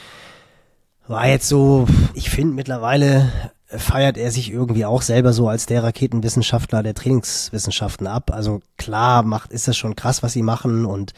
War 1.07 1.27
jetzt 1.27 1.47
so, 1.47 1.87
ich 2.13 2.29
finde 2.29 2.55
mittlerweile 2.55 3.31
feiert 3.67 4.17
er 4.17 4.31
sich 4.31 4.51
irgendwie 4.51 4.85
auch 4.85 5.01
selber 5.01 5.33
so 5.33 5.47
als 5.47 5.65
der 5.65 5.83
Raketenwissenschaftler 5.83 6.83
der 6.83 6.95
Trainingswissenschaften 6.95 8.07
ab. 8.07 8.31
Also 8.33 8.61
klar 8.77 9.23
macht, 9.23 9.51
ist 9.51 9.67
das 9.67 9.77
schon 9.77 9.95
krass, 9.95 10.23
was 10.23 10.33
sie 10.33 10.41
machen 10.41 10.85
und 10.85 11.13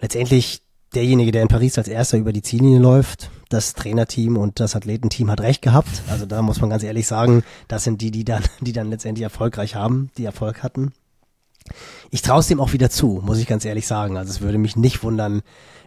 letztendlich 0.00 0.62
derjenige, 0.94 1.32
der 1.32 1.42
in 1.42 1.48
Paris 1.48 1.78
als 1.78 1.88
erster 1.88 2.18
über 2.18 2.32
die 2.32 2.42
Ziellinie 2.42 2.78
läuft, 2.78 3.30
das 3.48 3.74
Trainerteam 3.74 4.36
und 4.36 4.60
das 4.60 4.76
Athletenteam 4.76 5.30
hat 5.30 5.40
recht 5.40 5.62
gehabt. 5.62 6.02
Also 6.08 6.26
da 6.26 6.42
muss 6.42 6.60
man 6.60 6.70
ganz 6.70 6.82
ehrlich 6.82 7.06
sagen, 7.06 7.42
das 7.68 7.84
sind 7.84 8.00
die, 8.00 8.10
die 8.10 8.24
dann, 8.24 8.42
die 8.60 8.72
dann 8.72 8.90
letztendlich 8.90 9.24
erfolgreich 9.24 9.74
haben, 9.74 10.10
die 10.16 10.24
Erfolg 10.24 10.62
hatten. 10.62 10.92
Ich 12.10 12.22
traue 12.22 12.40
es 12.40 12.48
dem 12.48 12.60
auch 12.60 12.72
wieder 12.72 12.90
zu, 12.90 13.20
muss 13.24 13.38
ich 13.38 13.46
ganz 13.46 13.64
ehrlich 13.64 13.86
sagen. 13.86 14.16
Also 14.16 14.30
es 14.30 14.40
würde 14.40 14.58
mich 14.58 14.76
nicht 14.76 15.02
wundern, 15.02 15.42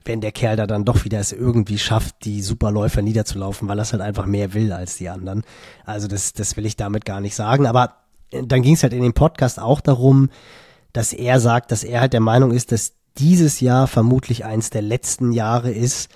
wenn 0.06 0.22
der 0.22 0.32
Kerl 0.32 0.56
da 0.56 0.68
dann 0.68 0.86
doch 0.86 1.04
wieder 1.04 1.20
es 1.20 1.32
irgendwie 1.32 1.80
schafft, 1.80 2.26
die 2.26 2.42
Superläufer 2.42 3.02
niederzulaufen, 3.02 3.68
weil 3.68 3.80
er 3.80 3.84
es 3.84 3.92
halt 3.92 4.02
einfach 4.02 4.26
mehr 4.26 4.54
will 4.54 4.72
als 4.72 4.98
die 4.98 5.10
anderen. 5.10 5.44
Also 5.84 6.08
das, 6.08 6.34
das 6.34 6.58
will 6.58 6.66
ich 6.66 6.76
damit 6.76 7.06
gar 7.06 7.22
nicht 7.22 7.36
sagen. 7.36 7.66
Aber 7.66 7.96
äh, 8.32 8.44
dann 8.46 8.62
ging 8.62 8.76
es 8.76 8.84
halt 8.84 8.94
in 8.94 9.02
dem 9.02 9.14
Podcast 9.14 9.60
auch 9.60 9.82
darum, 9.82 10.30
dass 10.94 11.12
er 11.12 11.40
sagt, 11.40 11.72
dass 11.72 11.84
er 11.84 12.02
halt 12.02 12.14
der 12.14 12.22
Meinung 12.22 12.52
ist, 12.52 12.72
dass 12.72 12.94
dieses 13.18 13.60
Jahr 13.60 13.88
vermutlich 13.88 14.46
eins 14.46 14.70
der 14.70 14.82
letzten 14.82 15.32
Jahre 15.32 15.72
ist, 15.72 16.10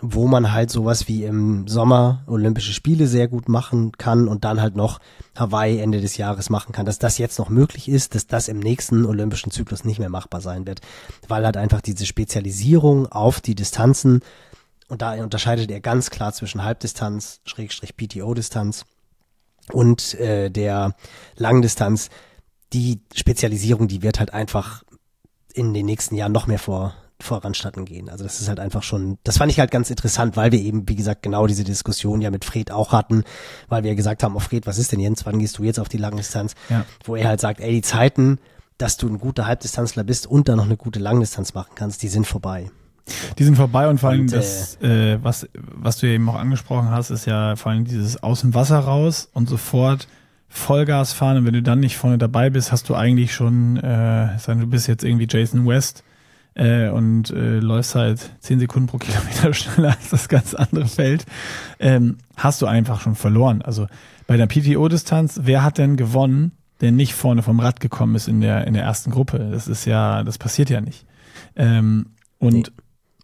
wo 0.00 0.26
man 0.26 0.52
halt 0.52 0.70
sowas 0.70 1.08
wie 1.08 1.24
im 1.24 1.68
Sommer 1.68 2.24
Olympische 2.26 2.72
Spiele 2.72 3.06
sehr 3.06 3.28
gut 3.28 3.48
machen 3.48 3.92
kann 3.92 4.28
und 4.28 4.44
dann 4.44 4.60
halt 4.60 4.76
noch 4.76 4.98
Hawaii 5.36 5.78
Ende 5.78 6.00
des 6.00 6.16
Jahres 6.16 6.50
machen 6.50 6.72
kann, 6.72 6.84
dass 6.84 6.98
das 6.98 7.18
jetzt 7.18 7.38
noch 7.38 7.48
möglich 7.48 7.88
ist, 7.88 8.14
dass 8.14 8.26
das 8.26 8.48
im 8.48 8.58
nächsten 8.58 9.06
olympischen 9.06 9.52
Zyklus 9.52 9.84
nicht 9.84 10.00
mehr 10.00 10.10
machbar 10.10 10.40
sein 10.40 10.66
wird, 10.66 10.80
weil 11.28 11.44
halt 11.44 11.56
einfach 11.56 11.80
diese 11.80 12.06
Spezialisierung 12.06 13.06
auf 13.06 13.40
die 13.40 13.54
Distanzen 13.54 14.20
und 14.88 15.02
da 15.02 15.14
unterscheidet 15.22 15.70
er 15.70 15.80
ganz 15.80 16.10
klar 16.10 16.32
zwischen 16.32 16.62
Halbdistanz, 16.62 17.40
Schrägstrich 17.44 17.96
PTO-Distanz 17.96 18.84
und 19.72 20.14
äh, 20.14 20.50
der 20.50 20.94
Langdistanz. 21.36 22.10
Die 22.72 23.00
Spezialisierung, 23.14 23.88
die 23.88 24.02
wird 24.02 24.18
halt 24.18 24.34
einfach 24.34 24.82
in 25.52 25.72
den 25.74 25.86
nächsten 25.86 26.16
Jahren 26.16 26.32
noch 26.32 26.46
mehr 26.46 26.58
vor, 26.58 26.94
voranstatten 27.24 27.84
gehen. 27.84 28.08
Also 28.08 28.24
das 28.24 28.40
ist 28.40 28.48
halt 28.48 28.60
einfach 28.60 28.82
schon, 28.82 29.18
das 29.24 29.38
fand 29.38 29.50
ich 29.50 29.60
halt 29.60 29.70
ganz 29.70 29.90
interessant, 29.90 30.36
weil 30.36 30.52
wir 30.52 30.60
eben, 30.60 30.88
wie 30.88 30.94
gesagt, 30.94 31.22
genau 31.22 31.46
diese 31.46 31.64
Diskussion 31.64 32.20
ja 32.20 32.30
mit 32.30 32.44
Fred 32.44 32.70
auch 32.70 32.92
hatten, 32.92 33.24
weil 33.68 33.82
wir 33.84 33.94
gesagt 33.94 34.22
haben, 34.22 34.36
oh 34.36 34.40
Fred, 34.40 34.66
was 34.66 34.78
ist 34.78 34.92
denn 34.92 35.00
Jens, 35.00 35.26
wann 35.26 35.38
gehst 35.38 35.58
du 35.58 35.64
jetzt 35.64 35.80
auf 35.80 35.88
die 35.88 35.96
Langdistanz? 35.96 36.54
Ja. 36.68 36.84
Wo 37.04 37.16
er 37.16 37.28
halt 37.28 37.40
sagt, 37.40 37.60
ey, 37.60 37.72
die 37.72 37.82
Zeiten, 37.82 38.38
dass 38.78 38.96
du 38.96 39.08
ein 39.08 39.18
guter 39.18 39.46
Halbdistanzler 39.46 40.04
bist 40.04 40.26
und 40.26 40.48
dann 40.48 40.56
noch 40.56 40.64
eine 40.64 40.76
gute 40.76 40.98
Langdistanz 40.98 41.54
machen 41.54 41.72
kannst, 41.74 42.02
die 42.02 42.08
sind 42.08 42.26
vorbei. 42.26 42.70
Die 43.38 43.44
sind 43.44 43.56
vorbei 43.56 43.88
und 43.88 44.00
vor 44.00 44.10
allem 44.10 44.22
Und, 44.22 44.32
das, 44.32 44.80
äh, 44.80 45.18
was, 45.22 45.46
was 45.54 45.98
du 45.98 46.06
ja 46.06 46.14
eben 46.14 46.28
auch 46.28 46.36
angesprochen 46.36 46.90
hast, 46.90 47.10
ist 47.10 47.26
ja 47.26 47.56
vor 47.56 47.72
allem 47.72 47.84
dieses 47.84 48.22
aus 48.22 48.40
dem 48.40 48.54
Wasser 48.54 48.78
raus 48.78 49.28
und 49.32 49.48
sofort 49.48 50.08
Vollgas 50.48 51.12
fahren. 51.12 51.38
Und 51.38 51.46
wenn 51.46 51.52
du 51.52 51.62
dann 51.62 51.80
nicht 51.80 51.96
vorne 51.96 52.16
dabei 52.16 52.48
bist, 52.48 52.72
hast 52.72 52.88
du 52.88 52.94
eigentlich 52.94 53.34
schon, 53.34 53.76
äh, 53.76 54.38
sagen 54.38 54.60
du 54.60 54.66
bist 54.66 54.88
jetzt 54.88 55.04
irgendwie 55.04 55.26
Jason 55.28 55.66
West 55.66 56.02
äh, 56.54 56.88
und 56.88 57.30
äh, 57.30 57.58
läufst 57.58 57.94
halt 57.94 58.30
10 58.40 58.60
Sekunden 58.60 58.88
pro 58.88 58.98
Kilometer 58.98 59.52
schneller 59.54 59.90
als 59.90 60.10
das 60.10 60.28
ganz 60.28 60.54
andere 60.54 60.86
Feld, 60.86 61.26
ähm, 61.78 62.18
hast 62.36 62.62
du 62.62 62.66
einfach 62.66 63.00
schon 63.00 63.14
verloren. 63.14 63.62
Also 63.62 63.86
bei 64.26 64.36
der 64.36 64.46
PTO-Distanz, 64.46 65.40
wer 65.42 65.62
hat 65.62 65.78
denn 65.78 65.96
gewonnen, 65.96 66.52
der 66.80 66.92
nicht 66.92 67.14
vorne 67.14 67.42
vom 67.42 67.60
Rad 67.60 67.80
gekommen 67.80 68.14
ist 68.14 68.28
in 68.28 68.40
der, 68.40 68.66
in 68.66 68.74
der 68.74 68.84
ersten 68.84 69.10
Gruppe? 69.10 69.50
Das 69.50 69.68
ist 69.68 69.84
ja, 69.84 70.22
das 70.24 70.38
passiert 70.38 70.70
ja 70.70 70.80
nicht. 70.80 71.06
Ähm, 71.56 72.06
und 72.38 72.54
Nee. 72.54 72.64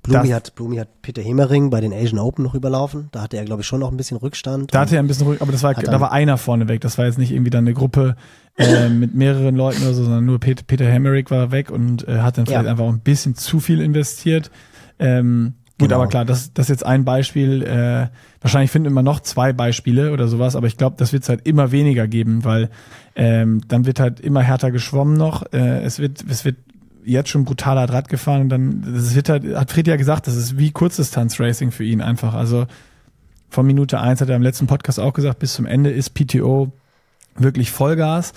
Blumi 0.03 0.28
Das- 0.28 0.36
hat, 0.36 0.55
Blumi 0.55 0.76
hat 0.76 0.88
Peter 1.03 1.22
Hemering 1.22 1.70
bei 1.70 1.80
den 1.80 1.92
Asian 1.92 2.18
Open 2.18 2.42
noch 2.44 2.55
überlaufen. 2.55 3.09
Da 3.12 3.22
hatte 3.22 3.36
er, 3.36 3.44
glaube 3.44 3.62
ich, 3.62 3.66
schon 3.66 3.80
noch 3.80 3.90
ein 3.90 3.96
bisschen 3.96 4.16
Rückstand. 4.16 4.72
Da 4.74 4.80
hatte 4.80 4.96
er 4.96 5.03
ein 5.03 5.07
bisschen 5.07 5.26
ruhig, 5.26 5.42
aber 5.42 5.53
das 5.53 5.62
war, 5.62 5.74
da 5.74 6.01
war 6.01 6.12
einer 6.12 6.38
vorne 6.38 6.68
weg. 6.68 6.80
Das 6.80 6.96
war 6.98 7.07
jetzt 7.07 7.18
nicht 7.18 7.32
irgendwie 7.32 7.51
dann 7.51 7.64
eine 7.64 7.74
Gruppe 7.74 8.16
äh, 8.57 8.88
mit 8.88 9.14
mehreren 9.14 9.57
Leuten 9.57 9.82
oder 9.82 9.94
so, 9.94 10.05
sondern 10.05 10.24
nur 10.24 10.38
Peter, 10.40 10.62
Peter 10.66 10.86
Hemmerich 10.86 11.30
war 11.30 11.53
weg 11.53 11.70
und 11.70 12.07
äh, 12.09 12.18
hat 12.20 12.38
dann 12.38 12.46
vielleicht 12.46 12.64
Ja. 12.64 12.70
einfach 12.70 12.84
auch 12.84 12.92
ein 12.92 13.01
bisschen 13.01 13.34
zu 13.34 13.61
viel 13.61 13.80
investiert. 13.80 14.51
Ähm, 14.98 15.55
gut, 15.78 15.88
Genau. 15.88 15.96
aber 16.01 16.09
klar, 16.09 16.24
das, 16.24 16.53
das 16.55 16.66
ist 16.66 16.70
jetzt 16.70 16.86
ein 16.86 17.05
Beispiel. 17.05 17.62
Äh, 17.62 18.09
wahrscheinlich 18.40 18.70
finden 18.70 18.92
wir 18.92 19.03
noch 19.03 19.20
zwei 19.20 19.53
Beispiele 19.53 20.12
oder 20.12 20.28
sowas, 20.28 20.57
aber 20.57 20.66
ich 20.66 20.76
glaube, 20.76 20.96
das 20.98 21.12
wird 21.12 21.22
es 21.24 21.28
halt 21.28 21.46
immer 21.46 21.72
weniger 21.72 22.07
geben, 22.09 22.44
weil 22.44 22.70
ähm, 23.16 23.61
dann 23.68 23.86
wird 23.86 24.01
halt 24.01 24.20
immer 24.20 24.40
härter 24.42 24.70
geschwommen 24.70 25.14
noch. 25.16 25.42
Äh, 25.53 25.82
es 25.82 25.98
wird, 25.98 26.24
es 26.28 26.44
wird 26.44 26.57
jetzt 27.05 27.28
schon 27.30 27.44
brutaler 27.44 27.88
Rad 27.88 28.09
gefahren 28.09 28.42
und 28.42 28.48
dann, 28.48 28.82
das 28.94 29.14
wird 29.14 29.28
halt, 29.28 29.57
hat 29.57 29.70
Fred 29.70 29.86
ja 29.86 29.96
gesagt, 29.96 30.26
das 30.26 30.36
ist 30.36 30.59
wie 30.59 30.70
Kurzdistanz-Racing 30.70 31.70
für 31.70 31.84
ihn 31.84 32.01
einfach. 32.01 32.34
Also 32.34 32.66
von 33.48 33.66
Minute 33.66 34.01
eins 34.01 34.20
hat 34.20 34.28
er 34.28 34.36
im 34.36 34.42
letzten 34.42 34.66
Podcast 34.66 35.01
auch 35.01 35.12
gesagt, 35.12 35.38
bis 35.38 35.55
zum 35.55 35.66
Ende 35.66 35.90
ist 35.90 36.11
PTO 36.11 36.72
wirklich 37.36 37.70
Vollgas. 37.70 38.32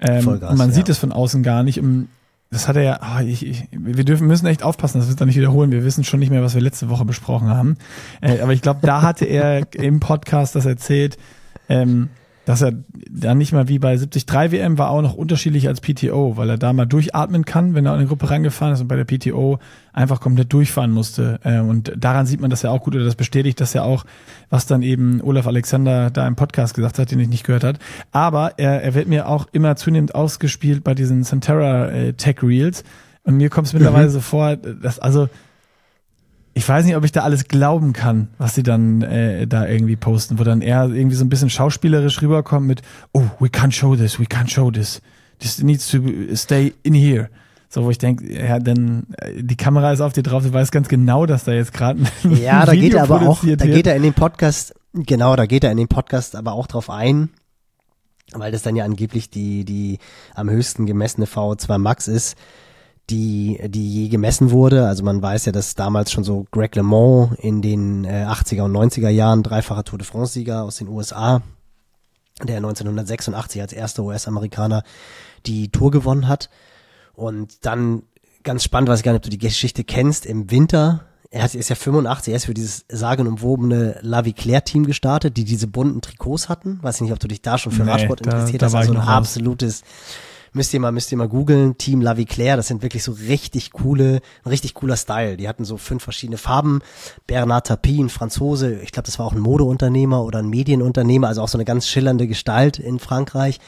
Ähm, 0.00 0.22
Vollgas, 0.22 0.50
und 0.50 0.58
man 0.58 0.68
ja. 0.68 0.74
sieht 0.74 0.88
es 0.88 0.98
von 0.98 1.12
außen 1.12 1.42
gar 1.42 1.62
nicht. 1.62 1.80
Und 1.80 2.08
Das 2.50 2.68
hat 2.68 2.76
er 2.76 2.82
ja, 2.82 2.98
ah, 3.00 3.22
ich, 3.22 3.46
ich, 3.46 3.68
wir 3.72 4.04
dürfen, 4.04 4.26
müssen 4.26 4.46
echt 4.46 4.62
aufpassen, 4.62 4.98
dass 4.98 5.08
wir 5.08 5.10
es 5.10 5.16
da 5.16 5.24
nicht 5.24 5.36
wiederholen. 5.36 5.70
Wir 5.70 5.84
wissen 5.84 6.04
schon 6.04 6.20
nicht 6.20 6.30
mehr, 6.30 6.42
was 6.42 6.54
wir 6.54 6.60
letzte 6.60 6.88
Woche 6.88 7.04
besprochen 7.04 7.48
haben. 7.48 7.76
Äh, 8.20 8.40
aber 8.40 8.52
ich 8.52 8.62
glaube, 8.62 8.80
da 8.82 9.02
hatte 9.02 9.24
er 9.24 9.66
im 9.74 10.00
Podcast 10.00 10.54
das 10.54 10.66
erzählt, 10.66 11.18
ähm, 11.68 12.08
dass 12.48 12.62
er 12.62 12.72
dann 13.10 13.36
nicht 13.36 13.52
mal 13.52 13.68
wie 13.68 13.78
bei 13.78 13.94
73 13.94 14.24
WM 14.50 14.78
war 14.78 14.88
auch 14.88 15.02
noch 15.02 15.12
unterschiedlich 15.12 15.68
als 15.68 15.82
PTO, 15.82 16.38
weil 16.38 16.48
er 16.48 16.56
da 16.56 16.72
mal 16.72 16.86
durchatmen 16.86 17.44
kann, 17.44 17.74
wenn 17.74 17.84
er 17.84 17.92
in 17.92 17.98
eine 17.98 18.08
Gruppe 18.08 18.30
reingefahren 18.30 18.72
ist 18.72 18.80
und 18.80 18.88
bei 18.88 18.96
der 18.96 19.04
PTO 19.04 19.58
einfach 19.92 20.18
komplett 20.22 20.50
durchfahren 20.50 20.90
musste. 20.90 21.40
Äh, 21.44 21.58
Und 21.58 21.92
daran 21.94 22.24
sieht 22.24 22.40
man 22.40 22.48
das 22.48 22.62
ja 22.62 22.70
auch 22.70 22.82
gut 22.82 22.94
oder 22.94 23.04
das 23.04 23.16
bestätigt 23.16 23.60
das 23.60 23.74
ja 23.74 23.82
auch, 23.82 24.06
was 24.48 24.64
dann 24.64 24.80
eben 24.80 25.20
Olaf 25.20 25.46
Alexander 25.46 26.08
da 26.10 26.26
im 26.26 26.36
Podcast 26.36 26.72
gesagt 26.72 26.98
hat, 26.98 27.10
den 27.10 27.20
ich 27.20 27.28
nicht 27.28 27.44
gehört 27.44 27.64
hat. 27.64 27.80
Aber 28.12 28.54
er, 28.56 28.82
er 28.82 28.94
wird 28.94 29.08
mir 29.08 29.28
auch 29.28 29.48
immer 29.52 29.76
zunehmend 29.76 30.14
ausgespielt 30.14 30.82
bei 30.82 30.94
diesen 30.94 31.24
Centera 31.24 31.90
äh, 31.90 32.14
Tech 32.14 32.42
Reels. 32.42 32.82
Und 33.24 33.36
mir 33.36 33.50
kommt 33.50 33.66
es 33.66 33.74
mittlerweile 33.74 34.08
so 34.08 34.20
vor, 34.20 34.56
dass 34.56 34.98
also 34.98 35.28
ich 36.58 36.68
weiß 36.68 36.84
nicht, 36.84 36.96
ob 36.96 37.04
ich 37.04 37.12
da 37.12 37.22
alles 37.22 37.46
glauben 37.46 37.92
kann, 37.92 38.30
was 38.36 38.56
sie 38.56 38.64
dann 38.64 39.02
äh, 39.02 39.46
da 39.46 39.68
irgendwie 39.68 39.94
posten, 39.94 40.40
wo 40.40 40.44
dann 40.44 40.60
er 40.60 40.88
irgendwie 40.88 41.14
so 41.14 41.24
ein 41.24 41.28
bisschen 41.28 41.50
schauspielerisch 41.50 42.20
rüberkommt 42.20 42.66
mit, 42.66 42.82
oh, 43.12 43.22
we 43.38 43.46
can't 43.46 43.70
show 43.70 43.94
this, 43.94 44.18
we 44.18 44.24
can't 44.24 44.50
show 44.50 44.68
this. 44.68 45.00
This 45.38 45.62
needs 45.62 45.88
to 45.88 46.00
stay 46.34 46.74
in 46.82 46.94
here. 46.94 47.30
So, 47.68 47.84
wo 47.84 47.90
ich 47.90 47.98
denke, 47.98 48.26
ja, 48.32 48.58
dann 48.58 49.06
äh, 49.18 49.40
die 49.40 49.56
Kamera 49.56 49.92
ist 49.92 50.00
auf 50.00 50.12
dir 50.14 50.24
drauf, 50.24 50.42
du 50.42 50.52
weißt 50.52 50.72
ganz 50.72 50.88
genau, 50.88 51.26
dass 51.26 51.44
da 51.44 51.52
jetzt 51.52 51.72
gerade 51.72 52.00
ein 52.00 52.36
Ja, 52.36 52.66
da 52.66 52.72
geht 52.72 52.82
Video 52.82 52.98
er 52.98 53.04
aber 53.04 53.22
auch, 53.22 53.44
da 53.44 53.66
geht 53.66 53.86
er 53.86 53.94
in 53.94 54.02
den 54.02 54.14
Podcast, 54.14 54.74
genau, 54.94 55.36
da 55.36 55.46
geht 55.46 55.62
er 55.62 55.70
in 55.70 55.76
den 55.76 55.86
Podcast 55.86 56.34
aber 56.34 56.54
auch 56.54 56.66
drauf 56.66 56.90
ein, 56.90 57.28
weil 58.32 58.50
das 58.50 58.62
dann 58.62 58.74
ja 58.74 58.84
angeblich 58.84 59.30
die, 59.30 59.64
die 59.64 59.98
am 60.34 60.50
höchsten 60.50 60.86
gemessene 60.86 61.26
VO2 61.26 61.78
Max 61.78 62.08
ist, 62.08 62.36
die, 63.10 63.58
die 63.68 64.02
je 64.02 64.08
gemessen 64.08 64.50
wurde. 64.50 64.86
Also 64.86 65.02
man 65.04 65.22
weiß 65.22 65.46
ja, 65.46 65.52
dass 65.52 65.74
damals 65.74 66.12
schon 66.12 66.24
so 66.24 66.46
Greg 66.50 66.74
LeMond 66.76 67.38
in 67.38 67.62
den 67.62 68.04
äh, 68.04 68.26
80er 68.28 68.62
und 68.62 68.72
90er 68.72 69.08
Jahren 69.08 69.42
dreifacher 69.42 69.84
Tour 69.84 69.98
de 69.98 70.06
France-Sieger 70.06 70.62
aus 70.64 70.76
den 70.76 70.88
USA, 70.88 71.42
der 72.42 72.58
1986 72.58 73.60
als 73.62 73.72
erster 73.72 74.02
US-Amerikaner 74.04 74.82
die 75.46 75.70
Tour 75.70 75.90
gewonnen 75.90 76.28
hat. 76.28 76.50
Und 77.14 77.64
dann 77.66 78.02
ganz 78.44 78.62
spannend, 78.62 78.88
weiß 78.90 79.00
ich 79.00 79.04
gar 79.04 79.12
nicht, 79.12 79.18
ob 79.20 79.24
du 79.24 79.30
die 79.30 79.38
Geschichte 79.38 79.84
kennst, 79.84 80.24
im 80.26 80.50
Winter, 80.50 81.04
er 81.30 81.44
ist 81.52 81.68
ja 81.68 81.74
85, 81.74 82.32
er 82.32 82.36
ist 82.36 82.44
für 82.46 82.54
dieses 82.54 82.84
sagenumwobene 82.88 83.98
La 84.02 84.24
Viclair-Team 84.24 84.86
gestartet, 84.86 85.36
die 85.36 85.44
diese 85.44 85.66
bunten 85.66 86.00
Trikots 86.00 86.48
hatten. 86.48 86.78
Weiß 86.82 86.96
ich 86.96 87.00
nicht, 87.02 87.12
ob 87.12 87.18
du 87.18 87.28
dich 87.28 87.42
da 87.42 87.58
schon 87.58 87.72
für 87.72 87.84
Nee, 87.84 87.90
Radsport 87.90 88.24
da- 88.24 88.30
interessiert 88.30 88.62
da 88.62 88.66
hast. 88.66 88.72
war 88.74 88.80
Also 88.80 88.92
ein 88.92 88.98
absolutes, 89.00 89.82
müsst 90.52 90.72
ihr 90.74 90.80
mal, 90.80 90.92
müsst 90.92 91.12
ihr 91.12 91.18
mal 91.18 91.28
googeln, 91.28 91.78
Team 91.78 92.00
La 92.00 92.16
Viclair, 92.16 92.56
das 92.56 92.68
sind 92.68 92.82
wirklich 92.82 93.04
so 93.04 93.12
richtig 93.12 93.72
coole, 93.72 94.20
ein 94.44 94.48
richtig 94.48 94.74
cooler 94.74 94.96
Style. 94.96 95.36
Die 95.36 95.48
hatten 95.48 95.64
so 95.64 95.76
fünf 95.76 96.02
verschiedene 96.02 96.38
Farben. 96.38 96.80
Bernard 97.26 97.66
Tapie, 97.66 98.02
ein 98.02 98.08
Franzose, 98.08 98.80
ich 98.80 98.92
glaube, 98.92 99.06
das 99.06 99.18
war 99.18 99.26
auch 99.26 99.32
ein 99.32 99.40
Modeunternehmer 99.40 100.22
oder 100.24 100.40
ein 100.40 100.48
Medienunternehmer, 100.48 101.28
also 101.28 101.42
auch 101.42 101.48
so 101.48 101.58
eine 101.58 101.64
ganz 101.64 101.88
schillernde 101.88 102.26
Gestalt 102.26 102.78
in 102.78 102.98
Frankreich. 102.98 103.60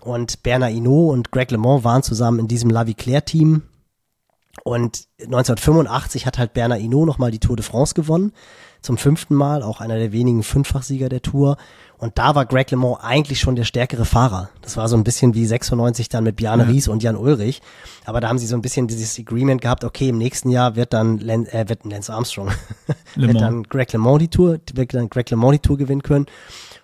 Und 0.00 0.42
Bernard 0.42 0.72
Hinault 0.72 1.12
und 1.12 1.30
Greg 1.32 1.50
LeMond 1.50 1.84
waren 1.84 2.02
zusammen 2.02 2.40
in 2.40 2.48
diesem 2.48 2.70
La 2.70 2.86
Viclair-Team. 2.86 3.62
Und 4.64 5.06
1985 5.20 6.26
hat 6.26 6.38
halt 6.38 6.52
Bernard 6.52 6.80
Hinault 6.80 7.06
nochmal 7.06 7.30
die 7.30 7.38
Tour 7.38 7.56
de 7.56 7.64
France 7.64 7.94
gewonnen. 7.94 8.32
Zum 8.80 8.96
fünften 8.96 9.34
Mal, 9.34 9.62
auch 9.62 9.80
einer 9.80 9.98
der 9.98 10.12
wenigen 10.12 10.42
Fünffachsieger 10.42 11.08
der 11.08 11.22
Tour. 11.22 11.56
Und 11.98 12.16
da 12.16 12.34
war 12.36 12.46
Greg 12.46 12.70
LeMond 12.70 13.02
eigentlich 13.02 13.40
schon 13.40 13.56
der 13.56 13.64
stärkere 13.64 14.04
Fahrer. 14.04 14.50
Das 14.62 14.76
war 14.76 14.88
so 14.88 14.96
ein 14.96 15.02
bisschen 15.02 15.34
wie 15.34 15.44
96 15.44 16.08
dann 16.08 16.22
mit 16.24 16.36
Bjarne 16.36 16.62
Ja. 16.62 16.68
Ries 16.68 16.86
und 16.86 17.02
Jan 17.02 17.16
Ulrich. 17.16 17.60
Aber 18.04 18.20
da 18.20 18.28
haben 18.28 18.38
sie 18.38 18.46
so 18.46 18.56
ein 18.56 18.62
bisschen 18.62 18.86
dieses 18.86 19.18
Agreement 19.18 19.60
gehabt, 19.60 19.82
okay, 19.84 20.08
im 20.08 20.18
nächsten 20.18 20.48
Jahr 20.50 20.76
wird 20.76 20.92
dann 20.92 21.18
Len, 21.18 21.46
äh, 21.46 21.68
wird 21.68 21.84
Lance 21.84 22.12
Armstrong, 22.12 22.50
wird 23.16 23.40
dann 23.40 23.64
Greg 23.64 23.92
LeMond 23.92 24.22
die 24.22 24.28
Tour, 24.28 24.58
wird 24.74 24.94
dann 24.94 25.10
Greg 25.10 25.28
LeMond 25.30 25.54
die 25.56 25.58
Tour 25.58 25.76
gewinnen 25.76 26.02
können. 26.02 26.26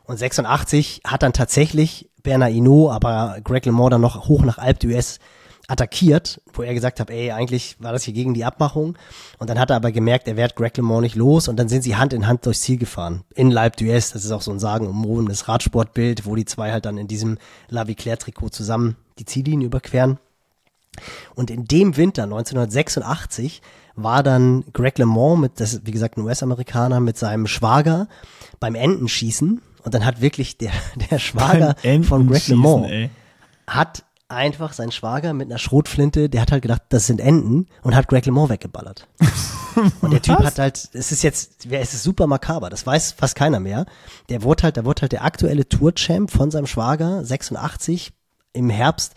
Und 0.05 0.19
86 0.19 1.03
hat 1.07 1.23
dann 1.23 1.33
tatsächlich 1.33 2.11
Bernard 2.23 2.53
Hinault, 2.53 2.93
aber 2.93 3.37
Greg 3.45 3.65
LeMond 3.67 3.93
dann 3.93 4.01
noch 4.01 4.29
hoch 4.29 4.43
nach 4.43 4.59
Alpe 4.59 4.89
d'Huez 4.89 5.19
attackiert, 5.67 6.41
wo 6.53 6.63
er 6.63 6.75
gesagt 6.75 7.01
hat, 7.01 7.11
ey, 7.11 7.31
eigentlich 7.31 7.77
war 7.79 7.93
das 7.93 8.05
hier 8.05 8.15
gegen 8.15 8.35
die 8.35 8.45
Abmachung. 8.45 8.97
Und 9.39 9.49
dann 9.49 9.59
hat 9.59 9.71
er 9.71 9.77
aber 9.77 9.93
gemerkt, 9.93 10.29
er 10.29 10.37
wird 10.37 10.57
Greg 10.57 10.77
LeMond 10.77 11.03
nicht 11.03 11.17
los 11.17 11.49
und 11.49 11.57
dann 11.57 11.69
sind 11.69 11.83
sie 11.83 11.97
Hand 11.97 12.13
in 12.13 12.27
Hand 12.27 12.45
durchs 12.45 12.61
Ziel 12.61 12.77
gefahren. 12.77 13.25
In 13.35 13.57
Alpe 13.57 13.79
d'Huez, 13.79 14.13
das 14.13 14.25
ist 14.25 14.31
auch 14.31 14.43
so 14.43 14.51
ein 14.51 14.59
sagenumwobenes 14.59 15.49
Radsportbild, 15.49 16.27
wo 16.27 16.37
die 16.37 16.45
zwei 16.45 16.73
halt 16.73 16.85
dann 16.85 16.99
in 16.99 17.09
diesem 17.09 17.39
La 17.69 17.87
Viclair-Trikot 17.87 18.51
zusammen 18.51 18.97
die 19.19 19.25
Ziellinie 19.25 19.67
überqueren. 19.67 20.19
Und 21.35 21.51
in 21.51 21.65
dem 21.65 21.97
Winter 21.97 22.25
1986 22.25 23.63
war 23.97 24.23
dann 24.23 24.65
Greg 24.73 24.99
LeMond 24.99 25.41
mit, 25.41 25.61
das 25.61 25.75
ist 25.75 25.87
wie 25.87 25.93
gesagt 25.93 26.17
ein 26.17 26.23
US-Amerikaner, 26.23 27.01
mit 27.01 27.17
seinem 27.17 27.47
Schwager 27.47 28.09
beim 28.61 28.75
Entenschießen. 28.75 29.63
Und 29.83 29.95
dann 29.95 30.05
hat 30.05 30.21
wirklich 30.21 30.59
der, 30.59 30.73
der 31.11 31.19
Schwager 31.19 31.75
von 32.03 32.29
Greg 32.29 32.49
LeMond 32.49 33.11
hat 33.67 34.05
einfach 34.35 34.73
sein 34.73 34.91
Schwager 34.93 35.33
mit 35.33 35.49
einer 35.49 35.59
Schrotflinte, 35.59 36.29
der 36.29 36.43
hat 36.43 36.53
halt 36.53 36.63
gedacht, 36.63 36.83
das 36.89 37.07
sind 37.07 37.21
Enten 37.21 37.67
und 37.83 37.95
hat 37.95 38.09
Greg 38.09 38.27
LeMond 38.27 38.51
weggeballert. 38.51 39.09
und 40.01 40.13
der 40.13 40.23
Typ 40.23 40.39
Was? 40.39 40.47
hat 40.47 40.59
halt, 40.59 40.89
es 40.93 41.13
ist 41.13 41.23
jetzt, 41.23 41.67
es 41.71 41.95
ist 41.95 42.03
super 42.03 42.27
makaber, 42.27 42.71
das 42.71 42.87
weiß 42.87 43.13
fast 43.13 43.37
keiner 43.37 43.61
mehr. 43.61 43.87
Der 44.29 44.43
wurde 44.43 44.65
halt, 44.65 44.77
der 44.77 44.85
wurde 44.85 45.03
halt 45.03 45.13
der 45.13 45.25
aktuelle 45.25 45.69
Tour-Champ 45.69 46.31
von 46.31 46.51
seinem 46.51 46.67
Schwager, 46.67 47.25
86, 47.25 48.13
im 48.53 48.71
Herbst 48.71 49.15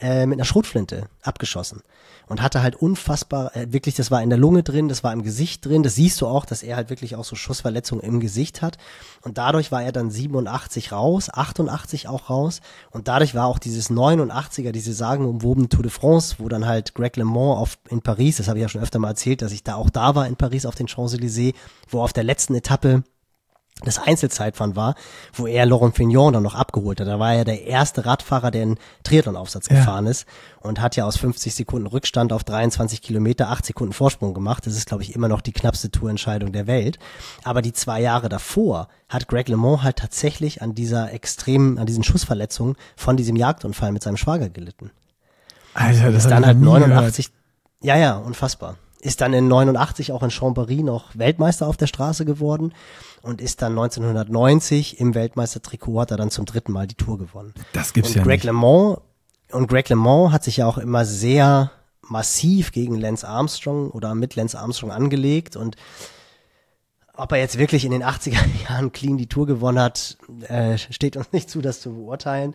äh, 0.00 0.26
mit 0.26 0.38
einer 0.38 0.44
Schrotflinte 0.44 1.08
abgeschossen 1.22 1.82
und 2.26 2.40
hatte 2.42 2.62
halt 2.62 2.76
unfassbar, 2.76 3.54
äh, 3.56 3.72
wirklich, 3.72 3.96
das 3.96 4.10
war 4.10 4.22
in 4.22 4.30
der 4.30 4.38
Lunge 4.38 4.62
drin, 4.62 4.88
das 4.88 5.02
war 5.02 5.12
im 5.12 5.22
Gesicht 5.22 5.66
drin, 5.66 5.82
das 5.82 5.96
siehst 5.96 6.20
du 6.20 6.26
auch, 6.26 6.44
dass 6.44 6.62
er 6.62 6.76
halt 6.76 6.88
wirklich 6.88 7.16
auch 7.16 7.24
so 7.24 7.36
Schussverletzungen 7.36 8.04
im 8.04 8.20
Gesicht 8.20 8.62
hat 8.62 8.78
und 9.22 9.36
dadurch 9.36 9.72
war 9.72 9.82
er 9.82 9.92
dann 9.92 10.10
87 10.10 10.92
raus, 10.92 11.28
88 11.32 12.08
auch 12.08 12.30
raus 12.30 12.60
und 12.90 13.08
dadurch 13.08 13.34
war 13.34 13.46
auch 13.46 13.58
dieses 13.58 13.90
89er, 13.90 14.72
diese 14.72 14.92
sagenumwobene 14.92 15.68
Tour 15.68 15.82
de 15.82 15.90
France, 15.90 16.36
wo 16.38 16.48
dann 16.48 16.66
halt 16.66 16.94
Greg 16.94 17.16
LeMond 17.16 17.58
auf, 17.58 17.78
in 17.88 18.00
Paris, 18.00 18.36
das 18.36 18.48
habe 18.48 18.58
ich 18.58 18.62
ja 18.62 18.68
schon 18.68 18.82
öfter 18.82 18.98
mal 18.98 19.08
erzählt, 19.08 19.42
dass 19.42 19.52
ich 19.52 19.64
da 19.64 19.74
auch 19.74 19.90
da 19.90 20.14
war 20.14 20.26
in 20.26 20.36
Paris 20.36 20.66
auf 20.66 20.74
den 20.74 20.86
Champs-Élysées, 20.86 21.54
wo 21.88 22.00
auf 22.00 22.12
der 22.12 22.24
letzten 22.24 22.54
Etappe 22.54 23.02
das 23.84 23.98
Einzelzeitfahren 23.98 24.76
war, 24.76 24.94
wo 25.32 25.46
er 25.46 25.66
Laurent 25.66 25.96
Fignon 25.96 26.32
dann 26.32 26.42
noch 26.42 26.54
abgeholt 26.54 27.00
hat. 27.00 27.06
Da 27.08 27.18
war 27.18 27.34
er 27.34 27.44
der 27.44 27.64
erste 27.66 28.04
Radfahrer, 28.06 28.50
der 28.50 28.62
einen 28.62 28.78
Triathlon-Aufsatz 29.04 29.68
Ja. 29.68 29.76
gefahren 29.76 30.06
ist 30.06 30.26
und 30.60 30.80
hat 30.80 30.96
ja 30.96 31.04
aus 31.06 31.16
50 31.16 31.54
Sekunden 31.54 31.86
Rückstand 31.86 32.32
auf 32.32 32.44
23 32.44 33.02
Kilometer 33.02 33.50
8 33.50 33.66
Sekunden 33.66 33.92
Vorsprung 33.92 34.34
gemacht. 34.34 34.66
Das 34.66 34.76
ist, 34.76 34.86
glaube 34.86 35.02
ich, 35.02 35.14
immer 35.14 35.28
noch 35.28 35.40
die 35.40 35.52
knappste 35.52 35.90
Tourentscheidung 35.90 36.52
der 36.52 36.66
Welt. 36.66 36.98
Aber 37.44 37.62
die 37.62 37.72
zwei 37.72 38.00
Jahre 38.00 38.28
davor 38.28 38.88
hat 39.08 39.28
Greg 39.28 39.48
LeMond 39.48 39.82
halt 39.82 39.96
tatsächlich 39.96 40.62
an 40.62 40.74
dieser 40.74 41.12
extremen, 41.12 41.78
an 41.78 41.86
diesen 41.86 42.04
Schussverletzungen 42.04 42.76
von 42.96 43.16
diesem 43.16 43.36
Jagdunfall 43.36 43.92
mit 43.92 44.02
seinem 44.02 44.16
Schwager 44.16 44.48
gelitten 44.48 44.90
Alter, 45.74 46.10
das 46.12 46.24
ist 46.24 46.30
dann 46.30 46.44
halt 46.44 46.58
noch 46.58 46.74
nie 46.78 46.80
89, 46.86 47.30
ja, 47.82 47.96
ja, 47.96 48.16
unfassbar. 48.16 48.76
Ist 49.00 49.20
dann 49.20 49.32
in 49.32 49.48
89 49.48 50.12
auch 50.12 50.22
in 50.22 50.30
Chambéry 50.30 50.84
noch 50.84 51.16
Weltmeister 51.16 51.66
auf 51.66 51.76
der 51.76 51.86
Straße 51.86 52.24
geworden 52.24 52.72
und 53.22 53.40
ist 53.40 53.62
dann 53.62 53.72
1990 53.72 55.00
im 55.00 55.14
Weltmeistertrikot 55.14 56.00
hat 56.00 56.10
er 56.10 56.16
dann 56.16 56.30
zum 56.30 56.44
dritten 56.46 56.72
Mal 56.72 56.86
die 56.86 56.94
Tour 56.94 57.18
gewonnen. 57.18 57.54
Das 57.72 57.92
gibt's 57.92 58.10
Und 58.10 58.16
ja 58.16 58.22
Greg 58.22 58.38
nicht. 58.38 58.44
LeMond 58.44 59.00
und 59.52 59.66
Greg 59.68 59.88
LeMond 59.88 60.32
hat 60.32 60.44
sich 60.44 60.58
ja 60.58 60.66
auch 60.66 60.78
immer 60.78 61.04
sehr 61.04 61.70
massiv 62.02 62.72
gegen 62.72 62.96
Lance 62.96 63.26
Armstrong 63.26 63.90
oder 63.90 64.14
mit 64.14 64.34
Lance 64.36 64.58
Armstrong 64.58 64.90
angelegt 64.90 65.56
und 65.56 65.76
ob 67.14 67.32
er 67.32 67.38
jetzt 67.38 67.58
wirklich 67.58 67.84
in 67.84 67.90
den 67.90 68.02
80er 68.02 68.38
Jahren 68.68 68.92
clean 68.92 69.18
die 69.18 69.28
Tour 69.28 69.46
gewonnen 69.46 69.78
hat, 69.78 70.16
äh, 70.48 70.78
steht 70.78 71.16
uns 71.16 71.32
nicht 71.32 71.50
zu, 71.50 71.60
das 71.60 71.80
zu 71.80 71.92
beurteilen. 71.92 72.54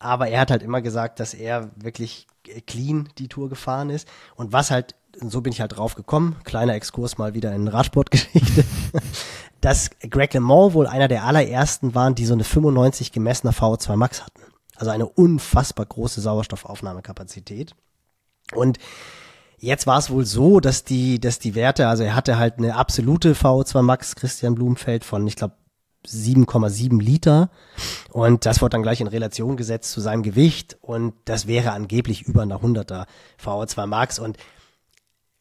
Aber 0.00 0.28
er 0.28 0.40
hat 0.40 0.50
halt 0.50 0.62
immer 0.62 0.82
gesagt, 0.82 1.20
dass 1.20 1.32
er 1.32 1.70
wirklich 1.76 2.26
clean 2.66 3.08
die 3.18 3.28
Tour 3.28 3.48
gefahren 3.48 3.90
ist. 3.90 4.08
Und 4.34 4.52
was 4.52 4.72
halt, 4.72 4.96
so 5.20 5.40
bin 5.40 5.52
ich 5.52 5.60
halt 5.60 5.76
drauf 5.76 5.94
gekommen, 5.94 6.36
kleiner 6.42 6.74
Exkurs 6.74 7.18
mal 7.18 7.34
wieder 7.34 7.52
in 7.54 7.68
Radsportgeschichte, 7.68 8.64
dass 9.62 9.90
Greg 10.10 10.34
LeMond 10.34 10.74
wohl 10.74 10.86
einer 10.86 11.08
der 11.08 11.24
allerersten 11.24 11.94
waren, 11.94 12.14
die 12.14 12.26
so 12.26 12.34
eine 12.34 12.44
95 12.44 13.12
gemessene 13.12 13.52
VO2 13.52 13.96
Max 13.96 14.22
hatten. 14.22 14.42
Also 14.76 14.90
eine 14.90 15.06
unfassbar 15.06 15.86
große 15.86 16.20
Sauerstoffaufnahmekapazität. 16.20 17.74
Und 18.54 18.78
Jetzt 19.62 19.86
war 19.86 19.96
es 19.96 20.10
wohl 20.10 20.26
so, 20.26 20.58
dass 20.58 20.82
die, 20.82 21.20
dass 21.20 21.38
die 21.38 21.54
Werte, 21.54 21.86
also 21.86 22.02
er 22.02 22.16
hatte 22.16 22.36
halt 22.36 22.58
eine 22.58 22.74
absolute 22.74 23.34
VO2 23.34 23.82
Max 23.82 24.16
Christian 24.16 24.56
Blumenfeld 24.56 25.04
von, 25.04 25.24
ich 25.24 25.36
glaube, 25.36 25.54
7,7 26.04 27.00
Liter. 27.00 27.48
Und 28.10 28.44
das 28.44 28.60
wurde 28.60 28.70
dann 28.70 28.82
gleich 28.82 29.00
in 29.00 29.06
Relation 29.06 29.56
gesetzt 29.56 29.92
zu 29.92 30.00
seinem 30.00 30.24
Gewicht. 30.24 30.78
Und 30.80 31.14
das 31.26 31.46
wäre 31.46 31.70
angeblich 31.70 32.22
über 32.22 32.42
einer 32.42 32.60
100er 32.60 33.06
VO2 33.40 33.86
Max. 33.86 34.18
Und 34.18 34.36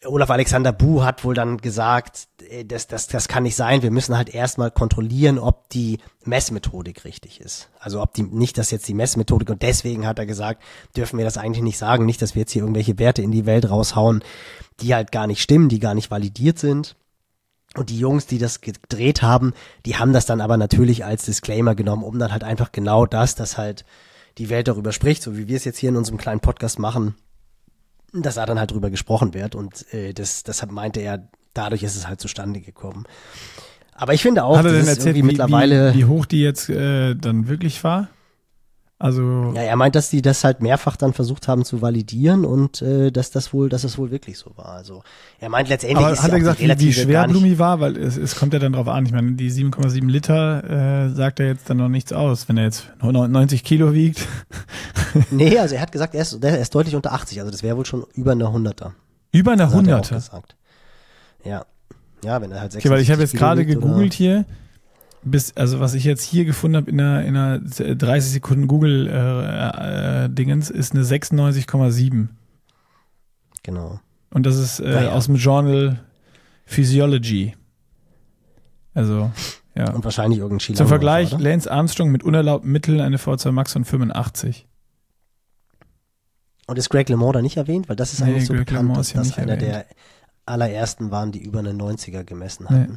Olaf 0.05 0.31
Alexander 0.31 0.71
Bu 0.71 1.03
hat 1.03 1.23
wohl 1.23 1.35
dann 1.35 1.57
gesagt, 1.57 2.27
äh, 2.49 2.65
das, 2.65 2.87
das, 2.87 3.07
das 3.07 3.27
kann 3.27 3.43
nicht 3.43 3.55
sein. 3.55 3.83
Wir 3.83 3.91
müssen 3.91 4.17
halt 4.17 4.33
erstmal 4.33 4.71
kontrollieren, 4.71 5.37
ob 5.37 5.69
die 5.69 5.99
Messmethodik 6.25 7.05
richtig 7.05 7.39
ist. 7.39 7.69
Also 7.79 8.01
ob 8.01 8.13
die, 8.13 8.23
nicht, 8.23 8.57
dass 8.57 8.71
jetzt 8.71 8.87
die 8.87 8.93
Messmethodik 8.93 9.49
und 9.49 9.61
deswegen 9.61 10.07
hat 10.07 10.19
er 10.19 10.25
gesagt, 10.25 10.63
dürfen 10.95 11.17
wir 11.17 11.25
das 11.25 11.37
eigentlich 11.37 11.63
nicht 11.63 11.77
sagen. 11.77 12.05
Nicht, 12.05 12.21
dass 12.21 12.35
wir 12.35 12.41
jetzt 12.41 12.51
hier 12.51 12.63
irgendwelche 12.63 12.97
Werte 12.97 13.21
in 13.21 13.31
die 13.31 13.45
Welt 13.45 13.69
raushauen, 13.69 14.23
die 14.79 14.95
halt 14.95 15.11
gar 15.11 15.27
nicht 15.27 15.41
stimmen, 15.41 15.69
die 15.69 15.79
gar 15.79 15.93
nicht 15.93 16.09
validiert 16.09 16.57
sind. 16.57 16.95
Und 17.75 17.89
die 17.89 17.99
Jungs, 17.99 18.25
die 18.25 18.37
das 18.37 18.59
gedreht 18.59 19.21
haben, 19.21 19.53
die 19.85 19.95
haben 19.95 20.11
das 20.11 20.25
dann 20.25 20.41
aber 20.41 20.57
natürlich 20.57 21.05
als 21.05 21.23
Disclaimer 21.23 21.73
genommen, 21.73 22.03
um 22.03 22.19
dann 22.19 22.33
halt 22.33 22.43
einfach 22.43 22.73
genau 22.73 23.05
das, 23.05 23.35
dass 23.35 23.57
halt 23.57 23.85
die 24.37 24.49
Welt 24.49 24.67
darüber 24.67 24.91
spricht, 24.91 25.23
so 25.23 25.37
wie 25.37 25.47
wir 25.47 25.55
es 25.55 25.63
jetzt 25.63 25.77
hier 25.77 25.89
in 25.89 25.95
unserem 25.95 26.17
kleinen 26.17 26.41
Podcast 26.41 26.79
machen, 26.79 27.15
dass 28.13 28.35
da 28.35 28.45
dann 28.45 28.59
halt 28.59 28.71
drüber 28.71 28.89
gesprochen 28.89 29.33
wird 29.33 29.55
und 29.55 29.91
äh, 29.93 30.13
das, 30.13 30.43
deshalb 30.43 30.71
meinte 30.71 30.99
er, 30.99 31.27
dadurch 31.53 31.83
ist 31.83 31.95
es 31.95 32.07
halt 32.07 32.19
zustande 32.19 32.61
gekommen. 32.61 33.05
Aber 33.93 34.13
ich 34.13 34.21
finde 34.21 34.43
auch, 34.43 34.57
Hat 34.57 34.65
das 34.65 34.71
denn 34.73 34.81
ist 34.81 34.87
erzählt, 34.87 35.17
irgendwie 35.17 35.33
wie, 35.35 35.37
mittlerweile, 35.37 35.93
wie, 35.93 35.99
wie 35.99 36.05
hoch 36.05 36.25
die 36.25 36.41
jetzt 36.41 36.69
äh, 36.69 37.15
dann 37.15 37.47
wirklich 37.47 37.83
war? 37.83 38.09
Also, 39.01 39.51
ja, 39.55 39.61
er 39.63 39.75
meint, 39.77 39.95
dass 39.95 40.11
die 40.11 40.21
das 40.21 40.43
halt 40.43 40.61
mehrfach 40.61 40.95
dann 40.95 41.13
versucht 41.13 41.47
haben 41.47 41.65
zu 41.65 41.81
validieren 41.81 42.45
und 42.45 42.83
äh, 42.83 43.11
dass 43.11 43.31
das 43.31 43.51
wohl, 43.51 43.67
dass 43.67 43.83
es 43.83 43.97
wohl 43.97 44.11
wirklich 44.11 44.37
so 44.37 44.51
war. 44.57 44.67
Also 44.73 45.01
er 45.39 45.49
meint 45.49 45.69
letztendlich 45.69 45.97
aber 45.97 46.13
ist 46.13 46.21
hat 46.21 46.31
er 46.31 46.37
gesagt, 46.39 46.59
wie, 46.59 46.79
wie 46.79 46.93
schwer 46.93 47.27
Blumi 47.27 47.57
war? 47.57 47.79
Weil 47.79 47.97
es, 47.97 48.15
es 48.15 48.35
kommt 48.35 48.53
ja 48.53 48.59
dann 48.59 48.73
drauf 48.73 48.87
an. 48.87 49.05
Ich 49.07 49.11
meine, 49.11 49.31
die 49.31 49.51
7,7 49.51 50.07
Liter 50.07 51.07
äh, 51.07 51.09
sagt 51.15 51.39
er 51.39 51.47
jetzt 51.47 51.67
dann 51.69 51.77
noch 51.77 51.89
nichts 51.89 52.13
aus. 52.13 52.47
Wenn 52.47 52.57
er 52.57 52.65
jetzt 52.65 52.89
90 53.01 53.63
Kilo 53.63 53.93
wiegt. 53.93 54.27
Nee, 55.29 55.57
also 55.59 55.75
er 55.75 55.81
hat 55.81 55.91
gesagt, 55.91 56.15
er 56.15 56.21
ist, 56.21 56.41
er 56.41 56.59
ist 56.59 56.73
deutlich 56.73 56.95
unter 56.95 57.11
80, 57.11 57.39
also 57.39 57.51
das 57.51 57.63
wäre 57.63 57.75
wohl 57.75 57.85
schon 57.85 58.05
über 58.13 58.31
eine 58.31 58.45
100er. 58.45 58.91
Über 59.33 59.51
eine 59.51 59.63
Das 59.63 59.73
hat 59.73 59.85
er 59.87 59.97
auch 59.97 60.03
100er. 60.05 60.13
gesagt. 60.15 60.55
Ja. 61.43 61.65
Ja, 62.23 62.41
wenn 62.41 62.51
er 62.51 62.61
halt 62.61 62.75
Okay, 62.75 62.89
weil 62.89 63.01
ich 63.01 63.11
habe 63.11 63.19
jetzt 63.21 63.31
76 63.31 63.39
Kilo 63.39 63.47
gerade 63.49 63.61
wiegt 63.67 63.77
oder- 63.77 63.87
gegoogelt 63.87 64.13
hier, 64.13 64.45
bis, 65.23 65.55
also 65.55 65.79
was 65.79 65.93
ich 65.93 66.03
jetzt 66.03 66.23
hier 66.23 66.45
gefunden 66.45 66.77
habe 66.77 66.89
in 66.91 66.99
einer, 66.99 67.23
in 67.25 67.35
einer 67.35 67.59
30 67.59 68.31
Sekunden 68.33 68.67
Google 68.67 69.07
äh, 69.07 70.25
äh, 70.25 70.29
Dingens, 70.29 70.69
ist 70.69 70.93
eine 70.93 71.03
96,7. 71.03 72.27
Genau. 73.63 73.99
Und 74.31 74.45
das 74.45 74.55
ist 74.57 74.79
äh, 74.79 74.89
Naja. 74.89 75.11
aus 75.11 75.25
dem 75.25 75.35
Journal 75.35 75.99
Physiology. 76.65 77.55
Also, 78.93 79.31
ja. 79.75 79.91
Und 79.93 80.03
wahrscheinlich 80.03 80.39
irgendein 80.39 80.59
Chile. 80.59 80.77
Zum 80.77 80.87
Vergleich, 80.87 81.37
Lance 81.37 81.69
Armstrong 81.71 82.11
mit 82.11 82.23
unerlaubten 82.23 82.71
Mitteln 82.71 82.99
eine 83.01 83.17
V2 83.17 83.51
Max 83.51 83.73
von 83.73 83.85
85. 83.85 84.67
Und 86.67 86.77
ist 86.77 86.89
Greg 86.89 87.09
LeMond 87.09 87.35
da 87.35 87.41
nicht 87.41 87.57
erwähnt? 87.57 87.89
Weil 87.89 87.95
das 87.97 88.13
ist 88.13 88.21
Nee, 88.21 88.31
eigentlich 88.31 88.45
so 88.47 88.53
Greg 88.53 88.67
bekannt, 88.67 88.95
dass 88.95 89.11
ja 89.13 89.19
das 89.19 89.37
einer 89.37 89.53
erwähnt. 89.53 89.71
der 89.73 89.85
allerersten 90.45 91.11
waren, 91.11 91.31
die 91.31 91.43
über 91.43 91.59
eine 91.59 91.71
90er 91.73 92.23
gemessen 92.23 92.65
Nee. 92.69 92.87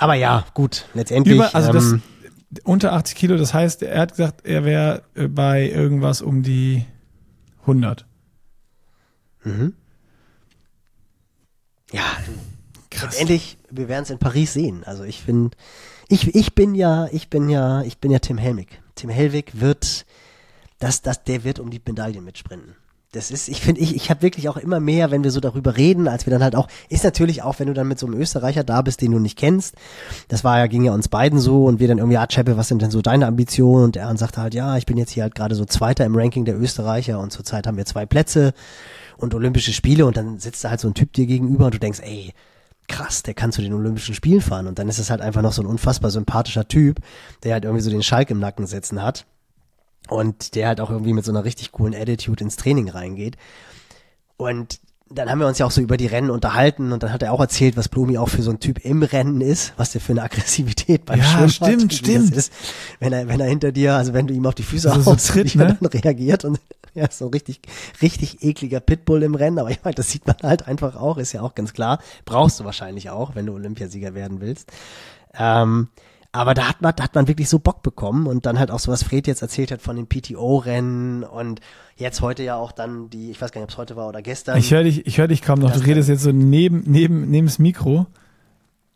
Aber 0.00 0.14
ja, 0.14 0.46
gut, 0.54 0.86
letztendlich. 0.94 1.36
Über, 1.36 1.54
also 1.54 1.72
das, 1.72 1.92
ähm, 1.92 2.02
unter 2.64 2.94
80 2.94 3.16
Kilo, 3.16 3.36
das 3.36 3.52
heißt, 3.52 3.82
er 3.82 4.00
hat 4.00 4.12
gesagt, 4.12 4.46
er 4.46 4.64
wäre 4.64 5.02
äh, 5.14 5.28
bei 5.28 5.68
irgendwas 5.68 6.22
um 6.22 6.42
die 6.42 6.86
100. 7.60 8.06
mhm. 9.44 9.74
Ja, 11.92 12.02
Krass. 12.88 13.10
letztendlich, 13.10 13.58
wir 13.68 13.88
werden 13.88 14.04
es 14.04 14.10
in 14.10 14.18
Paris 14.18 14.54
sehen. 14.54 14.84
Also 14.84 15.04
ich 15.04 15.20
finde, 15.22 15.56
ich, 16.08 16.34
ich 16.34 16.54
bin 16.54 16.74
ja, 16.74 17.08
ich 17.12 17.28
bin 17.28 17.50
ja, 17.50 17.82
ich 17.82 17.98
bin 17.98 18.10
ja 18.10 18.20
Tim 18.20 18.38
Helmig. 18.38 18.80
Tim 18.94 19.10
Helwig 19.10 19.60
wird, 19.60 20.06
das, 20.78 21.02
das, 21.02 21.24
der 21.24 21.44
wird 21.44 21.58
um 21.58 21.68
die 21.68 21.82
Medaillen 21.84 22.24
mitsprinten. 22.24 22.74
Das 23.12 23.32
ist, 23.32 23.48
ich 23.48 23.60
finde, 23.60 23.80
ich, 23.80 23.96
ich 23.96 24.08
habe 24.08 24.22
wirklich 24.22 24.48
auch 24.48 24.56
immer 24.56 24.78
mehr, 24.78 25.10
wenn 25.10 25.24
wir 25.24 25.32
so 25.32 25.40
darüber 25.40 25.76
reden, 25.76 26.06
als 26.06 26.26
wir 26.26 26.30
dann 26.30 26.44
halt 26.44 26.54
auch, 26.54 26.68
ist 26.88 27.02
natürlich 27.02 27.42
auch, 27.42 27.58
wenn 27.58 27.66
du 27.66 27.74
dann 27.74 27.88
mit 27.88 27.98
so 27.98 28.06
einem 28.06 28.20
Österreicher 28.20 28.62
da 28.62 28.82
bist, 28.82 29.00
den 29.00 29.10
du 29.10 29.18
nicht 29.18 29.36
kennst. 29.36 29.74
Das 30.28 30.44
war 30.44 30.58
ja, 30.58 30.68
ging 30.68 30.84
ja 30.84 30.92
uns 30.92 31.08
beiden 31.08 31.40
so 31.40 31.64
und 31.64 31.80
wir 31.80 31.88
dann 31.88 31.98
irgendwie, 31.98 32.18
ah, 32.18 32.28
Cheppe, 32.28 32.56
was 32.56 32.68
sind 32.68 32.82
denn 32.82 32.92
so 32.92 33.02
deine 33.02 33.26
Ambitionen? 33.26 33.86
Und 33.86 33.96
er 33.96 34.06
dann 34.06 34.16
sagte 34.16 34.40
halt, 34.40 34.54
ja, 34.54 34.76
ich 34.76 34.86
bin 34.86 34.96
jetzt 34.96 35.10
hier 35.10 35.24
halt 35.24 35.34
gerade 35.34 35.56
so 35.56 35.64
Zweiter 35.64 36.04
im 36.04 36.14
Ranking 36.14 36.44
der 36.44 36.56
Österreicher 36.56 37.18
und 37.18 37.32
zurzeit 37.32 37.66
haben 37.66 37.76
wir 37.76 37.84
zwei 37.84 38.06
Plätze 38.06 38.52
und 39.16 39.34
Olympische 39.34 39.72
Spiele 39.72 40.06
und 40.06 40.16
dann 40.16 40.38
sitzt 40.38 40.62
da 40.62 40.70
halt 40.70 40.78
so 40.78 40.86
ein 40.86 40.94
Typ 40.94 41.12
dir 41.12 41.26
gegenüber 41.26 41.64
und 41.64 41.74
du 41.74 41.80
denkst, 41.80 41.98
ey, 42.04 42.32
krass, 42.86 43.24
der 43.24 43.34
kann 43.34 43.50
zu 43.50 43.60
den 43.60 43.72
Olympischen 43.72 44.14
Spielen 44.14 44.40
fahren 44.40 44.68
und 44.68 44.78
dann 44.78 44.88
ist 44.88 45.00
es 45.00 45.10
halt 45.10 45.20
einfach 45.20 45.42
noch 45.42 45.52
so 45.52 45.62
ein 45.62 45.66
unfassbar 45.66 46.12
sympathischer 46.12 46.68
Typ, 46.68 47.00
der 47.42 47.54
halt 47.54 47.64
irgendwie 47.64 47.82
so 47.82 47.90
den 47.90 48.04
Schalk 48.04 48.30
im 48.30 48.38
Nacken 48.38 48.68
sitzen 48.68 49.02
hat 49.02 49.26
und 50.10 50.54
der 50.54 50.68
halt 50.68 50.80
auch 50.80 50.90
irgendwie 50.90 51.12
mit 51.12 51.24
so 51.24 51.32
einer 51.32 51.44
richtig 51.44 51.72
coolen 51.72 51.94
Attitude 51.94 52.42
ins 52.44 52.56
Training 52.56 52.88
reingeht. 52.88 53.36
Und 54.36 54.80
dann 55.12 55.28
haben 55.28 55.40
wir 55.40 55.48
uns 55.48 55.58
ja 55.58 55.66
auch 55.66 55.70
so 55.72 55.80
über 55.80 55.96
die 55.96 56.06
Rennen 56.06 56.30
unterhalten 56.30 56.92
und 56.92 57.02
dann 57.02 57.12
hat 57.12 57.22
er 57.22 57.32
auch 57.32 57.40
erzählt, 57.40 57.76
was 57.76 57.88
Blumi 57.88 58.16
auch 58.16 58.28
für 58.28 58.42
so 58.42 58.52
ein 58.52 58.60
Typ 58.60 58.84
im 58.84 59.02
Rennen 59.02 59.40
ist, 59.40 59.72
was 59.76 59.90
der 59.90 60.00
für 60.00 60.12
eine 60.12 60.22
Aggressivität 60.22 61.04
beim 61.04 61.18
Ja, 61.18 61.24
Schwimmen 61.24 61.50
stimmt, 61.50 61.82
hat, 61.82 61.92
stimmt. 61.94 62.36
Ist, 62.36 62.52
wenn 63.00 63.12
er, 63.12 63.26
wenn 63.26 63.40
er 63.40 63.48
hinter 63.48 63.72
dir, 63.72 63.96
also 63.96 64.12
wenn 64.12 64.28
du 64.28 64.34
ihm 64.34 64.46
auf 64.46 64.54
die 64.54 64.62
Füße 64.62 64.88
Also 64.88 65.02
so 65.02 65.10
haust, 65.12 65.28
tritt, 65.28 65.54
wie 65.54 65.58
er 65.58 65.68
ne? 65.68 65.78
dann 65.80 65.90
reagiert 65.90 66.44
und 66.44 66.60
ja, 66.94 67.10
so 67.10 67.26
ein 67.26 67.30
richtig, 67.32 67.60
richtig 68.00 68.44
ekliger 68.44 68.78
Pitbull 68.78 69.22
im 69.24 69.34
Rennen, 69.34 69.58
aber 69.58 69.70
ich 69.70 69.82
meine, 69.82 69.96
das 69.96 70.10
sieht 70.10 70.26
man 70.28 70.36
halt 70.42 70.68
einfach 70.68 70.94
auch, 70.94 71.18
ist 71.18 71.32
ja 71.32 71.40
auch 71.42 71.56
ganz 71.56 71.72
klar. 71.72 71.98
Brauchst 72.24 72.60
du 72.60 72.64
wahrscheinlich 72.64 73.10
auch, 73.10 73.34
wenn 73.34 73.46
du 73.46 73.54
Olympiasieger 73.54 74.14
werden 74.14 74.40
willst. 74.40 74.70
Ähm, 75.34 75.88
aber 76.32 76.54
da 76.54 76.68
hat 76.68 76.80
man, 76.82 76.92
da 76.94 77.04
hat 77.04 77.14
man 77.14 77.26
wirklich 77.28 77.48
so 77.48 77.58
Bock 77.58 77.82
bekommen 77.82 78.26
und 78.26 78.46
dann 78.46 78.58
halt 78.58 78.70
auch 78.70 78.78
so, 78.78 78.92
was 78.92 79.02
Fred 79.02 79.26
jetzt 79.26 79.42
erzählt 79.42 79.70
hat 79.72 79.82
von 79.82 79.96
den 79.96 80.06
PTO-Rennen 80.06 81.24
und 81.24 81.60
jetzt 81.96 82.20
heute 82.20 82.42
ja 82.42 82.56
auch 82.56 82.72
dann 82.72 83.10
die, 83.10 83.30
ich 83.30 83.40
weiß 83.40 83.52
gar 83.52 83.60
nicht, 83.60 83.66
ob 83.66 83.70
es 83.72 83.78
heute 83.78 83.96
war 83.96 84.08
oder 84.08 84.22
gestern. 84.22 84.58
Ich 84.58 84.70
höre 84.72 84.84
dich, 84.84 85.06
ich 85.06 85.18
höre 85.18 85.28
dich 85.28 85.42
kaum 85.42 85.58
noch. 85.60 85.72
Du 85.72 85.80
redest 85.80 86.08
jetzt 86.08 86.22
so 86.22 86.32
neben, 86.32 86.82
neben, 86.86 87.28
neben 87.30 87.46
das 87.46 87.58
Mikro. 87.58 88.06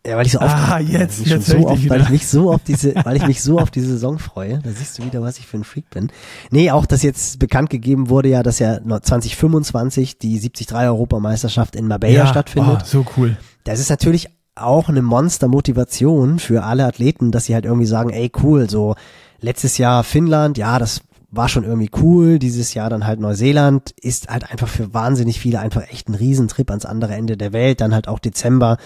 Ja, 0.07 0.18
weil 0.18 0.26
ich 0.26 0.32
so 0.32 0.39
Ah, 0.41 0.45
aufgeregt 0.76 0.91
bin, 0.91 1.01
jetzt- 1.01 1.20
ich, 1.20 1.26
jetzt 1.28 1.47
so 1.47 1.70
dich 1.74 1.89
weil 1.89 2.03
ich 2.03 2.09
mich 2.11 2.28
so 2.28 2.53
auf 2.53 2.62
diese, 2.62 2.95
weil 3.05 3.16
ich 3.16 3.26
mich 3.26 3.43
so 3.43 3.59
auf 3.59 3.70
diese 3.70 3.87
Saison 3.89 4.18
freue. 4.18 4.59
Da 4.62 4.70
siehst 4.70 4.99
du 4.99 5.05
wieder, 5.05 5.22
was 5.22 5.39
ich 5.39 5.47
für 5.47 5.57
ein 5.57 5.64
Freak 5.64 5.89
bin. 5.89 6.12
Nee, 6.51 6.70
auch, 6.70 6.85
dass 6.85 7.03
jetzt 7.03 7.39
bekannt 7.39 7.70
gegeben 7.70 8.11
wurde 8.11 8.28
ja, 8.28 8.43
dass 8.43 8.59
ja 8.59 8.80
noch 8.80 9.01
2025 9.01 10.18
die 10.18 10.39
73 10.39 10.74
Europameisterschaft 10.74 11.74
in 11.74 11.89
Marbella 11.89 12.26
stattfindet. 12.26 12.80
Oh, 12.82 12.85
so 12.85 13.07
cool. 13.16 13.39
Das 13.64 13.80
ist 13.80 13.89
natürlich 13.89 14.28
auch 14.57 14.89
eine 14.89 15.03
Monster-Motivation 15.03 16.39
für 16.39 16.65
alle 16.65 16.87
Athleten, 16.87 17.33
dass 17.33 17.47
sie 17.47 17.55
halt 17.55 17.65
irgendwie 17.65 17.87
sagen, 17.87 18.11
ey 18.11 18.31
cool, 18.43 18.71
so 18.71 18.95
letztes 19.41 19.79
Jahr 19.79 20.05
Finnland, 20.05 20.59
ja, 20.59 20.79
das 20.79 21.01
war 21.31 21.49
schon 21.49 21.65
irgendwie 21.65 21.91
cool, 22.01 22.39
dieses 22.39 22.75
Jahr 22.75 22.91
dann 22.91 23.07
halt 23.07 23.19
Neuseeland, 23.19 23.93
ist 24.01 24.29
halt 24.29 24.51
einfach 24.51 24.69
für 24.69 24.95
wahnsinnig 24.95 25.41
viele 25.41 25.59
einfach 25.59 25.83
echt 25.91 26.09
ein 26.09 26.15
Riesentrip 26.15 26.71
ans 26.71 26.87
andere 26.87 27.15
Ende 27.15 27.37
der 27.37 27.53
Welt, 27.53 27.81
dann 27.81 27.95
halt 27.95 28.07
auch 28.07 28.21
Dezember, 28.21 28.79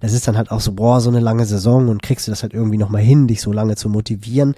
das 0.00 0.14
ist 0.14 0.26
dann 0.26 0.36
halt 0.36 0.50
auch 0.50 0.60
so, 0.60 0.72
boah, 0.72 1.00
so 1.00 1.10
eine 1.10 1.20
lange 1.20 1.44
Saison 1.44 1.88
und 1.88 2.02
kriegst 2.02 2.26
du 2.26 2.32
das 2.32 2.42
halt 2.42 2.54
irgendwie 2.54 2.78
nochmal 2.78 3.02
hin, 3.02 3.26
dich 3.26 3.42
so 3.42 3.52
lange 3.52 3.76
zu 3.76 3.88
motivieren. 3.90 4.54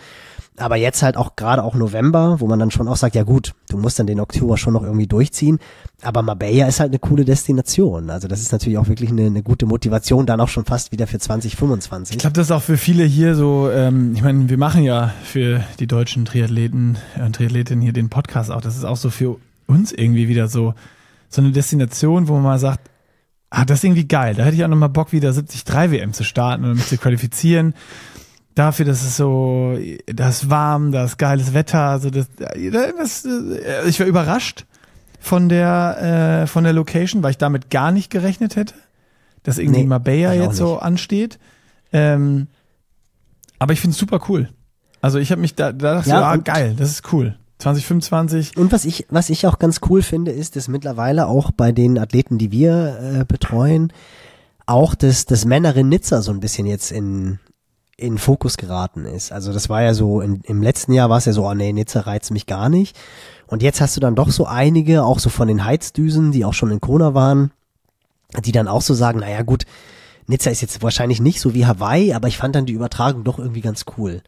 Aber 0.59 0.76
jetzt 0.76 1.03
halt 1.03 1.16
auch 1.16 1.34
gerade 1.34 1.64
auch 1.64 1.74
November, 1.74 2.36
wo 2.40 2.46
man 2.46 2.59
dann 2.59 2.70
schon 2.70 2.86
auch 2.86 2.96
sagt, 2.96 3.14
ja 3.14 3.22
gut, 3.22 3.55
du 3.70 3.78
musst 3.78 3.98
dann 3.98 4.07
den 4.07 4.20
Oktober 4.20 4.59
schon 4.59 4.74
noch 4.74 4.82
irgendwie 4.82 5.07
durchziehen. 5.07 5.59
Aber 6.03 6.20
Marbella 6.20 6.66
ist 6.68 6.78
halt 6.78 6.90
eine 6.90 6.98
coole 6.98 7.24
Destination. 7.24 8.11
Also 8.11 8.28
das 8.28 8.40
ist 8.40 8.53
natürlich 8.53 8.76
auch 8.76 8.86
wirklich 8.86 9.11
eine, 9.11 9.26
eine 9.26 9.42
gute 9.42 9.64
Motivation, 9.64 10.26
dann 10.26 10.40
auch 10.40 10.48
schon 10.48 10.66
fast 10.66 10.92
wieder 10.92 11.07
für 11.07 11.18
2025. 11.18 12.16
Ich 12.16 12.20
glaube, 12.20 12.34
das 12.34 12.48
ist 12.48 12.50
auch 12.50 12.62
für 12.62 12.76
viele 12.76 13.05
hier 13.05 13.34
so, 13.34 13.70
ähm, 13.70 14.12
ich 14.14 14.22
meine, 14.22 14.50
wir 14.50 14.59
machen 14.59 14.82
ja 14.82 15.14
für 15.24 15.64
die 15.78 15.86
deutschen 15.86 16.26
Triathleten 16.26 16.98
und 17.18 17.34
Triathletinnen 17.34 17.82
hier 17.82 17.94
den 17.94 18.11
Podcast 18.11 18.50
auch. 18.50 18.61
Das 18.61 18.76
ist 18.76 18.84
auch 18.84 18.98
so 18.98 19.09
für 19.09 19.38
uns 19.66 19.90
irgendwie 19.90 20.28
wieder 20.28 20.48
so, 20.48 20.74
so 21.30 21.40
eine 21.40 21.53
Destination, 21.53 22.28
wo 22.28 22.34
man 22.34 22.42
mal 22.42 22.59
sagt, 22.59 22.90
ah, 23.53 23.64
das 23.64 23.78
ist 23.78 23.84
irgendwie 23.84 24.09
geil. 24.09 24.34
Da 24.34 24.44
hätte 24.44 24.57
ich 24.57 24.64
auch 24.64 24.68
nochmal 24.68 24.88
Bock, 24.88 25.12
wieder 25.12 25.32
73 25.32 25.64
WM 25.90 26.12
zu 26.12 26.24
starten 26.24 26.64
und 26.64 26.74
mich 26.74 26.88
zu 26.88 26.96
qualifizieren. 26.98 27.74
Dafür, 28.55 28.84
dass 28.84 29.03
es 29.03 29.16
so, 29.16 29.78
da 30.07 30.28
ist 30.28 30.50
warm, 30.50 30.92
da 30.92 31.05
ist 31.05 31.16
geiles 31.16 31.55
Wetter, 31.55 31.80
also 31.80 32.11
das, 32.11 32.26
das, 32.36 33.24
ich 33.86 33.98
war 33.98 34.07
überrascht 34.07 34.66
von 35.20 35.48
der, 35.48 36.42
äh, 36.42 36.46
von 36.46 36.64
der 36.64 36.74
Location, 36.74 37.22
weil 37.22 37.30
ich 37.30 37.38
damit 37.38 37.70
gar 37.70 37.92
nicht 37.92 38.11
gerechnet 38.11 38.57
hätte, 38.57 38.74
dass 39.42 39.59
irgendwie 39.59 39.80
Nee, 39.80 39.86
Marbella 39.86 40.34
jetzt 40.34 40.57
so 40.57 40.78
ansteht. 40.78 41.38
Ähm, 41.92 42.48
aber 43.59 43.72
ich 43.72 43.80
finde 43.80 43.92
es 43.92 43.98
super 43.98 44.20
cool. 44.28 44.50
Also 45.00 45.18
ich 45.18 45.30
habe 45.30 45.40
mich 45.40 45.55
da, 45.55 45.72
da 45.72 45.94
dachte 45.94 46.11
Ja, 46.11 46.18
so, 46.18 46.24
ah, 46.24 46.36
geil, 46.36 46.74
das 46.76 46.90
ist 46.90 47.12
cool. 47.12 47.36
2025. 47.59 48.57
Und 48.57 48.72
was 48.72 48.84
ich, 48.84 49.07
was 49.09 49.30
ich 49.30 49.46
auch 49.46 49.59
ganz 49.59 49.80
cool 49.88 50.03
finde, 50.03 50.32
ist, 50.32 50.57
dass 50.57 50.68
mittlerweile 50.68 51.26
auch 51.26 51.53
bei 51.53 51.72
den 51.72 51.98
Athleten, 51.98 52.38
die 52.38 52.50
wir 52.50 52.98
äh, 53.20 53.24
betreuen, 53.24 53.92
auch 54.66 54.94
das, 54.94 55.26
das 55.26 55.44
Männerin 55.44 55.88
Nizza 55.88 56.22
so 56.22 56.32
ein 56.32 56.40
bisschen 56.40 56.66
jetzt 56.66 56.90
in, 56.92 57.38
in 58.03 58.18
Fokus 58.18 58.57
geraten 58.57 59.05
ist. 59.05 59.30
Also 59.30 59.53
das 59.53 59.68
war 59.68 59.82
ja 59.82 59.94
so, 59.94 60.20
in, 60.20 60.40
im 60.42 60.61
letzten 60.61 60.92
Jahr 60.92 61.09
war 61.09 61.18
es 61.18 61.24
ja 61.24 61.32
so, 61.32 61.46
oh 61.46 61.55
nee, 61.55 61.72
Nizza 61.72 62.00
reizt 62.00 62.32
mich 62.32 62.46
gar 62.46 62.68
nicht. 62.68 62.98
Und 63.46 63.62
jetzt 63.62 63.80
hast 63.80 63.96
du 63.96 64.00
dann 64.00 64.16
doch 64.16 64.30
so 64.30 64.44
einige, 64.46 65.05
auch 65.05 65.20
so 65.20 65.30
von 65.30 65.46
den 65.46 65.64
Heizdüsen, 65.64 66.32
die 66.32 66.44
auch 66.44 66.55
schon 66.55 66.72
in 66.72 66.80
Kona 66.80 67.14
waren, 67.14 67.53
die 68.44 68.50
dann 68.50 68.66
auch 68.66 68.82
so 68.82 68.92
sagen, 68.92 69.20
naja 69.20 69.42
gut, 69.42 69.64
Nizza 70.26 70.50
ist 70.50 70.62
jetzt 70.62 70.82
wahrscheinlich 70.82 71.20
nicht 71.20 71.40
so 71.40 71.55
wie 71.55 71.64
Hawaii, 71.64 72.12
aber 72.12 72.26
ich 72.26 72.38
fand 72.38 72.57
dann 72.57 72.66
die 72.66 72.72
Übertragung 72.72 73.22
doch 73.22 73.38
irgendwie 73.38 73.61
ganz 73.61 73.84
cool. 73.96 74.22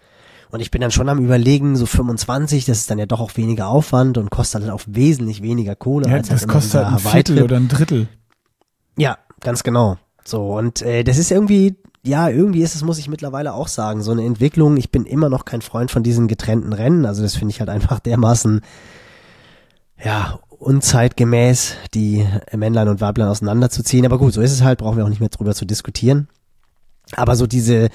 Und 0.51 0.61
ich 0.61 0.71
bin 0.71 0.81
dann 0.81 0.93
schon 0.93 1.09
am 1.09 1.19
überlegen, 1.19 1.75
so 1.75 1.85
25, 1.85 2.65
das 2.65 2.79
ist 2.79 2.91
dann 2.91 2.99
ja 2.99 3.07
doch 3.07 3.21
auch 3.21 3.37
weniger 3.37 3.67
Aufwand 3.67 4.19
und 4.19 4.31
kostet 4.31 4.63
dann 4.63 4.71
auch 4.71 4.83
wesentlich 4.87 5.43
weniger 5.43 5.75
Kohle 5.75 6.07
Ja, 6.07 6.15
als 6.15 6.31
halt 6.31 6.37
das 6.37 6.45
immer 6.45 6.53
kostet 6.53 6.85
halt 6.85 6.93
ein 6.93 6.99
Viertel 6.99 7.43
oder 7.43 7.57
ein 7.57 7.67
Drittel. 7.67 8.07
Ja, 8.97 9.19
ganz 9.41 9.65
genau. 9.65 9.99
So, 10.25 10.57
und 10.57 10.81
äh, 10.83 11.03
das 11.03 11.19
ist 11.19 11.33
irgendwie, 11.33 11.77
ja, 12.05 12.29
irgendwie 12.29 12.63
ist 12.63 12.75
es, 12.75 12.85
muss 12.85 12.99
ich 12.99 13.09
mittlerweile 13.09 13.55
auch 13.55 13.69
sagen, 13.69 14.03
so 14.03 14.13
eine 14.13 14.25
Entwicklung. 14.25 14.77
Ich 14.77 14.91
bin 14.91 15.07
immer 15.07 15.31
noch 15.31 15.47
kein 15.47 15.63
Freund 15.63 15.91
von 15.91 16.03
diesen 16.03 16.29
getrennten 16.29 16.75
Rennen. 16.75 17.07
Also 17.07 17.23
das 17.23 17.35
finde 17.35 17.53
ich 17.53 17.61
halt 17.61 17.71
einfach 17.71 17.99
dermaßen, 17.99 18.61
ja, 20.05 20.39
unzeitgemäß, 20.51 21.77
die 21.95 22.27
Männlein 22.53 22.89
und 22.89 23.01
Weiblein 23.01 23.29
auseinanderzuziehen. 23.29 24.05
Aber 24.05 24.19
gut, 24.19 24.35
so 24.35 24.43
ist 24.43 24.53
es 24.53 24.63
halt, 24.63 24.79
brauchen 24.79 24.99
wir 24.99 25.05
auch 25.05 25.09
nicht 25.09 25.21
mehr 25.21 25.31
drüber 25.31 25.55
zu 25.55 25.65
diskutieren. 25.65 26.29
Aber 27.17 27.37
so 27.37 27.47
diese, 27.47 27.89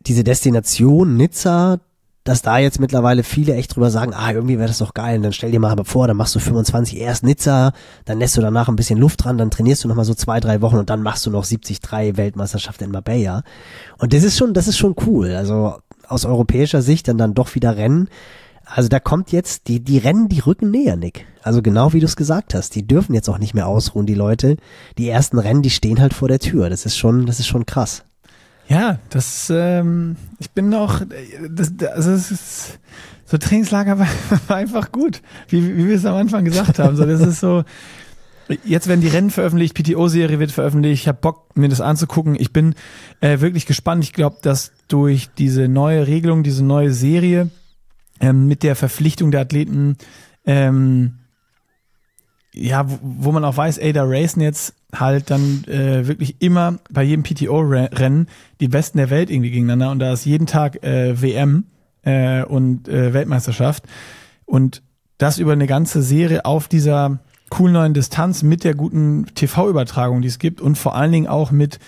diese 0.00 0.24
Destination 0.24 1.16
Nizza, 1.16 1.80
dass 2.24 2.42
da 2.42 2.58
jetzt 2.58 2.78
mittlerweile 2.78 3.22
viele 3.22 3.54
echt 3.54 3.74
drüber 3.74 3.90
sagen, 3.90 4.12
ah, 4.14 4.30
irgendwie 4.32 4.58
wäre 4.58 4.68
das 4.68 4.78
doch 4.78 4.92
geil. 4.92 5.16
Und 5.16 5.22
dann 5.22 5.32
stell 5.32 5.50
dir 5.50 5.60
mal 5.60 5.76
vor, 5.84 6.06
dann 6.06 6.16
machst 6.16 6.34
du 6.34 6.40
25 6.40 6.98
erst 6.98 7.24
Nizza, 7.24 7.72
dann 8.04 8.18
lässt 8.18 8.36
du 8.36 8.40
danach 8.40 8.68
ein 8.68 8.76
bisschen 8.76 8.98
Luft 8.98 9.24
dran, 9.24 9.38
dann 9.38 9.50
trainierst 9.50 9.84
du 9.84 9.88
nochmal 9.88 10.04
so 10.04 10.14
zwei, 10.14 10.38
drei 10.40 10.60
Wochen 10.60 10.76
und 10.76 10.90
dann 10.90 11.02
machst 11.02 11.24
du 11.24 11.30
noch 11.30 11.46
73 11.46 11.80
Weltmeisterschaft 12.16 12.82
in 12.82 12.90
Marbella. 12.90 13.42
Und 13.98 14.12
das 14.12 14.24
ist 14.24 14.36
schon, 14.36 14.52
das 14.52 14.68
ist 14.68 14.76
schon 14.76 14.94
cool. 15.06 15.32
Also 15.32 15.76
aus 16.06 16.24
europäischer 16.24 16.82
Sicht 16.82 17.08
dann 17.08 17.18
dann 17.18 17.34
doch 17.34 17.54
wieder 17.54 17.76
Rennen. 17.76 18.08
Also 18.66 18.88
da 18.88 19.00
kommt 19.00 19.32
jetzt, 19.32 19.68
die, 19.68 19.80
die 19.80 19.98
Rennen, 19.98 20.28
die 20.28 20.40
rücken 20.40 20.70
näher, 20.70 20.96
Nick. 20.96 21.24
Also 21.42 21.62
genau 21.62 21.94
wie 21.94 22.00
du 22.00 22.06
es 22.06 22.16
gesagt 22.16 22.54
hast. 22.54 22.74
Die 22.74 22.86
dürfen 22.86 23.14
jetzt 23.14 23.28
auch 23.30 23.38
nicht 23.38 23.54
mehr 23.54 23.66
ausruhen, 23.66 24.04
die 24.04 24.14
Leute. 24.14 24.56
Die 24.98 25.08
ersten 25.08 25.38
Rennen, 25.38 25.62
die 25.62 25.70
stehen 25.70 26.00
halt 26.00 26.12
vor 26.12 26.28
der 26.28 26.40
Tür. 26.40 26.68
Das 26.68 26.84
ist 26.84 26.98
schon, 26.98 27.24
das 27.24 27.40
ist 27.40 27.46
schon 27.46 27.64
krass. 27.64 28.04
Ja, 28.68 28.98
das, 29.08 29.50
ähm, 29.54 30.16
ich 30.38 30.50
bin 30.50 30.68
noch, 30.68 31.02
das, 31.48 31.74
das, 31.76 31.90
also 31.90 32.10
es 32.12 32.30
ist, 32.30 32.78
so 33.24 33.38
Trainingslager 33.38 33.98
war, 33.98 34.08
war 34.46 34.56
einfach 34.56 34.92
gut, 34.92 35.22
wie, 35.48 35.76
wie 35.76 35.88
wir 35.88 35.96
es 35.96 36.04
am 36.04 36.16
Anfang 36.16 36.44
gesagt 36.44 36.78
haben. 36.78 36.96
So, 36.96 37.06
das 37.06 37.20
ist 37.20 37.40
so, 37.40 37.64
jetzt 38.64 38.86
werden 38.86 39.00
die 39.00 39.08
Rennen 39.08 39.30
veröffentlicht, 39.30 39.74
PTO-Serie 39.74 40.38
wird 40.38 40.52
veröffentlicht, 40.52 41.02
ich 41.02 41.08
habe 41.08 41.18
Bock, 41.20 41.56
mir 41.56 41.68
das 41.68 41.80
anzugucken. 41.80 42.36
Ich 42.38 42.52
bin 42.52 42.74
äh, 43.20 43.40
wirklich 43.40 43.66
gespannt. 43.66 44.04
Ich 44.04 44.12
glaube, 44.12 44.36
dass 44.42 44.72
durch 44.88 45.28
diese 45.36 45.68
neue 45.68 46.06
Regelung, 46.06 46.42
diese 46.42 46.64
neue 46.64 46.92
Serie 46.92 47.50
ähm, 48.20 48.48
mit 48.48 48.62
der 48.62 48.76
Verpflichtung 48.76 49.30
der 49.30 49.42
Athleten, 49.42 49.96
ähm, 50.46 51.14
ja, 52.58 52.88
wo, 52.90 52.98
wo 53.00 53.32
man 53.32 53.44
auch 53.44 53.56
weiß, 53.56 53.78
ey, 53.78 53.92
da 53.92 54.04
racen 54.04 54.40
jetzt 54.40 54.74
halt 54.94 55.30
dann 55.30 55.64
äh, 55.64 56.06
wirklich 56.06 56.36
immer 56.40 56.78
bei 56.90 57.02
jedem 57.02 57.22
PTO-Rennen 57.22 58.26
die 58.60 58.68
Besten 58.68 58.98
der 58.98 59.10
Welt 59.10 59.30
irgendwie 59.30 59.50
gegeneinander. 59.50 59.90
Und 59.90 59.98
da 59.98 60.12
ist 60.12 60.24
jeden 60.24 60.46
Tag 60.46 60.82
äh, 60.82 61.20
WM 61.20 61.64
äh, 62.02 62.42
und 62.44 62.88
äh, 62.88 63.12
Weltmeisterschaft. 63.12 63.84
Und 64.46 64.82
das 65.18 65.38
über 65.38 65.52
eine 65.52 65.66
ganze 65.66 66.02
Serie 66.02 66.44
auf 66.44 66.68
dieser 66.68 67.18
coolen 67.50 67.74
neuen 67.74 67.94
Distanz 67.94 68.42
mit 68.42 68.64
der 68.64 68.74
guten 68.74 69.26
TV-Übertragung, 69.34 70.22
die 70.22 70.28
es 70.28 70.38
gibt. 70.38 70.60
Und 70.60 70.76
vor 70.76 70.94
allen 70.94 71.12
Dingen 71.12 71.26
auch 71.26 71.50
mit 71.50 71.78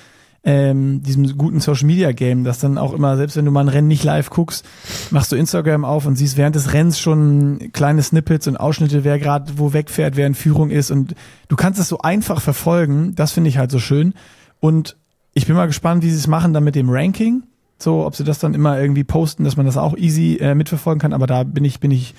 ähm, 0.43 1.03
diesem 1.03 1.37
guten 1.37 1.61
Social 1.61 1.87
Media 1.87 2.13
Game, 2.13 2.45
das 2.45 2.59
dann 2.61 2.79
auch 2.79 2.95
immer, 2.95 3.17
selbst 3.17 3.37
wenn 3.37 3.45
du 3.45 3.51
mal 3.51 3.61
ein 3.61 3.69
Rennen 3.69 3.89
nicht 3.89 4.05
live 4.05 4.31
guckst, 4.31 4.65
machst 5.11 5.31
du 5.33 5.37
Instagram 5.37 5.85
auf 5.85 6.07
und 6.07 6.17
siehst 6.17 6.39
während 6.39 6.57
des 6.57 6.73
Rennens 6.73 6.99
schon 6.99 7.71
kleine 7.73 8.03
Snippets 8.03 8.49
und 8.49 8.57
Ausschnitte, 8.57 9.05
wer 9.05 9.19
gerade 9.19 9.53
wo 9.59 9.75
wegfährt, 9.75 10.17
wer 10.17 10.27
in 10.27 10.35
Führung 10.35 10.71
ist 10.71 10.91
und 10.91 11.15
du 11.49 11.57
kannst 11.57 11.79
es 11.79 11.89
so 11.89 11.99
einfach 11.99 12.41
verfolgen. 12.41 13.15
Das 13.17 13.33
finde 13.33 13.51
ich 13.51 13.59
halt 13.59 13.71
so 13.71 13.79
schön. 13.79 14.15
Und 14.61 14.97
ich 15.35 15.47
bin 15.47 15.57
mal 15.57 15.67
gespannt, 15.67 16.03
wie 16.03 16.11
sie 16.11 16.17
es 16.17 16.27
machen 16.27 16.53
dann 16.55 16.65
mit 16.65 16.75
dem 16.75 16.89
Ranking. 16.89 17.43
So, 17.79 18.05
ob 18.05 18.15
sie 18.15 18.25
das 18.25 18.39
dann 18.39 18.55
immer 18.55 18.79
irgendwie 18.79 19.05
posten, 19.05 19.45
dass 19.45 19.57
man 19.57 19.67
das 19.67 19.77
auch 19.77 19.97
easy 19.97 20.37
äh, 20.37 20.55
mitverfolgen 20.55 21.01
kann. 21.01 21.13
Aber 21.13 21.27
da 21.27 21.45
bin 21.45 21.65
ich, 21.65 21.81
bin 21.81 21.91
ich 21.91 22.15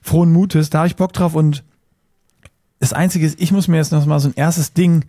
frohen 0.00 0.32
Mutes. 0.32 0.70
Da 0.70 0.78
habe 0.78 0.88
ich 0.88 0.96
Bock 0.96 1.12
drauf 1.12 1.34
und 1.34 1.64
das 2.80 2.92
Einzige 2.92 3.26
ist, 3.26 3.40
ich 3.40 3.52
muss 3.52 3.68
mir 3.68 3.76
jetzt 3.76 3.92
noch 3.92 4.04
mal 4.06 4.20
so 4.20 4.28
ein 4.28 4.34
erstes 4.34 4.72
Ding 4.72 5.04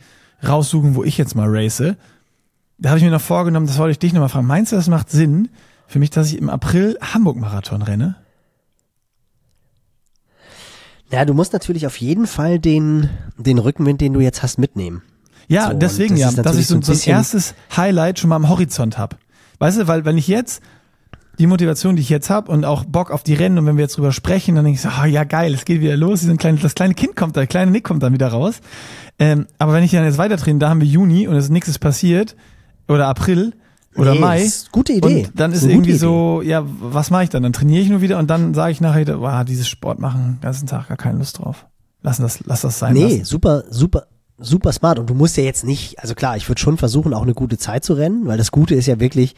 raussuchen, 0.45 0.95
wo 0.95 1.03
ich 1.03 1.18
jetzt 1.18 1.36
mal 1.36 1.47
race. 1.47 1.95
Da 2.78 2.89
habe 2.89 2.99
ich 2.99 3.05
mir 3.05 3.11
noch 3.11 3.21
vorgenommen, 3.21 3.67
das 3.67 3.78
wollte 3.78 3.91
ich 3.91 3.99
dich 3.99 4.13
noch 4.13 4.21
mal 4.21 4.30
fragen. 4.30 4.47
Meinst 4.47 4.71
du, 4.71 4.76
das 4.76 4.88
macht 4.88 5.09
Sinn 5.09 5.49
für 5.88 5.99
mich, 5.99 6.09
dass 6.09 6.28
ich 6.28 6.38
im 6.38 6.49
April 6.49 6.97
Hamburg-Marathon 7.01 7.82
renne? 7.82 8.15
Ja, 11.11 11.26
du 11.26 11.34
musst 11.34 11.53
natürlich 11.53 11.86
auf 11.86 11.97
jeden 11.97 12.26
Fall 12.26 12.57
den, 12.57 13.09
den 13.38 13.59
Rückenwind, 13.59 14.01
den 14.01 14.13
du 14.13 14.19
jetzt 14.19 14.41
hast, 14.41 14.57
mitnehmen. 14.57 15.03
Ja, 15.47 15.67
So, 15.67 15.74
deswegen 15.78 16.15
das 16.15 16.36
ja, 16.36 16.43
dass 16.43 16.57
ich 16.57 16.67
so, 16.67 16.82
so 16.82 16.91
ein 16.91 16.99
erstes 17.05 17.53
Highlight 17.76 18.19
schon 18.19 18.30
mal 18.30 18.38
am 18.38 18.49
Horizont 18.49 18.97
hab. 18.97 19.17
Weißt 19.59 19.80
du, 19.80 19.88
weil 19.88 20.05
wenn 20.05 20.17
ich 20.17 20.28
jetzt 20.28 20.63
die 21.39 21.47
Motivation, 21.47 21.95
die 21.95 22.01
ich 22.01 22.09
jetzt 22.09 22.30
hab 22.30 22.49
und 22.49 22.65
auch 22.65 22.86
Bock 22.86 23.11
auf 23.11 23.24
die 23.24 23.34
Rennen 23.34 23.57
und 23.57 23.65
wenn 23.65 23.78
wir 23.78 23.84
jetzt 23.84 23.97
drüber 23.97 24.11
sprechen, 24.11 24.55
dann 24.55 24.65
denke 24.65 24.78
ich 24.78 24.82
so, 24.82 24.89
ah, 24.89 25.05
ja 25.05 25.24
geil, 25.24 25.53
es 25.53 25.65
geht 25.65 25.82
wieder 25.82 25.97
los, 25.97 26.26
kleine, 26.38 26.57
das 26.57 26.76
kleine 26.76 26.93
Kind 26.93 27.15
kommt 27.15 27.35
da, 27.35 27.41
der 27.41 27.48
kleine 27.48 27.72
Nick 27.72 27.84
kommt 27.84 28.03
dann 28.03 28.14
wieder 28.14 28.27
raus. 28.27 28.61
Ähm, 29.19 29.48
aber 29.57 29.73
wenn 29.73 29.84
ich 29.84 29.91
dann 29.91 30.06
jetzt 30.06 30.18
weiter 30.18 30.38
trainiere, 30.38 30.60
da 30.60 30.69
haben 30.69 30.81
wir 30.81 30.88
Juni 30.88 31.27
und 31.27 31.35
es 31.35 31.45
ist 31.45 31.52
nichts 31.52 31.69
ist 31.69 31.80
passiert 31.80 32.35
oder 32.88 33.07
April 33.07 33.53
oder 33.95 34.14
Nee, 34.14 34.19
Mai. 34.19 34.51
gute 34.72 34.93
Idee. 34.93 35.26
Und 35.26 35.39
dann 35.39 35.51
ist 35.51 35.64
ist 35.64 35.69
irgendwie 35.69 35.93
so, 35.93 36.41
ja, 36.41 36.64
was 36.65 37.11
mache 37.11 37.26
ich 37.26 37.30
dann? 37.30 37.43
Dann 37.43 37.53
trainiere 37.53 37.81
ich 37.81 37.89
nur 37.89 38.01
wieder 38.01 38.18
und 38.18 38.27
dann 38.30 38.53
sage 38.53 38.72
ich 38.72 38.81
nachher, 38.81 39.19
wow, 39.19 39.43
dieses 39.45 39.68
Sport 39.68 39.99
machen, 39.99 40.38
den 40.38 40.41
ganzen 40.41 40.68
Tag 40.68 40.88
gar 40.88 40.97
keine 40.97 41.19
Lust 41.19 41.39
drauf. 41.39 41.68
Lass 42.01 42.18
das, 42.18 42.39
lass 42.45 42.61
das 42.61 42.80
sein. 42.80 42.93
Nee, 42.93 43.03
lassen. 43.03 43.26
super, 43.26 43.64
super, 43.69 44.07
super 44.38 44.72
smart. 44.73 44.99
Und 44.99 45.10
du 45.10 45.14
musst 45.14 45.38
ja 45.38 45.43
jetzt 45.43 45.64
nicht, 45.64 45.99
also 45.99 46.15
klar, 46.15 46.35
ich 46.38 46.49
würde 46.49 46.60
schon 46.60 46.77
versuchen, 46.77 47.14
auch 47.14 47.22
eine 47.22 47.34
gute 47.34 47.57
Zeit 47.57 47.85
zu 47.85 47.93
rennen, 47.93 48.26
weil 48.26 48.38
das 48.38 48.51
Gute 48.51 48.76
ist 48.76 48.88
ja 48.88 48.99
wirklich, 48.99 49.35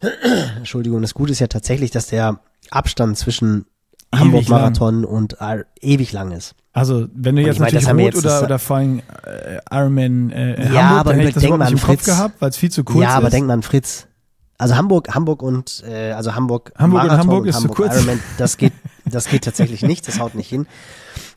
Entschuldigung, 0.56 1.00
das 1.02 1.14
Gute 1.14 1.32
ist 1.32 1.38
ja 1.38 1.46
tatsächlich, 1.46 1.90
dass 1.90 2.08
der 2.08 2.40
Abstand 2.70 3.16
zwischen 3.18 3.66
Hamburg-Marathon 4.14 5.04
und 5.04 5.40
äh, 5.40 5.64
ewig 5.80 6.12
lang 6.12 6.32
ist. 6.32 6.54
Also, 6.72 7.06
wenn 7.14 7.36
du 7.36 7.42
Und 7.42 7.46
jetzt 7.46 7.58
meine, 7.60 7.72
natürlich 7.72 7.96
wir 7.96 8.04
Rot 8.04 8.14
jetzt- 8.14 8.24
oder, 8.24 8.42
oder 8.44 8.58
vor 8.58 8.76
allem 8.76 9.00
äh, 9.24 9.58
Ironman 9.70 10.30
äh, 10.30 10.72
Ja, 10.72 10.82
Hamburg, 10.82 11.00
aber 11.00 11.10
dann 11.10 11.18
hätte 11.18 11.28
ich 11.28 11.34
das 11.34 11.42
denk 11.42 11.58
mal 11.58 11.66
an 11.66 11.72
Kopf 11.74 11.82
Fritz. 11.84 12.04
gehabt, 12.04 12.34
weil 12.40 12.50
es 12.50 12.56
viel 12.56 12.70
zu 12.70 12.84
kurz 12.84 13.02
ja, 13.02 13.10
aber 13.10 13.26
ist. 13.28 13.32
denk 13.32 13.46
mal 13.46 13.54
an 13.54 13.62
Fritz. 13.62 14.06
Also 14.58 14.76
Hamburg, 14.76 15.14
Hamburg 15.14 15.42
und 15.42 15.82
äh, 15.88 16.12
also 16.12 16.34
Hamburg, 16.34 16.72
Hamburg 16.76 17.02
und 17.02 17.06
Marathon 17.08 17.30
Hamburg 17.30 17.46
ist 17.46 17.60
zu 17.60 17.68
kurz. 17.68 17.94
Ironman, 17.96 18.20
das 18.38 18.56
geht, 18.56 18.72
das 19.06 19.26
geht 19.26 19.44
tatsächlich 19.44 19.82
nicht, 19.82 20.06
das 20.06 20.20
haut 20.20 20.34
nicht 20.34 20.48
hin. 20.48 20.66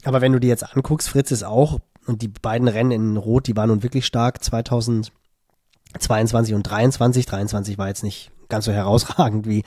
Aber 0.04 0.22
wenn 0.22 0.34
du 0.34 0.40
dir 0.40 0.48
jetzt 0.48 0.76
anguckst, 0.76 1.10
Fritz 1.10 1.32
ist 1.32 1.44
auch 1.44 1.80
und 2.06 2.22
die 2.22 2.28
beiden 2.28 2.68
Rennen 2.68 2.92
in 2.92 3.18
Rot, 3.18 3.48
die 3.48 3.56
waren 3.56 3.70
nun 3.70 3.82
wirklich 3.82 4.06
stark 4.06 4.44
2022 4.44 6.54
und 6.54 6.64
23. 6.64 7.26
23 7.26 7.78
war 7.78 7.88
jetzt 7.88 8.04
nicht 8.04 8.30
ganz 8.54 8.66
so 8.66 8.72
herausragend 8.72 9.48
wie 9.48 9.64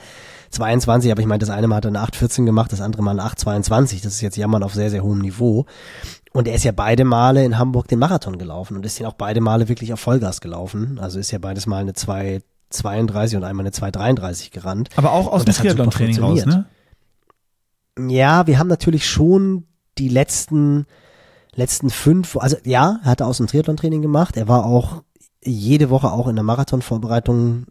22, 0.51 1.11
aber 1.11 1.19
ich 1.21 1.27
meine, 1.27 1.39
das 1.39 1.49
eine 1.49 1.67
Mal 1.67 1.75
hat 1.75 1.85
er 1.85 1.89
eine 1.89 1.99
8,14 1.99 2.45
gemacht, 2.45 2.71
das 2.71 2.81
andere 2.81 3.03
Mal 3.03 3.19
eine 3.19 3.29
8,22. 3.29 4.03
Das 4.03 4.13
ist 4.13 4.21
jetzt 4.21 4.37
Jammern 4.37 4.63
auf 4.63 4.73
sehr, 4.73 4.89
sehr 4.89 5.03
hohem 5.03 5.19
Niveau. 5.19 5.65
Und 6.33 6.47
er 6.47 6.55
ist 6.55 6.63
ja 6.63 6.71
beide 6.71 7.03
Male 7.03 7.43
in 7.43 7.57
Hamburg 7.57 7.87
den 7.87 7.99
Marathon 7.99 8.37
gelaufen 8.37 8.77
und 8.77 8.85
ist 8.85 8.99
den 8.99 9.05
auch 9.05 9.13
beide 9.13 9.41
Male 9.41 9.67
wirklich 9.67 9.91
auf 9.91 9.99
Vollgas 9.99 10.39
gelaufen. 10.39 10.99
Also 11.01 11.19
ist 11.19 11.31
ja 11.31 11.39
beides 11.39 11.67
Mal 11.67 11.81
eine 11.81 11.91
2,32 11.91 13.35
und 13.37 13.43
einmal 13.43 13.65
eine 13.65 13.71
2,33 13.71 14.51
gerannt. 14.51 14.89
aber 14.95 15.11
auch 15.11 15.27
aus 15.27 15.43
dem 15.43 15.53
Triathlon-Training 15.53 16.19
raus, 16.19 16.45
ne? 16.45 16.65
Ja, 17.99 18.45
wir 18.45 18.59
haben 18.59 18.67
natürlich 18.67 19.09
schon 19.09 19.65
die 19.97 20.09
letzten, 20.09 20.85
letzten 21.55 21.89
fünf, 21.89 22.37
also 22.37 22.55
ja, 22.63 22.99
er 23.03 23.09
hatte 23.09 23.25
aus 23.25 23.37
dem 23.37 23.47
Triathlon-Training 23.47 24.03
gemacht. 24.03 24.37
Er 24.37 24.47
war 24.47 24.65
auch 24.65 25.01
jede 25.43 25.89
Woche 25.89 26.11
auch 26.11 26.27
in 26.27 26.35
der 26.35 26.43
Marathonvorbereitung, 26.43 27.65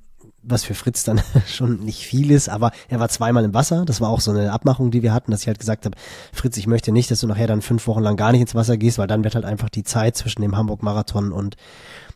was 0.46 0.64
für 0.64 0.74
Fritz 0.74 1.04
dann 1.04 1.20
schon 1.46 1.80
nicht 1.80 2.04
viel 2.04 2.30
ist, 2.30 2.48
aber 2.48 2.72
er 2.88 3.00
war 3.00 3.08
zweimal 3.08 3.44
im 3.44 3.54
Wasser. 3.54 3.84
Das 3.84 4.00
war 4.00 4.08
auch 4.08 4.20
so 4.20 4.30
eine 4.30 4.52
Abmachung, 4.52 4.90
die 4.90 5.02
wir 5.02 5.12
hatten, 5.12 5.30
dass 5.30 5.42
ich 5.42 5.48
halt 5.48 5.58
gesagt 5.58 5.84
habe, 5.84 5.96
Fritz, 6.32 6.56
ich 6.56 6.66
möchte 6.66 6.92
nicht, 6.92 7.10
dass 7.10 7.20
du 7.20 7.26
nachher 7.26 7.46
dann 7.46 7.62
fünf 7.62 7.86
Wochen 7.86 8.02
lang 8.02 8.16
gar 8.16 8.32
nicht 8.32 8.40
ins 8.40 8.54
Wasser 8.54 8.76
gehst, 8.76 8.98
weil 8.98 9.06
dann 9.06 9.24
wird 9.24 9.34
halt 9.34 9.44
einfach 9.44 9.68
die 9.68 9.84
Zeit 9.84 10.16
zwischen 10.16 10.42
dem 10.42 10.56
Hamburg-Marathon 10.56 11.32
und 11.32 11.56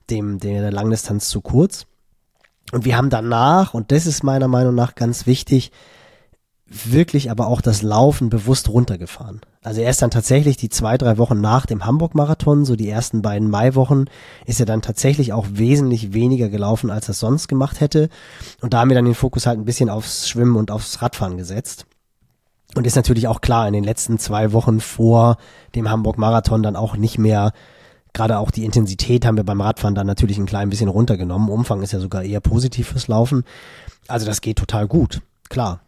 dem, 0.08 0.38
der 0.38 0.70
Langdistanz 0.70 1.28
zu 1.28 1.40
kurz. 1.40 1.86
Und 2.72 2.84
wir 2.84 2.96
haben 2.96 3.10
danach, 3.10 3.74
und 3.74 3.90
das 3.90 4.06
ist 4.06 4.22
meiner 4.22 4.48
Meinung 4.48 4.74
nach 4.74 4.94
ganz 4.94 5.26
wichtig, 5.26 5.72
wirklich 6.70 7.32
aber 7.32 7.48
auch 7.48 7.60
das 7.60 7.82
Laufen 7.82 8.30
bewusst 8.30 8.68
runtergefahren. 8.68 9.40
Also 9.62 9.80
er 9.80 9.90
ist 9.90 10.00
dann 10.02 10.12
tatsächlich 10.12 10.56
die 10.56 10.68
zwei, 10.68 10.96
drei 10.96 11.18
Wochen 11.18 11.40
nach 11.40 11.66
dem 11.66 11.84
Hamburg-Marathon, 11.84 12.64
so 12.64 12.76
die 12.76 12.88
ersten 12.88 13.22
beiden 13.22 13.50
Maiwochen, 13.50 14.08
ist 14.46 14.60
er 14.60 14.66
dann 14.66 14.80
tatsächlich 14.80 15.32
auch 15.32 15.46
wesentlich 15.50 16.12
weniger 16.12 16.48
gelaufen, 16.48 16.90
als 16.90 17.08
er 17.08 17.14
sonst 17.14 17.48
gemacht 17.48 17.80
hätte. 17.80 18.08
Und 18.60 18.72
da 18.72 18.80
haben 18.80 18.88
wir 18.88 18.94
dann 18.94 19.04
den 19.04 19.14
Fokus 19.14 19.46
halt 19.46 19.58
ein 19.58 19.64
bisschen 19.64 19.90
aufs 19.90 20.28
Schwimmen 20.28 20.54
und 20.54 20.70
aufs 20.70 21.02
Radfahren 21.02 21.36
gesetzt. 21.36 21.86
Und 22.76 22.86
ist 22.86 22.94
natürlich 22.94 23.26
auch 23.26 23.40
klar, 23.40 23.66
in 23.66 23.72
den 23.72 23.84
letzten 23.84 24.20
zwei 24.20 24.52
Wochen 24.52 24.80
vor 24.80 25.38
dem 25.74 25.90
Hamburg-Marathon 25.90 26.62
dann 26.62 26.76
auch 26.76 26.96
nicht 26.96 27.18
mehr, 27.18 27.50
gerade 28.12 28.38
auch 28.38 28.52
die 28.52 28.64
Intensität 28.64 29.26
haben 29.26 29.36
wir 29.36 29.44
beim 29.44 29.60
Radfahren 29.60 29.96
dann 29.96 30.06
natürlich 30.06 30.38
ein 30.38 30.46
klein 30.46 30.70
bisschen 30.70 30.88
runtergenommen. 30.88 31.50
Umfang 31.50 31.82
ist 31.82 31.92
ja 31.92 31.98
sogar 31.98 32.22
eher 32.22 32.40
positiv 32.40 32.90
fürs 32.90 33.08
Laufen. 33.08 33.42
Also 34.06 34.24
das 34.24 34.40
geht 34.40 34.58
total 34.58 34.86
gut, 34.86 35.20
klar. 35.48 35.80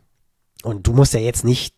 Und 0.62 0.86
du 0.86 0.93
musst 0.93 1.14
ja 1.14 1.20
jetzt 1.20 1.44
nicht, 1.44 1.74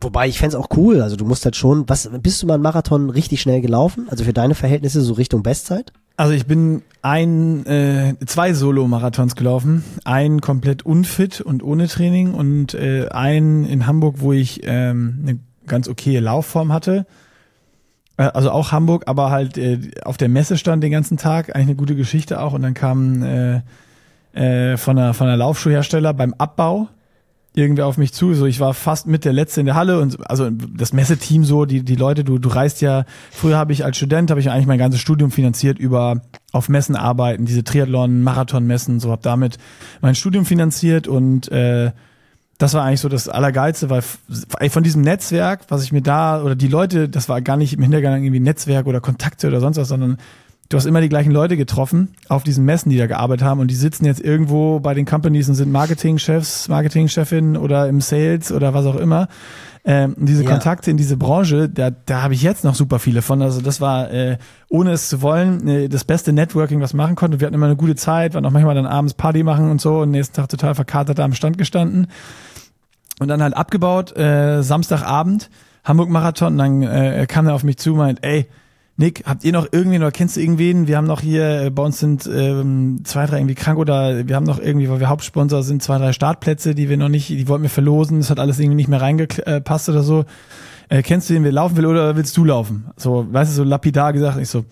wobei 0.00 0.28
ich 0.28 0.38
fänd's 0.38 0.54
auch 0.54 0.68
cool, 0.76 1.02
also 1.02 1.16
du 1.16 1.24
musst 1.24 1.44
halt 1.44 1.56
schon, 1.56 1.88
was, 1.88 2.10
bist 2.20 2.42
du 2.42 2.46
mal 2.46 2.54
einen 2.54 2.62
Marathon 2.62 3.10
richtig 3.10 3.40
schnell 3.40 3.60
gelaufen? 3.60 4.06
Also 4.10 4.24
für 4.24 4.32
deine 4.32 4.54
Verhältnisse 4.54 5.00
so 5.00 5.14
Richtung 5.14 5.42
Bestzeit? 5.42 5.92
Also 6.16 6.34
ich 6.34 6.46
bin 6.46 6.82
ein, 7.00 7.64
äh, 7.66 8.14
zwei 8.26 8.52
Solo-Marathons 8.52 9.34
gelaufen. 9.34 9.82
Einen 10.04 10.40
komplett 10.40 10.84
unfit 10.84 11.40
und 11.40 11.62
ohne 11.62 11.88
Training 11.88 12.34
und 12.34 12.74
äh, 12.74 13.08
einen 13.08 13.64
in 13.64 13.86
Hamburg, 13.86 14.16
wo 14.18 14.32
ich 14.32 14.60
ähm, 14.64 15.20
eine 15.22 15.38
ganz 15.66 15.88
okaye 15.88 16.20
Laufform 16.20 16.72
hatte. 16.72 17.06
Äh, 18.18 18.24
also 18.24 18.50
auch 18.50 18.72
Hamburg, 18.72 19.04
aber 19.06 19.30
halt 19.30 19.56
äh, 19.56 19.90
auf 20.04 20.16
der 20.16 20.28
Messe 20.28 20.58
stand 20.58 20.82
den 20.84 20.92
ganzen 20.92 21.16
Tag. 21.16 21.54
Eigentlich 21.54 21.68
eine 21.68 21.76
gute 21.76 21.96
Geschichte 21.96 22.40
auch. 22.40 22.52
Und 22.52 22.62
dann 22.62 22.74
kam 22.74 23.22
äh, 23.22 23.62
äh, 24.32 24.76
von 24.76 24.98
einer, 24.98 25.14
von 25.14 25.26
einer 25.26 25.36
Laufschuhhersteller 25.36 26.12
beim 26.14 26.34
Abbau 26.34 26.88
irgendwer 27.54 27.86
auf 27.86 27.98
mich 27.98 28.12
zu. 28.12 28.34
So, 28.34 28.46
ich 28.46 28.60
war 28.60 28.74
fast 28.74 29.06
mit 29.06 29.24
der 29.24 29.32
Letzte 29.32 29.60
in 29.60 29.66
der 29.66 29.74
Halle 29.74 30.00
und 30.00 30.18
also 30.30 30.50
das 30.50 30.92
Messeteam 30.92 31.44
so, 31.44 31.64
die, 31.64 31.84
die 31.84 31.96
Leute, 31.96 32.24
du, 32.24 32.38
du 32.38 32.48
reist 32.48 32.80
ja, 32.80 33.04
früher 33.30 33.58
habe 33.58 33.72
ich 33.72 33.84
als 33.84 33.96
Student, 33.96 34.30
habe 34.30 34.40
ich 34.40 34.50
eigentlich 34.50 34.66
mein 34.66 34.78
ganzes 34.78 35.00
Studium 35.00 35.30
finanziert 35.30 35.78
über 35.78 36.22
auf 36.52 36.68
Messen 36.68 36.96
arbeiten, 36.96 37.44
diese 37.44 37.64
Triathlon, 37.64 38.22
Marathon-Messen, 38.22 39.00
so 39.00 39.10
habe 39.10 39.22
damit 39.22 39.58
mein 40.00 40.14
Studium 40.14 40.44
finanziert 40.44 41.08
und 41.08 41.50
äh, 41.50 41.92
das 42.58 42.74
war 42.74 42.84
eigentlich 42.84 43.00
so 43.00 43.08
das 43.08 43.28
Allergeilste, 43.28 43.90
weil 43.90 44.02
von 44.70 44.82
diesem 44.84 45.02
Netzwerk, 45.02 45.62
was 45.68 45.82
ich 45.82 45.90
mir 45.90 46.02
da, 46.02 46.42
oder 46.42 46.54
die 46.54 46.68
Leute, 46.68 47.08
das 47.08 47.28
war 47.28 47.40
gar 47.40 47.56
nicht 47.56 47.72
im 47.72 47.82
Hintergrund 47.82 48.18
irgendwie 48.18 48.38
Netzwerk 48.38 48.86
oder 48.86 49.00
Kontakte 49.00 49.48
oder 49.48 49.60
sonst 49.60 49.78
was, 49.78 49.88
sondern 49.88 50.18
du 50.72 50.78
hast 50.78 50.86
immer 50.86 51.02
die 51.02 51.08
gleichen 51.10 51.32
Leute 51.32 51.56
getroffen 51.56 52.14
auf 52.28 52.44
diesen 52.44 52.64
Messen, 52.64 52.88
die 52.88 52.96
da 52.96 53.06
gearbeitet 53.06 53.46
haben 53.46 53.60
und 53.60 53.70
die 53.70 53.74
sitzen 53.74 54.06
jetzt 54.06 54.20
irgendwo 54.20 54.80
bei 54.80 54.94
den 54.94 55.04
Companies 55.04 55.48
und 55.48 55.54
sind 55.54 55.70
Marketingchefs, 55.70 56.68
Marketingchefin 56.68 57.56
oder 57.58 57.88
im 57.88 58.00
Sales 58.00 58.50
oder 58.50 58.72
was 58.72 58.86
auch 58.86 58.96
immer. 58.96 59.28
Ähm, 59.84 60.14
und 60.18 60.28
diese 60.28 60.44
Ja. 60.44 60.50
Kontakte 60.50 60.90
in 60.90 60.96
diese 60.96 61.16
Branche, 61.16 61.68
da, 61.68 61.90
da 61.90 62.22
habe 62.22 62.34
ich 62.34 62.42
jetzt 62.42 62.64
noch 62.64 62.74
super 62.74 62.98
viele 62.98 63.20
von. 63.20 63.42
Also 63.42 63.60
das 63.60 63.80
war, 63.80 64.10
äh, 64.10 64.38
ohne 64.68 64.92
es 64.92 65.08
zu 65.08 65.20
wollen, 65.20 65.66
äh, 65.68 65.88
das 65.88 66.04
beste 66.04 66.32
Networking, 66.32 66.80
was 66.80 66.94
man 66.94 67.06
machen 67.06 67.16
konnte. 67.16 67.40
Wir 67.40 67.46
hatten 67.46 67.54
immer 67.54 67.66
eine 67.66 67.76
gute 67.76 67.96
Zeit, 67.96 68.34
waren 68.34 68.46
auch 68.46 68.50
manchmal 68.50 68.74
dann 68.74 68.86
abends 68.86 69.12
Party 69.14 69.42
machen 69.42 69.70
und 69.70 69.80
so 69.80 69.98
und 69.98 70.10
nächsten 70.10 70.36
Tag 70.36 70.48
total 70.48 70.74
verkatert 70.74 71.18
da 71.18 71.24
am 71.24 71.34
Stand 71.34 71.58
gestanden. 71.58 72.06
Und 73.18 73.28
dann 73.28 73.42
halt 73.42 73.54
abgebaut, 73.54 74.16
äh, 74.16 74.62
Samstagabend, 74.62 75.50
Hamburg-Marathon, 75.84 76.52
und 76.52 76.58
dann 76.58 76.82
äh, 76.82 77.26
kam 77.28 77.46
er 77.46 77.54
auf 77.54 77.62
mich 77.62 77.76
zu 77.76 77.90
und 77.92 77.98
meint, 77.98 78.24
ey, 78.24 78.46
Nick, 78.96 79.24
habt 79.24 79.42
ihr 79.42 79.52
noch 79.52 79.72
irgendwen 79.72 80.02
oder 80.02 80.12
kennst 80.12 80.36
du 80.36 80.40
irgendwen? 80.40 80.86
Wir 80.86 80.98
haben 80.98 81.06
noch 81.06 81.20
hier, 81.20 81.62
äh, 81.62 81.70
bei 81.70 81.82
uns 81.82 81.98
sind 81.98 82.28
ähm, 82.32 83.00
zwei, 83.04 83.24
drei 83.26 83.38
irgendwie 83.38 83.54
krank 83.54 83.78
oder 83.78 84.28
wir 84.28 84.36
haben 84.36 84.44
noch 84.44 84.58
irgendwie, 84.58 84.88
weil 84.90 85.00
wir 85.00 85.08
Hauptsponsor 85.08 85.62
sind, 85.62 85.82
zwei, 85.82 85.98
drei 85.98 86.12
Startplätze, 86.12 86.74
die 86.74 86.88
wir 86.88 86.98
noch 86.98 87.08
nicht, 87.08 87.30
die 87.30 87.48
wollten 87.48 87.62
wir 87.62 87.70
verlosen, 87.70 88.18
das 88.18 88.28
hat 88.28 88.38
alles 88.38 88.58
irgendwie 88.58 88.76
nicht 88.76 88.88
mehr 88.88 89.00
reingepasst 89.00 89.88
oder 89.88 90.02
so. 90.02 90.24
Äh, 90.90 91.02
kennst 91.02 91.30
du 91.30 91.34
den, 91.34 91.42
wer 91.42 91.52
laufen 91.52 91.76
will 91.76 91.86
oder 91.86 92.16
willst 92.16 92.36
du 92.36 92.44
laufen? 92.44 92.84
So, 92.96 93.26
weißt 93.32 93.50
du, 93.52 93.56
so 93.56 93.64
lapidar 93.64 94.12
gesagt, 94.12 94.38
ich 94.38 94.48
so, 94.48 94.66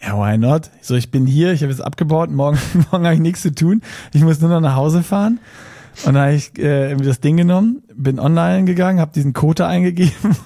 ja, 0.00 0.16
why 0.16 0.38
not? 0.38 0.70
Ich 0.80 0.86
so, 0.86 0.94
ich 0.94 1.10
bin 1.10 1.26
hier, 1.26 1.52
ich 1.52 1.62
habe 1.62 1.72
jetzt 1.72 1.80
abgebaut, 1.80 2.30
morgen, 2.30 2.58
morgen 2.92 3.04
habe 3.04 3.14
ich 3.14 3.20
nichts 3.20 3.42
zu 3.42 3.52
tun, 3.52 3.82
ich 4.12 4.22
muss 4.22 4.40
nur 4.40 4.50
noch 4.50 4.60
nach 4.60 4.76
Hause 4.76 5.02
fahren. 5.02 5.40
Und 6.04 6.14
dann 6.14 6.22
habe 6.22 6.34
ich 6.34 6.56
äh, 6.58 6.94
das 6.94 7.18
Ding 7.18 7.36
genommen, 7.36 7.82
bin 7.92 8.20
online 8.20 8.64
gegangen, 8.64 9.00
habe 9.00 9.10
diesen 9.12 9.32
Code 9.32 9.66
eingegeben, 9.66 10.36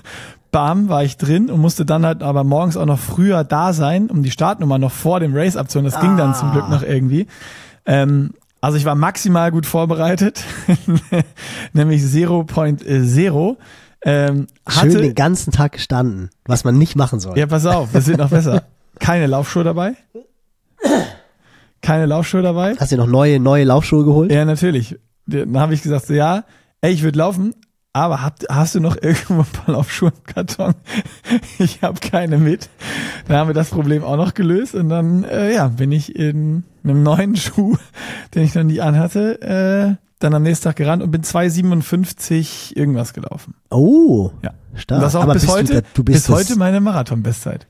bam, 0.53 0.89
war 0.89 1.03
ich 1.03 1.17
drin 1.17 1.51
und 1.51 1.61
musste 1.61 1.85
dann 1.85 2.07
halt 2.07 2.23
aber 2.23 2.45
morgens 2.45 2.77
auch 2.77 2.87
noch 2.87 2.99
früher 2.99 3.43
da 3.43 3.73
sein, 3.73 4.09
um 4.11 4.23
die 4.23 4.31
Startnummer 4.31 4.79
noch 4.79 4.93
vor 4.93 5.19
dem 5.19 5.35
Race 5.35 5.57
abzuholen. 5.57 5.91
Das 5.91 6.01
ging 6.01 6.17
dann 6.17 6.35
zum 6.35 6.53
Glück 6.53 6.69
noch 6.69 6.83
irgendwie. 6.83 7.27
Ähm, 7.87 8.35
also 8.61 8.77
ich 8.79 8.85
war 8.85 8.95
maximal 8.95 9.51
gut 9.51 9.67
vorbereitet, 9.67 10.45
nämlich 11.73 12.03
0.0. 12.03 13.57
Ähm, 14.05 14.47
Schön 14.69 14.91
den 14.91 14.99
hatte, 14.99 15.15
ganzen 15.15 15.53
Tag 15.53 15.73
gestanden, 15.73 16.31
was 16.45 16.63
man 16.65 16.79
nicht 16.79 16.95
machen 16.97 17.19
soll. 17.19 17.37
ja, 17.37 17.47
pass 17.47 17.67
auf, 17.67 17.93
wir 17.93 18.01
sind 18.01 18.19
noch 18.19 18.31
besser. 18.31 18.63
Keine 19.01 19.27
Laufschuhe 19.27 19.65
dabei. 19.65 19.95
Keine 21.81 22.07
Laufschuhe 22.07 22.43
dabei. 22.43 22.77
Hast 22.79 22.93
du 22.93 22.97
dir 22.97 23.03
noch 23.03 23.11
neue, 23.11 23.41
neue 23.41 23.65
Laufschuhe 23.65 24.05
geholt? 24.05 24.31
Ja, 24.31 24.45
natürlich. 24.45 24.97
Dann 25.27 25.59
habe 25.59 25.75
ich 25.75 25.83
gesagt, 25.83 26.07
so, 26.07 26.15
ja, 26.15 26.45
ey, 26.81 26.93
ich 26.93 27.03
würde 27.03 27.19
laufen, 27.19 27.55
aber 27.95 28.23
habt, 28.23 28.47
hast 28.49 28.75
du 28.75 28.81
noch 28.81 28.97
irgendwo 29.03 29.41
ein 29.41 29.47
paar 29.47 29.75
Laufschuhe 29.75 30.11
im 30.17 30.25
Karton? 30.35 30.75
ich 31.59 31.83
habe 31.83 32.01
keine 32.01 32.39
mit. 32.39 32.69
Dann 33.29 33.37
haben 33.37 33.49
wir 33.49 33.55
das 33.55 33.71
Problem 33.71 34.03
auch 34.05 34.17
noch 34.17 34.35
gelöst 34.35 34.75
und 34.75 34.89
dann, 34.89 35.25
äh, 35.25 35.55
ja, 35.55 35.69
bin 35.69 35.93
ich 35.93 36.15
in 36.17 36.65
einem 36.85 37.03
neuen 37.03 37.37
Schuh, 37.37 37.77
den 38.35 38.45
ich 38.45 38.55
noch 38.55 38.63
nie 38.65 38.81
anhatte, 38.81 39.41
äh, 39.43 39.97
dann 40.19 40.35
am 40.35 40.43
nächsten 40.45 40.65
Tag 40.65 40.77
gerannt 40.77 41.03
und 41.03 41.11
bin 41.11 41.23
2,57 41.23 42.77
irgendwas 42.77 43.13
gelaufen. 43.13 43.55
Oh, 43.71 44.31
Ja. 44.43 44.53
stark. 44.75 44.99
Und 44.99 45.03
das 45.05 45.17
auch 45.17 45.23
aber 45.23 45.33
bis 45.35 45.49
heute, 45.49 45.65
du, 45.75 45.81
da- 45.83 45.89
du 45.95 46.05
bist 46.05 46.27
bis 46.27 46.35
heute 46.35 46.57
meine 46.57 46.81
Marathon-Bestzeit. 46.81 47.67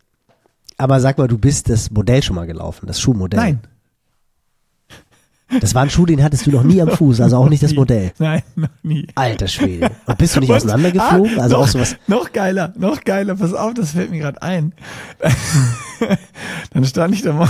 Aber 0.77 1.01
sag 1.01 1.19
mal, 1.19 1.29
du 1.29 1.39
bist 1.39 1.69
das 1.69 1.91
Modell 1.91 2.23
schon 2.23 2.37
mal 2.37 2.47
gelaufen, 2.47 2.87
das 2.87 3.01
Schuhmodell. 3.01 3.39
Nein. 3.41 3.61
Das 5.61 5.75
war 5.75 5.83
ein 5.83 5.91
Schuh, 5.91 6.07
den 6.07 6.23
hattest 6.23 6.47
du 6.47 6.51
noch 6.51 6.63
nie 6.63 6.81
am 6.81 6.89
Fuß, 6.89 7.21
also 7.21 7.37
auch 7.37 7.49
nicht 7.49 7.63
das 7.63 7.73
Nie. 7.73 7.77
Modell. 7.77 8.13
Nein, 8.19 8.43
noch 8.57 8.69
nie. 8.83 9.07
Alter 9.15 9.49
Schwede. 9.49 9.91
Und 10.07 10.19
bist 10.19 10.37
du 10.37 10.41
nicht 10.41 10.53
auseinandergeflogen? 10.53 11.39
Ah, 11.39 11.43
also 11.43 11.57
noch, 11.57 11.63
auch 11.65 11.69
sowas. 11.69 11.97
Noch 12.07 12.33
geiler, 12.33 12.73
noch 12.77 13.05
geiler. 13.05 13.35
Pass 13.37 13.55
auf, 13.55 13.75
das 13.75 13.93
fällt 13.93 14.11
mir 14.11 14.21
gerade 14.21 14.41
ein. 14.43 14.75
Dann 16.73 16.85
stand 16.85 17.15
ich 17.15 17.23
da 17.23 17.33
mal. 17.33 17.49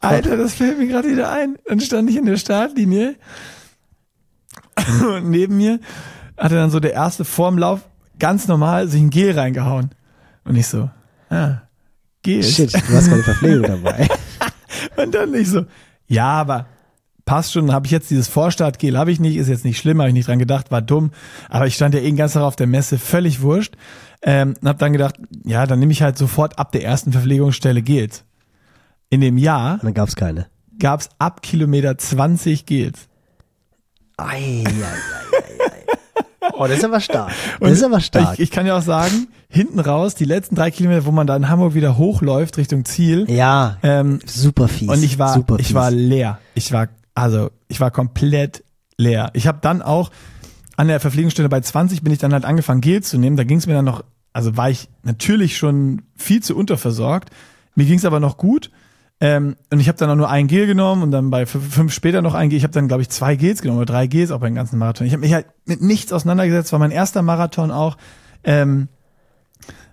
Alter, 0.00 0.36
das 0.36 0.54
fällt 0.54 0.78
mir 0.78 0.88
gerade 0.88 1.08
wieder 1.08 1.30
ein. 1.30 1.56
Dann 1.66 1.80
stand 1.80 2.10
ich 2.10 2.16
in 2.16 2.26
der 2.26 2.36
Startlinie 2.36 3.14
und 5.00 5.30
neben 5.30 5.56
mir 5.56 5.80
hatte 6.36 6.56
dann 6.56 6.70
so 6.70 6.80
der 6.80 6.92
erste 6.92 7.24
vorm 7.24 7.58
Lauf 7.58 7.80
ganz 8.18 8.48
normal 8.48 8.88
sich 8.88 9.00
ein 9.00 9.10
Gel 9.10 9.38
reingehauen. 9.38 9.90
Und 10.44 10.56
ich 10.56 10.66
so, 10.66 10.90
ah, 11.30 11.62
Gel. 12.22 12.42
Shit, 12.42 12.72
du 12.74 12.94
hast 12.94 13.08
keine 13.08 13.22
Verpflegung 13.22 13.62
dabei. 13.62 14.08
Und 14.96 15.14
dann 15.14 15.34
ich 15.34 15.48
so, 15.48 15.66
ja, 16.06 16.26
aber 16.26 16.66
passt 17.24 17.52
schon, 17.52 17.72
habe 17.72 17.86
ich 17.86 17.92
jetzt 17.92 18.10
dieses 18.10 18.28
Vorstartgel, 18.28 18.98
habe 18.98 19.12
ich 19.12 19.20
nicht, 19.20 19.36
ist 19.36 19.48
jetzt 19.48 19.64
nicht 19.64 19.78
schlimm, 19.78 19.98
habe 20.00 20.08
ich 20.08 20.14
nicht 20.14 20.28
dran 20.28 20.38
gedacht, 20.38 20.70
war 20.70 20.82
dumm, 20.82 21.12
aber 21.48 21.66
ich 21.66 21.74
stand 21.74 21.94
ja 21.94 22.00
eh 22.00 22.04
den 22.04 22.16
ganzen 22.16 22.34
Tag 22.38 22.42
auf 22.44 22.56
der 22.56 22.66
Messe, 22.66 22.98
völlig 22.98 23.42
wurscht, 23.42 23.74
ähm, 24.22 24.54
und 24.60 24.68
habe 24.68 24.78
dann 24.78 24.92
gedacht, 24.92 25.16
ja, 25.44 25.66
dann 25.66 25.78
nehme 25.78 25.92
ich 25.92 26.02
halt 26.02 26.18
sofort 26.18 26.58
ab 26.58 26.72
der 26.72 26.84
ersten 26.84 27.12
Verpflegungsstelle 27.12 27.82
Gels. 27.82 28.24
In 29.10 29.20
dem 29.20 29.36
Jahr 29.38 29.74
Und 29.74 29.84
dann 29.84 29.94
gab's 29.94 30.16
keine. 30.16 30.46
gab 30.78 31.00
es 31.00 31.10
ab 31.18 31.42
Kilometer 31.42 31.96
20 31.98 32.66
Gels. 32.66 33.08
Ei, 34.16 34.64
ei, 34.66 34.70
ei. 34.70 35.21
Oh, 36.62 36.66
das 36.68 36.78
ist 36.78 36.84
aber 36.84 37.00
stark. 37.00 37.32
Das 37.60 37.72
ist 37.72 37.82
aber 37.82 38.00
stark. 38.00 38.34
Ich, 38.34 38.40
ich 38.40 38.50
kann 38.50 38.66
ja 38.66 38.76
auch 38.76 38.82
sagen, 38.82 39.28
hinten 39.48 39.80
raus, 39.80 40.14
die 40.14 40.24
letzten 40.24 40.54
drei 40.54 40.70
Kilometer, 40.70 41.06
wo 41.06 41.10
man 41.10 41.26
da 41.26 41.34
in 41.34 41.48
Hamburg 41.48 41.74
wieder 41.74 41.98
hochläuft 41.98 42.56
Richtung 42.56 42.84
Ziel, 42.84 43.28
ja, 43.28 43.78
ähm, 43.82 44.20
super 44.26 44.68
fies. 44.68 44.88
und 44.88 45.02
ich 45.02 45.18
war, 45.18 45.34
super 45.34 45.56
ich 45.58 45.68
fies. 45.68 45.74
war 45.74 45.90
leer. 45.90 46.38
Ich 46.54 46.72
war, 46.72 46.88
also, 47.14 47.50
ich 47.68 47.80
war 47.80 47.90
komplett 47.90 48.62
leer. 48.96 49.30
Ich 49.34 49.46
habe 49.46 49.58
dann 49.60 49.82
auch 49.82 50.10
an 50.76 50.88
der 50.88 51.00
Verpflegungsstelle 51.00 51.48
bei 51.48 51.60
20 51.60 52.02
bin 52.02 52.12
ich 52.12 52.18
dann 52.18 52.32
halt 52.32 52.44
angefangen, 52.44 52.80
Gel 52.80 53.02
zu 53.02 53.18
nehmen. 53.18 53.36
Da 53.36 53.44
ging 53.44 53.58
es 53.58 53.66
mir 53.66 53.74
dann 53.74 53.84
noch, 53.84 54.04
also 54.32 54.56
war 54.56 54.70
ich 54.70 54.88
natürlich 55.02 55.56
schon 55.56 56.02
viel 56.16 56.42
zu 56.42 56.56
unterversorgt. 56.56 57.30
Mir 57.74 57.86
ging 57.86 57.98
es 57.98 58.04
aber 58.04 58.20
noch 58.20 58.36
gut. 58.36 58.70
Ähm, 59.24 59.54
und 59.70 59.78
ich 59.78 59.86
habe 59.86 59.96
dann 59.98 60.10
auch 60.10 60.16
nur 60.16 60.28
ein 60.28 60.48
Gel 60.48 60.66
genommen 60.66 61.04
und 61.04 61.12
dann 61.12 61.30
bei 61.30 61.46
fünf, 61.46 61.92
später 61.92 62.22
noch 62.22 62.34
ein 62.34 62.48
Gel. 62.50 62.56
Ich 62.56 62.64
habe 62.64 62.72
dann, 62.72 62.88
glaube 62.88 63.02
ich, 63.02 63.08
zwei 63.08 63.36
Gels 63.36 63.62
genommen 63.62 63.78
oder 63.78 63.92
drei 63.92 64.08
Gels 64.08 64.32
auch 64.32 64.40
beim 64.40 64.56
ganzen 64.56 64.80
Marathon. 64.80 65.06
Ich 65.06 65.12
habe 65.12 65.20
mich 65.20 65.32
halt 65.32 65.46
mit 65.64 65.80
nichts 65.80 66.12
auseinandergesetzt, 66.12 66.72
war 66.72 66.80
mein 66.80 66.90
erster 66.90 67.22
Marathon 67.22 67.70
auch. 67.70 67.96
Ähm, 68.42 68.88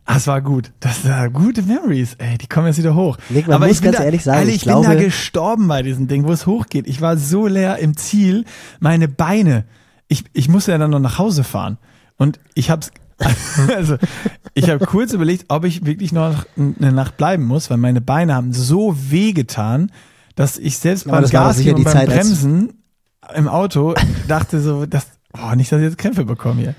ah, 0.06 0.16
es 0.18 0.26
war 0.26 0.42
gut. 0.42 0.72
Das 0.80 1.08
war 1.08 1.30
gute 1.30 1.62
Memories, 1.62 2.16
ey, 2.18 2.40
die 2.40 2.48
kommen 2.48 2.66
jetzt 2.66 2.80
wieder 2.80 2.96
hoch. 2.96 3.18
Nick, 3.30 3.46
man 3.46 3.58
Aber 3.58 3.68
muss 3.68 3.76
ich 3.78 3.84
ganz 3.84 3.98
da, 3.98 4.04
ehrlich 4.04 4.24
sagen, 4.24 4.40
Alter, 4.40 4.50
ich 4.50 4.56
ich, 4.56 4.66
bin 4.66 4.74
da 4.74 4.82
glaube- 4.82 5.04
gestorben 5.04 5.68
bei 5.68 5.84
diesem 5.84 6.08
Ding, 6.08 6.28
wo 6.28 6.32
es 6.32 6.48
hochgeht. 6.48 6.88
Ich 6.88 7.00
war 7.00 7.16
so 7.16 7.46
leer 7.46 7.78
im 7.78 7.96
Ziel, 7.96 8.46
meine 8.80 9.08
Beine. 9.08 9.66
Ich, 10.08 10.24
ich 10.34 10.50
musste 10.50 10.72
ja 10.72 10.80
dann 10.80 10.90
noch 10.90 10.98
nach 11.00 11.20
Hause 11.20 11.44
fahren. 11.44 11.78
Und 12.18 12.40
ich 12.56 12.72
hab's, 12.72 12.90
also, 13.76 13.98
ich 14.54 14.70
habe 14.70 14.86
kurz 14.86 15.14
überlegt, 15.14 15.46
ob 15.50 15.66
ich 15.66 15.86
wirklich 15.86 16.12
noch 16.12 16.46
eine 16.58 16.92
Nacht 16.92 17.18
bleiben 17.18 17.44
muss, 17.46 17.70
weil 17.70 17.78
meine 17.78 18.02
Beine 18.02 18.34
haben 18.36 18.54
so 18.54 18.96
weh 18.98 19.34
getan, 19.34 19.92
dass 20.36 20.58
ich 20.58 20.78
selbst 20.78 21.08
Aber 21.08 21.22
beim 21.22 21.30
Gas 21.30 21.60
und 21.60 21.84
beim 21.84 21.94
Zeit, 21.94 22.08
Bremsen 22.08 22.74
im 23.36 23.48
Auto 23.48 23.94
dachte 24.28 24.62
so, 24.62 24.86
das, 24.86 25.08
oh, 25.34 25.54
nicht, 25.56 25.72
dass 25.72 25.80
ich 25.80 25.86
jetzt 25.86 25.98
Krämpfe 25.98 26.26
bekomme 26.26 26.62
hier. 26.62 26.76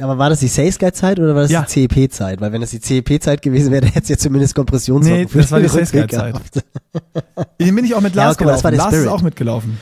Aber 0.00 0.16
war 0.18 0.30
das 0.30 0.40
die 0.40 0.48
Sales 0.48 0.78
Guide 0.78 0.94
Zeit 0.94 1.18
oder 1.20 1.34
war 1.34 1.42
das 1.42 1.50
Ja. 1.50 1.62
die 1.62 1.86
CEP 1.88 2.10
Zeit? 2.10 2.40
Weil 2.40 2.50
wenn 2.52 2.62
das 2.62 2.70
die 2.70 2.80
CEP 2.80 3.22
Zeit 3.22 3.42
gewesen 3.42 3.70
wäre, 3.70 3.86
hätte 3.86 4.00
es 4.00 4.08
ja 4.08 4.16
zumindest 4.16 4.54
Kompressionssocken 4.54 5.20
Nee, 5.20 5.28
für 5.28 5.38
das 5.38 5.50
war 5.52 5.60
die 5.60 6.08
gehabt. 6.08 6.64
Den 7.60 7.74
bin 7.74 7.84
ich 7.84 7.94
auch 7.94 8.00
mit 8.00 8.14
Ja, 8.14 8.24
Lars 8.24 8.36
das 8.36 8.38
gelaufen. 8.38 8.74
Lars 8.76 8.92
ist 8.92 8.98
Spirit. 9.00 9.08
auch 9.12 9.22
mitgelaufen. 9.22 9.78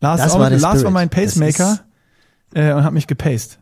Lars, 0.00 0.18
Das 0.18 0.26
ist 0.26 0.32
auch 0.34 0.40
war 0.40 0.50
Lars 0.50 0.82
war 0.84 0.90
mein 0.90 1.08
Pacemaker 1.08 1.78
äh, 2.54 2.72
und 2.72 2.82
hat 2.82 2.92
mich 2.92 3.06
gepaced. 3.06 3.58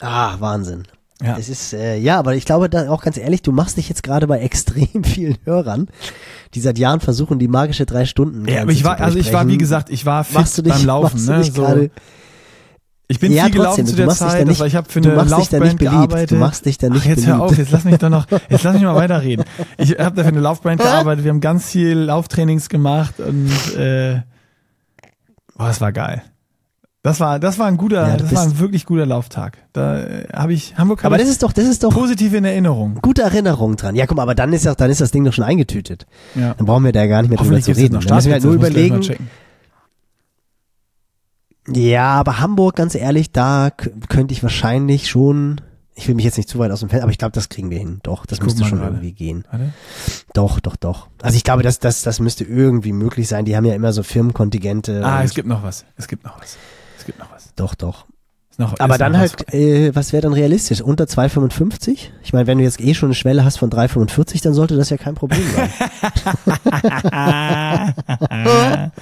Ah, 0.00 0.36
Wahnsinn. 0.38 0.84
Ja. 1.20 1.36
Es 1.36 1.48
ist, 1.48 1.72
äh, 1.72 1.96
ja, 1.96 2.18
aber 2.18 2.36
ich 2.36 2.44
glaube 2.44 2.68
da 2.70 2.88
auch 2.90 3.02
ganz 3.02 3.16
ehrlich, 3.16 3.42
du 3.42 3.50
machst 3.50 3.76
dich 3.76 3.88
jetzt 3.88 4.04
gerade 4.04 4.28
bei 4.28 4.38
extrem 4.40 5.02
vielen 5.02 5.36
Hörern, 5.44 5.88
die 6.54 6.60
seit 6.60 6.78
Jahren 6.78 7.00
versuchen, 7.00 7.40
die 7.40 7.48
magische 7.48 7.86
drei 7.86 8.04
Stunden 8.04 8.46
Ja, 8.46 8.62
aber 8.62 8.70
ich 8.70 8.84
war, 8.84 9.00
also 9.00 9.18
ich 9.18 9.32
war, 9.32 9.46
wie 9.48 9.58
gesagt, 9.58 9.90
ich 9.90 10.06
war 10.06 10.22
fit 10.22 10.64
dich, 10.64 10.72
beim 10.72 10.84
Laufen. 10.86 11.24
Ne? 11.24 11.42
So, 11.42 11.88
ich 13.10 13.18
bin 13.20 13.32
Ja, 13.32 13.44
viel 13.44 13.52
gelaufen 13.54 13.68
trotzdem, 13.68 13.86
zu 13.86 13.92
du 13.92 13.96
der 13.96 14.06
machst 14.06 14.20
dich 14.20 14.28
da 14.28 14.32
Zeit, 14.34 14.46
nicht- 14.46 14.60
ich 14.60 14.76
habe 14.76 14.88
für 14.90 15.00
du 15.00 15.08
eine 15.08 15.16
machst 15.16 15.38
dich 15.38 15.48
da 15.48 15.56
Laufband 15.58 15.80
gearbeitet. 15.80 16.30
du 16.30 16.34
machst 16.36 16.66
dich 16.66 16.78
da 16.78 16.88
nicht 16.90 17.02
Ach, 17.02 17.06
jetzt 17.06 17.26
hör 17.26 17.36
beliebt. 17.38 17.52
auf, 17.52 17.58
jetzt 17.58 17.70
lass 17.72 17.84
mich 17.84 17.96
doch 17.98 18.10
noch, 18.10 18.26
jetzt 18.50 18.62
lass 18.64 18.74
mich 18.74 18.82
mal 18.82 18.94
weiterreden. 18.94 19.44
Ich 19.78 19.92
habe 19.98 20.14
da 20.14 20.22
für 20.22 20.28
eine 20.28 20.40
Laufband 20.40 20.80
gearbeitet, 20.82 21.24
wir 21.24 21.30
haben 21.30 21.40
ganz 21.40 21.70
viel 21.70 21.96
Lauftrainings 21.98 22.68
gemacht 22.68 23.18
und 23.18 23.50
äh, 23.76 24.20
boah, 25.56 25.68
das 25.68 25.80
war 25.80 25.90
geil. 25.90 26.22
Das 27.02 27.20
war, 27.20 27.38
das 27.38 27.58
war 27.60 27.66
ein 27.66 27.76
guter, 27.76 28.08
Ja, 28.08 28.16
das 28.16 28.34
war 28.34 28.42
ein 28.42 28.58
wirklich 28.58 28.84
guter 28.84 29.06
Lauftag. 29.06 29.58
Da 29.72 30.00
äh, 30.00 30.28
habe 30.32 30.52
ich 30.52 30.76
Hamburg 30.76 31.04
aber 31.04 31.16
das 31.16 31.28
ist 31.28 31.42
doch, 31.44 31.52
das 31.52 31.64
ist 31.66 31.84
doch 31.84 31.90
positiv 31.94 32.34
in 32.34 32.44
Erinnerung. 32.44 32.96
gute 33.00 33.22
Erinnerung 33.22 33.76
dran. 33.76 33.94
Ja, 33.94 34.06
guck 34.06 34.16
mal, 34.16 34.24
aber 34.24 34.34
dann 34.34 34.52
ist 34.52 34.64
ja, 34.64 34.74
dann 34.74 34.90
ist 34.90 35.00
das 35.00 35.12
Ding 35.12 35.24
doch 35.24 35.32
schon 35.32 35.44
eingetütet. 35.44 36.06
Ja. 36.34 36.54
Dann 36.54 36.66
brauchen 36.66 36.84
wir 36.84 36.92
da 36.92 37.06
gar 37.06 37.22
nicht 37.22 37.30
mehr 37.30 37.38
drüber 37.38 37.60
zu 37.60 37.70
reden. 37.72 37.94
noch 37.94 38.04
Dann 38.04 38.16
müssen 38.16 38.26
wir 38.26 38.32
halt 38.34 38.44
nur 38.44 38.54
überlegen. 38.54 39.00
Ja, 41.68 42.14
aber 42.14 42.40
Hamburg, 42.40 42.76
ganz 42.76 42.94
ehrlich, 42.94 43.30
da 43.30 43.70
könnte 44.08 44.32
ich 44.32 44.42
wahrscheinlich 44.42 45.08
schon, 45.08 45.60
ich 45.94 46.08
will 46.08 46.14
mich 46.14 46.24
jetzt 46.24 46.38
nicht 46.38 46.48
zu 46.48 46.58
weit 46.58 46.70
aus 46.70 46.80
dem 46.80 46.88
Feld, 46.88 47.02
aber 47.02 47.12
ich 47.12 47.18
glaube, 47.18 47.32
das 47.32 47.48
kriegen 47.48 47.70
wir 47.70 47.78
hin. 47.78 48.00
Doch, 48.02 48.24
das 48.26 48.38
Ich 48.38 48.44
müsste 48.44 48.64
schon 48.64 48.78
gerade. 48.78 48.92
irgendwie 48.94 49.12
gehen. 49.12 49.44
Warte. 49.50 49.72
Doch, 50.32 50.60
doch, 50.60 50.76
doch. 50.76 51.08
Also 51.22 51.36
ich 51.36 51.44
glaube, 51.44 51.62
das, 51.62 51.78
das, 51.78 52.02
das 52.02 52.20
müsste 52.20 52.44
irgendwie 52.44 52.92
möglich 52.92 53.28
sein. 53.28 53.44
Die 53.44 53.54
haben 53.56 53.66
ja 53.66 53.74
immer 53.74 53.92
so 53.92 54.02
Firmenkontingente. 54.02 55.04
Ah, 55.04 55.22
es 55.22 55.34
gibt 55.34 55.46
noch 55.46 55.62
was. 55.62 55.84
Es 55.96 56.08
gibt 56.08 56.24
noch 56.24 56.40
was. 56.40 56.56
Gibt 57.08 57.18
noch 57.18 57.32
was. 57.32 57.52
doch, 57.56 57.74
doch. 57.74 58.04
Noch, 58.58 58.78
Aber 58.80 58.98
dann 58.98 59.12
noch 59.12 59.20
was 59.20 59.32
halt, 59.32 59.54
äh, 59.54 59.94
was 59.94 60.12
wäre 60.12 60.20
dann 60.20 60.34
realistisch? 60.34 60.82
Unter 60.82 61.04
2,55? 61.04 62.10
Ich 62.22 62.34
meine, 62.34 62.46
wenn 62.46 62.58
du 62.58 62.64
jetzt 62.64 62.78
eh 62.80 62.92
schon 62.92 63.06
eine 63.06 63.14
Schwelle 63.14 63.42
hast 63.44 63.56
von 63.56 63.70
3,45, 63.70 64.42
dann 64.42 64.52
sollte 64.52 64.76
das 64.76 64.90
ja 64.90 64.98
kein 64.98 65.14
Problem 65.14 65.40
sein. 65.54 65.70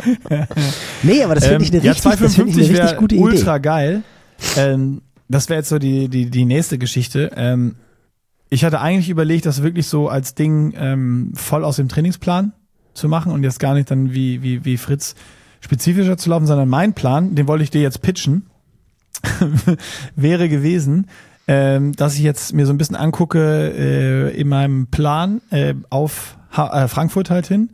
nee, 1.02 1.24
aber 1.24 1.34
das 1.34 1.46
finde 1.48 1.64
ich 1.64 1.70
eine 1.72 1.78
Ähm, 1.78 1.84
ja, 1.84 1.92
richtig, 1.92 2.12
das 2.20 2.34
finde 2.36 2.50
ich 2.50 2.54
255 2.54 2.54
eine 2.54 2.68
richtig 2.68 2.78
wäre 2.78 2.96
gute 2.96 3.14
Idee. 3.16 3.24
ultra 3.24 3.58
geil. 3.58 4.02
Ähm, 4.56 5.02
das 5.28 5.48
wäre 5.48 5.58
jetzt 5.58 5.70
so 5.70 5.78
die, 5.80 6.08
die, 6.10 6.30
die 6.30 6.44
nächste 6.44 6.78
Geschichte. 6.78 7.32
Ähm, 7.34 7.74
ich 8.50 8.64
hatte 8.64 8.80
eigentlich 8.80 9.08
überlegt, 9.08 9.46
das 9.46 9.62
wirklich 9.62 9.88
so 9.88 10.08
als 10.08 10.36
Ding 10.36 10.74
ähm, 10.76 11.32
voll 11.34 11.64
aus 11.64 11.74
dem 11.76 11.88
Trainingsplan 11.88 12.52
zu 12.94 13.08
machen 13.08 13.32
und 13.32 13.42
jetzt 13.42 13.58
gar 13.58 13.74
nicht 13.74 13.90
dann 13.90 14.12
wie, 14.12 14.42
wie, 14.42 14.64
wie 14.64 14.76
Fritz 14.76 15.16
spezifischer 15.60 16.16
zu 16.16 16.30
laufen, 16.30 16.46
sondern 16.46 16.68
mein 16.68 16.94
Plan, 16.94 17.34
den 17.34 17.48
wollte 17.48 17.64
ich 17.64 17.70
dir 17.70 17.82
jetzt 17.82 18.02
pitchen, 18.02 18.46
wäre 20.16 20.48
gewesen, 20.48 21.06
ähm, 21.48 21.94
dass 21.94 22.14
ich 22.14 22.22
jetzt 22.22 22.52
mir 22.52 22.66
so 22.66 22.72
ein 22.72 22.78
bisschen 22.78 22.96
angucke 22.96 23.72
äh, 23.76 24.36
in 24.36 24.48
meinem 24.48 24.88
Plan 24.88 25.40
äh, 25.50 25.74
auf 25.90 26.36
ha 26.50 26.84
äh, 26.84 26.88
Frankfurt 26.88 27.30
halt 27.30 27.46
hin. 27.46 27.70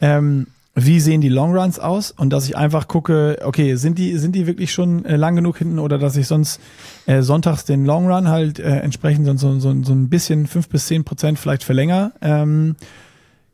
Ähm, 0.00 0.46
wie 0.74 1.00
sehen 1.00 1.20
die 1.20 1.28
Longruns 1.28 1.78
aus 1.78 2.10
und 2.12 2.30
dass 2.30 2.46
ich 2.46 2.56
einfach 2.56 2.88
gucke, 2.88 3.38
okay, 3.44 3.74
sind 3.74 3.98
die, 3.98 4.16
sind 4.16 4.34
die 4.34 4.46
wirklich 4.46 4.72
schon 4.72 5.04
äh, 5.04 5.16
lang 5.16 5.34
genug 5.34 5.58
hinten 5.58 5.78
oder 5.78 5.98
dass 5.98 6.16
ich 6.16 6.26
sonst 6.26 6.60
äh, 7.06 7.22
sonntags 7.22 7.64
den 7.64 7.84
Longrun 7.84 8.28
halt 8.28 8.58
äh, 8.60 8.78
entsprechend 8.78 9.26
so, 9.38 9.58
so, 9.58 9.82
so, 9.82 9.92
ein 9.92 10.08
bisschen 10.08 10.46
fünf 10.46 10.68
bis 10.68 10.86
zehn 10.86 11.04
Prozent 11.04 11.38
vielleicht 11.38 11.64
verlänger 11.64 12.12
ähm, 12.22 12.76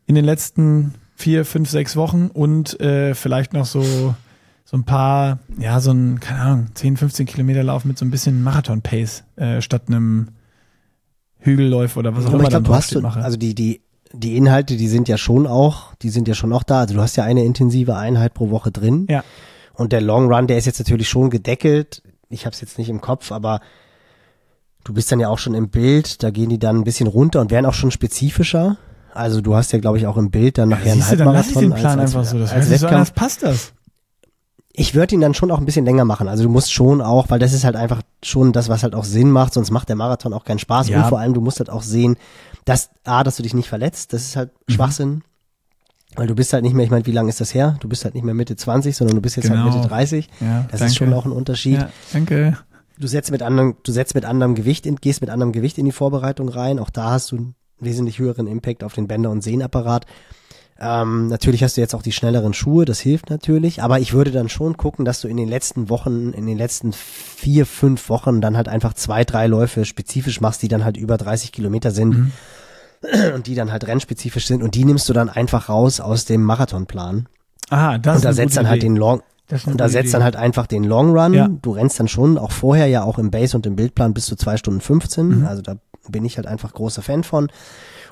in 0.07 0.15
den 0.15 0.25
letzten 0.25 0.95
vier, 1.17 1.45
fünf, 1.45 1.69
sechs 1.69 1.97
Wochen 1.97 2.29
und 2.33 2.79
äh, 2.81 3.15
vielleicht 3.15 3.53
noch 3.53 3.67
so 3.67 4.15
so 4.67 4.77
ein 4.77 4.85
paar, 4.85 5.39
ja, 5.61 5.79
so 5.79 5.93
ein, 5.93 6.19
keine 6.19 6.41
Ahnung, 6.41 6.67
10, 6.75 6.97
15 6.97 7.25
Kilometer 7.25 7.63
Lauf 7.63 7.85
mit 7.85 7.97
so 7.97 8.05
ein 8.05 8.11
bisschen 8.11 8.43
Marathon-Pace 8.43 9.23
äh, 9.37 9.61
statt 9.61 9.85
einem 9.87 10.31
Hügelläuf 11.39 11.97
oder 11.97 12.17
was 12.17 12.25
auch 12.25 12.31
Aber 12.31 12.39
immer 12.39 12.43
ich 12.45 12.51
glaube, 12.51 12.67
du 12.67 12.75
hast 12.75 13.01
mache. 13.01 13.23
also 13.23 13.37
die, 13.37 13.55
die, 13.55 13.81
die 14.13 14.37
Inhalte, 14.37 14.77
die 14.77 14.89
sind 14.89 15.09
ja 15.09 15.19
schon 15.19 15.47
auch, 15.47 15.95
die 16.03 16.11
sind 16.11 16.27
ja 16.27 16.35
schon 16.35 16.53
auch 16.53 16.65
da. 16.65 16.81
Also 16.81 16.95
du 16.95 17.01
hast 17.01 17.15
ja 17.15 17.23
eine 17.23 17.45
intensive 17.45 17.97
Einheit 17.97 18.35
pro 18.35 18.51
Woche 18.51 18.73
drin. 18.73 19.07
Ja. 19.09 19.23
Und 19.75 19.93
der 19.93 20.01
Long 20.01 20.33
Run, 20.33 20.49
der 20.49 20.59
ist 20.59 20.67
jetzt 20.67 20.81
natürlich 20.81 21.09
schon 21.09 21.31
gedeckelt. 21.31 22.03
Ich 22.29 22.45
habe 22.45 22.53
es 22.53 22.61
jetzt 22.61 22.77
nicht 22.77 22.89
im 22.89 23.01
Kopf, 23.01 23.31
aber 23.31 23.61
du 24.83 24.95
bist 24.95 25.13
dann 25.13 25.21
ja 25.21 25.29
auch 25.29 25.39
schon 25.39 25.55
im 25.55 25.69
Bild. 25.69 26.25
Da 26.25 26.31
gehen 26.31 26.49
die 26.49 26.59
dann 26.59 26.79
ein 26.79 26.85
bisschen 26.85 27.07
runter 27.07 27.41
und 27.41 27.53
werden 27.53 27.67
auch 27.67 27.75
schon 27.75 27.93
spezifischer. 27.93 28.79
Also 29.17 29.41
du 29.41 29.55
hast 29.57 29.73
ja, 29.73 29.79
glaube 29.79 29.99
ich, 29.99 30.07
auch 30.07 30.17
im 30.17 30.31
Bild 30.31 30.59
dann 30.59 30.69
nachher 30.69 30.93
einen 30.93 31.01
Siehst 31.01 31.13
du, 31.13 31.17
dann 31.17 31.33
lass 31.33 31.49
ich 31.51 31.57
Halbmarathon 31.57 31.71
den 31.71 31.81
Plan 31.81 32.01
als, 32.01 32.15
als, 32.15 32.27
einfach 32.29 32.31
so. 32.33 32.39
Das 32.39 32.53
als 32.53 32.69
sich 32.69 32.79
so 32.81 32.87
Wettkampf. 32.87 33.15
passt 33.15 33.43
das. 33.43 33.73
Ich 34.79 34.95
würde 34.95 35.15
ihn 35.15 35.23
dann 35.23 35.33
schon 35.33 35.51
auch 35.51 35.59
ein 35.59 35.65
bisschen 35.65 35.87
länger 35.87 36.05
machen. 36.05 36.29
Also 36.29 36.43
du 36.45 36.51
musst 36.51 36.73
schon 36.73 37.01
auch, 37.01 37.31
weil 37.31 37.39
das 37.39 37.55
ist 37.55 37.65
halt 37.65 37.77
einfach 37.77 38.03
schon 38.23 38.53
das, 38.53 38.69
was 38.69 38.83
halt 38.83 38.95
auch 38.95 39.05
Sinn 39.05 39.31
macht, 39.31 39.55
sonst 39.55 39.71
macht 39.71 39.89
der 39.89 39.97
Marathon 39.97 40.35
auch 40.35 40.45
keinen 40.45 40.59
Spaß. 40.59 40.89
Ja. 40.91 41.03
Und 41.03 41.09
vor 41.09 41.19
allem, 41.19 41.33
du 41.33 41.41
musst 41.41 41.59
halt 41.61 41.71
auch 41.71 41.83
sehen, 41.83 42.17
dass, 42.67 42.91
A, 43.05 43.25
dass 43.25 43.37
du 43.37 43.43
dich 43.43 43.55
nicht 43.55 43.69
verletzt, 43.69 44.13
das 44.13 44.23
ist 44.23 44.37
halt 44.37 44.51
Mhm. 44.69 44.73
Schwachsinn. 44.75 45.23
Weil 46.15 46.27
du 46.27 46.35
bist 46.35 46.53
halt 46.53 46.63
nicht 46.63 46.75
mehr, 46.75 46.85
ich 46.85 46.91
meine, 46.91 47.05
wie 47.07 47.13
lange 47.13 47.29
ist 47.29 47.41
das 47.41 47.53
her? 47.55 47.77
Du 47.81 47.89
bist 47.89 48.05
halt 48.05 48.15
nicht 48.15 48.25
mehr 48.25 48.35
Mitte 48.35 48.57
20, 48.57 48.97
sondern 48.97 49.17
du 49.17 49.23
bist 49.23 49.37
jetzt 49.37 49.51
halt 49.51 49.61
Genau. 49.63 49.75
Mitte 49.77 49.89
30. 49.89 50.29
Ja, 50.41 50.63
Das 50.71 50.81
danke. 50.81 50.85
ist 50.87 50.97
schon 50.97 51.13
auch 51.13 51.25
ein 51.27 51.33
Unterschied. 51.33 51.81
Ja, 51.81 51.89
danke. 52.13 52.57
Du 52.99 53.07
setzt 53.07 53.31
mit 53.31 53.43
anderem, 53.43 53.77
du 53.83 53.93
setzt 53.93 54.15
mit 54.15 54.25
anderem 54.25 54.55
Gewicht 54.55 54.87
in, 54.87 54.97
gehst 54.97 55.21
mit 55.21 55.29
anderem 55.31 55.53
Gewicht 55.53 55.77
in 55.79 55.85
die 55.85 55.93
Vorbereitung 55.93 56.49
rein. 56.49 56.79
Auch 56.79 56.89
da 56.91 57.11
hast 57.11 57.33
du 57.33 57.37
einen 57.37 57.55
wesentlich 57.81 58.19
höheren 58.19 58.47
Impact 58.47 58.83
auf 58.85 58.95
den 58.95 59.07
Bänder- 59.09 59.31
und 59.31 59.43
Sehnapparat. 59.43 60.07
Ähm, 60.79 61.29
natürlich 61.29 61.63
hast 61.65 61.77
du 61.79 61.81
jetzt 61.81 61.95
auch 61.95 62.03
die 62.03 62.13
schnelleren 62.13 62.53
Schuhe, 62.53 62.85
das 62.85 63.01
hilft 63.01 63.31
natürlich, 63.31 63.83
aber 63.83 63.99
ich 63.99 64.13
würde 64.13 64.31
dann 64.31 64.51
schon 64.51 64.77
gucken, 64.77 65.07
dass 65.07 65.23
du 65.23 65.29
in 65.29 65.39
den 65.39 65.49
letzten 65.49 65.89
Wochen, 65.89 66.33
in 66.35 66.45
den 66.47 66.59
letzten 66.59 66.93
vier, 66.93 67.65
fünf 67.65 68.11
Wochen 68.11 68.43
dann 68.43 68.59
halt 68.59 68.69
einfach 68.69 68.93
zwei, 68.93 69.25
drei 69.25 69.47
Läufe 69.47 69.87
spezifisch 69.87 70.43
machst, 70.43 70.61
die 70.63 70.69
dann 70.69 70.85
halt 70.85 70.99
über 70.99 71.17
30 71.17 71.53
Kilometer 71.53 71.91
sind 71.93 72.17
Mhm. 72.17 72.33
und 73.35 73.47
die 73.47 73.55
dann 73.55 73.73
halt 73.73 73.87
rennspezifisch 73.87 74.47
sind 74.47 74.63
und 74.63 74.75
die 74.75 74.85
nimmst 74.85 75.09
du 75.09 75.13
dann 75.15 75.31
einfach 75.31 75.69
raus 75.71 76.01
aus 76.01 76.25
dem 76.27 76.43
Marathonplan. 76.43 77.27
Aha, 77.71 77.99
das 77.99 78.17
Und 78.17 78.25
da 78.25 78.29
eine 78.29 78.35
setzt 78.37 78.57
dann 78.59 78.69
halt 78.69 78.79
Idee. 78.83 78.87
den 78.89 78.97
Long, 78.97 79.23
und 79.67 79.81
da 79.81 79.89
setzt 79.89 80.05
Idee. 80.07 80.13
dann 80.13 80.25
halt 80.25 80.37
einfach 80.37 80.67
den 80.67 80.85
Long 80.85 81.17
Run. 81.17 81.33
Ja. 81.35 81.49
Du 81.49 81.71
rennst 81.73 81.99
dann 82.01 82.09
schon, 82.09 82.37
auch 82.37 82.53
vorher 82.53 82.87
ja 82.87 83.03
auch 83.03 83.19
im 83.19 83.31
Base 83.31 83.57
und 83.57 83.65
im 83.67 83.77
Bildplan 83.77 84.13
bis 84.13 84.27
zu 84.27 84.37
zwei 84.37 84.57
Stunden 84.57 84.81
15. 84.81 85.41
Mhm. 85.41 85.47
Also 85.47 85.63
da 85.63 85.77
bin 86.11 86.25
ich 86.25 86.37
halt 86.37 86.47
einfach 86.47 86.73
großer 86.73 87.03
Fan 87.03 87.25
von. 87.25 87.49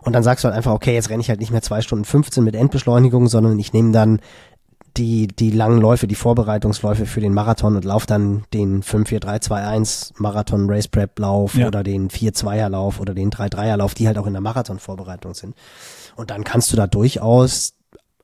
Und 0.02 0.12
dann 0.12 0.22
sagst 0.22 0.44
du 0.44 0.48
halt 0.48 0.56
einfach, 0.56 0.72
okay, 0.72 0.94
jetzt 0.94 1.10
renne 1.10 1.20
ich 1.22 1.28
halt 1.30 1.40
nicht 1.40 1.50
mehr 1.52 1.62
zwei 1.62 1.80
Stunden 1.80 2.04
15 2.04 2.44
mit 2.44 2.54
Endbeschleunigung, 2.54 3.28
sondern 3.28 3.58
ich 3.58 3.72
nehme 3.72 3.92
dann 3.92 4.20
die, 4.96 5.26
die 5.26 5.50
langen 5.50 5.80
Läufe, 5.80 6.06
die 6.06 6.14
Vorbereitungsläufe 6.14 7.06
für 7.06 7.20
den 7.20 7.34
Marathon 7.34 7.74
und 7.74 7.84
lauf 7.84 8.06
dann 8.06 8.44
den 8.52 8.82
5-4-3-2-1 8.82 10.12
Marathon 10.18 10.70
Race 10.70 10.88
Prep 10.88 11.18
Lauf 11.18 11.54
Ja. 11.56 11.66
oder 11.66 11.82
den 11.82 12.10
4-2er 12.10 12.68
Lauf 12.68 13.00
oder 13.00 13.14
den 13.14 13.30
3-3er 13.30 13.76
Lauf, 13.76 13.94
die 13.94 14.06
halt 14.06 14.18
auch 14.18 14.26
in 14.26 14.34
der 14.34 14.42
Marathon-Vorbereitung 14.42 15.34
sind. 15.34 15.54
Und 16.16 16.30
dann 16.30 16.44
kannst 16.44 16.72
du 16.72 16.76
da 16.76 16.86
durchaus, 16.86 17.74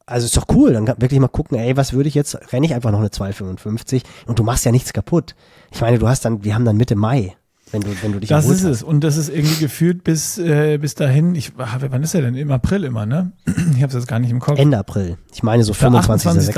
also 0.06 0.26
ist 0.26 0.36
doch 0.36 0.46
cool, 0.54 0.72
dann 0.74 0.86
wirklich 0.86 1.18
mal 1.18 1.28
gucken, 1.28 1.58
ey, 1.58 1.76
was 1.76 1.92
würde 1.92 2.08
ich 2.08 2.14
jetzt, 2.14 2.52
renne 2.52 2.66
ich 2.66 2.74
einfach 2.74 2.92
noch 2.92 3.00
eine 3.00 3.08
2,55 3.08 4.02
und 4.26 4.38
du 4.38 4.44
machst 4.44 4.64
ja 4.64 4.70
nichts 4.70 4.92
kaputt. 4.92 5.34
Ich 5.72 5.80
meine, 5.80 5.98
du 5.98 6.08
hast 6.08 6.24
dann, 6.24 6.44
wir 6.44 6.54
haben 6.54 6.64
dann 6.64 6.76
Mitte 6.76 6.94
Mai, 6.94 7.34
wenn 7.72 7.82
du, 7.82 7.88
wenn 8.02 8.12
du 8.12 8.20
dich 8.20 8.28
Das 8.28 8.46
ist 8.46 8.64
hast. 8.64 8.70
es. 8.70 8.82
Und 8.82 9.02
das 9.04 9.16
ist 9.16 9.28
irgendwie 9.28 9.56
gefühlt 9.60 10.02
bis, 10.04 10.38
äh, 10.38 10.78
bis 10.78 10.94
dahin, 10.94 11.34
ich, 11.34 11.52
ah, 11.58 11.78
wann 11.88 12.02
ist 12.02 12.14
er 12.14 12.22
denn? 12.22 12.34
Im 12.34 12.50
April 12.50 12.84
immer, 12.84 13.06
ne? 13.06 13.32
Ich 13.76 13.82
hab's 13.82 13.94
jetzt 13.94 14.08
gar 14.08 14.18
nicht 14.18 14.30
im 14.30 14.40
Kopf. 14.40 14.58
Ende 14.58 14.78
April. 14.78 15.16
Ich 15.32 15.42
meine 15.42 15.62
so 15.64 15.72
Der 15.72 15.80
25., 15.80 16.28
28. 16.28 16.54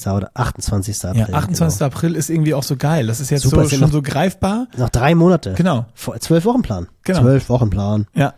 26. 0.00 0.06
oder 0.12 0.30
28. 0.34 1.04
April. 1.04 1.26
ja, 1.28 1.34
28. 1.34 1.82
April 1.82 2.14
ist 2.16 2.30
irgendwie 2.30 2.54
auch 2.54 2.62
so 2.62 2.76
geil. 2.76 3.06
Das 3.06 3.20
ist 3.20 3.30
jetzt 3.30 3.42
Super, 3.42 3.64
so, 3.64 3.70
schon 3.70 3.80
noch- 3.80 3.92
so 3.92 4.02
greifbar. 4.02 4.66
Genau. 4.72 4.84
Noch 4.84 4.90
drei 4.90 5.14
Monate. 5.14 5.52
Genau. 5.56 5.86
Vor, 5.94 6.18
zwölf 6.20 6.44
Wochen 6.44 6.62
Plan. 6.62 6.88
Genau. 7.04 7.20
Zwölf 7.20 7.48
Wochen 7.48 7.70
Plan. 7.70 8.06
Ja. 8.14 8.34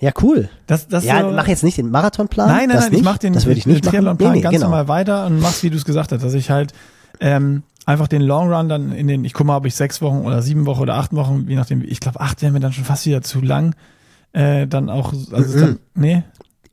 Ja, 0.00 0.12
cool. 0.22 0.48
Das, 0.68 0.86
das 0.86 1.04
ja, 1.04 1.22
so, 1.22 1.30
mach 1.32 1.48
jetzt 1.48 1.64
nicht 1.64 1.76
den 1.76 1.90
Marathonplan. 1.90 2.46
Nein, 2.46 2.68
nein, 2.68 2.68
das 2.68 2.80
nein, 2.84 2.90
nicht. 2.92 2.98
ich 3.00 3.04
mach 3.04 3.18
den, 3.18 3.32
das 3.32 3.46
würde 3.46 3.58
ich 3.58 3.64
den 3.64 3.72
nicht 3.72 3.84
machen. 3.84 3.94
Triathlonplan 3.96 4.30
Nee, 4.30 4.36
nee, 4.38 4.42
ganz 4.42 4.54
genau. 4.54 4.66
normal 4.66 4.86
weiter 4.86 5.26
und 5.26 5.40
mach's, 5.40 5.62
wie 5.64 5.70
du 5.70 5.76
es 5.76 5.84
gesagt 5.84 6.12
hast, 6.12 6.22
dass 6.22 6.34
ich 6.34 6.50
halt 6.50 6.72
ähm, 7.20 7.62
einfach 7.86 8.08
den 8.08 8.22
Long 8.22 8.52
Run 8.52 8.68
dann 8.68 8.92
in 8.92 9.06
den, 9.08 9.24
ich 9.24 9.32
guck 9.32 9.46
mal, 9.46 9.56
ob 9.56 9.66
ich 9.66 9.74
sechs 9.74 10.02
Wochen 10.02 10.18
oder 10.26 10.42
sieben 10.42 10.66
Wochen 10.66 10.80
oder 10.82 10.94
acht 10.96 11.12
Wochen, 11.14 11.46
je 11.48 11.56
nachdem, 11.56 11.82
ich 11.82 12.00
glaube, 12.00 12.20
acht 12.20 12.42
wäre 12.42 12.52
mir 12.52 12.60
dann 12.60 12.72
schon 12.72 12.84
fast 12.84 13.06
wieder 13.06 13.22
zu 13.22 13.40
lang. 13.40 13.74
Äh, 14.32 14.66
dann 14.66 14.90
auch, 14.90 15.12
also 15.12 15.36
ist 15.36 15.54
Mhm. 15.56 15.60
dann, 15.60 15.78
nee, 15.94 16.22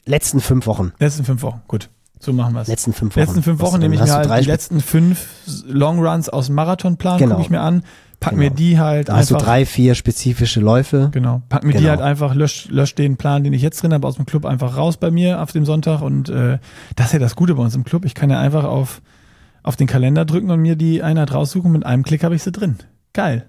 Letzten 0.05 0.39
fünf 0.39 0.67
Wochen. 0.67 0.91
letzten 0.99 1.23
fünf 1.25 1.41
Wochen, 1.41 1.61
gut. 1.67 1.89
So 2.19 2.31
machen 2.33 2.53
wir's. 2.53 2.67
Letzten 2.67 2.93
fünf 2.93 3.15
Wochen. 3.15 3.19
letzten 3.21 3.43
fünf 3.43 3.59
Wochen 3.59 3.79
nehme 3.79 3.95
ich 3.95 4.01
mir 4.01 4.11
halt 4.11 4.25
die 4.25 4.43
Spe- 4.43 4.51
letzten 4.51 4.81
fünf 4.81 5.27
Long 5.67 5.99
Runs 6.05 6.29
aus 6.29 6.47
dem 6.47 6.55
Marathonplan, 6.55 7.17
Genau. 7.17 7.31
gucke 7.35 7.43
ich 7.45 7.49
mir 7.49 7.61
an, 7.61 7.83
pack 8.19 8.31
Genau. 8.31 8.43
mir 8.43 8.49
die 8.51 8.79
halt 8.79 9.09
Da 9.09 9.15
hast 9.17 9.31
du 9.31 9.35
einfach. 9.35 9.47
drei, 9.47 9.65
vier 9.65 9.95
spezifische 9.95 10.59
Läufe. 10.59 11.09
Genau. 11.11 11.41
Pack 11.49 11.63
mir 11.63 11.71
die 11.73 11.79
Genau. 11.79 11.89
halt 11.91 12.01
einfach, 12.01 12.35
lösch, 12.35 12.67
lösch 12.69 12.93
den 12.95 13.17
Plan, 13.17 13.43
den 13.43 13.53
ich 13.53 13.61
jetzt 13.61 13.81
drin 13.81 13.93
habe, 13.93 14.07
aus 14.07 14.15
dem 14.15 14.25
Club 14.25 14.45
einfach 14.45 14.77
raus 14.77 14.97
bei 14.97 15.11
mir 15.11 15.41
auf 15.41 15.51
dem 15.51 15.65
Sonntag. 15.65 16.01
Und 16.01 16.29
äh, 16.29 16.59
das 16.95 17.07
ist 17.07 17.13
ja 17.13 17.19
das 17.19 17.35
Gute 17.35 17.55
bei 17.55 17.63
uns 17.63 17.75
im 17.75 17.83
Club. 17.83 18.05
Ich 18.05 18.15
kann 18.15 18.29
ja 18.29 18.39
einfach 18.39 18.63
auf, 18.63 19.01
auf 19.65 19.75
den 19.75 19.87
Kalender 19.87 20.25
drücken 20.25 20.51
und 20.51 20.61
mir 20.61 20.75
die 20.75 21.01
Einheit 21.03 21.33
raussuchen. 21.33 21.71
Mit 21.71 21.85
einem 21.85 22.03
Klick 22.03 22.23
habe 22.23 22.35
ich 22.35 22.43
sie 22.43 22.51
drin. 22.51 22.77
Geil. 23.13 23.45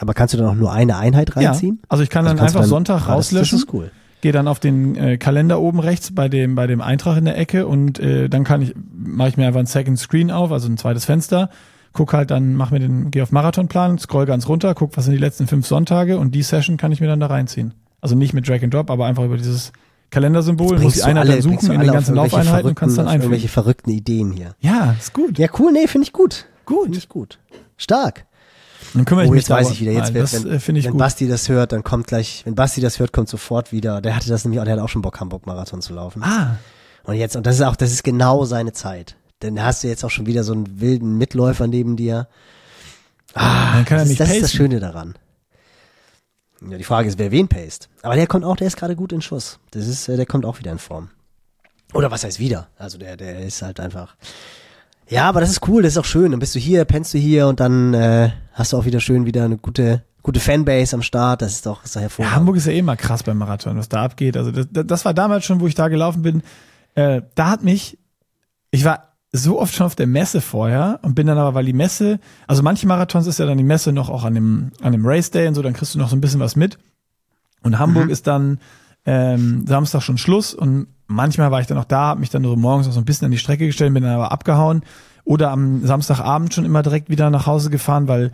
Aber 0.00 0.14
kannst 0.14 0.34
du 0.34 0.38
dann 0.38 0.46
auch 0.48 0.54
nur 0.54 0.72
eine 0.72 0.96
Einheit 0.96 1.34
reinziehen? 1.36 1.76
Ja. 1.82 1.86
Also 1.88 2.02
ich 2.04 2.10
kann 2.10 2.24
Also 2.26 2.36
dann 2.36 2.46
einfach 2.46 2.64
Sonntag 2.64 2.96
Ah, 2.96 2.98
das- 3.06 3.08
rauslöschen, 3.08 3.58
Das 3.58 3.66
ist 3.68 3.74
cool. 3.74 3.90
gehe 4.20 4.32
dann 4.32 4.46
auf 4.48 4.60
den 4.60 4.94
äh, 4.96 5.16
Kalender 5.18 5.60
oben 5.60 5.80
rechts 5.80 6.14
bei 6.14 6.28
dem, 6.28 6.54
bei 6.54 6.66
dem 6.66 6.80
Eintrag 6.80 7.16
in 7.18 7.24
der 7.24 7.36
Ecke 7.38 7.66
und 7.66 7.98
äh, 7.98 8.28
dann 8.28 8.44
kann 8.44 8.62
ich, 8.62 8.74
mache 8.92 9.30
ich 9.30 9.36
mir 9.36 9.46
einfach 9.46 9.60
ein 9.60 9.66
Second 9.66 9.98
Screen 9.98 10.30
auf, 10.30 10.52
also 10.52 10.68
ein 10.68 10.76
zweites 10.76 11.04
Fenster. 11.04 11.50
Guck 11.92 12.12
halt 12.12 12.30
dann, 12.30 12.54
mach 12.54 12.70
mir 12.70 12.78
den, 12.80 13.10
geh 13.10 13.22
auf 13.22 13.32
Marathonplan, 13.32 13.98
scroll 13.98 14.26
ganz 14.26 14.48
runter, 14.48 14.74
guck, 14.74 14.96
was 14.96 15.04
sind 15.06 15.14
die 15.14 15.20
letzten 15.20 15.46
fünf 15.46 15.66
Sonntage 15.66 16.18
und 16.18 16.34
die 16.34 16.42
Session 16.42 16.76
kann 16.76 16.92
ich 16.92 17.00
mir 17.00 17.06
dann 17.08 17.18
da 17.20 17.26
reinziehen. 17.26 17.74
Also 18.00 18.14
nicht 18.14 18.34
mit 18.34 18.46
Drag 18.48 18.62
and 18.62 18.72
Drop, 18.72 18.90
aber 18.90 19.06
einfach 19.06 19.24
über 19.24 19.36
dieses 19.36 19.72
Kalendersymbol, 20.10 20.78
muss 20.78 20.94
die 20.94 21.00
du 21.00 21.04
Einheit 21.06 21.24
alle- 21.26 21.32
dann 21.34 21.42
suchen 21.42 21.72
in 21.72 21.80
den 21.80 21.92
ganzen 21.92 22.14
Laufeinheiten 22.14 22.68
und 22.70 22.74
kannst 22.74 22.96
dann 22.98 23.06
einfügen. 23.06 23.22
Irgendwelche 23.24 23.48
verrückten 23.48 23.90
Ideen 23.90 24.32
hier. 24.32 24.54
Ja, 24.60 24.94
ist 24.98 25.12
gut. 25.12 25.38
Ja, 25.38 25.48
cool, 25.58 25.72
nee, 25.72 25.86
finde 25.86 26.06
ich 26.06 26.12
gut. 26.12 26.46
Gut. 26.64 26.84
Finde 26.84 26.98
ich 26.98 27.08
gut. 27.08 27.38
Stark. 27.76 28.24
Dann 28.94 29.04
kümmere 29.04 29.24
ich 29.24 29.30
Oh, 29.30 29.34
mich 29.34 29.42
jetzt 29.42 29.50
weiß 29.50 29.70
ich 29.70 29.80
wieder. 29.80 29.92
Jetzt 29.92 30.14
das 30.14 30.44
wenn, 30.44 30.50
äh, 30.52 30.56
ich 30.56 30.66
wenn 30.84 30.92
gut. 30.92 30.98
Basti 30.98 31.28
das 31.28 31.48
hört, 31.50 31.72
dann 31.72 31.84
kommt 31.84 32.06
gleich, 32.06 32.42
wenn 32.46 32.54
Basti 32.54 32.80
das 32.80 32.98
hört, 32.98 33.12
kommt 33.12 33.28
sofort 33.28 33.70
wieder. 33.70 34.00
Der 34.00 34.16
hatte 34.16 34.28
das 34.30 34.44
nämlich 34.44 34.60
auch, 34.60 34.64
der 34.64 34.74
hat 34.74 34.80
auch 34.80 34.88
schon 34.88 35.02
Bock, 35.02 35.20
Hamburg-Marathon 35.20 35.82
zu 35.82 35.92
laufen. 35.92 36.22
ah, 36.22 36.56
Und 37.04 37.16
jetzt, 37.16 37.36
und 37.36 37.46
das 37.46 37.56
ist 37.56 37.62
auch, 37.62 37.76
das 37.76 37.92
ist 37.92 38.02
genau 38.02 38.44
seine 38.46 38.72
Zeit. 38.72 39.16
Denn 39.42 39.56
da 39.56 39.64
hast 39.64 39.84
du 39.84 39.88
jetzt 39.88 40.04
auch 40.04 40.10
schon 40.10 40.26
wieder 40.26 40.42
so 40.42 40.52
einen 40.54 40.80
wilden 40.80 41.18
Mitläufer 41.18 41.66
neben 41.66 41.96
dir. 41.96 42.28
Ah, 43.34 43.74
Dann 43.74 43.84
kann 43.84 43.98
er 43.98 44.00
das, 44.04 44.08
mich 44.08 44.20
ist, 44.20 44.28
das 44.28 44.36
ist 44.36 44.42
das. 44.44 44.52
Schöne 44.52 44.80
daran. 44.80 45.14
Ja, 46.66 46.76
die 46.76 46.84
Frage 46.84 47.08
ist, 47.08 47.18
wer 47.18 47.30
wen 47.30 47.48
paced. 47.48 47.88
Aber 48.02 48.16
der 48.16 48.26
kommt 48.26 48.44
auch, 48.44 48.56
der 48.56 48.66
ist 48.66 48.76
gerade 48.76 48.96
gut 48.96 49.12
in 49.12 49.22
Schuss. 49.22 49.58
Das 49.70 49.86
ist, 49.86 50.08
äh, 50.08 50.16
der 50.16 50.26
kommt 50.26 50.44
auch 50.44 50.58
wieder 50.58 50.72
in 50.72 50.78
Form. 50.78 51.10
Oder 51.94 52.10
was 52.10 52.24
heißt 52.24 52.38
wieder? 52.38 52.68
Also 52.76 52.98
der, 52.98 53.16
der 53.16 53.40
ist 53.40 53.62
halt 53.62 53.80
einfach. 53.80 54.16
Ja, 55.08 55.28
aber 55.28 55.40
das 55.40 55.50
ist 55.50 55.66
cool, 55.68 55.82
das 55.82 55.92
ist 55.92 55.98
auch 55.98 56.04
schön. 56.04 56.32
Dann 56.32 56.40
bist 56.40 56.54
du 56.54 56.58
hier, 56.58 56.84
pennst 56.84 57.14
du 57.14 57.18
hier 57.18 57.46
und 57.46 57.60
dann 57.60 57.94
äh, 57.94 58.30
hast 58.52 58.72
du 58.72 58.76
auch 58.76 58.84
wieder 58.84 59.00
schön 59.00 59.24
wieder 59.24 59.44
eine 59.44 59.56
gute, 59.56 60.04
gute 60.22 60.40
Fanbase 60.40 60.94
am 60.94 61.02
Start. 61.02 61.40
Das 61.42 61.52
ist 61.52 61.64
doch, 61.64 61.84
ist 61.84 61.94
doch 61.96 62.00
Ja, 62.00 62.02
hervorragend. 62.02 62.36
Hamburg 62.36 62.56
ist 62.56 62.66
ja 62.66 62.72
eh 62.72 62.78
immer 62.80 62.96
krass 62.96 63.22
beim 63.22 63.38
Marathon, 63.38 63.78
was 63.78 63.88
da 63.88 64.04
abgeht. 64.04 64.36
Also 64.36 64.50
das, 64.50 64.66
das 64.70 65.04
war 65.04 65.14
damals 65.14 65.44
schon, 65.46 65.60
wo 65.60 65.66
ich 65.66 65.74
da 65.74 65.88
gelaufen 65.88 66.22
bin. 66.22 66.42
Äh, 66.94 67.22
da 67.36 67.50
hat 67.50 67.62
mich, 67.62 67.98
ich 68.70 68.84
war 68.84 69.14
so 69.38 69.60
oft 69.60 69.74
schon 69.74 69.86
auf 69.86 69.94
der 69.94 70.06
Messe 70.06 70.40
vorher 70.40 70.98
und 71.02 71.14
bin 71.14 71.26
dann 71.26 71.38
aber, 71.38 71.54
weil 71.54 71.64
die 71.64 71.72
Messe, 71.72 72.18
also 72.46 72.62
manche 72.62 72.86
Marathons 72.86 73.26
ist 73.26 73.38
ja 73.38 73.46
dann 73.46 73.58
die 73.58 73.64
Messe 73.64 73.92
noch 73.92 74.08
auch 74.10 74.24
an 74.24 74.34
dem, 74.34 74.70
an 74.82 74.92
dem 74.92 75.06
Race 75.06 75.30
Day 75.30 75.48
und 75.48 75.54
so, 75.54 75.62
dann 75.62 75.72
kriegst 75.72 75.94
du 75.94 75.98
noch 75.98 76.08
so 76.08 76.16
ein 76.16 76.20
bisschen 76.20 76.40
was 76.40 76.56
mit. 76.56 76.78
Und 77.62 77.78
Hamburg 77.78 78.06
Mhm. 78.06 78.10
ist 78.10 78.26
dann 78.26 78.58
ähm, 79.06 79.66
Samstag 79.66 80.02
schon 80.02 80.18
Schluss 80.18 80.54
und 80.54 80.86
manchmal 81.06 81.50
war 81.50 81.60
ich 81.60 81.66
dann 81.66 81.76
noch 81.78 81.84
da, 81.84 82.00
habe 82.08 82.20
mich 82.20 82.30
dann 82.30 82.44
so 82.44 82.54
morgens 82.56 82.86
noch 82.86 82.92
so 82.94 83.00
ein 83.00 83.04
bisschen 83.06 83.26
an 83.26 83.30
die 83.32 83.38
Strecke 83.38 83.66
gestellt, 83.66 83.94
bin 83.94 84.02
dann 84.02 84.12
aber 84.12 84.30
abgehauen 84.32 84.82
oder 85.24 85.50
am 85.50 85.84
Samstagabend 85.86 86.52
schon 86.54 86.64
immer 86.64 86.82
direkt 86.82 87.08
wieder 87.10 87.30
nach 87.30 87.46
Hause 87.46 87.70
gefahren, 87.70 88.08
weil 88.08 88.30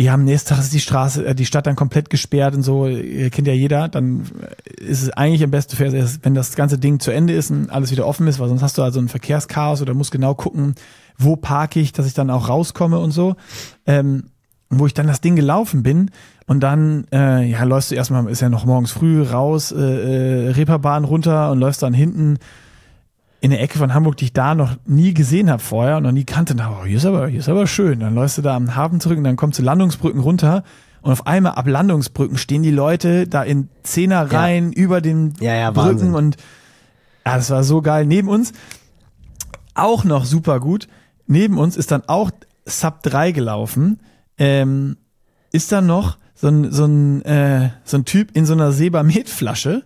ja, 0.00 0.14
am 0.14 0.24
nächsten 0.24 0.50
Tag 0.50 0.60
ist 0.60 0.72
die 0.72 0.80
Straße, 0.80 1.26
äh, 1.26 1.34
die 1.34 1.44
Stadt 1.44 1.66
dann 1.66 1.74
komplett 1.74 2.08
gesperrt 2.08 2.54
und 2.54 2.62
so, 2.62 2.86
äh, 2.86 3.30
kennt 3.30 3.48
ja 3.48 3.52
jeder, 3.52 3.88
dann 3.88 4.22
äh, 4.40 4.84
ist 4.84 5.02
es 5.02 5.10
eigentlich 5.10 5.42
am 5.42 5.50
besten 5.50 5.76
wenn 6.22 6.34
das 6.34 6.54
ganze 6.54 6.78
Ding 6.78 7.00
zu 7.00 7.10
Ende 7.10 7.32
ist 7.32 7.50
und 7.50 7.68
alles 7.70 7.90
wieder 7.90 8.06
offen 8.06 8.28
ist, 8.28 8.38
weil 8.38 8.48
sonst 8.48 8.62
hast 8.62 8.78
du 8.78 8.82
also 8.82 9.00
ein 9.00 9.08
Verkehrschaos 9.08 9.82
oder 9.82 9.94
musst 9.94 10.12
genau 10.12 10.34
gucken, 10.34 10.76
wo 11.16 11.34
parke 11.34 11.80
ich, 11.80 11.92
dass 11.92 12.06
ich 12.06 12.14
dann 12.14 12.30
auch 12.30 12.48
rauskomme 12.48 13.00
und 13.00 13.10
so. 13.10 13.34
Ähm, 13.86 14.24
wo 14.70 14.86
ich 14.86 14.92
dann 14.92 15.06
das 15.06 15.22
Ding 15.22 15.34
gelaufen 15.34 15.82
bin 15.82 16.10
und 16.46 16.60
dann, 16.60 17.06
äh, 17.10 17.50
ja, 17.50 17.64
läufst 17.64 17.90
du 17.90 17.94
erstmal, 17.94 18.28
ist 18.28 18.42
ja 18.42 18.50
noch 18.50 18.66
morgens 18.66 18.90
früh 18.90 19.22
raus, 19.22 19.72
äh, 19.72 19.78
äh, 19.78 20.50
Reeperbahn 20.50 21.04
runter 21.04 21.50
und 21.50 21.58
läufst 21.58 21.82
dann 21.82 21.94
hinten 21.94 22.36
in 23.40 23.50
der 23.50 23.60
Ecke 23.62 23.78
von 23.78 23.94
Hamburg, 23.94 24.16
die 24.16 24.26
ich 24.26 24.32
da 24.32 24.54
noch 24.54 24.76
nie 24.84 25.14
gesehen 25.14 25.48
habe 25.50 25.62
vorher 25.62 25.98
und 25.98 26.02
noch 26.02 26.12
nie 26.12 26.24
kannte. 26.24 26.54
Und 26.54 26.58
dachte, 26.58 26.76
oh, 26.82 26.84
hier 26.84 26.96
ist 26.96 27.06
aber, 27.06 27.28
hier 27.28 27.38
ist 27.40 27.48
aber 27.48 27.66
schön. 27.66 28.00
Dann 28.00 28.14
läufst 28.14 28.38
du 28.38 28.42
da 28.42 28.56
am 28.56 28.74
Hafen 28.74 29.00
zurück 29.00 29.18
und 29.18 29.24
dann 29.24 29.36
kommst 29.36 29.58
du 29.58 29.62
Landungsbrücken 29.62 30.20
runter 30.20 30.64
und 31.02 31.12
auf 31.12 31.26
einmal 31.26 31.52
ab 31.52 31.66
Landungsbrücken 31.68 32.36
stehen 32.36 32.62
die 32.64 32.72
Leute 32.72 33.28
da 33.28 33.42
in 33.44 33.68
Zehnerreihen 33.84 34.72
über 34.72 35.00
den 35.00 35.34
Ja, 35.40 35.54
ja, 35.54 35.70
Brücken 35.70 35.88
Wahnsinn. 35.90 36.14
und 36.14 36.36
ja, 37.24 37.36
das 37.36 37.50
war 37.50 37.62
so 37.62 37.80
geil. 37.82 38.06
Neben 38.06 38.28
uns 38.28 38.52
auch 39.74 40.04
noch 40.04 40.24
super 40.24 40.58
gut. 40.60 40.88
Neben 41.26 41.58
uns 41.58 41.76
ist 41.76 41.90
dann 41.92 42.02
auch 42.08 42.30
Sub 42.64 43.02
3 43.02 43.32
gelaufen. 43.32 44.00
Ähm, 44.38 44.96
ist 45.52 45.70
dann 45.72 45.86
noch 45.86 46.18
so 46.34 46.48
ein, 46.48 46.72
so 46.72 46.84
ein, 46.86 47.22
äh, 47.22 47.70
so 47.84 47.98
ein 47.98 48.04
Typ 48.04 48.30
in 48.36 48.46
so 48.46 48.54
einer 48.54 48.72
Sebamed-Flasche, 48.72 49.84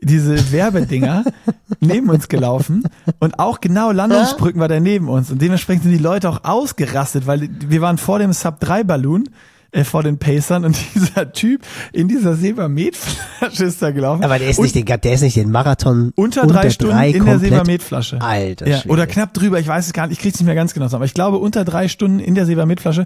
diese 0.00 0.52
Werbedinger, 0.52 1.24
neben 1.80 2.08
uns 2.10 2.28
gelaufen 2.28 2.84
und 3.18 3.38
auch 3.38 3.60
genau 3.60 3.90
Landungsbrücken 3.90 4.60
war 4.60 4.68
der 4.68 4.80
neben 4.80 5.08
uns 5.08 5.30
und 5.30 5.42
dementsprechend 5.42 5.84
sind 5.84 5.92
die 5.92 5.98
Leute 5.98 6.28
auch 6.28 6.44
ausgerastet, 6.44 7.26
weil 7.26 7.48
wir 7.66 7.80
waren 7.80 7.98
vor 7.98 8.18
dem 8.18 8.32
Sub 8.32 8.60
3 8.60 8.84
Ballon, 8.84 9.28
äh, 9.70 9.84
vor 9.84 10.02
den 10.02 10.18
Pacern 10.18 10.64
und 10.64 10.78
dieser 10.94 11.32
Typ 11.32 11.60
in 11.92 12.08
dieser 12.08 12.34
Sebamed-Flasche 12.36 13.64
ist 13.64 13.82
da 13.82 13.90
gelaufen. 13.90 14.24
aber 14.24 14.38
der 14.38 14.48
ist 14.48 14.58
und 14.58 14.62
nicht 14.64 14.74
den, 14.74 14.86
der 14.86 15.12
ist 15.12 15.20
nicht 15.20 15.36
den 15.36 15.50
Marathon 15.50 16.12
unter 16.14 16.46
drei 16.46 16.70
Stunden 16.70 16.98
in 16.98 17.24
der 17.26 17.38
Sebamed-Flasche. 17.38 18.20
Alter 18.22 18.66
Ja, 18.66 18.78
Schwede. 18.78 18.92
oder 18.92 19.06
knapp 19.06 19.34
drüber, 19.34 19.60
ich 19.60 19.68
weiß 19.68 19.86
es 19.86 19.92
gar 19.92 20.06
nicht, 20.06 20.16
ich 20.16 20.22
krieg's 20.22 20.38
nicht 20.38 20.46
mehr 20.46 20.54
ganz 20.54 20.72
genau 20.72 20.86
zusammen, 20.86 21.00
aber 21.00 21.06
ich 21.06 21.14
glaube 21.14 21.36
unter 21.38 21.64
drei 21.66 21.88
Stunden 21.88 22.18
in 22.18 22.34
der 22.34 22.46
Sebamed-Flasche 22.46 23.04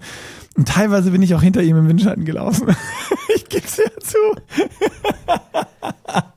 und 0.57 0.69
teilweise 0.69 1.11
bin 1.11 1.23
ich 1.23 1.35
auch 1.35 1.43
hinter 1.43 1.63
ihm 1.63 1.77
im 1.77 1.89
Windschatten 1.89 2.25
gelaufen. 2.25 2.69
ich 3.35 3.49
geb's 3.49 3.79
ja 3.79 3.91
zu. 4.01 4.19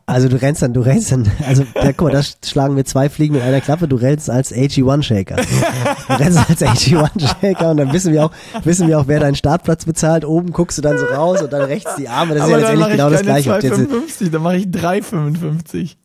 Also 0.08 0.30
du 0.30 0.40
rennst 0.40 0.62
dann, 0.62 0.74
du 0.74 0.82
rennst 0.82 1.12
dann, 1.12 1.30
also 1.48 1.66
da, 1.74 1.92
guck 1.92 2.02
mal, 2.02 2.12
da 2.12 2.22
schlagen 2.46 2.76
wir 2.76 2.86
zwei 2.86 3.10
Fliegen 3.10 3.34
mit 3.34 3.44
einer 3.44 3.60
Klappe, 3.60 3.88
du 3.88 3.96
rennst 3.96 4.30
als 4.30 4.54
AG1-Shaker. 4.54 5.36
Du 5.36 6.14
rennst 6.14 6.38
als 6.50 6.62
AG1-Shaker 6.62 7.72
und 7.72 7.78
dann 7.78 7.92
wissen 7.92 8.14
wir 8.14 8.26
auch, 8.26 8.32
wissen 8.64 8.88
wir 8.88 9.00
auch, 9.00 9.08
wer 9.08 9.20
deinen 9.20 9.36
Startplatz 9.36 9.86
bezahlt. 9.86 10.24
Oben 10.24 10.52
guckst 10.52 10.78
du 10.78 10.84
dann 10.84 11.00
so 11.00 11.06
raus 11.06 11.42
und 11.42 11.52
dann 11.52 11.64
rechts 11.64 11.96
die 11.98 12.08
Arme. 12.08 12.36
Das 12.36 12.44
ist 12.44 12.50
ja 12.52 12.58
aber 12.58 12.62
dann 12.62 12.78
letztendlich 12.78 12.98
genau 12.98 13.10
das 13.10 13.22
gleiche. 13.24 13.54
Ob 13.54 13.60
du 13.62 13.68
jetzt, 13.68 13.80
2,55, 13.80 14.30
dann 14.30 14.42
mache 14.44 14.58
ich 14.58 14.66
3,55. 14.66 15.96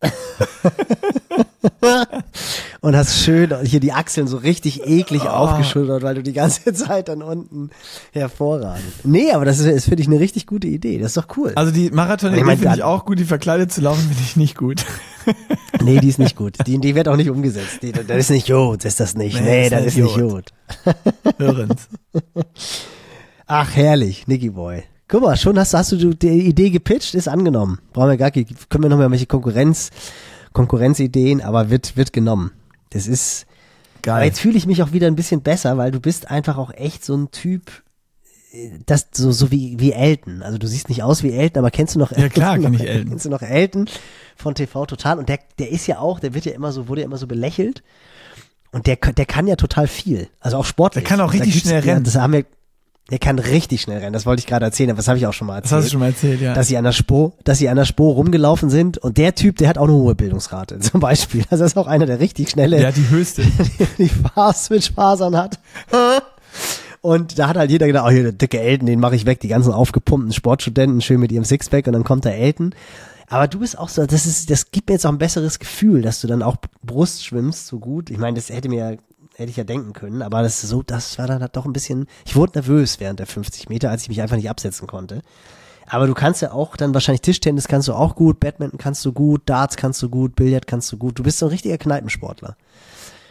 und 2.80 2.96
hast 2.96 3.18
schön 3.18 3.54
hier 3.64 3.80
die 3.80 3.92
Achseln 3.92 4.26
so 4.26 4.36
richtig 4.36 4.86
eklig 4.86 5.22
Oh. 5.24 5.28
aufgeschultert, 5.28 6.02
weil 6.02 6.14
du 6.16 6.22
die 6.22 6.32
ganze 6.32 6.72
Zeit 6.74 7.08
dann 7.08 7.22
unten 7.22 7.70
hervorragend. 8.12 8.84
Nee, 9.04 9.32
aber 9.32 9.44
das 9.44 9.58
ist, 9.58 9.66
ist 9.66 9.88
für 9.88 9.96
dich 9.96 10.06
eine 10.06 10.20
richtig 10.20 10.46
gute 10.46 10.66
Idee. 10.66 10.98
Das 10.98 11.08
ist 11.08 11.16
doch 11.16 11.28
cool. 11.36 11.52
Also 11.56 11.72
die 11.72 11.90
marathon 11.90 12.34
Ich 12.34 12.44
mein, 12.44 12.58
finde 12.58 12.76
ich 12.76 12.82
auch 12.82 13.04
gut, 13.04 13.18
die 13.18 13.24
verkleidet 13.24 13.72
zu 13.72 13.80
laufen 13.80 14.00
finde 14.02 14.22
ich 14.22 14.36
nicht 14.36 14.56
gut. 14.56 14.84
nee, 15.82 15.98
die 16.00 16.08
ist 16.08 16.18
nicht 16.18 16.36
gut. 16.36 16.56
Die, 16.66 16.78
die 16.78 16.94
wird 16.94 17.08
auch 17.08 17.16
nicht 17.16 17.30
umgesetzt. 17.30 17.78
Die, 17.82 17.92
das 17.92 18.04
ist 18.16 18.30
nicht 18.30 18.46
gut, 18.48 18.84
das 18.84 18.92
ist 18.94 19.00
das 19.00 19.14
nicht. 19.14 19.40
Nee, 19.40 19.62
Nee, 19.62 19.70
das 19.70 19.86
ist 19.86 19.96
nicht 19.96 20.14
gut. 20.18 20.52
Hörend. 21.38 21.80
Ach, 23.46 23.74
herrlich, 23.74 24.26
Nicky 24.26 24.50
Boy. 24.50 24.84
Guck 25.08 25.22
mal, 25.22 25.36
schon 25.36 25.58
hast, 25.58 25.74
hast 25.74 25.92
du 25.92 26.14
die 26.14 26.28
Idee 26.28 26.70
gepitcht, 26.70 27.14
ist 27.14 27.28
angenommen. 27.28 27.78
Brauchen 27.92 28.10
wir 28.10 28.16
gar 28.16 28.32
nicht, 28.34 28.68
können 28.70 28.82
wir 28.82 28.90
noch 28.90 28.98
mal 28.98 29.10
welche 29.10 29.26
Konkurrenz, 29.26 29.90
Konkurrenzideen, 30.52 31.42
aber 31.42 31.70
wird, 31.70 31.96
wird 31.96 32.12
genommen. 32.12 32.50
Das 32.90 33.06
ist, 33.06 33.46
aber 34.04 34.24
jetzt 34.24 34.40
fühle 34.40 34.56
ich 34.56 34.66
mich 34.66 34.82
auch 34.82 34.92
wieder 34.92 35.06
ein 35.06 35.16
bisschen 35.16 35.42
besser, 35.42 35.76
weil 35.78 35.90
du 35.90 36.00
bist 36.00 36.30
einfach 36.30 36.58
auch 36.58 36.72
echt 36.72 37.04
so 37.04 37.16
ein 37.16 37.30
Typ, 37.30 37.70
äh, 38.52 38.70
das 38.86 39.08
so, 39.12 39.30
so 39.32 39.50
wie, 39.50 39.78
wie 39.78 39.92
Elton. 39.92 40.42
Also 40.42 40.58
du 40.58 40.66
siehst 40.66 40.88
nicht 40.88 41.02
aus 41.02 41.22
wie 41.22 41.32
Elton, 41.32 41.60
aber 41.60 41.70
kennst 41.70 41.94
du 41.94 41.98
noch 41.98 42.10
Ja, 42.12 42.28
klar 42.28 42.58
kenn 42.58 42.74
ich 42.74 42.82
Elton. 42.82 43.10
Kennst 43.10 43.26
du 43.26 43.30
noch 43.30 43.42
Elton 43.42 43.88
von 44.36 44.54
TV 44.54 44.86
Total? 44.86 45.18
Und 45.18 45.28
der, 45.28 45.38
der 45.58 45.70
ist 45.70 45.86
ja 45.86 45.98
auch, 45.98 46.18
der 46.18 46.34
wird 46.34 46.46
ja 46.46 46.52
immer 46.52 46.72
so, 46.72 46.88
wurde 46.88 47.02
ja 47.02 47.06
immer 47.06 47.18
so 47.18 47.26
belächelt. 47.26 47.82
Und 48.72 48.86
der, 48.86 48.96
der 48.96 49.26
kann 49.26 49.46
ja 49.46 49.56
total 49.56 49.86
viel. 49.86 50.28
Also 50.40 50.58
auch 50.58 50.64
sportlich. 50.64 51.04
Der 51.04 51.08
kann 51.08 51.20
auch 51.20 51.32
richtig 51.32 51.58
schnell 51.60 51.84
ja, 51.84 51.92
rennen. 51.92 52.04
Das 52.04 52.16
haben 52.16 52.32
wir, 52.32 52.44
der 53.10 53.18
kann 53.20 53.38
richtig 53.38 53.82
schnell 53.82 53.98
rennen. 53.98 54.12
Das 54.12 54.26
wollte 54.26 54.40
ich 54.40 54.46
gerade 54.46 54.64
erzählen, 54.64 54.90
aber 54.90 54.96
das 54.96 55.06
habe 55.08 55.18
ich 55.18 55.26
auch 55.26 55.32
schon 55.32 55.46
mal 55.46 55.60
Das 55.60 55.70
erzählt. 55.70 55.78
hast 55.78 55.86
du 55.86 55.90
schon 55.92 56.00
mal 56.00 56.06
erzählt, 56.06 56.40
ja. 56.40 56.54
Dass 56.54 56.66
sie 56.66 56.76
an 56.76 56.84
der 56.84 56.92
Spur, 56.92 57.32
dass 57.44 57.58
sie 57.58 57.68
an 57.68 57.76
der 57.76 57.84
Spur 57.84 58.14
rumgelaufen 58.14 58.68
sind 58.68 58.98
und 58.98 59.16
der 59.16 59.34
Typ, 59.34 59.56
der 59.58 59.68
hat 59.68 59.78
auch 59.78 59.84
eine 59.84 59.92
hohe 59.92 60.14
Bildungsrate, 60.14 60.78
zum 60.80 61.00
Beispiel. 61.00 61.44
Also 61.50 61.62
das 61.64 61.72
ist 61.72 61.78
auch 61.78 61.86
einer, 61.86 62.06
der 62.06 62.18
richtig 62.18 62.50
schnelle, 62.50 62.78
Der 62.78 62.88
hat 62.88 62.96
die 62.96 63.08
höchste. 63.08 63.42
die 63.98 64.08
Fast-Switch-Fasern 64.08 65.36
hat. 65.36 65.60
Und 67.02 67.38
da 67.38 67.46
hat 67.48 67.56
halt 67.56 67.70
jeder 67.70 67.86
gedacht, 67.86 68.06
oh 68.08 68.10
hier, 68.10 68.22
der 68.24 68.32
dicke 68.32 68.58
Elton, 68.60 68.86
den 68.86 68.98
mache 68.98 69.14
ich 69.14 69.26
weg, 69.26 69.38
die 69.38 69.46
ganzen 69.46 69.72
aufgepumpten 69.72 70.32
Sportstudenten, 70.32 71.00
schön 71.00 71.20
mit 71.20 71.30
ihrem 71.30 71.44
Sixpack 71.44 71.86
und 71.86 71.92
dann 71.92 72.02
kommt 72.02 72.24
der 72.24 72.36
Elton. 72.36 72.74
Aber 73.28 73.46
du 73.46 73.60
bist 73.60 73.78
auch 73.78 73.88
so, 73.88 74.04
das 74.06 74.26
ist, 74.26 74.50
das 74.50 74.72
gibt 74.72 74.88
mir 74.88 74.94
jetzt 74.94 75.06
auch 75.06 75.12
ein 75.12 75.18
besseres 75.18 75.60
Gefühl, 75.60 76.02
dass 76.02 76.20
du 76.20 76.26
dann 76.26 76.42
auch 76.42 76.56
Brust 76.84 77.24
schwimmst 77.24 77.68
so 77.68 77.78
gut. 77.78 78.10
Ich 78.10 78.18
meine, 78.18 78.34
das 78.34 78.48
hätte 78.50 78.68
mir, 78.68 78.96
hätte 79.36 79.50
ich 79.50 79.56
ja 79.56 79.64
denken 79.64 79.92
können, 79.92 80.22
aber 80.22 80.42
das 80.42 80.62
ist 80.62 80.70
so, 80.70 80.82
das 80.82 81.18
war 81.18 81.26
dann 81.26 81.42
halt 81.42 81.56
doch 81.56 81.66
ein 81.66 81.72
bisschen, 81.72 82.06
ich 82.24 82.36
wurde 82.36 82.52
nervös 82.54 83.00
während 83.00 83.20
der 83.20 83.26
50 83.26 83.68
Meter, 83.68 83.90
als 83.90 84.02
ich 84.02 84.08
mich 84.08 84.22
einfach 84.22 84.36
nicht 84.36 84.48
absetzen 84.48 84.86
konnte. 84.86 85.22
Aber 85.88 86.06
du 86.06 86.14
kannst 86.14 86.42
ja 86.42 86.52
auch 86.52 86.76
dann 86.76 86.94
wahrscheinlich 86.94 87.20
Tischtennis 87.20 87.68
kannst 87.68 87.86
du 87.86 87.92
auch 87.92 88.16
gut, 88.16 88.40
Badminton 88.40 88.78
kannst 88.78 89.04
du 89.04 89.12
gut, 89.12 89.42
Darts 89.46 89.76
kannst 89.76 90.02
du 90.02 90.08
gut, 90.08 90.34
Billard 90.34 90.66
kannst 90.66 90.90
du 90.90 90.96
gut. 90.96 91.18
Du 91.18 91.22
bist 91.22 91.38
so 91.38 91.46
ein 91.46 91.50
richtiger 91.50 91.78
Kneipensportler. 91.78 92.56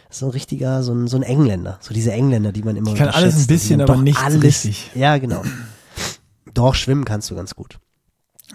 So 0.08 0.26
ein 0.26 0.30
richtiger, 0.30 0.82
so 0.82 0.94
ein, 0.94 1.08
so 1.08 1.16
ein 1.18 1.22
Engländer. 1.22 1.78
So 1.80 1.92
diese 1.92 2.12
Engländer, 2.12 2.52
die 2.52 2.62
man 2.62 2.76
immer 2.76 2.92
Ich 2.92 2.96
kann 2.96 3.08
alles 3.08 3.36
ein 3.36 3.46
bisschen, 3.46 3.80
aber 3.82 3.94
doch 3.94 4.00
nicht 4.00 4.18
alles, 4.18 4.42
richtig. 4.42 4.90
Ja, 4.94 5.18
genau. 5.18 5.42
Doch, 6.54 6.74
schwimmen 6.74 7.04
kannst 7.04 7.30
du 7.30 7.34
ganz 7.34 7.54
gut. 7.54 7.78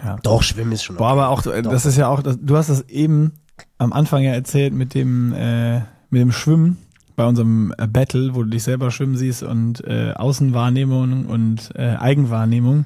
Ja. 0.04 0.16
Doch, 0.24 0.42
schwimmen 0.42 0.72
ist 0.72 0.84
schon 0.84 0.96
Boah, 0.96 1.10
aber 1.10 1.30
auch, 1.30 1.44
das 1.44 1.86
ist 1.86 1.98
ja 1.98 2.08
auch, 2.08 2.24
du 2.24 2.58
hast 2.58 2.70
das 2.70 2.82
eben 2.90 3.34
am 3.78 3.94
Anfang 3.94 4.24
ja 4.24 4.32
erzählt 4.32 4.74
mit 4.74 4.96
dem, 4.96 5.34
äh, 5.34 5.82
mit 6.10 6.22
dem 6.22 6.32
Schwimmen 6.32 6.78
bei 7.22 7.28
unserem 7.28 7.72
äh, 7.78 7.86
Battle, 7.86 8.34
wo 8.34 8.42
du 8.42 8.50
dich 8.50 8.64
selber 8.64 8.90
schwimmen 8.90 9.16
siehst 9.16 9.44
und 9.44 9.84
äh, 9.86 10.14
Außenwahrnehmung 10.16 11.28
und 11.28 11.70
äh, 11.76 11.96
Eigenwahrnehmung. 11.96 12.86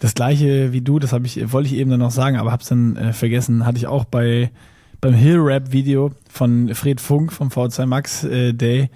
Das 0.00 0.12
gleiche 0.12 0.72
wie 0.72 0.82
du, 0.82 0.98
das 0.98 1.14
habe 1.14 1.24
ich, 1.24 1.50
wollte 1.50 1.68
ich 1.68 1.76
eben 1.76 1.90
dann 1.90 2.00
noch 2.00 2.10
sagen, 2.10 2.36
aber 2.36 2.52
hab's 2.52 2.68
dann 2.68 2.96
äh, 2.96 3.12
vergessen, 3.14 3.64
hatte 3.64 3.78
ich 3.78 3.86
auch 3.86 4.04
bei 4.04 4.50
beim 5.00 5.14
Hill 5.14 5.38
Rap 5.38 5.72
Video 5.72 6.12
von 6.30 6.74
Fred 6.74 7.00
Funk 7.00 7.32
vom 7.32 7.48
V2 7.48 7.86
Max 7.86 8.24
äh, 8.24 8.52
Day. 8.52 8.90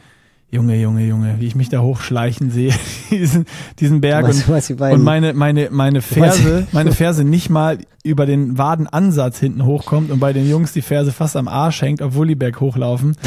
Junge, 0.50 0.76
Junge, 0.80 1.06
Junge, 1.06 1.36
wie 1.38 1.46
ich 1.46 1.54
mich 1.54 1.68
da 1.68 1.80
hochschleichen 1.80 2.50
sehe, 2.50 2.72
diesen, 3.10 3.46
diesen 3.78 4.00
Berg 4.00 4.24
meinst- 4.24 4.70
und, 4.70 4.78
beiden- 4.78 4.98
und 4.98 5.04
meine, 5.04 5.34
meine, 5.34 5.68
meine 5.70 6.02
Ferse, 6.02 6.66
meine 6.72 6.92
Ferse 6.92 7.24
nicht 7.24 7.50
mal 7.50 7.78
über 8.02 8.24
den 8.24 8.56
Wadenansatz 8.56 9.38
hinten 9.38 9.64
hochkommt 9.64 10.10
und 10.10 10.20
bei 10.20 10.32
den 10.32 10.48
Jungs 10.48 10.72
die 10.72 10.82
Ferse 10.82 11.12
fast 11.12 11.36
am 11.36 11.48
Arsch 11.48 11.82
hängt, 11.82 12.00
obwohl 12.00 12.26
die 12.26 12.34
Berg 12.34 12.60
hochlaufen. 12.60 13.16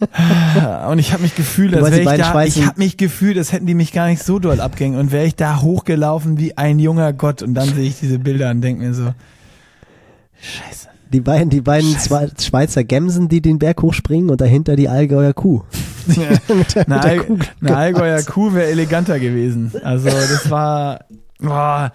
Und 0.88 0.98
ich 0.98 1.12
habe 1.12 1.22
mich 1.22 1.34
gefühlt, 1.34 1.74
als 1.74 1.90
wäre 1.90 2.00
ich 2.00 2.06
da, 2.22 2.32
Schweißen- 2.32 2.46
ich 2.58 2.66
habe 2.66 2.78
mich 2.78 2.96
gefühlt, 2.96 3.38
als 3.38 3.52
hätten 3.52 3.66
die 3.66 3.74
mich 3.74 3.92
gar 3.92 4.06
nicht 4.08 4.22
so 4.22 4.38
doll 4.38 4.60
abgängen 4.60 4.98
und 4.98 5.12
wäre 5.12 5.24
ich 5.26 5.36
da 5.36 5.60
hochgelaufen 5.60 6.38
wie 6.38 6.56
ein 6.58 6.78
junger 6.78 7.12
Gott 7.12 7.42
und 7.42 7.54
dann 7.54 7.68
sehe 7.72 7.84
ich 7.86 8.00
diese 8.00 8.18
Bilder 8.18 8.50
und 8.50 8.60
denke 8.62 8.82
mir 8.84 8.94
so, 8.94 9.12
Scheiße. 10.40 10.88
Die 11.12 11.20
beiden, 11.20 11.50
die 11.50 11.60
beiden 11.60 11.94
Zwe- 11.96 12.30
Schweizer 12.42 12.84
Gemsen, 12.84 13.28
die 13.28 13.42
den 13.42 13.58
Berg 13.58 13.82
hochspringen 13.82 14.30
und 14.30 14.40
dahinter 14.40 14.76
die 14.76 14.88
Allgäuer 14.88 15.34
Kuh. 15.34 15.62
Mit 16.06 16.74
der- 16.74 16.86
Eine, 16.86 17.00
Al 17.02 17.18
Kuh 17.20 17.38
eine 17.60 17.76
Allgäuer. 17.76 18.22
Kuh 18.22 18.54
wäre 18.54 18.70
eleganter 18.70 19.20
gewesen. 19.20 19.72
Also 19.84 20.08
das 20.08 20.50
war, 20.50 21.00
boah, 21.38 21.92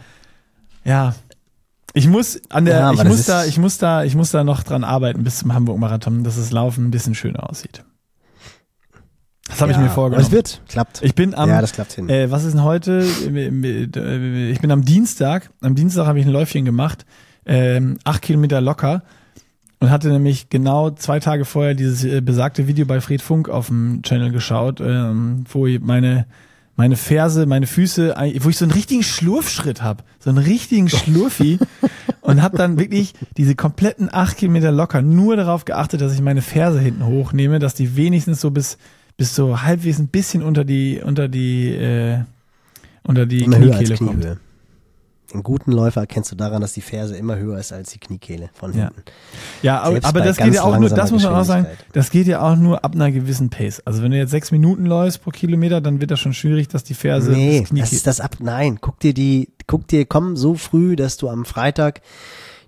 ja. 0.85 1.13
Ich 1.93 2.07
muss 2.07 2.39
an 2.49 2.65
der, 2.65 2.79
Ja, 2.79 2.91
ich 2.93 3.03
muss 3.03 3.25
da, 3.25 3.45
ich 3.45 3.57
muss 3.57 3.77
da, 3.77 4.03
ich 4.03 4.15
muss 4.15 4.31
da 4.31 4.43
noch 4.43 4.63
dran 4.63 4.83
arbeiten 4.83 5.23
bis 5.23 5.37
zum 5.39 5.53
Hamburg 5.53 5.79
Marathon, 5.79 6.23
dass 6.23 6.35
das 6.35 6.51
Laufen 6.51 6.87
ein 6.87 6.91
bisschen 6.91 7.15
schöner 7.15 7.49
aussieht. 7.49 7.83
Das 9.47 9.61
habe 9.61 9.71
ich 9.71 9.77
Ja, 9.77 9.81
mir 9.83 9.87
aber 9.87 9.95
vorgenommen. 9.95 10.25
Es 10.25 10.31
wird, 10.31 10.61
klappt. 10.67 11.01
Ich 11.01 11.15
bin 11.15 11.33
am, 11.33 11.49
ja, 11.49 11.61
das 11.61 11.71
klappt 11.71 11.93
hin. 11.93 12.09
äh, 12.09 12.29
was 12.29 12.43
ist 12.43 12.51
denn 12.53 12.63
heute? 12.63 13.01
Ich 13.01 14.61
bin 14.61 14.71
am 14.71 14.83
Dienstag. 14.83 15.49
Am 15.61 15.73
Dienstag 15.73 16.05
habe 16.05 16.19
ich 16.19 16.25
ein 16.25 16.31
Läufchen 16.31 16.65
gemacht, 16.65 17.05
ähm, 17.45 17.97
acht 18.03 18.21
Kilometer 18.21 18.59
locker 18.59 19.03
und 19.79 19.89
hatte 19.89 20.09
nämlich 20.09 20.49
genau 20.49 20.89
zwei 20.91 21.19
Tage 21.19 21.45
vorher 21.45 21.73
dieses 21.75 22.03
äh, 22.03 22.19
besagte 22.21 22.67
Video 22.67 22.85
bei 22.85 22.99
Fred 22.99 23.21
Funk 23.21 23.47
auf 23.47 23.67
dem 23.67 24.01
Channel 24.03 24.31
geschaut, 24.31 24.81
ähm, 24.81 25.45
wo 25.49 25.65
ich 25.65 25.79
meine 25.79 26.25
meine 26.77 26.95
Ferse, 26.95 27.47
meine 27.47 27.67
Füße, 27.67 28.15
wo 28.39 28.49
ich 28.49 28.57
so 28.57 28.63
einen 28.63 28.71
richtigen 28.71 29.03
Schlurfschritt 29.03 29.81
habe, 29.81 30.03
so 30.19 30.29
einen 30.29 30.37
richtigen 30.37 30.89
Schlurfi 30.89 31.57
und 32.21 32.41
habe 32.41 32.55
dann 32.55 32.79
wirklich 32.79 33.13
diese 33.35 33.55
kompletten 33.55 34.09
acht 34.13 34.37
Kilometer 34.37 34.71
locker 34.71 35.01
nur 35.01 35.35
darauf 35.35 35.65
geachtet, 35.65 36.01
dass 36.01 36.13
ich 36.13 36.21
meine 36.21 36.43
Ferse 36.43 36.79
hinten 36.79 37.05
hochnehme, 37.05 37.59
dass 37.59 37.73
die 37.73 37.97
wenigstens 37.97 38.39
so 38.39 38.51
bis 38.51 38.77
bis 39.17 39.35
so 39.35 39.63
halbwegs 39.63 39.97
ein 39.97 40.07
bisschen 40.07 40.43
unter 40.43 40.63
die 40.63 41.01
unter 41.03 41.27
die 41.27 41.73
äh, 41.73 42.19
unter 43.03 43.25
die 43.25 43.45
Kniekehle 43.45 43.97
kommt. 43.97 44.37
Den 45.33 45.43
guten 45.43 45.71
Läufer 45.73 46.01
erkennst 46.01 46.31
du 46.31 46.35
daran, 46.35 46.61
dass 46.61 46.73
die 46.73 46.81
Ferse 46.81 47.17
immer 47.17 47.37
höher 47.37 47.59
ist 47.59 47.73
als 47.73 47.91
die 47.91 47.99
Kniekehle 47.99 48.49
von 48.53 48.71
Ja. 48.73 48.85
hinten. 48.85 49.03
Ja, 49.61 49.79
aber, 49.81 49.91
Selbst 49.93 50.07
aber 50.07 50.19
bei 50.19 50.25
das 50.25 50.37
geht 50.37 50.53
ja 50.53 50.63
auch 50.63 50.77
nur, 50.79 50.89
das 50.89 51.11
muss 51.11 51.23
man 51.23 51.33
auch 51.35 51.43
sagen, 51.43 51.67
das 51.93 52.09
geht 52.09 52.27
ja 52.27 52.41
auch 52.41 52.55
nur 52.55 52.85
ab 52.85 52.95
einer 52.95 53.11
gewissen 53.11 53.49
Pace. 53.49 53.81
Also 53.85 54.01
wenn 54.03 54.11
du 54.11 54.17
jetzt 54.17 54.31
sechs 54.31 54.51
Minuten 54.51 54.85
läufst 54.85 55.21
pro 55.21 55.31
Kilometer, 55.31 55.81
dann 55.81 55.99
wird 55.99 56.11
das 56.11 56.19
schon 56.19 56.33
schwierig, 56.33 56.69
dass 56.69 56.83
die 56.83 56.93
Ferse 56.93 57.31
nee, 57.31 57.61
das 57.61 57.77
das 57.77 57.93
ist 57.93 58.07
das 58.07 58.19
ab. 58.21 58.37
Nein, 58.39 58.79
guck 58.79 58.99
dir 58.99 59.13
die, 59.13 59.49
guck 59.67 59.87
dir, 59.87 60.05
komm 60.05 60.37
so 60.37 60.55
früh, 60.55 60.95
dass 60.95 61.17
du 61.17 61.29
am 61.29 61.43
Freitag 61.45 62.01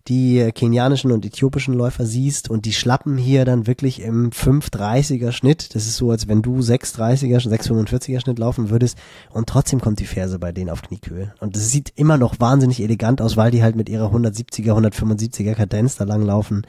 die 0.07 0.51
kenianischen 0.53 1.11
und 1.11 1.25
äthiopischen 1.25 1.73
Läufer 1.73 2.05
siehst 2.05 2.49
und 2.49 2.65
die 2.65 2.73
schlappen 2.73 3.17
hier 3.17 3.45
dann 3.45 3.67
wirklich 3.67 4.01
im 4.01 4.31
5,30er 4.31 5.31
Schnitt. 5.31 5.75
Das 5.75 5.85
ist 5.85 5.97
so, 5.97 6.11
als 6.11 6.27
wenn 6.27 6.41
du 6.41 6.59
6,30er, 6.59 7.47
6,45er 7.47 8.21
Schnitt 8.21 8.39
laufen 8.39 8.69
würdest 8.69 8.97
und 9.31 9.47
trotzdem 9.47 9.81
kommt 9.81 9.99
die 9.99 10.05
Ferse 10.05 10.39
bei 10.39 10.51
denen 10.51 10.69
auf 10.69 10.81
Kniehöhe. 10.81 11.33
Und 11.39 11.55
das 11.55 11.69
sieht 11.69 11.93
immer 11.95 12.17
noch 12.17 12.39
wahnsinnig 12.39 12.81
elegant 12.81 13.21
aus, 13.21 13.37
weil 13.37 13.51
die 13.51 13.63
halt 13.63 13.75
mit 13.75 13.89
ihrer 13.89 14.13
170er, 14.13 14.71
175er 14.71 15.53
Kadenz 15.53 15.95
da 15.95 16.05
lang 16.05 16.23
laufen. 16.23 16.65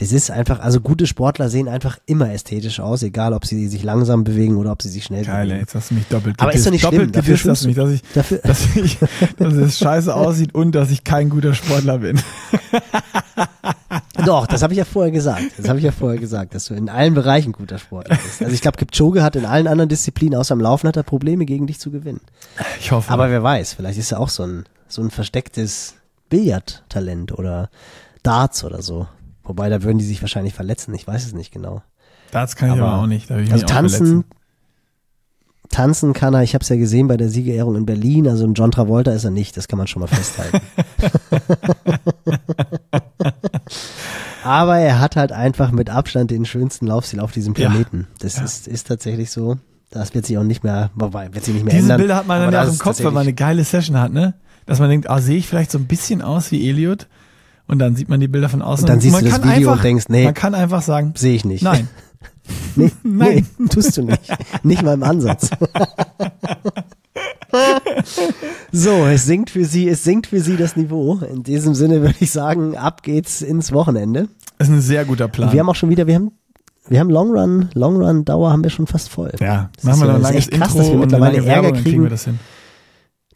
Das 0.00 0.12
ist 0.12 0.30
einfach, 0.30 0.60
also 0.60 0.80
gute 0.80 1.06
Sportler 1.06 1.50
sehen 1.50 1.68
einfach 1.68 1.98
immer 2.06 2.32
ästhetisch 2.32 2.80
aus, 2.80 3.02
egal 3.02 3.34
ob 3.34 3.44
sie 3.44 3.68
sich 3.68 3.82
langsam 3.82 4.24
bewegen 4.24 4.56
oder 4.56 4.72
ob 4.72 4.80
sie 4.80 4.88
sich 4.88 5.04
schnell 5.04 5.26
Geil, 5.26 5.44
bewegen. 5.44 5.60
jetzt 5.60 5.74
hast 5.74 5.90
du 5.90 5.94
mich 5.94 6.06
doppelt 6.06 6.36
Aber 6.38 6.54
ist 6.54 6.66
doch 6.66 6.70
nicht 6.70 6.80
schlimm, 6.80 6.92
doppelt 6.92 7.16
dafür 7.16 7.34
gedisst 7.34 7.50
hast 7.50 7.64
du 7.64 7.68
mich, 7.68 7.76
dass 7.76 7.90
ich, 7.90 8.02
Dafür, 8.14 8.38
dass 8.42 8.76
ich, 8.76 8.96
dass 9.36 9.52
es 9.52 9.78
scheiße 9.78 10.14
aussieht 10.14 10.54
und 10.54 10.72
dass 10.72 10.90
ich 10.90 11.04
kein 11.04 11.28
guter 11.28 11.52
Sportler 11.52 11.98
bin. 11.98 12.18
Doch, 14.24 14.46
das 14.46 14.62
habe 14.62 14.72
ich 14.72 14.78
ja 14.78 14.86
vorher 14.86 15.12
gesagt. 15.12 15.42
Das 15.58 15.68
habe 15.68 15.78
ich 15.78 15.84
ja 15.84 15.92
vorher 15.92 16.18
gesagt, 16.18 16.54
dass 16.54 16.66
du 16.66 16.74
in 16.74 16.88
allen 16.88 17.12
Bereichen 17.12 17.52
guter 17.52 17.78
Sportler 17.78 18.16
bist. 18.16 18.42
Also 18.42 18.54
ich 18.54 18.62
glaube, 18.62 18.78
Kipchoge 18.78 19.22
hat 19.22 19.36
in 19.36 19.44
allen 19.44 19.66
anderen 19.66 19.90
Disziplinen 19.90 20.38
außer 20.38 20.54
im 20.54 20.60
Laufen 20.60 20.88
hat 20.88 20.96
er 20.96 21.02
Probleme 21.02 21.44
gegen 21.44 21.66
dich 21.66 21.78
zu 21.78 21.90
gewinnen. 21.90 22.20
Ich 22.78 22.90
hoffe. 22.90 23.12
Aber 23.12 23.28
wer 23.28 23.42
weiß, 23.42 23.74
vielleicht 23.74 23.98
ist 23.98 24.12
er 24.12 24.20
auch 24.20 24.30
so 24.30 24.44
ein 24.44 24.64
so 24.88 25.02
ein 25.02 25.10
verstecktes 25.10 25.94
Billardtalent 26.30 27.32
oder 27.32 27.68
Darts 28.22 28.64
oder 28.64 28.82
so. 28.82 29.06
Wobei 29.50 29.68
da 29.68 29.82
würden 29.82 29.98
die 29.98 30.04
sich 30.04 30.22
wahrscheinlich 30.22 30.54
verletzen. 30.54 30.94
Ich 30.94 31.08
weiß 31.08 31.26
es 31.26 31.32
nicht 31.32 31.50
genau. 31.52 31.82
das 32.30 32.54
kann 32.54 32.68
ich 32.72 32.78
aber, 32.78 32.92
aber- 32.92 33.02
auch 33.02 33.06
nicht. 33.08 33.32
Also 33.32 33.66
tanzen, 33.66 34.22
tanzen 35.70 36.12
kann 36.12 36.34
er. 36.34 36.44
Ich 36.44 36.54
habe 36.54 36.62
es 36.62 36.68
ja 36.68 36.76
gesehen 36.76 37.08
bei 37.08 37.16
der 37.16 37.28
Siegerehrung 37.28 37.74
in 37.74 37.84
Berlin. 37.84 38.28
Also 38.28 38.44
ein 38.46 38.54
John 38.54 38.70
Travolta 38.70 39.10
ist 39.10 39.24
er 39.24 39.32
nicht. 39.32 39.56
Das 39.56 39.66
kann 39.66 39.76
man 39.78 39.88
schon 39.88 40.02
mal 40.02 40.06
festhalten. 40.06 40.60
Aber 44.44 44.78
er 44.78 45.00
hat 45.00 45.16
halt 45.16 45.32
einfach 45.32 45.72
mit 45.72 45.90
Abstand 45.90 46.30
den 46.30 46.44
schönsten 46.44 46.86
Laufstil 46.86 47.18
auf 47.18 47.32
diesem 47.32 47.54
Ja. 47.54 47.68
Planeten. 47.68 48.06
Das 48.20 48.36
Ja. 48.36 48.44
ist, 48.44 48.68
ist 48.68 48.86
tatsächlich 48.86 49.32
so. 49.32 49.58
Das 49.90 50.14
wird 50.14 50.26
sich 50.26 50.38
auch 50.38 50.44
nicht 50.44 50.62
mehr, 50.62 50.90
wobei, 50.94 51.34
wird 51.34 51.44
sich 51.44 51.54
nicht 51.54 51.64
mehr 51.64 51.72
Diese 51.74 51.86
ändern. 51.86 51.98
Bilder 51.98 52.14
hat 52.16 52.28
man 52.28 52.38
dann 52.38 52.48
Aber 52.54 52.58
ja 52.58 52.62
auch 52.68 52.72
im 52.72 52.78
Kopf, 52.78 53.00
wenn 53.00 53.12
man 53.12 53.22
eine 53.22 53.34
geile 53.34 53.64
Session 53.64 53.98
hat, 53.98 54.12
ne? 54.12 54.34
Dass 54.66 54.78
man 54.78 54.88
denkt, 54.88 55.10
ah, 55.10 55.20
sehe 55.20 55.36
ich 55.36 55.48
vielleicht 55.48 55.72
so 55.72 55.78
ein 55.78 55.86
bisschen 55.86 56.22
aus 56.22 56.52
wie 56.52 56.68
Elliot? 56.68 57.08
Und 57.70 57.78
dann 57.78 57.94
sieht 57.94 58.08
man 58.08 58.18
die 58.20 58.28
Bilder 58.28 58.48
von 58.48 58.62
außen. 58.62 58.84
Und 58.84 58.88
dann 58.90 59.00
siehst 59.00 59.12
man 59.12 59.24
du 59.24 59.30
das 59.30 59.40
kann 59.40 59.48
Video 59.48 59.70
einfach, 59.70 59.76
und 59.80 59.84
denkst, 59.84 60.04
nee. 60.08 60.24
Man 60.24 60.34
kann 60.34 60.54
einfach 60.54 60.82
sagen, 60.82 61.12
Sehe 61.16 61.34
ich 61.34 61.44
nicht. 61.44 61.62
nein. 61.62 61.88
Nee, 62.74 62.90
Nein. 63.04 63.46
nee, 63.58 63.68
tust 63.68 63.96
du 63.96 64.02
nicht. 64.02 64.20
Nicht 64.64 64.82
mal 64.82 64.94
im 64.94 65.04
Ansatz. 65.04 65.50
so, 68.72 69.06
es 69.06 69.24
sinkt 69.26 69.50
für 69.50 69.64
sie, 69.64 69.88
es 69.88 70.02
sinkt 70.04 70.26
für 70.26 70.40
sie 70.40 70.56
das 70.56 70.74
Niveau. 70.76 71.18
In 71.32 71.42
diesem 71.44 71.74
Sinne 71.74 72.00
würde 72.02 72.16
ich 72.20 72.30
sagen, 72.32 72.76
ab 72.76 73.02
geht's 73.04 73.42
ins 73.42 73.72
Wochenende. 73.72 74.28
Das 74.58 74.68
ist 74.68 74.74
ein 74.74 74.80
sehr 74.80 75.04
guter 75.04 75.28
Plan. 75.28 75.48
Und 75.48 75.52
wir 75.54 75.60
haben 75.60 75.68
auch 75.68 75.74
schon 75.76 75.90
wieder, 75.90 76.06
wir 76.08 76.14
haben, 76.16 76.32
wir 76.88 76.98
haben 77.00 77.10
Long 77.10 77.30
Run, 77.30 77.68
Long 77.74 77.96
Run 78.02 78.24
Dauer 78.24 78.50
haben 78.50 78.62
wir 78.64 78.70
schon 78.70 78.86
fast 78.88 79.10
voll. 79.10 79.32
ja, 79.40 79.70
Das 79.76 79.84
machen 79.84 79.94
ist 79.94 80.00
wir 80.00 80.06
noch 80.08 80.14
ein 80.14 80.22
das 80.22 80.30
ist 80.30 80.34
langes 80.34 80.48
echt 80.48 80.50
krass, 80.60 80.68
Intro 80.70 80.78
dass 80.78 80.86
wir 80.88 80.94
und 80.94 81.00
mittlerweile 81.00 81.44
Ärger 81.46 81.70
kriegen 81.72 81.84
kriegen. 81.84 82.02
wir 82.04 82.10
das 82.10 82.24
hin. 82.24 82.38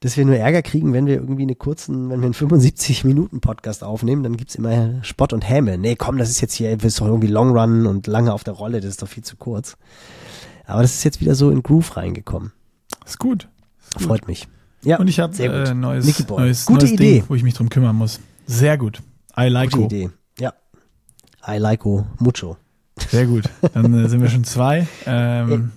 Dass 0.04 0.18
wir 0.18 0.26
nur 0.26 0.36
Ärger 0.36 0.60
kriegen, 0.60 0.92
wenn 0.92 1.06
wir 1.06 1.14
irgendwie 1.14 1.44
eine 1.44 1.54
kurzen, 1.54 2.10
wenn 2.10 2.20
wir 2.20 2.26
einen 2.26 2.34
75 2.34 3.04
Minuten 3.04 3.40
Podcast 3.40 3.82
aufnehmen, 3.82 4.22
dann 4.22 4.36
gibt's 4.36 4.54
immer 4.54 5.02
Spott 5.02 5.32
und 5.32 5.48
Häme. 5.48 5.78
Nee, 5.78 5.96
komm, 5.96 6.18
das 6.18 6.28
ist 6.28 6.42
jetzt 6.42 6.52
hier, 6.52 6.82
willst 6.82 7.00
doch 7.00 7.06
irgendwie 7.06 7.28
Long 7.28 7.56
Run 7.56 7.86
und 7.86 8.06
lange 8.06 8.34
auf 8.34 8.44
der 8.44 8.52
Rolle, 8.52 8.82
das 8.82 8.90
ist 8.90 9.02
doch 9.02 9.08
viel 9.08 9.24
zu 9.24 9.36
kurz. 9.36 9.78
Aber 10.66 10.82
das 10.82 10.92
ist 10.92 11.04
jetzt 11.04 11.22
wieder 11.22 11.34
so 11.34 11.50
in 11.50 11.62
Groove 11.62 11.96
reingekommen. 11.96 12.52
Ist 13.06 13.18
gut. 13.18 13.48
Ist 13.88 13.94
gut. 13.94 14.02
Freut 14.02 14.28
mich. 14.28 14.46
Ja, 14.82 14.98
Und 14.98 15.08
ich 15.08 15.20
habe 15.20 15.34
äh, 15.42 15.72
neues, 15.72 16.04
Nicky 16.04 16.24
Boy. 16.24 16.42
neues, 16.42 16.66
Gute 16.66 16.80
neues 16.80 16.92
Idee. 16.92 17.12
Ding, 17.20 17.24
wo 17.28 17.34
ich 17.34 17.42
mich 17.42 17.54
drum 17.54 17.70
kümmern 17.70 17.96
muss. 17.96 18.20
Sehr 18.46 18.76
gut. 18.76 19.00
I 19.38 19.48
like 19.48 19.70
Gute 19.70 19.84
it. 19.86 19.92
Idee. 20.02 20.10
Ja. 20.38 20.52
I 21.48 21.56
like 21.56 21.86
o 21.86 22.04
mucho. 22.18 22.58
Sehr 23.08 23.24
gut. 23.24 23.44
Dann 23.72 24.04
äh, 24.04 24.08
sind 24.10 24.20
wir 24.20 24.28
schon 24.28 24.44
zwei. 24.44 24.86
Ähm, 25.06 25.72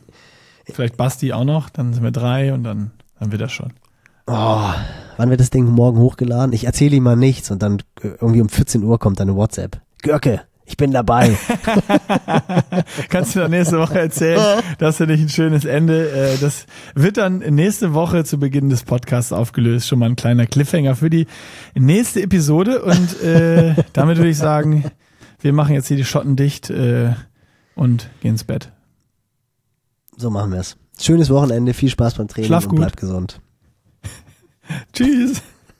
vielleicht 0.65 0.97
Basti 0.97 1.31
auch 1.31 1.45
noch. 1.45 1.69
Dann 1.69 1.93
sind 1.93 2.03
wir 2.03 2.11
drei 2.11 2.53
und 2.53 2.65
dann 2.65 2.91
haben 3.21 3.31
wir 3.31 3.39
das 3.39 3.53
schon. 3.53 3.71
Oh, 4.27 4.69
wann 5.17 5.29
wird 5.29 5.39
das 5.39 5.49
Ding 5.49 5.65
morgen 5.65 5.99
hochgeladen? 5.99 6.53
Ich 6.53 6.65
erzähle 6.65 6.97
ihm 6.97 7.03
mal 7.03 7.15
nichts 7.15 7.49
und 7.51 7.61
dann 7.63 7.79
äh, 8.01 8.09
irgendwie 8.19 8.41
um 8.41 8.49
14 8.49 8.83
Uhr 8.83 8.99
kommt 8.99 9.19
dann 9.19 9.29
eine 9.29 9.37
WhatsApp. 9.37 9.79
Görke, 10.03 10.41
ich 10.65 10.75
bin 10.75 10.91
dabei. 10.91 11.37
Kannst 13.09 13.35
du 13.35 13.39
dann 13.39 13.51
nächste 13.51 13.79
Woche 13.79 13.99
erzählen? 13.99 14.61
Das 14.79 14.97
finde 14.97 15.13
ich 15.13 15.21
ein 15.21 15.29
schönes 15.29 15.63
Ende. 15.65 16.09
Äh, 16.11 16.37
Das 16.39 16.65
wird 16.93 17.15
dann 17.17 17.39
nächste 17.39 17.93
Woche 17.93 18.25
zu 18.25 18.37
Beginn 18.37 18.69
des 18.69 18.83
Podcasts 18.83 19.31
aufgelöst. 19.31 19.87
Schon 19.87 19.99
mal 19.99 20.07
ein 20.07 20.17
kleiner 20.17 20.45
Cliffhanger 20.45 20.95
für 20.95 21.09
die 21.09 21.25
nächste 21.73 22.21
Episode. 22.21 22.83
Und 22.83 23.21
äh, 23.23 23.75
damit 23.93 24.17
würde 24.17 24.29
ich 24.29 24.37
sagen, 24.37 24.83
wir 25.39 25.53
machen 25.53 25.73
jetzt 25.73 25.87
hier 25.87 25.97
die 25.97 26.05
Schotten 26.05 26.35
dicht 26.35 26.69
äh, 26.69 27.13
und 27.75 28.09
gehen 28.21 28.31
ins 28.31 28.43
Bett. 28.43 28.71
So 30.17 30.29
machen 30.29 30.51
wir's. 30.51 30.75
Schönes 30.99 31.29
Wochenende, 31.29 31.73
viel 31.73 31.89
Spaß 31.89 32.15
beim 32.15 32.27
Training 32.27 32.47
Schlaf 32.49 32.63
und 32.65 32.69
gut. 32.71 32.79
bleibt 32.79 32.97
gesund. 32.97 33.39
Tschüss. 34.93 35.41